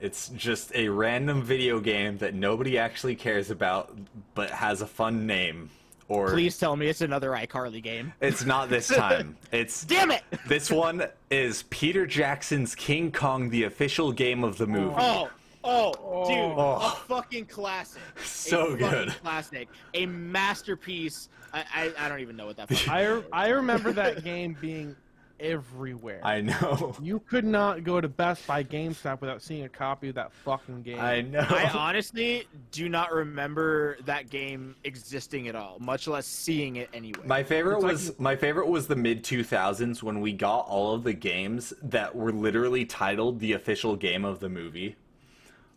It's 0.00 0.28
just 0.30 0.74
a 0.74 0.88
random 0.88 1.42
video 1.42 1.80
game 1.80 2.18
that 2.18 2.34
nobody 2.34 2.78
actually 2.78 3.14
cares 3.14 3.50
about, 3.50 3.96
but 4.34 4.50
has 4.50 4.82
a 4.82 4.86
fun 4.86 5.26
name. 5.26 5.70
Or 6.08 6.30
Please 6.30 6.58
tell 6.58 6.76
me 6.76 6.88
it's 6.88 7.00
another 7.00 7.30
iCarly 7.30 7.82
game. 7.82 8.12
it's 8.20 8.44
not 8.44 8.68
this 8.68 8.88
time. 8.88 9.36
It's 9.52 9.84
Damn 9.84 10.10
it! 10.10 10.22
this 10.46 10.70
one 10.70 11.04
is 11.30 11.64
Peter 11.70 12.06
Jackson's 12.06 12.74
King 12.74 13.10
Kong, 13.10 13.50
the 13.50 13.64
official 13.64 14.12
game 14.12 14.44
of 14.44 14.58
the 14.58 14.66
movie. 14.66 14.94
Oh, 14.98 15.30
oh, 15.66 16.26
dude, 16.28 16.36
Oh. 16.56 16.76
a 16.76 16.96
fucking 17.08 17.46
classic. 17.46 18.02
So 18.24 18.72
a 18.74 18.76
good. 18.76 19.08
Classic, 19.22 19.68
a 19.94 20.06
masterpiece. 20.06 21.28
I, 21.52 21.64
I, 21.74 21.92
I 22.06 22.08
don't 22.08 22.20
even 22.20 22.36
know 22.36 22.46
what 22.46 22.56
that. 22.58 22.68
fucking 22.68 22.90
I, 22.92 23.02
is. 23.06 23.24
I 23.32 23.48
remember 23.48 23.92
that 23.92 24.22
game 24.24 24.56
being 24.60 24.94
everywhere. 25.38 26.20
I 26.22 26.40
know. 26.40 26.96
You 27.02 27.20
could 27.20 27.44
not 27.44 27.84
go 27.84 28.00
to 28.00 28.08
Best 28.08 28.46
Buy 28.46 28.64
GameStop 28.64 29.20
without 29.20 29.42
seeing 29.42 29.64
a 29.64 29.68
copy 29.68 30.08
of 30.08 30.14
that 30.14 30.32
fucking 30.32 30.82
game. 30.82 30.98
I 30.98 31.20
know. 31.20 31.40
I 31.48 31.68
honestly 31.74 32.46
do 32.72 32.88
not 32.88 33.12
remember 33.12 33.98
that 34.06 34.30
game 34.30 34.74
existing 34.84 35.48
at 35.48 35.54
all, 35.54 35.78
much 35.78 36.08
less 36.08 36.26
seeing 36.26 36.76
it 36.76 36.88
anyway. 36.94 37.20
My 37.26 37.42
favorite 37.42 37.74
It's 37.76 37.82
like- 37.84 37.92
was 37.92 38.18
my 38.18 38.36
favorite 38.36 38.68
was 38.68 38.86
the 38.86 38.96
mid 38.96 39.24
2000s 39.24 40.02
when 40.02 40.20
we 40.20 40.32
got 40.32 40.60
all 40.68 40.94
of 40.94 41.04
the 41.04 41.12
games 41.12 41.74
that 41.82 42.14
were 42.16 42.32
literally 42.32 42.84
titled 42.86 43.38
the 43.40 43.52
official 43.52 43.94
game 43.96 44.24
of 44.24 44.40
the 44.40 44.48
movie. 44.48 44.96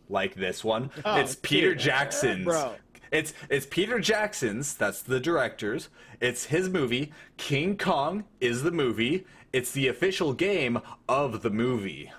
Like 0.10 0.36
this 0.36 0.64
one. 0.64 0.90
Oh, 1.06 1.19
it's 1.19 1.36
Peter 1.36 1.69
dude. 1.69 1.80
Jackson's. 1.80 2.45
Bro. 2.45 2.76
It's 3.11 3.34
it's 3.49 3.65
Peter 3.65 3.99
Jackson's, 3.99 4.76
that's 4.76 5.02
the 5.02 5.19
director's. 5.19 5.90
It's 6.19 6.45
his 6.45 6.69
movie. 6.69 7.11
King 7.38 7.77
Kong 7.77 8.26
is 8.41 8.64
the 8.64 8.72
movie. 8.72 9.26
It's 9.53 9.72
the 9.72 9.88
official 9.88 10.34
game 10.34 10.80
of 11.07 11.41
the 11.41 11.49
movie. 11.49 12.11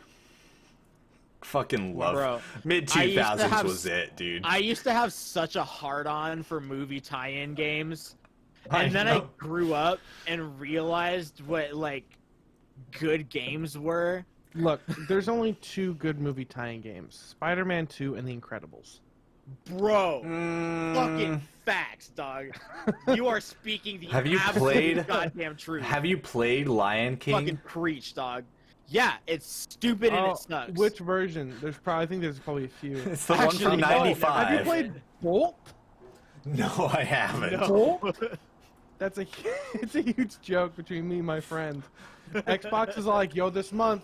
Fucking 1.42 1.96
love. 1.96 2.44
Mid 2.64 2.88
to 2.88 2.98
2000s 2.98 3.64
was 3.64 3.86
it, 3.86 4.16
dude. 4.16 4.42
I 4.44 4.58
used 4.58 4.84
to 4.84 4.92
have 4.92 5.12
such 5.12 5.56
a 5.56 5.64
hard 5.64 6.06
on 6.06 6.42
for 6.42 6.60
movie 6.60 7.00
tie-in 7.00 7.54
games, 7.54 8.16
I 8.70 8.84
and 8.84 8.92
then 8.92 9.08
I 9.08 9.22
grew 9.38 9.74
up 9.74 10.00
and 10.26 10.58
realized 10.60 11.40
what 11.46 11.72
like 11.74 12.04
good 12.98 13.28
games 13.28 13.78
were. 13.78 14.24
Look, 14.54 14.80
there's 15.08 15.28
only 15.28 15.52
two 15.54 15.94
good 15.94 16.20
movie 16.20 16.44
tie-in 16.44 16.80
games: 16.80 17.16
Spider-Man 17.30 17.86
2 17.86 18.16
and 18.16 18.26
The 18.26 18.36
Incredibles. 18.36 19.00
bro. 19.66 20.22
Mm, 20.24 20.94
Fucking 20.94 21.42
facts, 21.64 22.08
dog. 22.08 22.46
You 23.14 23.28
are 23.28 23.40
speaking 23.40 24.00
the 24.00 24.06
Have 24.06 24.26
you 24.26 24.38
absolute 24.38 24.72
played- 24.72 25.06
goddamn 25.08 25.56
truth. 25.56 25.82
Have 25.84 26.04
you 26.04 26.18
played 26.18 26.68
Lion 26.68 27.16
King? 27.16 27.34
Fucking 27.34 27.60
preach, 27.64 28.14
dog. 28.14 28.44
Yeah, 28.88 29.14
it's 29.28 29.46
stupid 29.46 30.12
and 30.12 30.32
it 30.32 30.38
sucks. 30.38 30.72
Which 30.72 30.98
version? 30.98 31.54
There's 31.60 31.78
probably 31.78 32.02
I 32.02 32.06
think 32.06 32.22
there's 32.22 32.40
probably 32.40 32.64
a 32.64 32.68
few. 32.68 32.96
It's 32.96 33.24
the 33.26 33.34
Actually, 33.34 33.64
one 33.66 33.70
from 33.78 33.80
no. 33.82 33.98
'95. 33.98 34.46
Have 34.48 34.58
you 34.58 34.64
played 34.64 34.92
Bolt? 35.22 35.56
No, 36.44 36.90
I 36.92 37.04
haven't. 37.04 37.52
No. 37.52 38.00
That's 38.98 39.18
a 39.18 39.26
it's 39.74 39.94
a 39.94 40.02
huge 40.02 40.40
joke 40.42 40.74
between 40.74 41.08
me 41.08 41.18
and 41.18 41.26
my 41.26 41.38
friend. 41.38 41.84
Xbox 42.34 42.98
is 42.98 43.06
like, 43.06 43.34
yo, 43.34 43.48
this 43.48 43.72
month, 43.72 44.02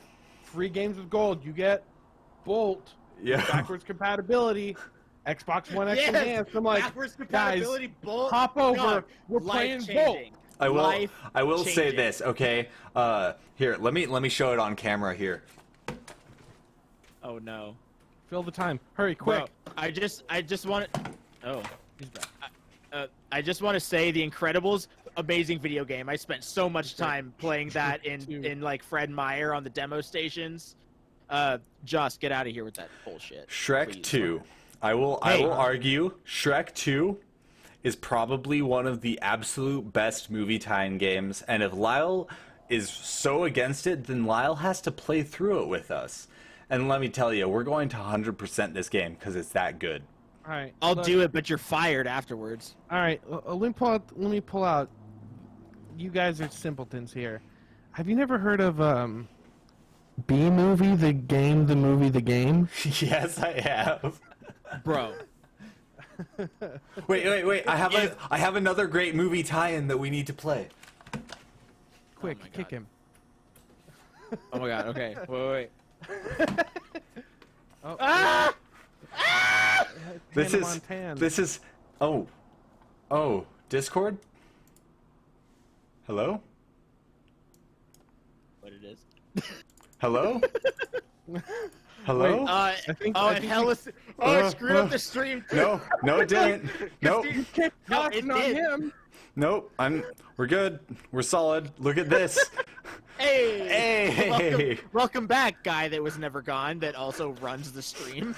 free 0.57 0.69
games 0.71 0.97
with 0.97 1.11
gold. 1.11 1.45
You 1.45 1.53
get 1.53 1.85
Bolt 2.45 2.95
Yeah. 3.23 3.45
backwards 3.47 3.85
compatibility, 3.85 4.75
Xbox 5.27 5.73
One 5.75 5.87
X 5.89 5.99
Yes, 6.01 6.09
enhanced. 6.09 6.55
I'm 6.55 6.65
like, 6.65 6.83
backwards 6.83 7.15
compatibility, 7.15 7.89
bolt. 8.03 8.31
hop 8.33 8.57
over. 8.57 8.77
dog, 8.77 9.05
We're 9.29 9.41
playing 9.41 9.81
life-changing. 9.81 10.33
I 10.59 10.71
will. 10.71 10.83
Life 10.85 11.13
I 11.35 11.43
will 11.43 11.63
say 11.65 11.95
this. 11.95 12.23
Okay. 12.23 12.69
Uh, 12.95 13.35
here, 13.57 13.77
let 13.79 13.93
me 13.93 14.07
let 14.07 14.23
me 14.23 14.31
show 14.31 14.55
it 14.55 14.59
on 14.59 14.75
camera 14.75 15.15
here. 15.15 15.43
Oh 17.23 17.37
no. 17.39 17.77
fill 18.31 18.43
the 18.43 18.51
time. 18.51 18.81
Hurry, 18.95 19.15
quick. 19.15 19.37
Bro, 19.39 19.73
I 19.77 19.91
just, 19.91 20.23
I 20.31 20.41
just 20.41 20.65
want 20.65 20.91
to. 20.95 21.01
Oh. 21.45 21.63
He's 21.99 22.09
back. 22.09 22.29
Uh, 22.93 23.07
I 23.31 23.43
just 23.43 23.61
want 23.61 23.75
to 23.75 23.81
say, 23.81 24.11
The 24.11 24.27
Incredibles, 24.27 24.87
amazing 25.17 25.59
video 25.59 25.85
game. 25.85 26.09
I 26.09 26.17
spent 26.17 26.45
so 26.45 26.69
much 26.69 26.97
time 26.97 27.33
playing 27.39 27.69
that 27.71 28.05
in 28.05 28.45
in 28.45 28.61
like 28.61 28.83
Fred 28.83 29.11
Meyer 29.11 29.55
on 29.55 29.65
the 29.65 29.71
demo 29.71 30.01
stations. 30.01 30.77
Uh, 31.29 31.59
Joss, 31.85 32.17
get 32.17 32.31
out 32.31 32.47
of 32.47 32.53
here 32.53 32.65
with 32.65 32.75
that 32.75 32.89
bullshit. 33.05 33.49
Shrek 33.49 33.93
please. 33.93 34.03
2. 34.03 34.43
I 34.83 34.95
will 34.95 35.19
I 35.23 35.39
will 35.39 35.53
argue 35.53 36.13
Shrek 36.27 36.73
2 36.75 37.19
is 37.83 37.97
probably 37.97 38.63
one 38.63 38.87
of 38.87 39.01
the 39.01 39.19
absolute 39.23 39.93
best 39.93 40.31
movie 40.31 40.59
tie-in 40.59 40.99
games 40.99 41.43
and 41.43 41.63
if 41.63 41.73
Lyle 41.73 42.29
is 42.69 42.89
so 42.89 43.45
against 43.45 43.87
it 43.87 44.05
then 44.05 44.25
Lyle 44.25 44.57
has 44.57 44.81
to 44.83 44.91
play 44.91 45.23
through 45.23 45.63
it 45.63 45.69
with 45.69 45.91
us. 45.91 46.29
And 46.69 46.89
let 46.89 47.01
me 47.01 47.09
tell 47.09 47.33
you, 47.33 47.49
we're 47.49 47.63
going 47.63 47.89
to 47.91 47.97
100% 47.97 48.75
this 48.75 48.89
game 48.89 49.17
cuz 49.17 49.35
it's 49.35 49.51
that 49.51 49.79
good. 49.79 50.03
All 50.45 50.53
right. 50.53 50.73
I'll 50.81 50.95
look- 50.95 51.05
do 51.05 51.21
it, 51.23 51.33
but 51.33 51.49
you're 51.49 51.59
fired 51.59 52.07
afterwards. 52.07 52.77
All 52.91 52.99
right. 52.99 53.21
let 53.29 53.61
me 53.61 53.73
pull 53.73 53.89
out. 53.89 54.03
Let 54.17 54.31
me 54.31 54.41
pull 54.41 54.63
out. 54.65 54.89
You 55.97 56.11
guys 56.11 56.41
are 56.41 56.49
simpletons 56.49 57.13
here. 57.13 57.41
Have 57.93 58.09
you 58.09 58.17
never 58.17 58.39
heard 58.39 58.61
of 58.61 58.81
um? 58.81 59.29
Bee 60.27 60.51
Movie, 60.51 60.95
the 60.95 61.13
game, 61.13 61.67
the 61.67 61.77
movie, 61.77 62.09
the 62.09 62.21
game. 62.23 62.69
yes, 62.85 63.39
I 63.39 63.61
have. 63.61 64.19
Bro. 64.83 65.15
Wait, 67.07 67.27
wait, 67.27 67.45
wait. 67.45 67.69
I 67.69 67.77
have 67.77 67.95
a 67.95 68.05
If- 68.05 68.17
have 68.39 68.57
another 68.57 68.87
great 68.87 69.15
movie 69.15 69.43
tie-in 69.43 69.89
that 69.89 69.99
we 69.99 70.09
need 70.09 70.27
to 70.29 70.33
play. 70.33 70.69
Quick, 72.15 72.39
my 72.41 72.49
kick 72.49 72.71
him. 72.71 72.87
Oh 74.53 74.59
my 74.59 74.69
god, 74.69 74.87
okay. 74.89 75.15
Wait, 75.29 75.71
wait. 76.09 76.51
Oh, 77.85 77.97
Ah! 78.01 78.55
This 80.35 80.53
Hannah 80.53 80.63
is 80.67 80.69
Montana. 80.73 81.15
this 81.15 81.39
is 81.39 81.61
oh 82.01 82.27
oh 83.11 83.47
Discord. 83.69 84.19
Hello, 86.07 86.41
What 88.61 88.73
it 88.73 88.85
is? 88.85 89.43
hello, 89.99 90.41
hello. 92.05 92.39
Wait, 92.43 92.49
Uh, 92.49 92.53
I 92.89 92.93
think- 92.93 93.17
oh, 93.19 93.27
I 93.27 93.31
and 93.33 93.41
think 93.41 93.53
hell 93.53 93.65
you- 93.65 93.71
is, 93.71 93.89
oh, 94.21 94.33
it 94.33 94.43
Uh, 94.45 94.51
screwed 94.51 94.77
uh, 94.77 94.85
up 94.85 94.91
the 94.91 94.99
stream. 94.99 95.45
no, 95.53 95.81
no, 96.05 96.21
it 96.21 96.29
didn't. 96.29 96.71
Nope, 97.03 97.25
You 97.27 97.45
No, 97.89 98.05
it 98.07 98.31
on 98.31 98.41
did. 98.41 98.57
him. 98.57 98.93
nope. 99.35 99.73
I'm. 99.79 100.05
We're 100.37 100.47
good. 100.47 100.79
We're 101.13 101.23
solid. 101.23 101.71
Look 101.79 101.99
at 101.99 102.09
this. 102.09 102.39
Hey. 103.19 103.67
Hey. 103.67 104.29
Welcome, 104.31 104.89
welcome 104.93 105.27
back, 105.27 105.65
guy 105.65 105.89
that 105.89 106.03
was 106.03 106.19
never 106.19 106.43
gone. 106.43 106.79
That 106.81 106.95
also 106.95 107.31
runs 107.41 107.73
the 107.73 107.81
stream. 107.81 108.37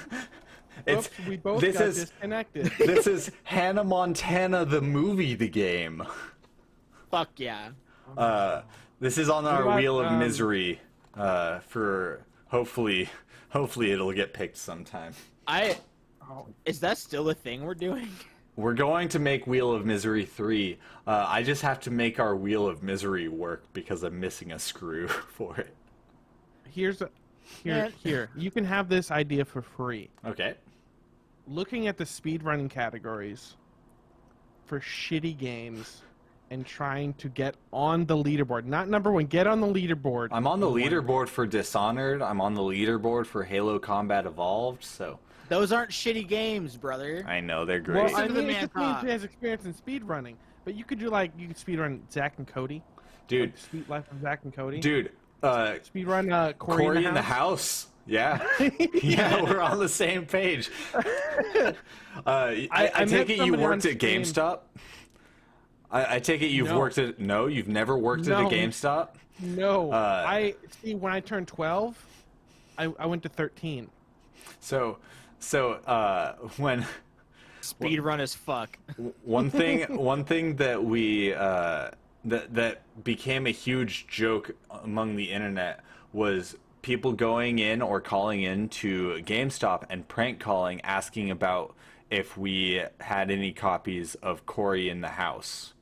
It's 0.87 1.09
Oops, 1.09 1.27
we 1.29 1.37
both 1.37 1.61
this 1.61 1.79
got 1.79 1.89
is 1.89 1.97
disconnected. 1.97 2.67
this 2.79 3.09
is 3.09 3.33
Hannah 3.43 3.83
Montana 3.83 4.65
the 4.65 4.81
movie, 4.81 5.35
the 5.35 5.49
game. 5.49 6.05
Fuck 7.11 7.31
yeah. 7.37 7.71
Uh, 8.17 8.63
this 9.01 9.19
is 9.19 9.29
on 9.29 9.45
our 9.47 9.63
about, 9.63 9.77
wheel 9.77 10.01
of 10.01 10.07
um, 10.07 10.19
misery. 10.19 10.81
Uh, 11.15 11.59
for 11.61 12.25
hopefully, 12.47 13.09
hopefully 13.49 13.93
it'll 13.93 14.13
get 14.13 14.33
picked 14.33 14.57
sometime. 14.57 15.13
I 15.47 15.77
Oh, 16.31 16.47
is 16.67 16.81
that 16.81 16.99
still 16.99 17.31
a 17.31 17.35
thing 17.35 17.65
we're 17.65 17.75
doing? 17.75 18.09
We're 18.57 18.75
going 18.75 19.09
to 19.11 19.21
make 19.21 19.47
Wheel 19.47 19.71
of 19.73 19.87
Misery 19.87 20.25
3. 20.25 20.77
Uh, 21.07 21.25
I 21.29 21.45
just 21.45 21.63
have 21.63 21.79
to 21.81 21.93
make 21.93 22.19
our 22.19 22.35
Wheel 22.35 22.67
of 22.67 22.83
Misery 22.83 23.29
work 23.29 23.63
because 23.73 24.03
I'm 24.03 24.19
missing 24.19 24.51
a 24.51 24.59
screw 24.59 25.07
for 25.09 25.57
it. 25.59 25.73
here's 26.69 27.01
a, 27.01 27.09
here 27.63 27.75
Man. 27.75 27.93
here. 28.03 28.31
You 28.37 28.51
can 28.51 28.65
have 28.65 28.89
this 28.89 29.13
idea 29.13 29.45
for 29.45 29.63
free. 29.63 30.11
Okay. 30.27 30.55
Looking 31.47 31.87
at 31.87 31.97
the 31.97 32.03
speedrunning 32.03 32.69
categories 32.69 33.57
for 34.67 34.81
shitty 34.81 35.39
games 35.39 36.03
and 36.51 36.65
trying 36.67 37.15
to 37.15 37.29
get 37.29 37.57
on 37.73 38.07
the 38.07 38.17
leaderboard. 38.17 38.65
Not 38.65 38.89
number 38.89 39.11
one, 39.13 39.27
get 39.27 39.47
on 39.47 39.61
the 39.61 39.67
leaderboard. 39.67 40.29
I'm 40.33 40.47
on 40.47 40.61
the 40.61 40.67
leaderboard 40.67 41.29
for 41.29 41.47
Dishonored. 41.47 42.23
I'm 42.23 42.41
on 42.41 42.55
the 42.55 42.63
leaderboard 42.63 43.27
for 43.27 43.45
Halo 43.45 43.79
Combat 43.79 44.27
Evolved, 44.27 44.85
so 44.85 45.19
Those 45.49 45.73
aren't 45.73 45.91
shitty 45.91 46.27
games, 46.29 46.77
brother. 46.77 47.25
I 47.27 47.41
know 47.41 47.65
they're 47.65 47.83
Well, 47.87 48.03
great. 48.09 48.15
I 48.15 48.23
Listen 48.23 48.29
to 48.29 48.33
the 48.35 48.39
mean, 48.41 48.47
man 48.49 48.57
it 48.57 48.61
depends 48.69 48.93
talk. 48.95 49.01
who 49.03 49.09
has 49.09 49.25
experience 49.25 49.65
in 49.65 49.75
speedrunning. 49.75 50.35
But 50.65 50.75
you 50.75 50.85
could 50.85 50.99
do 50.99 51.09
like 51.09 51.33
you 51.39 51.47
could 51.49 51.57
speedrun 51.57 52.01
Zack 52.13 52.35
and 52.39 52.47
Cody. 52.47 52.83
dude, 53.27 53.51
Like, 53.51 53.59
Suite 53.59 53.89
Life 53.89 54.11
of 54.13 54.21
Zack 54.21 54.41
and 54.45 54.53
Cody. 54.55 54.81
dude, 54.81 55.13
uh, 55.43 55.75
Speedrun 55.95 56.33
uh, 56.33 56.53
Cory, 56.55 56.85
Cory, 56.85 57.05
in 57.07 57.15
the 57.15 57.23
house. 57.23 57.85
house. 57.85 57.87
Yeah. 58.07 58.43
yeah, 59.03 59.43
we're 59.43 59.61
on 59.61 59.79
the 59.79 59.89
same 59.89 60.25
page. 60.27 60.71
Uh, 62.19 62.23
I, 62.27 62.69
I, 62.73 62.91
I 62.97 63.05
met 63.05 63.09
take 63.29 63.31
it 63.31 63.47
you 63.47 63.55
worked 63.55 63.85
at 63.87 63.93
stream- 63.97 64.23
GameStop? 64.23 64.61
I, 65.91 66.17
I 66.17 66.19
take 66.21 66.43
it 66.43 66.49
you've 66.49 66.69
No. 66.69 66.79
worked 66.79 66.99
at. 66.99 67.19
No, 67.19 67.47
you've 67.47 67.69
never 67.69 67.97
worked 67.97 68.27
at 68.29 68.41
a 68.41 68.45
GameStop? 68.45 69.09
No, 69.41 69.93
Uh, 69.93 70.25
I 70.27 70.55
see. 70.83 70.95
When 70.95 71.13
I 71.13 71.21
turned 71.21 71.49
twelve, 71.49 71.97
I, 72.77 72.93
I 72.99 73.07
went 73.07 73.23
to 73.23 73.29
thirteen. 73.29 73.89
So, 74.61 74.99
so 75.39 75.73
uh, 75.87 76.35
when. 76.59 76.87
Speed 77.61 78.01
run 78.01 78.21
as 78.21 78.35
fuck. 78.35 78.79
one 79.25 79.51
thing 79.51 79.83
one 79.97 80.25
thing 80.25 80.57
that 80.57 80.83
we 80.83 81.35
uh, 81.35 81.91
that 82.25 82.55
that 82.55 82.83
became 83.05 83.47
a 83.47 83.51
huge 83.51 84.07
joke 84.07 84.53
among 84.85 85.17
the 85.17 85.31
internet 85.31 85.81
was 86.13 86.57
people 86.83 87.13
going 87.13 87.59
in 87.59 87.83
or 87.83 88.01
calling 88.01 88.43
in 88.43 88.69
to 88.71 89.21
GameStop 89.25 89.85
and 89.91 90.07
prank 90.09 90.39
calling 90.39 90.81
asking 90.83 91.31
about 91.31 91.75
if 92.11 92.39
we 92.39 92.83
had 93.01 93.31
any 93.31 93.53
copies 93.53 94.15
of 94.17 94.47
Cory 94.47 94.89
in 94.89 95.01
the 95.03 95.09
house 95.09 95.75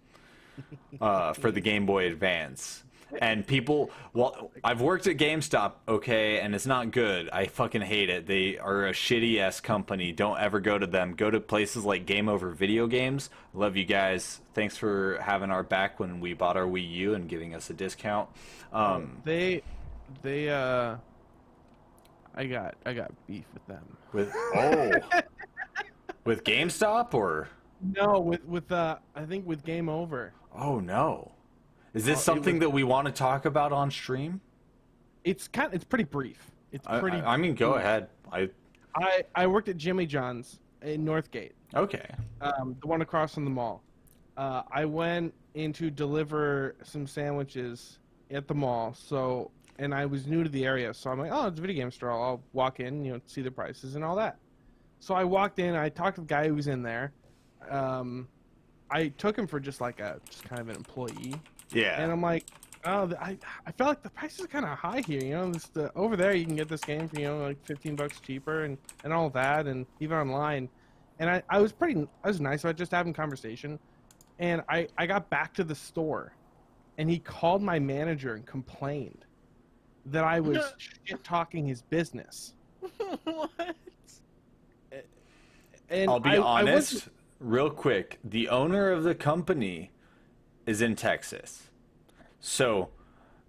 uh, 1.01 1.33
for 1.33 1.51
the 1.51 1.61
Game 1.61 1.87
Boy 1.87 2.07
Advance. 2.07 2.83
And 3.21 3.47
people, 3.47 3.91
well, 4.15 4.51
I've 4.65 4.81
worked 4.81 5.07
at 5.07 5.17
GameStop, 5.17 5.75
okay, 5.87 6.41
and 6.41 6.55
it's 6.57 6.67
not 6.67 6.91
good. 6.91 7.31
I 7.31 7.47
fucking 7.47 7.83
hate 7.83 8.11
it. 8.11 8.27
They 8.27 8.59
are 8.59 8.89
a 8.89 8.93
shitty 8.93 9.39
ass 9.39 9.61
company. 9.61 10.11
Don't 10.11 10.39
ever 10.41 10.59
go 10.59 10.77
to 10.77 10.87
them. 10.89 11.15
Go 11.15 11.31
to 11.31 11.39
places 11.41 11.85
like 11.85 12.05
Game 12.05 12.29
Over 12.29 12.51
Video 12.51 12.89
Games. 12.89 13.31
Love 13.55 13.77
you 13.77 13.85
guys. 13.85 14.41
Thanks 14.55 14.77
for 14.77 15.19
having 15.23 15.53
our 15.53 15.63
back 15.63 16.01
when 16.01 16.19
we 16.19 16.35
bought 16.35 16.57
our 16.57 16.67
Wii 16.67 16.91
U 16.95 17.15
and 17.15 17.29
giving 17.29 17.55
us 17.55 17.71
a 17.71 17.75
discount. 17.75 18.29
Um, 18.73 19.23
They, 19.25 19.63
they 20.23 20.49
uh, 20.49 20.97
I 22.35 22.45
got 22.47 22.75
I 22.85 22.93
got 22.93 23.13
beef 23.27 23.45
with 23.55 23.67
them. 23.67 23.97
with 24.13 24.33
oh, 24.57 24.93
with 26.25 26.45
GameStop 26.45 27.15
or 27.15 27.49
No, 27.81 28.19
with 28.19 28.45
with 28.45 28.71
uh, 28.73 28.97
I 29.15 29.25
think 29.25 29.47
with 29.47 29.65
Game 29.65 29.89
Over. 29.89 30.33
Oh 30.59 30.81
no, 30.81 31.33
is 31.95 32.05
this 32.05 32.21
it 32.21 32.23
something 32.23 32.57
was- 32.57 32.61
that 32.61 32.71
we 32.71 32.85
want 32.85 33.07
to 33.07 33.13
talk 33.13 33.45
about 33.45 33.73
on 33.73 33.91
stream? 33.91 34.41
It's 35.25 35.49
kind. 35.49 35.69
of, 35.69 35.75
It's 35.75 35.85
pretty 35.85 36.05
brief. 36.05 36.51
It's 36.73 36.87
pretty. 36.87 37.19
I, 37.19 37.35
I 37.35 37.37
mean, 37.37 37.55
go 37.55 37.75
ahead. 37.75 38.09
I 38.31 38.51
I 38.95 39.25
I 39.35 39.47
worked 39.47 39.69
at 39.69 39.77
Jimmy 39.77 40.07
John's 40.07 40.61
in 40.83 41.05
Northgate, 41.05 41.53
okay. 41.75 42.07
um, 42.41 42.77
the 42.81 42.87
one 42.87 43.01
across 43.03 43.35
from 43.35 43.45
the 43.45 43.51
mall. 43.51 43.83
Uh, 44.37 44.63
I 44.71 44.85
went 44.85 45.33
in 45.55 45.73
to 45.75 45.91
deliver 45.91 46.77
some 46.85 47.07
sandwiches 47.07 47.99
at 48.31 48.47
the 48.47 48.55
mall. 48.55 48.95
So, 48.95 49.51
and 49.79 49.95
I 49.95 50.05
was 50.07 50.27
new 50.27 50.45
to 50.45 50.51
the 50.51 50.65
area, 50.65 50.93
so 50.93 51.11
I'm 51.11 51.19
like, 51.19 51.31
oh, 51.33 51.47
it's 51.49 51.59
a 51.59 51.63
video 51.63 51.83
game 51.83 51.91
store. 51.91 52.11
I'll 52.13 52.43
walk 52.53 52.79
in, 52.79 53.05
you 53.05 53.15
know, 53.15 53.21
see 53.27 53.41
the 53.43 53.51
prices 53.51 53.95
and 53.97 54.05
all 54.05 54.15
that. 54.17 54.37
So 55.01 55.15
I 55.15 55.25
walked 55.25 55.59
in. 55.59 55.75
I 55.75 55.89
talked 55.89 56.17
to 56.17 56.21
the 56.21 56.27
guy 56.27 56.47
who 56.49 56.55
was 56.55 56.67
in 56.69 56.83
there. 56.83 57.13
Um, 57.71 58.29
I 58.91 59.09
took 59.09 59.37
him 59.37 59.47
for 59.47 59.59
just 59.61 59.81
like 59.81 60.01
a 60.01 60.21
just 60.29 60.45
kind 60.45 60.61
of 60.61 60.69
an 60.69 60.77
employee, 60.77 61.35
Yeah. 61.71 62.01
and 62.01 62.11
I'm 62.13 62.23
like, 62.23 62.45
oh, 62.85 63.11
I 63.21 63.37
I 63.67 63.73
felt 63.73 63.89
like 63.89 64.03
the 64.03 64.11
price 64.11 64.39
is 64.39 64.47
kind 64.47 64.65
of 64.65 64.79
high 64.79 65.01
here. 65.01 65.23
You 65.23 65.31
know, 65.35 65.51
this 65.53 65.67
the 65.67 65.93
over 65.95 66.17
there 66.17 66.35
you 66.35 66.45
can 66.47 66.57
get 66.57 66.69
this 66.69 66.81
game 66.83 67.09
for 67.09 67.19
you 67.19 67.27
know 67.27 67.39
like 67.45 67.65
15 67.67 67.97
bucks 67.97 68.21
cheaper 68.21 68.65
and 68.65 68.79
and 69.05 69.13
all 69.13 69.29
that, 69.31 69.67
and 69.67 69.87
even 70.01 70.17
online. 70.17 70.69
and 71.19 71.29
I, 71.31 71.43
I 71.49 71.59
was 71.61 71.73
pretty 71.73 72.07
I 72.25 72.29
was 72.29 72.41
nice 72.41 72.63
about 72.63 72.77
just 72.77 72.93
having 72.93 73.13
conversation, 73.13 73.79
and 74.39 74.63
I 74.69 74.87
I 74.99 75.07
got 75.07 75.29
back 75.31 75.53
to 75.55 75.65
the 75.65 75.75
store, 75.75 76.33
and 76.99 77.11
he 77.11 77.19
called 77.19 77.63
my 77.63 77.79
manager 77.79 78.35
and 78.35 78.47
complained 78.47 79.25
that 80.07 80.23
I 80.25 80.39
was 80.41 80.59
shit 81.05 81.25
talking 81.25 81.67
his 81.67 81.83
business. 81.83 82.55
what? 83.25 83.51
And 85.89 86.11
I'll 86.11 86.21
be 86.21 86.31
I- 86.31 86.35
I 86.37 86.39
honest, 86.61 86.95
wasn't- 86.95 87.13
real 87.39 87.71
quick. 87.71 88.19
The 88.25 88.49
owner 88.49 88.91
of 88.91 89.05
the 89.05 89.15
company 89.15 89.91
is 90.67 90.81
in 90.81 90.97
Texas, 90.97 91.71
so 92.41 92.91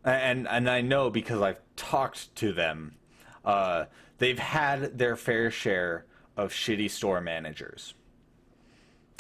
and 0.04 0.48
and 0.48 0.70
I 0.70 0.82
know 0.82 1.10
because 1.10 1.42
I've 1.42 1.60
talked 1.76 2.36
to 2.38 2.54
them. 2.54 2.96
Uh, 3.44 3.86
they've 4.18 4.40
had 4.40 4.98
their 4.98 5.16
fair 5.16 5.52
share 5.52 6.06
of 6.36 6.52
shitty 6.52 6.90
store 6.90 7.22
managers. 7.22 7.94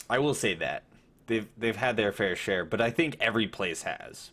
I 0.10 0.19
will 0.19 0.34
say 0.34 0.53
that 0.56 0.84
they've 1.27 1.48
they've 1.57 1.76
had 1.76 1.98
their 1.98 2.11
fair 2.11 2.35
share, 2.35 2.65
but 2.65 2.81
I 2.81 2.89
think 2.89 3.18
every 3.19 3.48
place 3.48 3.84
has. 3.84 4.31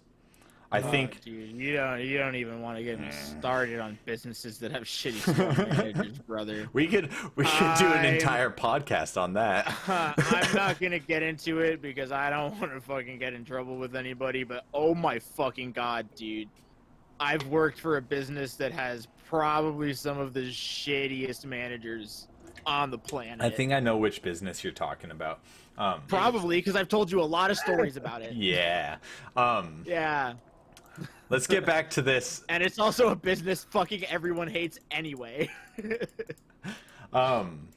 I 0.74 0.82
think 0.82 1.16
Oh, 1.18 1.24
dude, 1.24 1.50
you 1.56 1.72
don't 1.74 2.00
you 2.00 2.18
don't 2.18 2.34
even 2.36 2.60
want 2.62 2.78
to 2.78 2.84
get 2.84 2.98
me 3.00 3.08
started 3.10 3.80
on 3.80 3.98
businesses 4.04 4.58
that 4.58 4.72
have 4.72 4.82
shitty 4.84 5.68
managers, 5.76 6.18
brother. 6.18 6.68
we 6.72 6.86
could 6.86 7.10
we 7.36 7.44
could 7.44 7.76
do 7.78 7.86
an 7.86 8.04
entire 8.04 8.50
podcast 8.50 9.20
on 9.20 9.34
that. 9.34 9.72
I'm 9.88 10.54
not 10.54 10.80
gonna 10.80 10.98
get 10.98 11.22
into 11.22 11.60
it 11.60 11.80
because 11.80 12.12
I 12.12 12.30
don't 12.30 12.58
want 12.60 12.72
to 12.74 12.80
fucking 12.80 13.18
get 13.18 13.34
in 13.34 13.44
trouble 13.44 13.76
with 13.76 13.94
anybody. 13.96 14.44
But 14.44 14.64
oh 14.74 14.94
my 14.94 15.18
fucking 15.18 15.72
god, 15.72 16.08
dude! 16.14 16.48
I've 17.20 17.46
worked 17.46 17.78
for 17.80 17.96
a 17.96 18.02
business 18.02 18.56
that 18.56 18.72
has 18.72 19.06
probably 19.28 19.94
some 19.94 20.18
of 20.18 20.34
the 20.34 20.50
shittiest 20.50 21.44
managers 21.44 22.28
on 22.66 22.90
the 22.90 22.98
planet. 22.98 23.40
I 23.42 23.50
think 23.50 23.72
I 23.72 23.80
know 23.80 23.96
which 23.96 24.22
business 24.22 24.64
you're 24.64 24.72
talking 24.72 25.10
about. 25.10 25.40
Um, 25.76 26.02
probably 26.06 26.58
because 26.58 26.76
I've 26.76 26.88
told 26.88 27.10
you 27.10 27.20
a 27.20 27.24
lot 27.24 27.50
of 27.50 27.56
stories 27.58 27.96
about 27.96 28.22
it. 28.22 28.32
yeah. 28.34 28.96
Um, 29.36 29.82
Yeah, 29.84 30.34
let's 31.28 31.46
get 31.46 31.64
back 31.66 31.90
to 31.90 32.02
this. 32.02 32.44
and 32.48 32.62
it's 32.62 32.78
also 32.78 33.08
a 33.08 33.16
business 33.16 33.64
fucking 33.70 34.04
everyone 34.04 34.48
hates 34.48 34.78
anyway. 34.90 35.50
Um, 37.12 37.68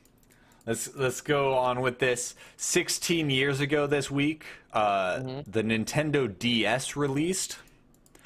let's 0.66 0.96
let's 0.96 1.22
go 1.22 1.54
on 1.54 1.82
with 1.82 2.00
this. 2.00 2.34
16 2.58 3.30
years 3.30 3.60
ago 3.60 3.86
this 3.86 4.10
week, 4.10 4.46
uh, 4.74 5.20
the 5.46 5.62
Nintendo 5.62 6.28
DS 6.40 6.96
released 6.96 7.58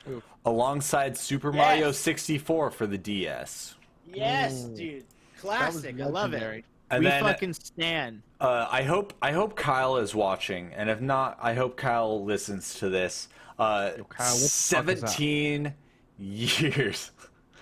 Oof. 0.09 0.23
alongside 0.45 1.17
Super 1.17 1.51
Mario 1.51 1.91
64 1.91 2.71
for 2.71 2.87
the 2.87 2.97
DS. 2.97 3.75
yes, 4.13 4.63
Mm. 4.63 4.77
dude, 4.77 5.03
classic. 5.37 5.99
I 5.99 6.05
love 6.05 6.33
it. 6.33 6.63
And 6.89 7.03
we 7.03 7.09
then 7.09 7.23
fucking 7.23 7.53
stand. 7.53 8.21
uh, 8.39 8.67
I 8.69 8.83
hope 8.83 9.13
I 9.21 9.31
hope 9.33 9.55
Kyle 9.57 9.97
is 9.97 10.15
watching, 10.15 10.73
and 10.73 10.89
if 10.89 11.01
not, 11.01 11.37
I 11.41 11.53
hope 11.55 11.75
Kyle 11.75 12.23
listens 12.23 12.75
to 12.75 12.87
this. 12.89 13.27
Uh, 13.61 13.91
Yo, 13.97 14.03
Kyle, 14.05 14.33
what 14.33 14.41
the 14.41 14.47
fuck 14.49 14.89
is 14.89 15.01
that? 15.01 15.09
17 15.09 15.73
years. 16.17 17.11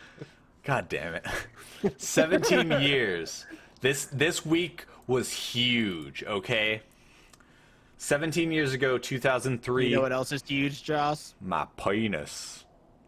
God 0.63 0.87
damn 0.87 1.15
it. 1.15 1.25
17 1.97 2.71
years. 2.81 3.45
This 3.81 4.05
this 4.05 4.45
week 4.45 4.85
was 5.07 5.29
huge, 5.31 6.23
okay? 6.23 6.81
17 7.97 8.51
years 8.51 8.71
ago, 8.73 8.97
2003, 8.97 9.89
You 9.89 9.95
know 9.97 10.01
what 10.01 10.13
else 10.13 10.31
is 10.31 10.41
huge, 10.45 10.83
Joss? 10.83 11.35
my 11.41 11.67
penis. 11.75 12.63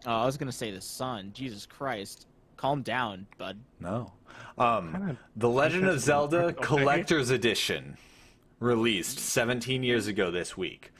Oh, 0.05 0.11
I 0.11 0.25
was 0.25 0.35
gonna 0.35 0.51
say 0.51 0.71
the 0.71 0.81
sun. 0.81 1.31
Jesus 1.33 1.65
Christ. 1.65 2.27
Calm 2.57 2.81
down, 2.81 3.25
bud. 3.37 3.57
No. 3.79 4.11
Um, 4.57 5.17
The 5.37 5.47
Legend 5.49 5.87
of. 5.87 5.99
Zelda. 6.01 6.51
Collector's 6.53 7.29
Edition 7.29 7.95
released 8.59 9.17
17 9.19 9.81
years 9.81 10.07
ago 10.07 10.29
this 10.29 10.57
week. 10.57 10.91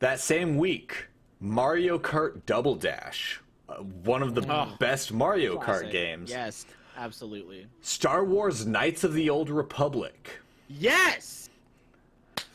That 0.00 0.20
same 0.20 0.56
week, 0.56 1.08
Mario 1.40 1.98
Kart 1.98 2.44
Double 2.46 2.74
Dash, 2.74 3.40
uh, 3.68 3.74
one 3.76 4.22
of 4.22 4.34
the 4.34 4.42
Oh, 4.52 4.68
best 4.78 5.12
Mario 5.12 5.56
Classic. 5.58 5.88
Kart 5.88 5.92
games. 5.92 6.30
Yes, 6.30 6.66
absolutely. 6.96 7.66
Star 7.80 8.24
Wars 8.24 8.66
Knights 8.66 9.04
of 9.04 9.14
the 9.14 9.30
Old 9.30 9.50
Republic, 9.50 10.38
Yes! 10.68 11.50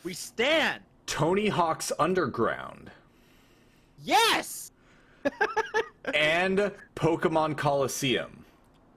We 0.02 0.12
stand! 0.14 0.82
Tony 1.06 1.48
Hawk's 1.48 1.92
Underground, 1.98 2.90
Yes! 4.04 4.72
and 6.14 6.72
Pokemon 6.96 7.56
Colosseum 7.56 8.44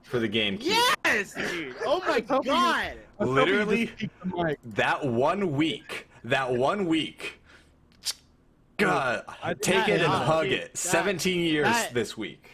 for 0.02 0.18
the 0.18 0.28
GameCube. 0.28 0.62
Yes, 1.04 1.34
dude! 1.34 1.74
Oh 1.84 2.00
my 2.06 2.20
god! 2.20 2.46
I 2.46 2.96
was 3.18 3.28
hoping 3.28 3.28
you 3.28 3.34
Literally- 3.34 3.86
just 3.86 3.96
peeked 3.98 4.20
the 4.20 4.44
mic. 4.44 4.58
That 4.64 5.04
one 5.04 5.52
week, 5.52 6.08
that 6.24 6.52
one 6.52 6.86
week. 6.86 7.40
God, 8.78 9.24
I- 9.42 9.54
take 9.54 9.88
it 9.88 10.00
and 10.00 10.12
that- 10.12 10.26
hug 10.26 10.44
dude, 10.44 10.52
it. 10.54 10.72
that- 10.72 10.78
17 10.78 11.40
years 11.40 11.66
that- 11.66 11.94
this 11.94 12.16
week. 12.16 12.50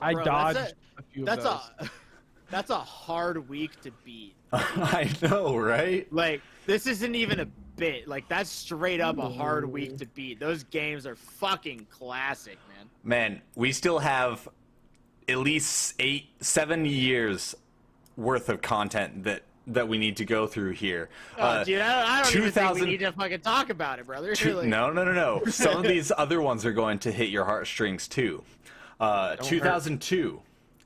I 0.00 0.14
Bro, 0.14 0.24
that's 0.24 0.54
dodged 0.54 0.58
a- 0.58 0.98
a, 0.98 1.02
few 1.12 1.24
That's 1.24 1.44
of 1.44 1.70
those. 1.78 1.88
a 1.88 1.90
that's 2.50 2.70
a 2.70 2.78
hard 2.78 3.48
week 3.48 3.80
to 3.82 3.90
beat. 4.04 4.34
I 4.52 5.10
know, 5.22 5.56
right? 5.56 6.10
Like, 6.12 6.40
this 6.66 6.86
isn't 6.86 7.14
even 7.14 7.40
a 7.40 7.46
bit. 7.76 8.08
Like, 8.08 8.26
that's 8.28 8.50
straight 8.50 9.00
up 9.00 9.18
a 9.18 9.28
hard 9.28 9.70
week 9.70 9.98
to 9.98 10.06
beat. 10.06 10.40
Those 10.40 10.64
games 10.64 11.06
are 11.06 11.14
fucking 11.16 11.86
classic, 11.90 12.58
man. 12.76 12.88
Man, 13.04 13.42
we 13.54 13.72
still 13.72 13.98
have 14.00 14.48
at 15.28 15.38
least 15.38 15.94
eight, 16.00 16.30
seven 16.40 16.84
years 16.86 17.54
worth 18.16 18.48
of 18.48 18.60
content 18.62 19.22
that 19.24 19.42
that 19.66 19.86
we 19.88 19.98
need 19.98 20.16
to 20.16 20.24
go 20.24 20.46
through 20.46 20.72
here. 20.72 21.08
Oh, 21.38 21.42
Uh, 21.42 21.64
dude, 21.64 21.80
I 21.80 21.88
don't, 21.88 22.10
I 22.10 22.22
don't 22.22 22.30
even 22.36 22.42
think 22.52 22.54
2000 22.54 22.82
we 22.84 22.90
need 22.90 23.00
to 23.00 23.12
fucking 23.12 23.40
talk 23.40 23.70
about 23.70 23.98
it, 23.98 24.06
brother. 24.06 24.34
two- 24.34 24.62
no, 24.62 24.90
no, 24.90 25.04
no, 25.04 25.12
no. 25.12 25.42
Some 25.50 25.76
of 25.78 25.82
these 25.84 26.10
other 26.16 26.40
ones 26.40 26.64
are 26.64 26.72
going 26.72 26.98
to 27.00 27.12
hit 27.12 27.28
your 27.28 27.44
heartstrings 27.44 28.08
too. 28.08 28.42
Uh, 28.98 29.36
2002, 29.36 30.40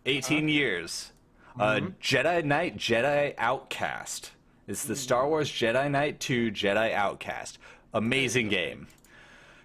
18 0.07 0.49
years. 0.49 1.13
Uh, 1.59 1.81
Jedi 2.03 2.45
Knight, 2.45 2.77
Jedi 2.77 3.35
Outcast. 3.39 4.33
It's 4.67 4.85
the 4.85 4.97
Star 4.97 5.29
Wars 5.29 5.49
Jedi 5.51 5.91
Knight 5.91 6.19
2 6.21 6.51
Jedi 6.51 6.93
Outcast. 6.93 7.59
Amazing 7.93 8.49
game. 8.49 8.89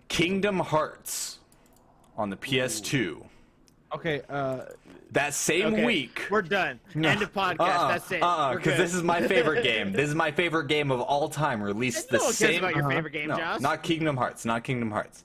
Kingdom 0.08 0.60
Hearts 0.60 1.40
on 2.18 2.30
the 2.30 2.36
PS2. 2.38 3.24
Okay, 3.94 4.22
uh, 4.30 4.62
That 5.12 5.34
same 5.34 5.74
Okay, 5.74 5.86
week. 5.86 6.28
We're 6.30 6.44
done. 6.44 6.80
End 6.94 7.22
of 7.24 7.34
podcast. 7.34 7.58
That's 7.58 8.12
it. 8.12 8.22
Uh, 8.22 8.50
We're 8.52 8.58
because 8.58 8.78
this 8.78 8.94
is 8.94 9.02
my 9.02 9.22
favorite 9.28 9.64
game. 9.72 9.92
This 9.92 10.08
is 10.10 10.16
my 10.16 10.30
favorite 10.32 10.68
game 10.68 10.92
of 10.92 11.02
all 11.02 11.28
time. 11.30 11.62
Released 11.64 12.12
No 12.12 12.20
the 12.20 12.24
cares 12.26 12.36
same. 12.38 12.60
about 12.64 12.76
your 12.76 12.86
uh-huh. 12.86 12.96
favorite 12.96 13.12
game, 13.14 13.30
no, 13.30 13.38
Joss. 13.38 13.62
not 13.62 13.82
Kingdom 13.82 14.16
Hearts. 14.18 14.46
Not 14.46 14.64
Kingdom 14.64 14.92
Hearts. 14.92 15.24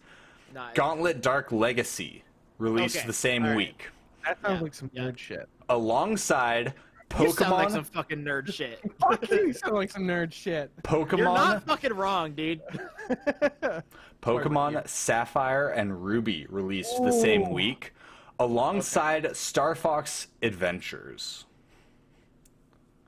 Nah, 0.54 0.70
Gauntlet 0.74 1.20
Dark 1.20 1.52
Legacy 1.52 2.22
released 2.58 2.96
Okay, 2.96 3.06
the 3.06 3.12
same 3.12 3.42
alright. 3.42 3.56
week, 3.56 3.90
that 4.24 4.40
sounds 4.40 4.54
Yeah, 4.58 4.62
like 4.62 4.74
some 4.74 4.90
yeah. 4.94 5.02
nerd 5.02 5.18
shit. 5.18 5.48
alongside 5.68 6.72
Pokemon. 7.10 7.20
You 7.24 7.32
sound 7.32 7.50
like 7.52 7.68
Pokemon. 7.68 7.72
some 7.72 7.84
fucking 7.84 8.24
nerd 8.24 8.54
shit. 8.54 8.80
Fuck 9.00 9.30
you, 9.30 9.36
you 9.48 9.52
sound 9.52 9.74
like 9.74 9.90
some 9.90 10.04
nerd 10.04 10.32
shit. 10.32 10.70
Pokemon. 10.82 11.18
You're 11.18 11.24
not 11.26 11.64
fucking 11.66 11.92
wrong, 11.92 12.32
dude. 12.32 12.62
Pokemon 14.22 14.86
Sapphire 14.88 15.68
and 15.70 16.02
Ruby 16.04 16.46
released 16.48 17.02
the 17.02 17.12
same 17.12 17.50
week, 17.50 17.92
alongside 18.38 19.36
Star 19.36 19.74
Fox 19.74 20.28
Adventures. 20.42 21.46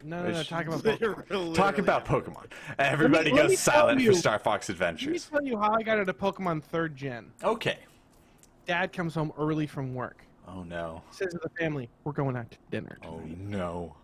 No, 0.05 0.23
no, 0.23 0.31
no, 0.31 0.43
talk 0.43 0.66
about 0.66 0.82
Pokemon. 0.85 1.55
Talk 1.55 1.78
about 1.78 2.05
Pokemon. 2.05 2.47
Everybody 2.78 3.32
me 3.32 3.39
goes 3.39 3.59
silent 3.59 4.01
for 4.03 4.12
Star 4.12 4.39
Fox 4.39 4.69
Adventures. 4.69 5.28
Let 5.32 5.43
me 5.43 5.51
tell 5.51 5.59
you 5.59 5.62
how 5.62 5.74
I 5.74 5.82
got 5.82 5.98
into 5.98 6.12
Pokemon 6.12 6.62
third 6.62 6.97
gen. 6.97 7.32
Okay. 7.43 7.78
Dad 8.66 8.93
comes 8.93 9.15
home 9.15 9.32
early 9.39 9.66
from 9.66 9.94
work. 9.94 10.23
Oh 10.47 10.62
no. 10.62 11.03
Says 11.11 11.32
to 11.32 11.40
the 11.43 11.48
family, 11.59 11.89
"We're 12.05 12.12
going 12.12 12.36
out 12.36 12.51
to 12.51 12.59
dinner." 12.70 12.98
Tonight. 13.03 13.15
Oh 13.15 13.23
no. 13.24 13.97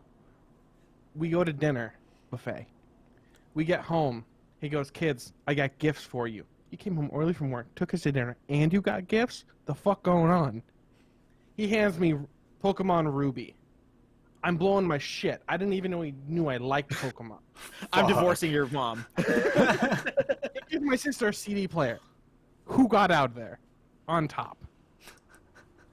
We 1.15 1.29
go 1.29 1.45
to 1.45 1.53
dinner 1.53 1.95
buffet. 2.31 2.67
We 3.55 3.65
get 3.65 3.81
home. 3.81 4.25
He 4.61 4.69
goes, 4.69 4.91
"Kids, 4.91 5.33
I 5.47 5.55
got 5.55 5.77
gifts 5.79 6.03
for 6.03 6.27
you." 6.27 6.45
You 6.71 6.79
came 6.79 6.97
home 6.97 7.11
early 7.13 7.35
from 7.35 7.51
work, 7.51 7.67
took 7.77 7.93
us 7.93 8.01
to 8.03 8.13
dinner, 8.13 8.37
and 8.49 8.73
you 8.73 8.81
got 8.81 9.07
gifts. 9.07 9.45
The 9.67 9.75
fuck 9.75 10.03
going 10.03 10.31
on? 10.31 10.63
He 11.57 11.69
hands 11.69 11.99
me 11.99 12.15
Pokemon 12.63 13.13
Ruby. 13.13 13.55
I'm 14.45 14.57
blowing 14.57 14.87
my 14.87 14.99
shit. 14.99 15.43
I 15.49 15.57
didn't 15.57 15.75
even 15.75 15.91
know 15.91 16.03
he 16.03 16.15
knew 16.27 16.49
I 16.49 16.57
liked 16.57 16.91
Pokemon. 16.93 17.39
I'm 17.93 18.07
divorcing 18.07 18.51
your 18.51 18.67
mom. 18.67 19.05
He 20.69 20.79
gave 20.79 20.87
my 20.87 20.97
sister 20.97 21.29
a 21.29 21.35
CD 21.35 21.69
player. 21.69 22.01
Who 22.65 22.89
got 22.89 23.11
out 23.11 23.35
there 23.35 23.59
on 24.09 24.27
top? 24.27 24.57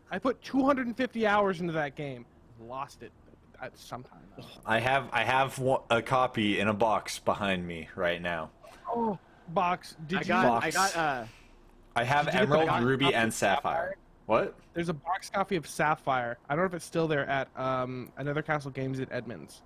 I 0.09 0.17
put 0.17 0.41
250 0.41 1.27
hours 1.27 1.59
into 1.59 1.73
that 1.73 1.95
game. 1.95 2.25
Lost 2.61 3.03
it 3.03 3.11
at 3.61 3.77
some 3.77 4.03
time. 4.03 4.19
I 4.65 4.79
have 4.79 5.09
I 5.11 5.25
have 5.25 5.61
a 5.89 6.01
copy 6.01 6.59
in 6.59 6.69
a 6.69 6.73
box 6.73 7.19
behind 7.19 7.67
me 7.67 7.89
right 7.95 8.21
now. 8.21 8.51
Oh, 8.87 9.19
box. 9.49 9.97
Did 10.07 10.19
I 10.19 10.21
you? 10.21 10.27
got, 10.27 10.43
Box. 10.45 10.65
I 10.65 10.71
got, 10.71 10.95
uh, 10.95 11.25
I 11.95 12.03
have 12.03 12.25
Did 12.25 12.33
you 12.33 12.39
get 12.39 12.49
the 12.49 12.59
Emerald, 12.61 12.83
Ruby, 12.83 13.13
and 13.13 13.27
of 13.27 13.33
Sapphire. 13.33 13.95
What? 14.29 14.53
There's 14.75 14.89
a 14.89 14.93
box 14.93 15.27
copy 15.31 15.55
of 15.55 15.67
Sapphire. 15.67 16.37
I 16.47 16.53
don't 16.55 16.61
know 16.61 16.67
if 16.67 16.75
it's 16.75 16.85
still 16.85 17.07
there 17.07 17.25
at 17.27 17.47
um, 17.59 18.11
another 18.15 18.43
Castle 18.43 18.69
Games 18.69 18.99
at 18.99 19.11
Edmonds. 19.11 19.63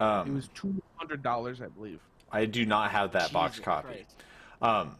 It 0.00 0.02
Um, 0.02 0.34
was 0.34 0.48
two 0.54 0.74
hundred 0.96 1.22
dollars, 1.22 1.60
I 1.60 1.66
believe. 1.66 2.00
I 2.32 2.46
do 2.46 2.64
not 2.64 2.90
have 2.92 3.12
that 3.12 3.30
box 3.30 3.60
copy. 3.60 3.88
Christ. 3.88 4.16
Um, 4.62 4.96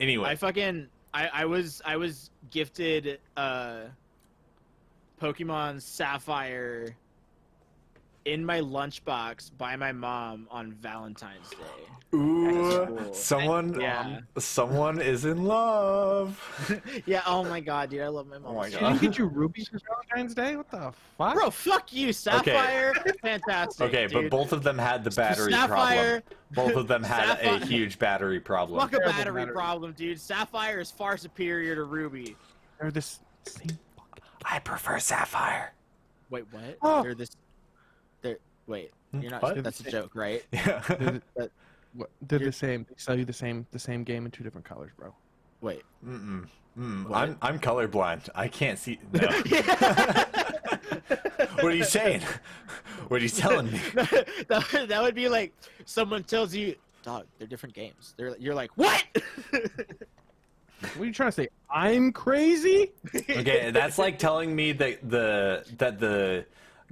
anyway, 0.00 0.30
I 0.30 0.36
fucking 0.36 0.88
I 1.12 1.28
I 1.28 1.44
was 1.44 1.82
I 1.84 1.98
was 1.98 2.30
gifted 2.50 3.20
uh 3.36 3.80
Pokemon 5.20 5.82
Sapphire 5.82 6.96
in 8.24 8.44
my 8.44 8.60
lunchbox 8.60 9.50
by 9.58 9.76
my 9.76 9.92
mom 9.92 10.46
on 10.50 10.72
Valentine's 10.72 11.50
Day. 11.50 12.16
ooh, 12.16 12.86
cool. 12.86 13.14
someone, 13.14 13.80
Yeah. 13.80 14.00
Um, 14.00 14.26
someone 14.38 15.00
is 15.00 15.24
in 15.24 15.44
love. 15.44 16.40
yeah, 17.06 17.22
oh 17.26 17.44
my 17.44 17.60
god, 17.60 17.90
dude, 17.90 18.02
I 18.02 18.08
love 18.08 18.26
my 18.28 18.36
oh 18.36 18.40
mom. 18.40 18.50
Oh 18.52 18.58
my 18.58 18.70
God. 18.70 18.80
didn't 18.80 19.00
get 19.00 19.18
you 19.18 19.26
rubies 19.32 19.68
for 19.68 19.78
Valentine's 19.88 20.34
Day? 20.34 20.56
What 20.56 20.70
the 20.70 20.92
fuck? 21.18 21.34
Bro, 21.34 21.50
fuck 21.50 21.92
you, 21.92 22.12
Sapphire. 22.12 22.94
Fantastic. 23.22 23.88
Okay, 23.88 24.06
but 24.06 24.30
both 24.30 24.52
of 24.52 24.62
them 24.62 24.78
had 24.78 25.04
the 25.04 25.10
battery 25.10 25.52
problem. 25.52 26.22
Both 26.52 26.76
of 26.76 26.86
them 26.86 27.02
had 27.02 27.40
a 27.40 27.64
huge 27.64 27.98
battery 27.98 28.40
problem. 28.40 28.78
fuck 28.78 28.92
a 28.92 29.00
battery, 29.00 29.42
battery. 29.42 29.54
problem, 29.54 29.92
dude. 29.92 30.20
Sapphire 30.20 30.80
is 30.80 30.90
far 30.90 31.16
superior 31.16 31.74
to 31.74 31.84
Ruby. 31.84 32.36
They're 32.80 32.90
this 32.90 33.20
same 33.44 33.78
I 34.44 34.58
prefer 34.58 34.98
Sapphire. 34.98 35.72
Wait, 36.30 36.44
what? 36.50 36.78
Oh. 36.82 37.02
They're 37.02 37.14
this. 37.14 37.30
They're 38.66 38.72
wait. 38.74 38.90
You're 39.12 39.30
not. 39.30 39.42
What? 39.42 39.62
That's 39.62 39.80
a 39.80 39.90
joke, 39.90 40.14
right? 40.14 40.42
Yeah. 40.52 40.80
They're, 40.98 41.22
But- 41.36 41.50
what, 41.94 42.08
they're 42.22 42.38
the 42.38 42.52
same. 42.52 42.86
They 42.88 42.94
sell 42.96 43.18
you 43.18 43.24
the 43.26 43.32
same 43.34 43.66
the 43.70 43.78
same 43.78 44.02
game 44.02 44.24
in 44.24 44.30
two 44.30 44.42
different 44.42 44.64
colors, 44.66 44.92
bro. 44.96 45.14
Wait. 45.60 45.82
Mm-mm. 46.06 46.46
Mm, 46.78 47.06
What? 47.06 47.18
I'm 47.18 47.36
I'm 47.42 47.58
colorblind. 47.58 48.30
I 48.34 48.48
can't 48.48 48.78
see. 48.78 48.98
No. 49.12 49.28
what 51.60 51.64
are 51.72 51.74
you 51.76 51.84
saying? 51.84 52.22
What 53.08 53.20
are 53.20 53.24
you 53.24 53.28
telling 53.28 53.70
me? 53.70 53.78
that, 54.48 54.86
that 54.88 55.02
would 55.02 55.14
be 55.14 55.28
like 55.28 55.52
someone 55.84 56.24
tells 56.24 56.54
you, 56.54 56.74
"Dog, 57.02 57.26
they're 57.38 57.46
different 57.46 57.74
games." 57.74 58.14
They're 58.16 58.34
you're 58.38 58.54
like, 58.54 58.70
"What?" 58.76 59.04
What 60.96 60.98
are 60.98 61.04
you 61.04 61.12
trying 61.12 61.28
to 61.28 61.32
say? 61.32 61.48
I'm 61.70 62.10
crazy? 62.12 62.90
Okay, 63.14 63.70
that's 63.70 63.98
like 63.98 64.18
telling 64.18 64.54
me 64.56 64.72
that 64.72 65.08
the 65.08 65.64
that 65.78 66.00
the 66.00 66.44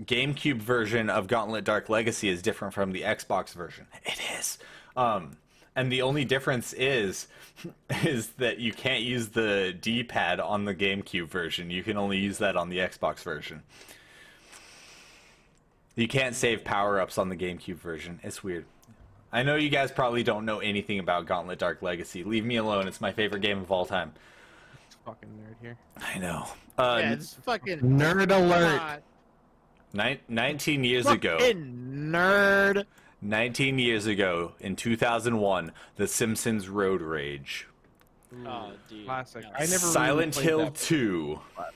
GameCube 0.05 0.59
version 0.59 1.11
of 1.11 1.27
Gauntlet 1.27 1.65
Dark 1.65 1.89
Legacy 1.89 2.29
is 2.29 2.43
different 2.43 2.75
from 2.75 2.93
the 2.93 3.03
Xbox 3.03 3.53
version. 3.53 3.87
It 4.05 4.21
is. 4.39 4.59
Um, 4.97 5.37
and 5.77 5.91
the 5.91 6.03
only 6.03 6.25
difference 6.25 6.73
is 6.73 7.29
is 8.05 8.29
that 8.39 8.59
you 8.59 8.73
can't 8.73 9.03
use 9.03 9.29
the 9.29 9.77
D-pad 9.81 10.41
on 10.41 10.65
the 10.65 10.75
GameCube 10.75 11.29
version. 11.29 11.71
You 11.71 11.83
can 11.83 11.97
only 11.97 12.19
use 12.19 12.39
that 12.39 12.57
on 12.57 12.69
the 12.69 12.79
Xbox 12.79 13.23
version. 13.23 13.63
You 15.97 16.09
can't 16.09 16.35
save 16.35 16.65
power-ups 16.65 17.19
on 17.19 17.29
the 17.29 17.37
GameCube 17.37 17.77
version. 17.77 18.21
It's 18.23 18.43
weird. 18.43 18.65
I 19.33 19.43
know 19.43 19.57
you 19.57 19.69
guys 19.69 19.93
probably 19.93 20.23
don't 20.23 20.45
know 20.45 20.59
anything 20.61 20.99
about 20.99 21.27
Gauntlet 21.27 21.59
Dark 21.59 21.83
Legacy. 21.83 22.25
Leave 22.25 22.45
me 22.45 22.57
alone. 22.57 22.89
It's 22.89 23.01
my 23.01 23.13
favorite 23.13 23.43
game 23.43 23.59
of 23.59 23.71
all 23.71 23.85
time. 23.85 24.13
It's 24.87 24.97
Fucking 25.05 25.29
nerd 25.29 25.55
here. 25.61 25.77
I 25.99 26.19
know. 26.19 26.47
Uh, 26.77 26.99
yeah, 27.01 27.13
it's 27.13 27.35
fucking 27.35 27.81
Nerd 27.81 28.31
alert. 28.31 29.03
God, 29.95 30.05
Nin- 30.05 30.19
19 30.29 30.85
years 30.85 31.07
ago, 31.07 31.39
fucking 31.39 32.11
nerd. 32.11 32.85
19 33.23 33.79
years 33.79 34.07
ago, 34.07 34.53
in 34.61 34.77
2001, 34.77 35.73
The 35.97 36.07
Simpsons 36.09 36.69
Road 36.69 37.03
Rage, 37.03 37.67
mm. 38.35 38.45
ah, 38.47 38.69
Oh, 38.69 38.73
dude. 38.89 39.05
Classic. 39.05 39.43
no. 39.43 39.49
I 39.51 39.61
never 39.61 39.71
really 39.71 39.79
Silent 39.93 40.35
played 40.35 40.47
Hill 40.47 40.65
that. 40.67 40.75
2, 40.77 41.41
What? 41.57 41.75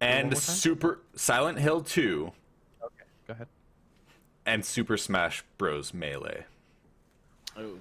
and? 0.00 0.36
Super 0.38 1.00
Silent 1.14 1.58
Hill 1.58 1.82
2, 1.82 2.32
Okay, 2.82 2.94
go 3.26 3.32
ahead. 3.34 3.48
and 4.46 4.64
Super 4.64 4.96
Smash 4.96 5.44
Bros. 5.58 5.92
Melee. 5.92 6.44
Oh. 7.58 7.74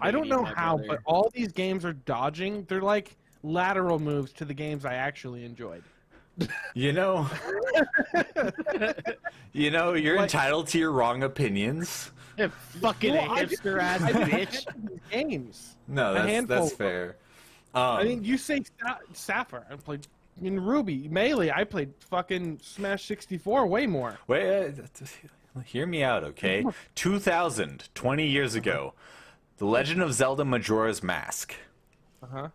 I 0.00 0.10
don't 0.10 0.28
know 0.28 0.42
how, 0.44 0.76
brother. 0.76 0.88
but 0.88 1.00
all 1.04 1.30
these 1.34 1.52
games 1.52 1.84
are 1.84 1.92
dodging. 1.92 2.64
They're 2.64 2.80
like 2.82 3.16
lateral 3.42 3.98
moves 3.98 4.32
to 4.34 4.44
the 4.44 4.54
games 4.54 4.84
I 4.84 4.94
actually 4.94 5.44
enjoyed. 5.44 5.82
You 6.74 6.92
know, 6.92 7.28
you 9.52 9.70
know, 9.70 9.94
you're 9.94 10.16
Like- 10.16 10.24
entitled 10.24 10.68
to 10.68 10.78
your 10.78 10.90
wrong 10.92 11.22
opinions. 11.22 12.10
Yeah, 12.36 12.48
fucking 12.80 13.14
Well, 13.14 13.30
a 13.30 13.34
I 13.34 13.44
just- 13.44 13.62
hipster 13.62 13.80
ass 13.80 14.02
I 14.02 14.12
bitch. 14.12 14.66
games. 15.10 15.76
No, 15.86 16.14
that's 16.14 16.46
that's 16.48 16.72
fair. 16.72 17.16
Um, 17.74 17.82
I 17.82 18.04
mean, 18.04 18.24
you 18.24 18.36
say 18.38 18.62
Sa- 18.80 18.98
Sapphire. 19.12 19.64
I 19.70 19.76
played 19.76 20.06
in 20.42 20.58
Ruby 20.60 21.06
Melee. 21.08 21.50
I 21.50 21.62
played 21.64 21.92
fucking 22.00 22.58
Smash 22.62 23.04
64 23.04 23.66
way 23.66 23.86
more. 23.86 24.18
Wait, 24.26 24.74
uh, 24.78 25.60
hear 25.64 25.86
me 25.86 26.02
out, 26.02 26.24
okay? 26.24 26.64
2000, 26.96 27.88
20 27.94 28.26
years 28.26 28.54
ago, 28.56 28.94
The 29.58 29.66
Legend 29.66 30.02
of 30.02 30.12
Zelda 30.14 30.44
Majora's 30.44 31.02
Mask, 31.02 31.54
Uh 32.22 32.26
huh. 32.26 32.48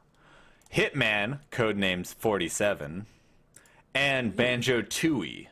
Hitman, 0.73 1.39
codenamed 1.51 2.07
47, 2.07 3.06
and 3.94 4.36
Banjo 4.36 4.82
Tooie, 4.82 5.48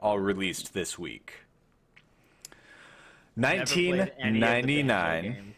all 0.00 0.18
released 0.18 0.74
this 0.74 0.98
week. 0.98 1.34
Never 3.36 3.64
played 3.66 3.78
any 3.78 4.00
of 4.00 4.06
the 4.06 4.12
Banjo 4.18 4.46
1999, 4.46 5.54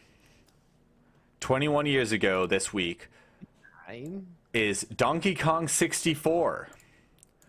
21 1.40 1.86
years 1.86 2.12
ago 2.12 2.46
this 2.46 2.72
week, 2.72 3.08
Nine. 3.88 4.26
is 4.52 4.82
Donkey 4.96 5.34
Kong 5.34 5.68
64, 5.68 6.68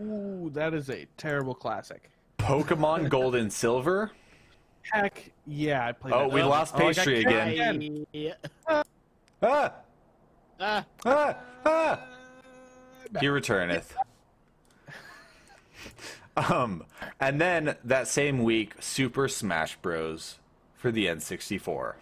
Ooh, 0.01 0.49
that 0.53 0.73
is 0.73 0.89
a 0.89 1.05
terrible 1.17 1.53
classic. 1.55 2.09
Pokemon 2.37 3.09
Gold 3.09 3.35
and 3.35 3.51
Silver, 3.51 4.11
Heck 4.93 5.31
yeah, 5.45 5.85
I 5.87 5.91
played. 5.91 6.13
Oh, 6.13 6.19
that. 6.21 6.31
we 6.31 6.41
lost 6.41 6.75
pastry 6.75 7.23
kicked 7.23 7.27
again. 7.29 7.75
again. 7.75 8.07
Yeah. 8.13 8.33
ah, 8.67 8.83
Ah, 10.61 10.85
ah, 11.05 11.35
ah. 11.65 11.99
He 13.19 13.27
returneth. 13.27 13.93
Um, 16.37 16.85
and 17.19 17.41
then 17.41 17.75
that 17.83 18.07
same 18.07 18.43
week, 18.43 18.73
Super 18.79 19.27
Smash 19.27 19.75
Bros. 19.77 20.39
for 20.73 20.89
the 20.89 21.07
N64. 21.07 21.95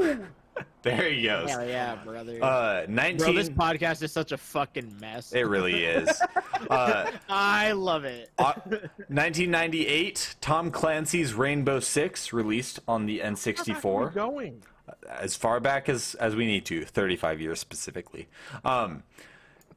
Woo! 0.00 0.26
there 0.82 1.10
he 1.10 1.22
goes. 1.22 1.48
hell 1.50 1.68
yeah, 1.68 1.94
brother. 1.96 2.42
Uh, 2.42 2.86
Bro, 2.86 3.34
this 3.34 3.50
podcast 3.50 4.02
is 4.02 4.10
such 4.10 4.32
a 4.32 4.36
fucking 4.36 4.96
mess. 5.00 5.32
it 5.32 5.42
really 5.46 5.84
is. 5.84 6.10
Uh, 6.70 7.08
I 7.28 7.70
love 7.70 8.04
it. 8.04 8.30
uh, 8.36 8.52
1998, 8.66 10.34
Tom 10.40 10.72
Clancy's 10.72 11.32
Rainbow 11.32 11.78
Six 11.78 12.32
released 12.32 12.80
on 12.88 13.06
the 13.06 13.20
Where 13.20 13.30
N64. 13.30 14.12
going? 14.12 14.62
as 15.08 15.36
far 15.36 15.60
back 15.60 15.88
as 15.88 16.14
as 16.16 16.34
we 16.34 16.46
need 16.46 16.64
to 16.64 16.84
35 16.84 17.40
years 17.42 17.60
specifically 17.60 18.26
um 18.64 19.02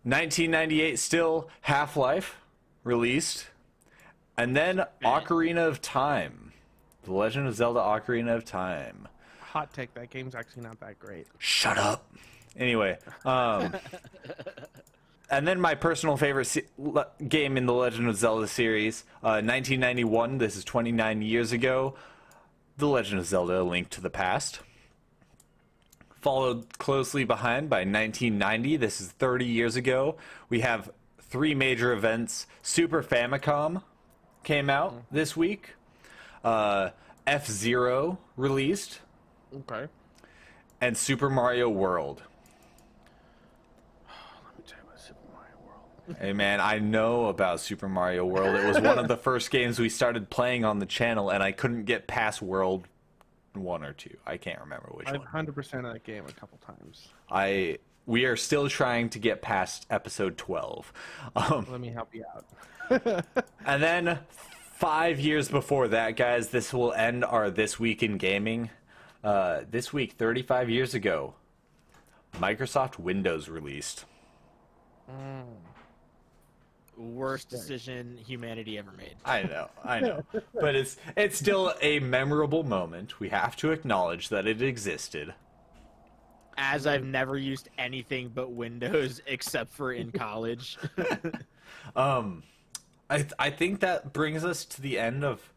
1998 0.03 0.97
still 0.97 1.49
half-life 1.61 2.40
released 2.83 3.47
and 4.37 4.55
then 4.55 4.83
ocarina 5.03 5.67
of 5.67 5.81
time 5.81 6.51
the 7.03 7.13
legend 7.13 7.47
of 7.47 7.55
zelda 7.55 7.79
ocarina 7.79 8.35
of 8.35 8.45
time 8.45 9.07
Hot 9.39 9.73
take. 9.73 9.93
That 9.95 10.09
game's 10.09 10.33
actually 10.33 10.63
not 10.63 10.79
that 10.79 10.97
great. 10.97 11.27
shut 11.37 11.77
up 11.77 12.09
anyway 12.55 12.97
um 13.25 13.73
and 15.29 15.47
then 15.47 15.59
my 15.59 15.75
personal 15.75 16.15
favorite 16.17 16.45
se- 16.45 16.65
le- 16.77 17.07
game 17.27 17.57
in 17.57 17.65
the 17.65 17.73
legend 17.73 18.07
of 18.07 18.15
zelda 18.15 18.47
series 18.47 19.03
uh 19.23 19.43
1991 19.43 20.37
this 20.37 20.55
is 20.55 20.63
29 20.63 21.21
years 21.21 21.51
ago 21.51 21.95
the 22.77 22.87
legend 22.87 23.19
of 23.19 23.25
zelda 23.25 23.61
a 23.61 23.63
link 23.63 23.89
to 23.89 24.01
the 24.01 24.09
past 24.09 24.61
followed 26.21 26.77
closely 26.77 27.23
behind 27.23 27.67
by 27.67 27.77
1990. 27.79 28.77
This 28.77 29.01
is 29.01 29.07
30 29.09 29.43
years 29.45 29.75
ago. 29.75 30.17
We 30.49 30.59
have 30.59 30.91
three 31.31 31.55
major 31.55 31.93
events. 31.93 32.45
Super 32.61 33.01
Famicom 33.01 33.81
came 34.43 34.69
out 34.69 35.03
this 35.11 35.35
week. 35.35 35.73
Uh, 36.43 36.89
F 37.25 37.47
Zero 37.47 38.19
released, 38.35 38.99
Okay. 39.55 39.87
and 40.81 40.95
Super 40.97 41.29
Mario 41.29 41.69
World. 41.69 42.21
Let 44.45 44.57
me 44.57 44.63
tell 44.67 44.79
you 44.79 44.85
about 44.87 44.99
Super 44.99 45.19
Mario 45.33 45.55
World. 45.65 46.17
Hey 46.19 46.33
man, 46.33 46.59
I 46.59 46.79
know 46.79 47.27
about 47.27 47.59
Super 47.59 47.87
Mario 47.87 48.25
World. 48.25 48.55
It 48.55 48.65
was 48.67 48.79
one 48.79 48.99
of 48.99 49.07
the 49.07 49.17
first 49.29 49.51
games 49.51 49.79
we 49.79 49.89
started 49.89 50.29
playing 50.29 50.65
on 50.65 50.79
the 50.79 50.85
channel, 50.85 51.29
and 51.29 51.41
I 51.43 51.51
couldn't 51.51 51.85
get 51.85 52.07
past 52.07 52.41
World 52.41 52.87
one 53.53 53.83
or 53.83 53.93
two. 53.93 54.15
I 54.25 54.37
can't 54.37 54.59
remember 54.61 54.89
which 54.93 55.07
I've 55.07 55.17
one. 55.19 55.27
hundred 55.27 55.53
percent 55.55 55.85
of 55.85 55.93
that 55.93 56.03
game 56.03 56.25
a 56.27 56.31
couple 56.31 56.57
times. 56.65 57.09
I 57.29 57.77
we 58.11 58.25
are 58.25 58.35
still 58.35 58.67
trying 58.67 59.07
to 59.07 59.19
get 59.19 59.41
past 59.41 59.87
episode 59.89 60.37
12. 60.37 60.91
Um, 61.33 61.65
Let 61.71 61.79
me 61.79 61.87
help 61.87 62.13
you 62.13 62.25
out. 62.35 63.25
And 63.65 63.81
then 63.81 64.19
five 64.73 65.17
years 65.17 65.47
before 65.47 65.87
that, 65.87 66.17
guys, 66.17 66.49
this 66.49 66.73
will 66.73 66.91
end 66.91 67.23
our 67.23 67.49
This 67.49 67.79
Week 67.79 68.03
in 68.03 68.17
Gaming. 68.17 68.69
Uh, 69.23 69.61
this 69.69 69.93
week, 69.93 70.13
35 70.13 70.69
years 70.69 70.93
ago, 70.93 71.35
Microsoft 72.33 72.99
Windows 72.99 73.47
released. 73.47 74.03
worst 76.97 77.49
decision 77.49 78.17
humanity 78.27 78.77
ever 78.77 78.91
made. 78.91 79.15
I 79.23 79.43
know, 79.43 79.69
I 79.85 79.99
know, 80.01 80.23
but 80.53 80.75
it's 80.75 80.97
it's 81.15 81.37
still 81.37 81.73
a 81.81 81.99
memorable 81.99 82.63
moment. 82.63 83.19
We 83.21 83.29
have 83.29 83.55
to 83.57 83.71
acknowledge 83.71 84.29
that 84.29 84.47
it 84.47 84.61
existed. 84.61 85.33
As 86.57 86.85
I've 86.87 87.03
never 87.03 87.37
used 87.37 87.69
anything 87.77 88.31
but 88.33 88.51
Windows 88.51 89.21
except 89.27 89.73
for 89.73 89.93
in 89.93 90.11
college. 90.11 90.77
Um, 91.95 92.43
I 93.09 93.25
I 93.39 93.49
think 93.49 93.79
that 93.79 94.13
brings 94.13 94.45
us 94.45 94.65
to 94.65 94.81
the 94.81 94.99
end 94.99 95.23
of 95.23 95.51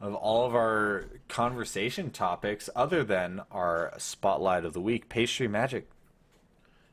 of 0.00 0.14
all 0.14 0.46
of 0.46 0.54
our 0.54 1.06
conversation 1.28 2.10
topics, 2.10 2.68
other 2.74 3.04
than 3.04 3.42
our 3.50 3.92
spotlight 3.98 4.64
of 4.64 4.72
the 4.72 4.80
week, 4.80 5.08
pastry 5.08 5.48
magic. 5.48 5.88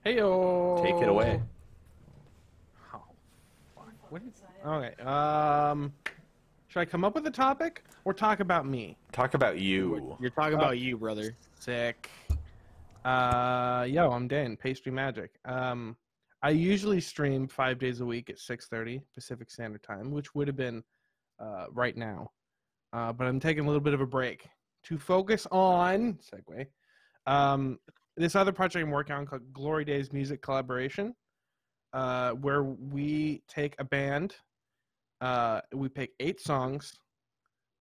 Hey 0.03 0.17
yo. 0.17 0.81
Take 0.84 0.95
it 1.01 1.07
away. 1.07 1.41
Oh, 2.93 2.99
fuck. 3.75 3.93
What 4.09 4.21
is, 4.23 4.41
okay. 4.65 5.01
Um, 5.03 5.93
should 6.67 6.80
I 6.81 6.85
come 6.85 7.03
up 7.03 7.15
with 7.15 7.25
a 7.27 7.31
topic 7.31 7.84
or 8.05 8.13
talk 8.13 8.39
about 8.39 8.65
me? 8.65 8.97
Talk 9.11 9.34
about 9.34 9.59
you. 9.59 10.17
You're 10.19 10.30
talking 10.30 10.55
about 10.55 10.77
you, 10.77 10.97
brother. 10.97 11.35
Sick. 11.59 12.09
Uh, 13.03 13.85
yo, 13.89 14.11
I'm 14.11 14.30
Dan. 14.30 14.55
Pastry 14.55 14.91
Magic. 14.91 15.31
Um, 15.43 15.97
I 16.41 16.51
usually 16.51 17.01
stream 17.01 17.49
five 17.49 17.77
days 17.77 17.99
a 17.99 18.05
week 18.05 18.30
at 18.30 18.38
6:30 18.38 19.01
Pacific 19.13 19.51
Standard 19.51 19.84
Time, 19.84 20.09
which 20.09 20.34
would 20.34 20.47
have 20.47 20.55
been 20.55 20.84
uh, 21.38 21.65
right 21.71 21.97
now. 21.97 22.31
Uh, 22.93 23.11
but 23.11 23.27
I'm 23.27 23.41
taking 23.41 23.65
a 23.65 23.67
little 23.67 23.81
bit 23.81 23.93
of 23.93 23.99
a 23.99 24.05
break 24.05 24.47
to 24.84 24.97
focus 24.97 25.45
on 25.51 26.13
segue. 26.13 26.65
Um, 27.27 27.77
this 28.15 28.35
other 28.35 28.53
project 28.53 28.85
I'm 28.85 28.91
working 28.91 29.15
on 29.15 29.25
called 29.25 29.51
Glory 29.51 29.84
Days 29.84 30.13
Music 30.13 30.41
Collaboration, 30.41 31.13
uh, 31.91 32.31
where 32.31 32.63
we 32.63 33.43
take 33.49 33.75
a 33.80 33.84
band, 33.84 34.35
uh, 35.19 35.59
we 35.73 35.89
pick 35.89 36.11
eight 36.21 36.39
songs, 36.39 36.93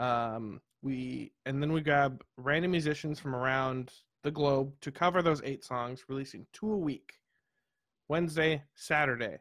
um, 0.00 0.60
we 0.82 1.32
and 1.46 1.62
then 1.62 1.72
we 1.72 1.80
grab 1.80 2.24
random 2.38 2.72
musicians 2.72 3.20
from 3.20 3.36
around 3.36 3.92
the 4.22 4.30
globe 4.30 4.72
to 4.80 4.92
cover 4.92 5.22
those 5.22 5.42
eight 5.44 5.64
songs, 5.64 6.04
releasing 6.08 6.46
two 6.52 6.72
a 6.72 6.76
week, 6.76 7.14
Wednesday, 8.08 8.62
Saturday. 8.74 9.38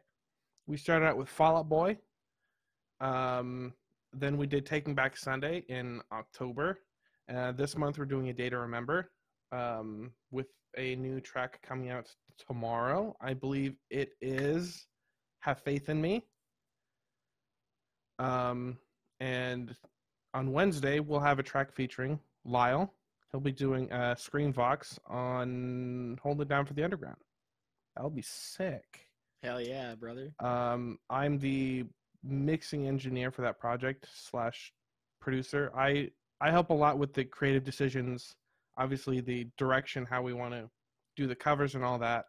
We 0.66 0.76
started 0.76 1.06
out 1.06 1.16
with 1.16 1.28
Fall 1.28 1.56
Out 1.56 1.68
Boy. 1.68 1.98
Um, 3.00 3.74
then 4.12 4.36
we 4.36 4.46
did 4.46 4.66
Taking 4.66 4.94
Back 4.94 5.16
Sunday 5.16 5.64
in 5.68 6.00
October. 6.12 6.78
Uh, 7.32 7.52
this 7.52 7.76
month 7.76 7.98
we're 7.98 8.04
doing 8.04 8.28
a 8.28 8.32
day 8.32 8.50
to 8.50 8.58
remember 8.58 9.10
um, 9.52 10.10
with 10.30 10.48
a 10.76 10.96
new 10.96 11.20
track 11.20 11.60
coming 11.62 11.90
out 11.90 12.08
tomorrow. 12.46 13.16
I 13.20 13.34
believe 13.34 13.76
it 13.90 14.12
is 14.20 14.86
Have 15.40 15.60
Faith 15.60 15.88
in 15.88 16.00
Me. 16.00 16.24
Um, 18.18 18.78
and 19.20 19.74
on 20.34 20.52
Wednesday 20.52 21.00
we'll 21.00 21.20
have 21.20 21.38
a 21.38 21.42
track 21.42 21.72
featuring 21.72 22.18
Lyle. 22.44 22.92
He'll 23.32 23.40
be 23.40 23.52
doing 23.52 23.90
a 23.90 24.14
Scream 24.16 24.52
Vox 24.52 25.00
on 25.06 26.18
Hold 26.22 26.42
It 26.42 26.48
Down 26.48 26.66
for 26.66 26.74
the 26.74 26.84
Underground. 26.84 27.16
That'll 27.96 28.10
be 28.10 28.22
sick. 28.22 29.08
Hell 29.42 29.60
yeah, 29.60 29.94
brother. 29.94 30.34
Um, 30.38 30.98
I'm 31.08 31.38
the 31.38 31.84
mixing 32.22 32.86
engineer 32.86 33.30
for 33.30 33.42
that 33.42 33.58
project 33.58 34.06
slash 34.14 34.72
producer. 35.20 35.72
I 35.74 36.10
I 36.42 36.50
help 36.50 36.70
a 36.70 36.74
lot 36.74 36.98
with 36.98 37.14
the 37.14 37.24
creative 37.24 37.64
decisions, 37.64 38.34
obviously 38.76 39.20
the 39.20 39.48
direction, 39.56 40.04
how 40.04 40.22
we 40.22 40.34
want 40.34 40.52
to 40.52 40.68
do 41.16 41.26
the 41.26 41.34
covers 41.34 41.74
and 41.74 41.84
all 41.84 41.98
that. 42.00 42.26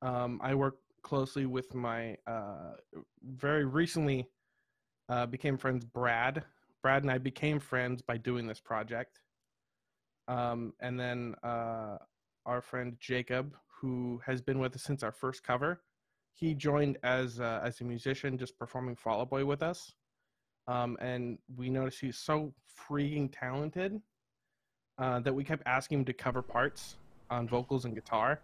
Um, 0.00 0.38
I 0.42 0.54
work 0.54 0.76
closely 1.02 1.46
with 1.46 1.74
my 1.74 2.16
uh, 2.26 2.74
very 3.24 3.64
recently 3.64 4.28
uh, 5.08 5.26
became 5.26 5.56
friends 5.56 5.84
Brad. 5.84 6.44
Brad 6.82 7.02
and 7.02 7.10
I 7.10 7.18
became 7.18 7.58
friends 7.58 8.02
by 8.02 8.16
doing 8.16 8.46
this 8.46 8.60
project. 8.60 9.20
Um, 10.28 10.72
and 10.80 10.98
then 10.98 11.34
uh, 11.42 11.98
our 12.46 12.60
friend 12.60 12.96
Jacob, 13.00 13.56
who 13.80 14.20
has 14.26 14.40
been 14.40 14.58
with 14.58 14.74
us 14.74 14.82
since 14.82 15.02
our 15.02 15.12
first 15.12 15.42
cover, 15.42 15.82
he 16.34 16.54
joined 16.54 16.98
as 17.02 17.40
uh, 17.40 17.60
as 17.64 17.80
a 17.80 17.84
musician, 17.84 18.38
just 18.38 18.58
performing 18.58 18.94
Fall 18.94 19.20
Out 19.20 19.30
Boy 19.30 19.44
with 19.44 19.62
us. 19.62 19.92
Um, 20.68 20.96
and 21.00 21.38
we 21.56 21.70
noticed 21.70 22.00
he's 22.00 22.18
so 22.18 22.52
freaking 22.88 23.30
talented 23.32 24.00
uh, 24.98 25.20
that 25.20 25.34
we 25.34 25.42
kept 25.42 25.62
asking 25.66 26.00
him 26.00 26.04
to 26.04 26.12
cover 26.12 26.42
parts 26.42 26.98
on 27.30 27.48
vocals 27.48 27.86
and 27.86 27.94
guitar. 27.94 28.40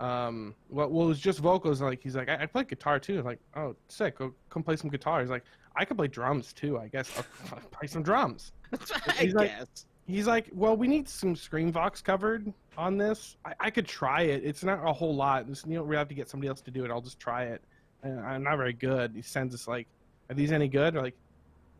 Um, 0.00 0.54
well, 0.68 0.88
well, 0.90 1.04
it 1.06 1.08
was 1.08 1.20
just 1.20 1.38
vocals. 1.38 1.80
Like 1.80 2.02
he's 2.02 2.16
like, 2.16 2.28
I, 2.28 2.42
I 2.42 2.46
play 2.46 2.64
guitar 2.64 2.98
too. 2.98 3.18
I'm 3.20 3.24
like, 3.24 3.40
oh, 3.56 3.74
sick. 3.88 4.18
Go 4.18 4.32
come 4.50 4.62
play 4.62 4.76
some 4.76 4.90
guitar. 4.90 5.20
He's 5.20 5.30
like, 5.30 5.44
I 5.76 5.84
could 5.84 5.96
play 5.96 6.08
drums 6.08 6.52
too. 6.52 6.78
I 6.78 6.88
guess 6.88 7.10
I'll 7.52 7.58
play 7.70 7.86
some 7.86 8.02
drums. 8.02 8.52
I 9.06 9.12
He's 9.12 9.34
like- 9.34 9.50
guess. 9.58 9.86
He's 10.06 10.26
like, 10.26 10.50
well, 10.52 10.76
we 10.76 10.86
need 10.86 11.08
some 11.08 11.34
Scream 11.34 11.72
Vox 11.72 12.02
covered 12.02 12.52
on 12.76 12.98
this. 12.98 13.36
I, 13.46 13.54
I 13.58 13.70
could 13.70 13.86
try 13.86 14.20
it. 14.22 14.42
It's 14.44 14.62
not 14.62 14.86
a 14.86 14.92
whole 14.92 15.14
lot. 15.16 15.48
This, 15.48 15.64
you 15.66 15.76
don't 15.76 15.86
really 15.86 15.96
have 15.96 16.08
to 16.08 16.14
get 16.14 16.28
somebody 16.28 16.48
else 16.48 16.60
to 16.60 16.70
do 16.70 16.84
it. 16.84 16.90
I'll 16.90 17.00
just 17.00 17.18
try 17.18 17.44
it. 17.44 17.62
And 18.02 18.20
I'm 18.20 18.42
not 18.42 18.58
very 18.58 18.74
good. 18.74 19.12
He 19.14 19.22
sends 19.22 19.54
us 19.54 19.66
like, 19.66 19.86
are 20.28 20.34
these 20.34 20.52
any 20.52 20.68
good? 20.68 20.94
We're 20.94 21.00
like, 21.00 21.16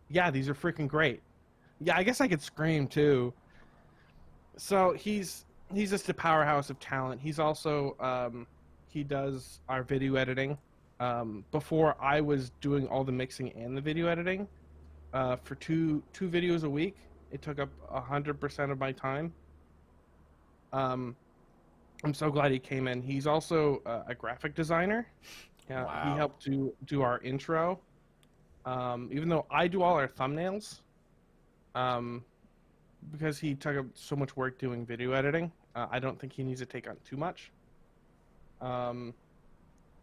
yeah, 0.09 0.31
these 0.31 0.49
are 0.49 0.55
freaking 0.55 0.89
great. 0.89 1.21
Yeah, 1.83 1.99
I 1.99 2.03
guess 2.03 2.23
I 2.23 2.29
could 2.29 2.41
scream 2.41 2.87
too. 2.87 3.35
So 4.57 4.93
he's 4.93 5.45
he's 5.73 5.91
just 5.91 6.09
a 6.09 6.15
powerhouse 6.15 6.71
of 6.71 6.79
talent. 6.81 7.21
He's 7.21 7.39
also 7.39 7.97
um, 8.01 8.47
he 8.89 9.03
does 9.05 9.61
our 9.69 9.83
video 9.83 10.17
editing. 10.17 10.59
Um, 11.01 11.45
before 11.51 11.97
I 12.01 12.21
was 12.21 12.51
doing 12.61 12.87
all 12.87 13.03
the 13.03 13.13
mixing 13.13 13.53
and 13.55 13.77
the 13.77 13.81
video 13.81 14.07
editing 14.07 14.47
uh, 15.13 15.37
for 15.37 15.57
two 15.57 16.03
two 16.13 16.29
videos 16.29 16.65
a 16.65 16.71
week. 16.71 16.97
It 17.33 17.43
took 17.43 17.59
up 17.59 17.69
hundred 17.91 18.41
percent 18.41 18.71
of 18.71 18.79
my 18.79 18.93
time. 18.93 19.33
Um, 20.73 21.17
I'm 22.05 22.15
so 22.15 22.31
glad 22.31 22.53
he 22.53 22.59
came 22.59 22.87
in. 22.87 23.03
He's 23.03 23.27
also 23.27 23.83
uh, 23.87 24.03
a 24.07 24.15
graphic 24.15 24.55
designer. 24.55 25.07
Yeah, 25.69 25.85
Wow. 25.85 26.03
he 26.13 26.17
helped 26.19 26.45
do 26.45 26.75
do 26.85 27.03
our 27.03 27.21
intro. 27.23 27.81
Um, 28.67 29.09
even 29.13 29.29
though 29.29 29.47
I 29.51 29.67
do 29.69 29.83
all 29.83 29.95
our 29.95 30.09
thumbnails, 30.09 30.81
um, 31.75 32.25
because 33.13 33.39
he 33.39 33.55
took 33.55 33.77
up 33.77 33.87
so 33.95 34.17
much 34.17 34.37
work 34.37 34.59
doing 34.59 34.85
video 34.87 35.13
editing, 35.13 35.51
uh, 35.75 35.87
I 35.91 35.99
don't 35.99 36.19
think 36.19 36.33
he 36.33 36.43
needs 36.43 36.61
to 36.61 36.67
take 36.67 36.89
on 36.89 36.97
too 37.05 37.17
much. 37.17 37.51
Um, 38.61 39.15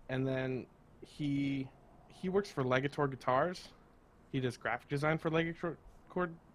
and 0.09 0.27
then 0.27 0.65
he 1.05 1.67
he 2.09 2.29
works 2.29 2.51
for 2.51 2.63
Legator 2.63 3.09
Guitars. 3.09 3.69
He 4.31 4.39
does 4.39 4.57
graphic 4.57 4.89
design 4.89 5.17
for 5.17 5.29
Legator 5.31 5.75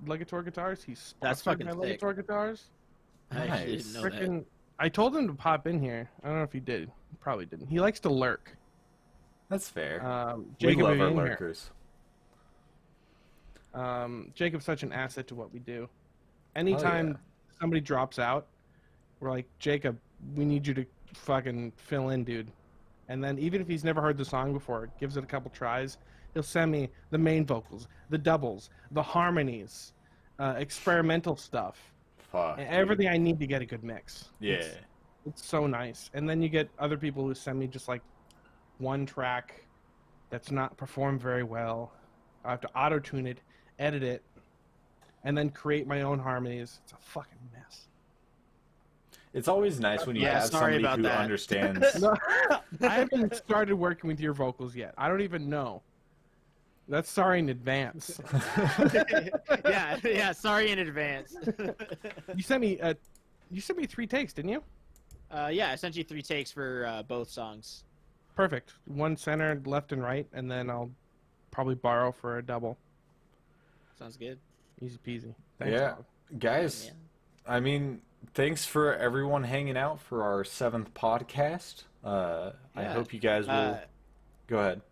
Legator 0.06 0.44
Guitars. 0.44 0.82
He's 0.85 1.14
That's 1.20 1.40
sponsored 1.40 1.66
fucking 1.66 1.81
by 1.81 1.89
sick. 1.89 2.01
Legator 2.01 2.16
Guitars. 2.16 2.64
I 3.31 3.47
Nice. 3.47 3.66
didn't 3.66 3.93
know 3.94 4.02
that. 4.02 4.12
Frickin' 4.12 4.44
I 4.78 4.89
told 4.89 5.16
him 5.16 5.27
to 5.27 5.32
pop 5.35 5.66
in 5.66 5.81
here. 5.81 6.09
I 6.23 6.28
don't 6.28 6.36
know 6.36 6.44
if 6.44 6.52
he 6.52 6.60
did. 6.60 6.90
Probably 7.20 7.47
didn't. 7.47 7.66
He 7.68 7.81
likes 7.81 7.98
to 8.01 8.10
lurk. 8.10 8.56
That's 9.48 9.68
fair. 9.68 10.05
Um, 10.05 10.55
we 10.60 10.74
love 10.74 11.01
our 11.01 11.10
lurkers. 11.10 11.70
Um, 13.74 14.32
Jacob's 14.35 14.64
such 14.64 14.82
an 14.82 14.93
asset 14.93 15.27
to 15.28 15.35
what 15.35 15.52
we 15.52 15.60
do. 15.60 15.89
Anytime 16.57 17.09
yeah. 17.09 17.15
somebody 17.61 17.81
drops 17.81 18.19
out, 18.19 18.47
we're 19.20 19.31
like, 19.31 19.47
Jacob, 19.59 19.99
we 20.35 20.45
need 20.45 20.66
you 20.66 20.74
to 20.74 20.87
fucking 21.15 21.73
fill 21.77 22.09
in, 22.09 22.24
dude. 22.24 22.51
And 23.09 23.23
then 23.23 23.39
even 23.39 23.61
if 23.61 23.69
he's 23.69 23.85
never 23.85 24.01
heard 24.01 24.16
the 24.16 24.24
song 24.24 24.53
before, 24.53 24.89
gives 24.99 25.16
it 25.16 25.23
a 25.23 25.27
couple 25.27 25.51
tries, 25.51 25.99
he'll 26.35 26.43
send 26.43 26.73
me 26.73 26.89
the 27.11 27.19
main 27.19 27.47
vocals, 27.47 27.89
the 28.11 28.19
doubles, 28.19 28.70
the 28.93 29.03
harmonies, 29.03 29.93
uh, 30.39 30.55
experimental 30.57 31.37
stuff, 31.37 31.93
Fuck. 32.19 32.59
and 32.59 32.69
dude. 32.69 32.78
everything 32.78 33.09
I 33.09 33.19
need 33.19 33.39
to 33.39 33.47
get 33.47 33.62
a 33.62 33.66
good 33.66 33.85
mix. 33.85 34.31
Yeah. 34.41 34.55
It's, 34.55 34.77
it's 35.27 35.47
so 35.47 35.66
nice. 35.66 36.11
And 36.15 36.28
then 36.28 36.43
you 36.43 36.49
get 36.49 36.69
other 36.78 36.97
people 36.97 37.24
who 37.24 37.35
send 37.35 37.59
me 37.59 37.66
just 37.66 37.87
like 37.87 38.03
one 38.78 39.07
track 39.07 39.66
that's 40.31 40.51
not 40.51 40.77
performed 40.77 41.20
very 41.20 41.43
well. 41.43 41.93
I 42.45 42.51
have 42.51 42.61
to 42.62 42.78
auto 42.78 42.99
tune 42.99 43.27
it, 43.27 43.41
edit 43.78 44.03
it, 44.03 44.23
and 45.27 45.36
then 45.36 45.51
create 45.51 45.89
my 45.89 46.03
own 46.03 46.20
harmonies. 46.20 46.78
It's 46.85 46.93
a 46.93 46.97
fucking 47.01 47.36
mess. 47.53 47.89
It's 49.35 49.48
always 49.48 49.81
nice 49.81 50.07
when 50.07 50.15
you 50.15 50.23
Yeah, 50.23 50.35
have 50.40 50.44
sorry 50.44 50.74
somebody 50.74 50.85
about 50.85 50.97
who 50.98 51.03
that. 51.03 51.19
understands. 51.19 52.01
No, 52.01 52.89
I 52.89 52.94
haven't 52.94 53.35
started 53.35 53.74
working 53.74 54.07
with 54.09 54.20
your 54.20 54.32
vocals 54.32 54.77
yet. 54.77 54.94
I 54.97 55.09
don't 55.09 55.20
even 55.20 55.51
know. 55.51 55.82
That's 56.89 57.11
sorry 57.11 57.40
in 57.40 57.48
advance. 57.48 58.20
yeah, 59.65 59.98
yeah. 60.05 60.31
Sorry 60.31 60.70
in 60.70 60.78
advance. 60.78 61.35
You 62.35 62.43
sent 62.43 62.61
me 62.61 62.78
uh, 62.81 62.94
you 63.51 63.61
sent 63.61 63.78
me 63.81 63.86
three 63.86 64.07
takes, 64.07 64.32
didn't 64.32 64.53
you? 64.53 64.62
uh, 65.32 65.51
yeah, 65.53 65.73
I 65.73 65.74
sent 65.74 65.97
you 65.97 66.05
three 66.05 66.23
takes 66.23 66.53
for 66.53 66.86
uh, 66.86 67.03
both 67.03 67.28
songs. 67.28 67.82
Perfect. 68.36 68.74
One 68.86 69.16
center, 69.16 69.61
left 69.66 69.90
and 69.90 70.01
right, 70.03 70.27
and 70.32 70.48
then 70.48 70.70
I'll 70.70 70.90
probably 71.51 71.74
borrow 71.74 72.12
for 72.12 72.39
a 72.39 72.43
double. 72.44 72.78
Sounds 73.98 74.16
good. 74.16 74.39
Easy 74.81 74.98
peasy. 75.07 75.35
Thanks, 75.59 75.73
Yeah. 75.73 75.89
dog. 75.90 76.05
Guys, 76.39 76.86
Yeah. 76.86 76.93
I 77.55 77.61
mean, 77.61 78.03
thanks 78.35 78.65
for 78.65 78.94
everyone 78.94 79.44
hanging 79.44 79.77
out 79.77 80.01
for 80.01 80.23
our 80.23 80.44
seventh 80.44 80.93
podcast. 80.94 81.85
Uh, 82.05 82.53
I 82.74 82.85
hope 82.85 83.12
you 83.12 83.20
guys 83.20 83.47
will. 83.47 83.55
Uh, 83.55 83.78
Go 84.48 84.59
ahead. 84.59 84.82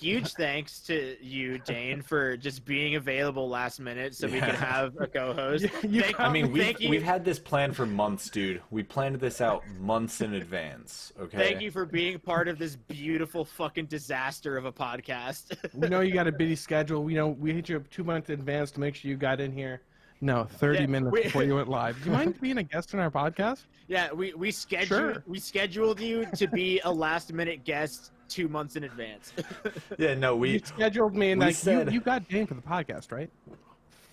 Huge 0.00 0.32
thanks 0.34 0.80
to 0.80 1.16
you, 1.22 1.58
Jane, 1.58 2.02
for 2.02 2.36
just 2.36 2.64
being 2.64 2.94
available 2.96 3.48
last 3.48 3.80
minute 3.80 4.14
so 4.14 4.26
we 4.28 4.40
could 4.40 4.54
have 4.54 4.94
a 5.00 5.06
co-host. 5.06 5.64
You- 5.64 5.70
you 5.90 6.02
Thank- 6.02 6.20
I 6.20 6.30
mean, 6.30 6.52
we've 6.52 6.76
we've 6.88 7.02
had 7.02 7.24
this 7.24 7.38
plan 7.38 7.72
for 7.72 7.86
months, 7.86 8.28
dude. 8.30 8.62
We 8.70 8.82
planned 8.82 9.16
this 9.20 9.40
out 9.40 9.62
months 9.80 10.20
in 10.20 10.34
advance. 10.34 11.12
Okay. 11.20 11.38
thank 11.38 11.60
you 11.60 11.70
for 11.70 11.84
being 11.86 12.18
part 12.18 12.48
of 12.48 12.58
this 12.58 12.76
beautiful 12.76 13.44
fucking 13.44 13.86
disaster 13.86 14.56
of 14.56 14.64
a 14.64 14.72
podcast. 14.72 15.56
We 15.74 15.88
know 15.88 16.00
you 16.00 16.12
got 16.14 16.26
a 16.26 16.32
busy 16.32 16.56
schedule. 16.56 17.02
We 17.04 17.14
know 17.14 17.28
we 17.28 17.52
hit 17.52 17.68
you 17.68 17.76
up 17.76 17.88
two 17.90 18.04
months 18.04 18.30
in 18.30 18.34
advance 18.40 18.70
to 18.72 18.80
make 18.80 18.94
sure 18.94 19.10
you 19.10 19.16
got 19.16 19.40
in 19.40 19.52
here. 19.52 19.80
No, 20.22 20.44
30 20.44 20.80
Yeah, 20.80 20.86
minutes 20.86 21.12
we- 21.12 21.22
before 21.24 21.42
you 21.42 21.56
went 21.56 21.68
live. 21.68 21.98
Do 22.02 22.06
you 22.10 22.16
mind 22.16 22.40
being 22.40 22.56
a 22.58 22.62
guest 22.62 22.94
on 22.94 23.00
our 23.00 23.10
podcast? 23.10 23.64
yeah, 23.88 24.10
we 24.12 24.32
we 24.34 24.50
scheduled 24.50 24.88
Sure. 25.14 25.22
we 25.26 25.38
scheduled 25.38 26.00
you 26.00 26.26
to 26.36 26.46
be 26.48 26.80
a 26.84 26.90
last 26.92 27.32
minute 27.32 27.64
guest 27.64 28.10
two 28.28 28.48
months 28.48 28.76
in 28.76 28.84
advance. 28.84 29.32
Yeah, 29.98 30.14
no, 30.14 30.34
you 30.34 30.40
we 30.40 30.58
scheduled 30.60 31.14
me 31.14 31.30
and 31.32 31.40
like 31.40 31.54
said- 31.54 31.88
you, 31.88 31.94
you 31.94 32.00
got 32.00 32.28
Jane 32.28 32.46
for 32.46 32.54
the 32.54 32.60
podcast, 32.62 33.12
right? 33.12 33.30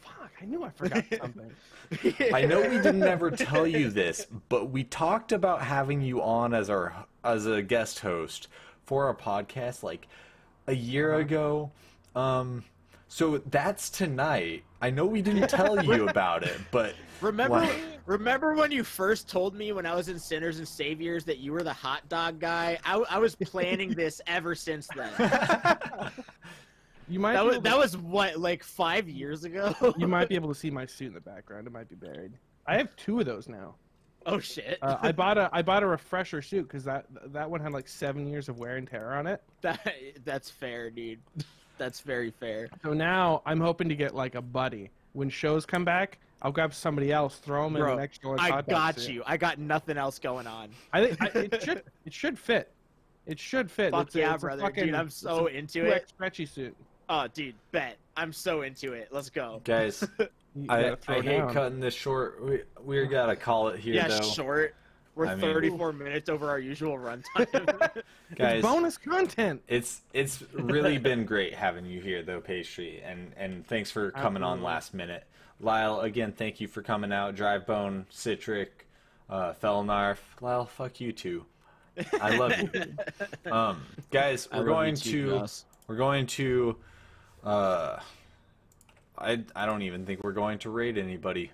Fuck, 0.01 0.31
I 0.41 0.45
knew 0.45 0.63
I 0.63 0.69
forgot 0.69 1.03
something. 1.21 1.51
I 2.33 2.45
know 2.45 2.61
we 2.61 2.77
didn't 2.77 3.03
ever 3.03 3.31
tell 3.31 3.67
you 3.67 3.89
this, 3.89 4.25
but 4.49 4.69
we 4.69 4.83
talked 4.83 5.31
about 5.31 5.61
having 5.61 6.01
you 6.01 6.21
on 6.21 6.53
as 6.53 6.69
our 6.69 6.93
as 7.23 7.45
a 7.45 7.61
guest 7.61 7.99
host 7.99 8.47
for 8.85 9.05
our 9.07 9.15
podcast 9.15 9.83
like 9.83 10.07
a 10.67 10.73
year 10.75 11.15
ago. 11.15 11.71
Um 12.15 12.63
so 13.07 13.37
that's 13.49 13.89
tonight. 13.89 14.63
I 14.81 14.89
know 14.89 15.05
we 15.05 15.21
didn't 15.21 15.49
tell 15.49 15.83
you 15.83 16.07
about 16.09 16.43
it, 16.43 16.57
but 16.71 16.95
Remember, 17.21 17.57
Like- 17.59 17.92
remember 18.05 18.53
when 18.53 18.71
you 18.71 18.83
first 18.83 19.29
told 19.29 19.55
me 19.55 19.71
when 19.71 19.85
I 19.85 19.95
was 19.95 20.09
in 20.09 20.19
Sinners 20.19 20.57
and 20.59 20.67
Saviors 20.67 21.23
that 21.25 21.37
you 21.37 21.51
were 21.51 21.63
the 21.63 21.73
hot 21.73 22.07
dog 22.09 22.39
guy? 22.39 22.77
I, 22.85 23.03
I 23.09 23.17
was 23.19 23.35
planning 23.35 23.91
this 23.95 24.21
ever 24.27 24.55
since 24.55 24.87
then. 24.95 25.11
You 27.09 27.19
might 27.19 27.33
That 27.33 27.45
was 27.45 27.55
able 27.55 27.63
that 27.63 27.77
was 27.77 27.97
what 27.97 28.37
like 28.39 28.63
five 28.63 29.09
years 29.09 29.43
ago. 29.43 29.75
you 29.97 30.07
might 30.07 30.29
be 30.29 30.35
able 30.35 30.47
to 30.49 30.55
see 30.55 30.71
my 30.71 30.85
suit 30.85 31.07
in 31.07 31.13
the 31.13 31.19
background. 31.21 31.67
It 31.67 31.73
might 31.73 31.89
be 31.89 31.95
buried. 31.95 32.31
I 32.65 32.77
have 32.77 32.95
two 32.95 33.19
of 33.19 33.25
those 33.25 33.49
now. 33.49 33.75
Oh 34.25 34.39
shit! 34.39 34.77
Uh, 34.81 34.97
I 35.01 35.11
bought 35.11 35.37
a 35.37 35.49
I 35.51 35.61
bought 35.61 35.83
a 35.83 35.85
refresher 35.87 36.41
suit 36.41 36.63
because 36.63 36.85
that 36.85 37.05
that 37.33 37.49
one 37.49 37.59
had 37.59 37.73
like 37.73 37.89
seven 37.89 38.25
years 38.25 38.47
of 38.47 38.57
wear 38.57 38.77
and 38.77 38.87
tear 38.87 39.13
on 39.15 39.27
it. 39.27 39.41
that 39.61 39.93
that's 40.23 40.49
fair, 40.49 40.89
dude. 40.89 41.19
That's 41.77 41.99
very 41.99 42.31
fair. 42.31 42.69
So 42.83 42.93
now 42.93 43.41
I'm 43.45 43.59
hoping 43.59 43.89
to 43.89 43.95
get 43.95 44.15
like 44.15 44.35
a 44.35 44.41
buddy. 44.41 44.89
When 45.11 45.29
shows 45.29 45.65
come 45.65 45.83
back, 45.83 46.19
I'll 46.43 46.51
grab 46.51 46.73
somebody 46.73 47.11
else, 47.11 47.37
throw 47.37 47.63
them 47.63 47.77
in 47.77 47.81
the 47.81 47.95
next 47.95 48.15
extra 48.15 48.29
large 48.29 48.41
I 48.41 48.49
hot 48.49 48.67
dog 48.67 48.95
got 48.95 48.99
suit. 48.99 49.13
you. 49.15 49.23
I 49.25 49.37
got 49.37 49.59
nothing 49.59 49.97
else 49.97 50.19
going 50.19 50.45
on. 50.45 50.69
I 50.91 51.05
think 51.07 51.21
I, 51.21 51.39
it 51.39 51.63
should 51.63 51.83
it 52.05 52.13
should 52.13 52.37
fit. 52.37 52.71
It 53.25 53.39
should 53.39 53.71
fit. 53.71 53.91
Fuck 53.91 54.07
It's 54.07 54.15
a- 54.15 54.19
yeah, 54.19 54.33
it's 54.33 54.41
brother, 54.43 54.61
fucking- 54.61 54.85
dude. 54.87 54.95
I'm 54.95 55.07
it's 55.07 55.15
so 55.15 55.47
a 55.47 55.51
into 55.51 55.85
it. 55.85 56.09
Stretchy 56.09 56.45
suit. 56.45 56.75
Oh, 57.09 57.27
dude, 57.33 57.55
bet. 57.71 57.97
I'm 58.17 58.33
so 58.33 58.61
into 58.63 58.91
it. 58.93 59.07
Let's 59.11 59.29
go. 59.29 59.61
guys, 59.65 60.03
I, 60.69 60.95
I 61.07 61.21
hate 61.21 61.37
down. 61.37 61.53
cutting 61.53 61.79
this 61.79 61.93
short. 61.93 62.43
We 62.43 62.61
we 62.83 63.05
gotta 63.07 63.35
call 63.37 63.69
it 63.69 63.79
here 63.79 63.95
yeah, 63.95 64.09
though. 64.09 64.21
short. 64.21 64.75
We're 65.15 65.27
I 65.27 65.35
mean- 65.35 65.41
34 65.41 65.93
minutes 65.93 66.27
over 66.27 66.49
our 66.49 66.57
usual 66.59 66.97
runtime. 66.97 67.23
Guys, 68.35 68.55
It's 68.55 68.61
bonus 68.67 68.97
content. 68.97 69.61
It's 69.67 70.01
it's 70.11 70.43
really 70.53 70.97
been 70.97 71.23
great 71.23 71.53
having 71.53 71.85
you 71.85 72.01
here 72.01 72.23
though, 72.23 72.41
Pastry, 72.41 73.01
and 73.05 73.31
and 73.37 73.65
thanks 73.67 73.91
for 73.91 74.09
coming 74.23 74.41
on 74.43 74.63
last 74.63 74.93
minute. 74.93 75.23
Lyle, 75.63 76.01
again, 76.01 76.31
thank 76.33 76.59
you 76.61 76.67
for 76.67 76.81
coming 76.81 77.11
out. 77.11 77.35
Drivebone, 77.35 78.05
Citric, 78.09 78.85
uh, 79.29 79.53
Felnarf. 79.53 80.17
Lyle, 80.41 80.65
fuck 80.65 80.99
you 80.99 81.11
too. 81.13 81.45
I 82.21 82.35
love 82.37 82.53
you. 82.59 82.69
Um, 83.51 83.83
guys, 84.11 84.47
we're 84.51 84.57
love 84.59 84.65
you 84.67 84.73
going 84.73 84.95
too, 84.95 85.29
to 85.39 85.47
we're 85.87 85.95
going 85.95 86.25
to 86.27 86.75
uh, 87.43 87.99
I 89.17 89.43
I 89.55 89.65
don't 89.65 89.83
even 89.83 90.05
think 90.05 90.23
we're 90.23 90.31
going 90.31 90.57
to 90.59 90.69
raid 90.71 90.97
anybody 90.97 91.51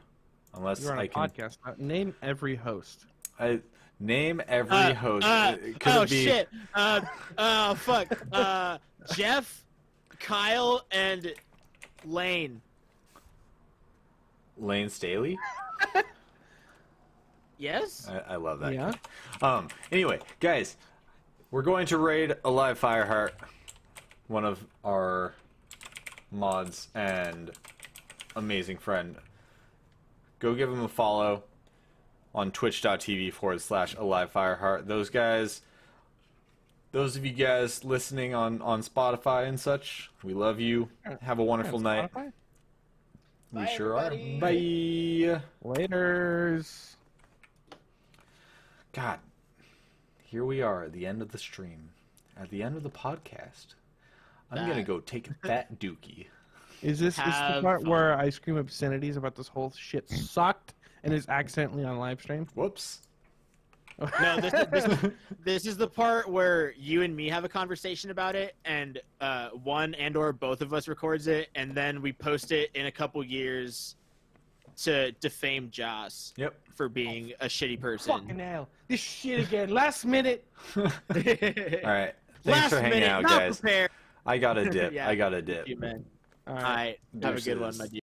unless 0.54 0.82
You're 0.82 0.94
on 0.94 1.00
I 1.00 1.04
a 1.04 1.08
can 1.08 1.30
podcast. 1.30 1.58
Uh, 1.66 1.74
Name 1.78 2.16
every 2.22 2.56
host. 2.56 3.06
I 3.40 3.60
name 4.00 4.42
every 4.48 4.78
Uh, 4.78 4.94
host. 4.94 5.26
uh, 5.28 5.58
Could 5.80 5.94
oh 5.94 6.02
it 6.04 6.10
be 6.10 6.24
shit! 6.24 6.48
Uh, 6.74 7.02
oh 7.38 7.76
fuck! 7.76 8.08
Uh, 8.32 8.78
Jeff, 9.14 9.66
Kyle, 10.20 10.86
and 10.92 11.34
Lane. 12.06 12.62
Layne 14.60 14.90
Staley? 14.90 15.38
Yes. 17.58 18.10
I, 18.10 18.34
I 18.34 18.36
love 18.38 18.60
that. 18.62 18.74
Yeah. 18.74 18.94
guy. 19.42 19.58
Um. 19.58 19.68
Anyway, 19.92 20.20
guys, 20.40 20.78
we're 21.52 21.62
going 21.62 21.88
to 21.88 21.98
raid 21.98 22.36
Alive 22.46 22.80
Fireheart, 22.80 23.32
one 24.28 24.46
of 24.46 24.66
our 24.86 25.34
mods 26.32 26.88
and 26.96 27.52
amazing 28.36 28.78
friend. 28.78 29.18
Go 30.40 30.56
give 30.56 30.70
him 30.70 30.82
a 30.84 30.88
follow 30.88 31.44
on 32.34 32.52
twitch.tv 32.52 33.34
forward 33.34 33.60
slash 33.60 33.94
Alive 33.96 34.32
Fireheart. 34.32 34.88
Those 34.88 35.10
guys, 35.10 35.62
those 36.94 37.18
of 37.18 37.26
you 37.26 37.34
guys 37.34 37.84
listening 37.84 38.34
on 38.34 38.62
on 38.62 38.82
Spotify 38.84 39.50
and 39.50 39.60
such, 39.60 40.10
we 40.24 40.34
love 40.34 40.62
you. 40.62 40.88
Have 41.24 41.40
a 41.40 41.44
wonderful 41.44 41.80
Yeah, 41.80 41.84
night. 41.84 42.14
Spotify? 42.14 42.32
We 43.52 43.62
Bye, 43.62 43.66
sure 43.68 44.00
everybody. 44.00 45.28
are. 45.28 45.42
Bye. 45.64 45.78
Laters. 45.80 46.96
God, 48.94 49.20
here 50.24 50.46
we 50.46 50.62
are 50.62 50.84
at 50.84 50.94
the 50.94 51.08
end 51.08 51.22
of 51.22 51.32
the 51.32 51.38
stream, 51.38 51.90
at 52.38 52.50
the 52.50 52.62
end 52.62 52.78
of 52.78 52.84
the 52.84 52.90
podcast. 52.90 53.74
I'm 54.52 54.68
gonna 54.68 54.84
go 54.84 55.00
take 55.00 55.30
a 55.30 55.34
fat 55.48 55.80
dookie. 55.80 56.28
Is 56.82 57.00
this, 57.00 57.16
this 57.16 57.26
the 57.26 57.60
part 57.62 57.82
fun. 57.82 57.90
where 57.90 58.18
I 58.18 58.30
scream 58.30 58.58
obscenities 58.58 59.18
about 59.18 59.36
this 59.36 59.48
whole 59.48 59.72
shit 59.78 60.10
sucked 60.10 60.74
and 61.04 61.14
is 61.14 61.28
accidentally 61.28 61.84
on 61.84 61.98
live 61.98 62.22
stream? 62.22 62.48
Whoops. 62.56 63.02
No, 64.22 64.40
this, 64.40 64.54
this, 64.72 65.12
this 65.44 65.66
is 65.66 65.76
the 65.78 65.88
part 65.88 66.30
where 66.30 66.74
you 66.78 67.02
and 67.02 67.16
me 67.16 67.28
have 67.30 67.44
a 67.44 67.50
conversation 67.50 68.12
about 68.12 68.36
it, 68.36 68.56
and 68.66 69.00
uh, 69.22 69.50
one 69.50 69.94
and 69.96 70.16
or 70.16 70.32
both 70.32 70.62
of 70.62 70.74
us 70.74 70.88
records 70.88 71.28
it, 71.28 71.50
and 71.56 71.74
then 71.76 72.02
we 72.02 72.14
post 72.14 72.52
it 72.52 72.70
in 72.76 72.86
a 72.86 72.92
couple 72.92 73.24
years 73.26 73.96
to 74.84 75.12
defame 75.14 75.70
Joss 75.72 76.34
Yep. 76.38 76.56
for 76.76 76.88
being 76.88 77.34
a 77.42 77.48
shitty 77.48 77.80
person. 77.82 78.12
Fucking 78.14 78.28
person. 78.28 78.40
hell. 78.40 78.70
This 78.88 79.02
shit 79.02 79.42
again. 79.48 79.70
Last 79.70 80.06
minute. 80.06 80.48
All 80.78 80.84
right. 80.86 82.14
Thanks 82.44 82.46
Last 82.46 82.70
for 82.70 82.76
hanging 82.78 82.92
minute, 83.02 83.10
out, 83.10 83.24
not 83.24 83.40
guys. 83.40 83.60
prepared. 83.60 83.92
I 84.26 84.38
got 84.38 84.58
a 84.58 84.70
dip. 84.70 84.94
Yeah. 84.94 85.10
I 85.10 85.16
got 85.16 85.34
a 85.34 85.42
dip. 85.42 85.68
You, 85.68 85.78
man. 85.78 86.06
All 86.48 86.56
All 86.56 86.62
right. 86.64 86.98
right. 87.14 87.24
Have 87.24 87.36
a 87.38 87.42
good 87.42 87.60
one, 87.60 87.74
Deuces. 87.74 87.80
my 87.80 87.88
dude. 87.88 88.00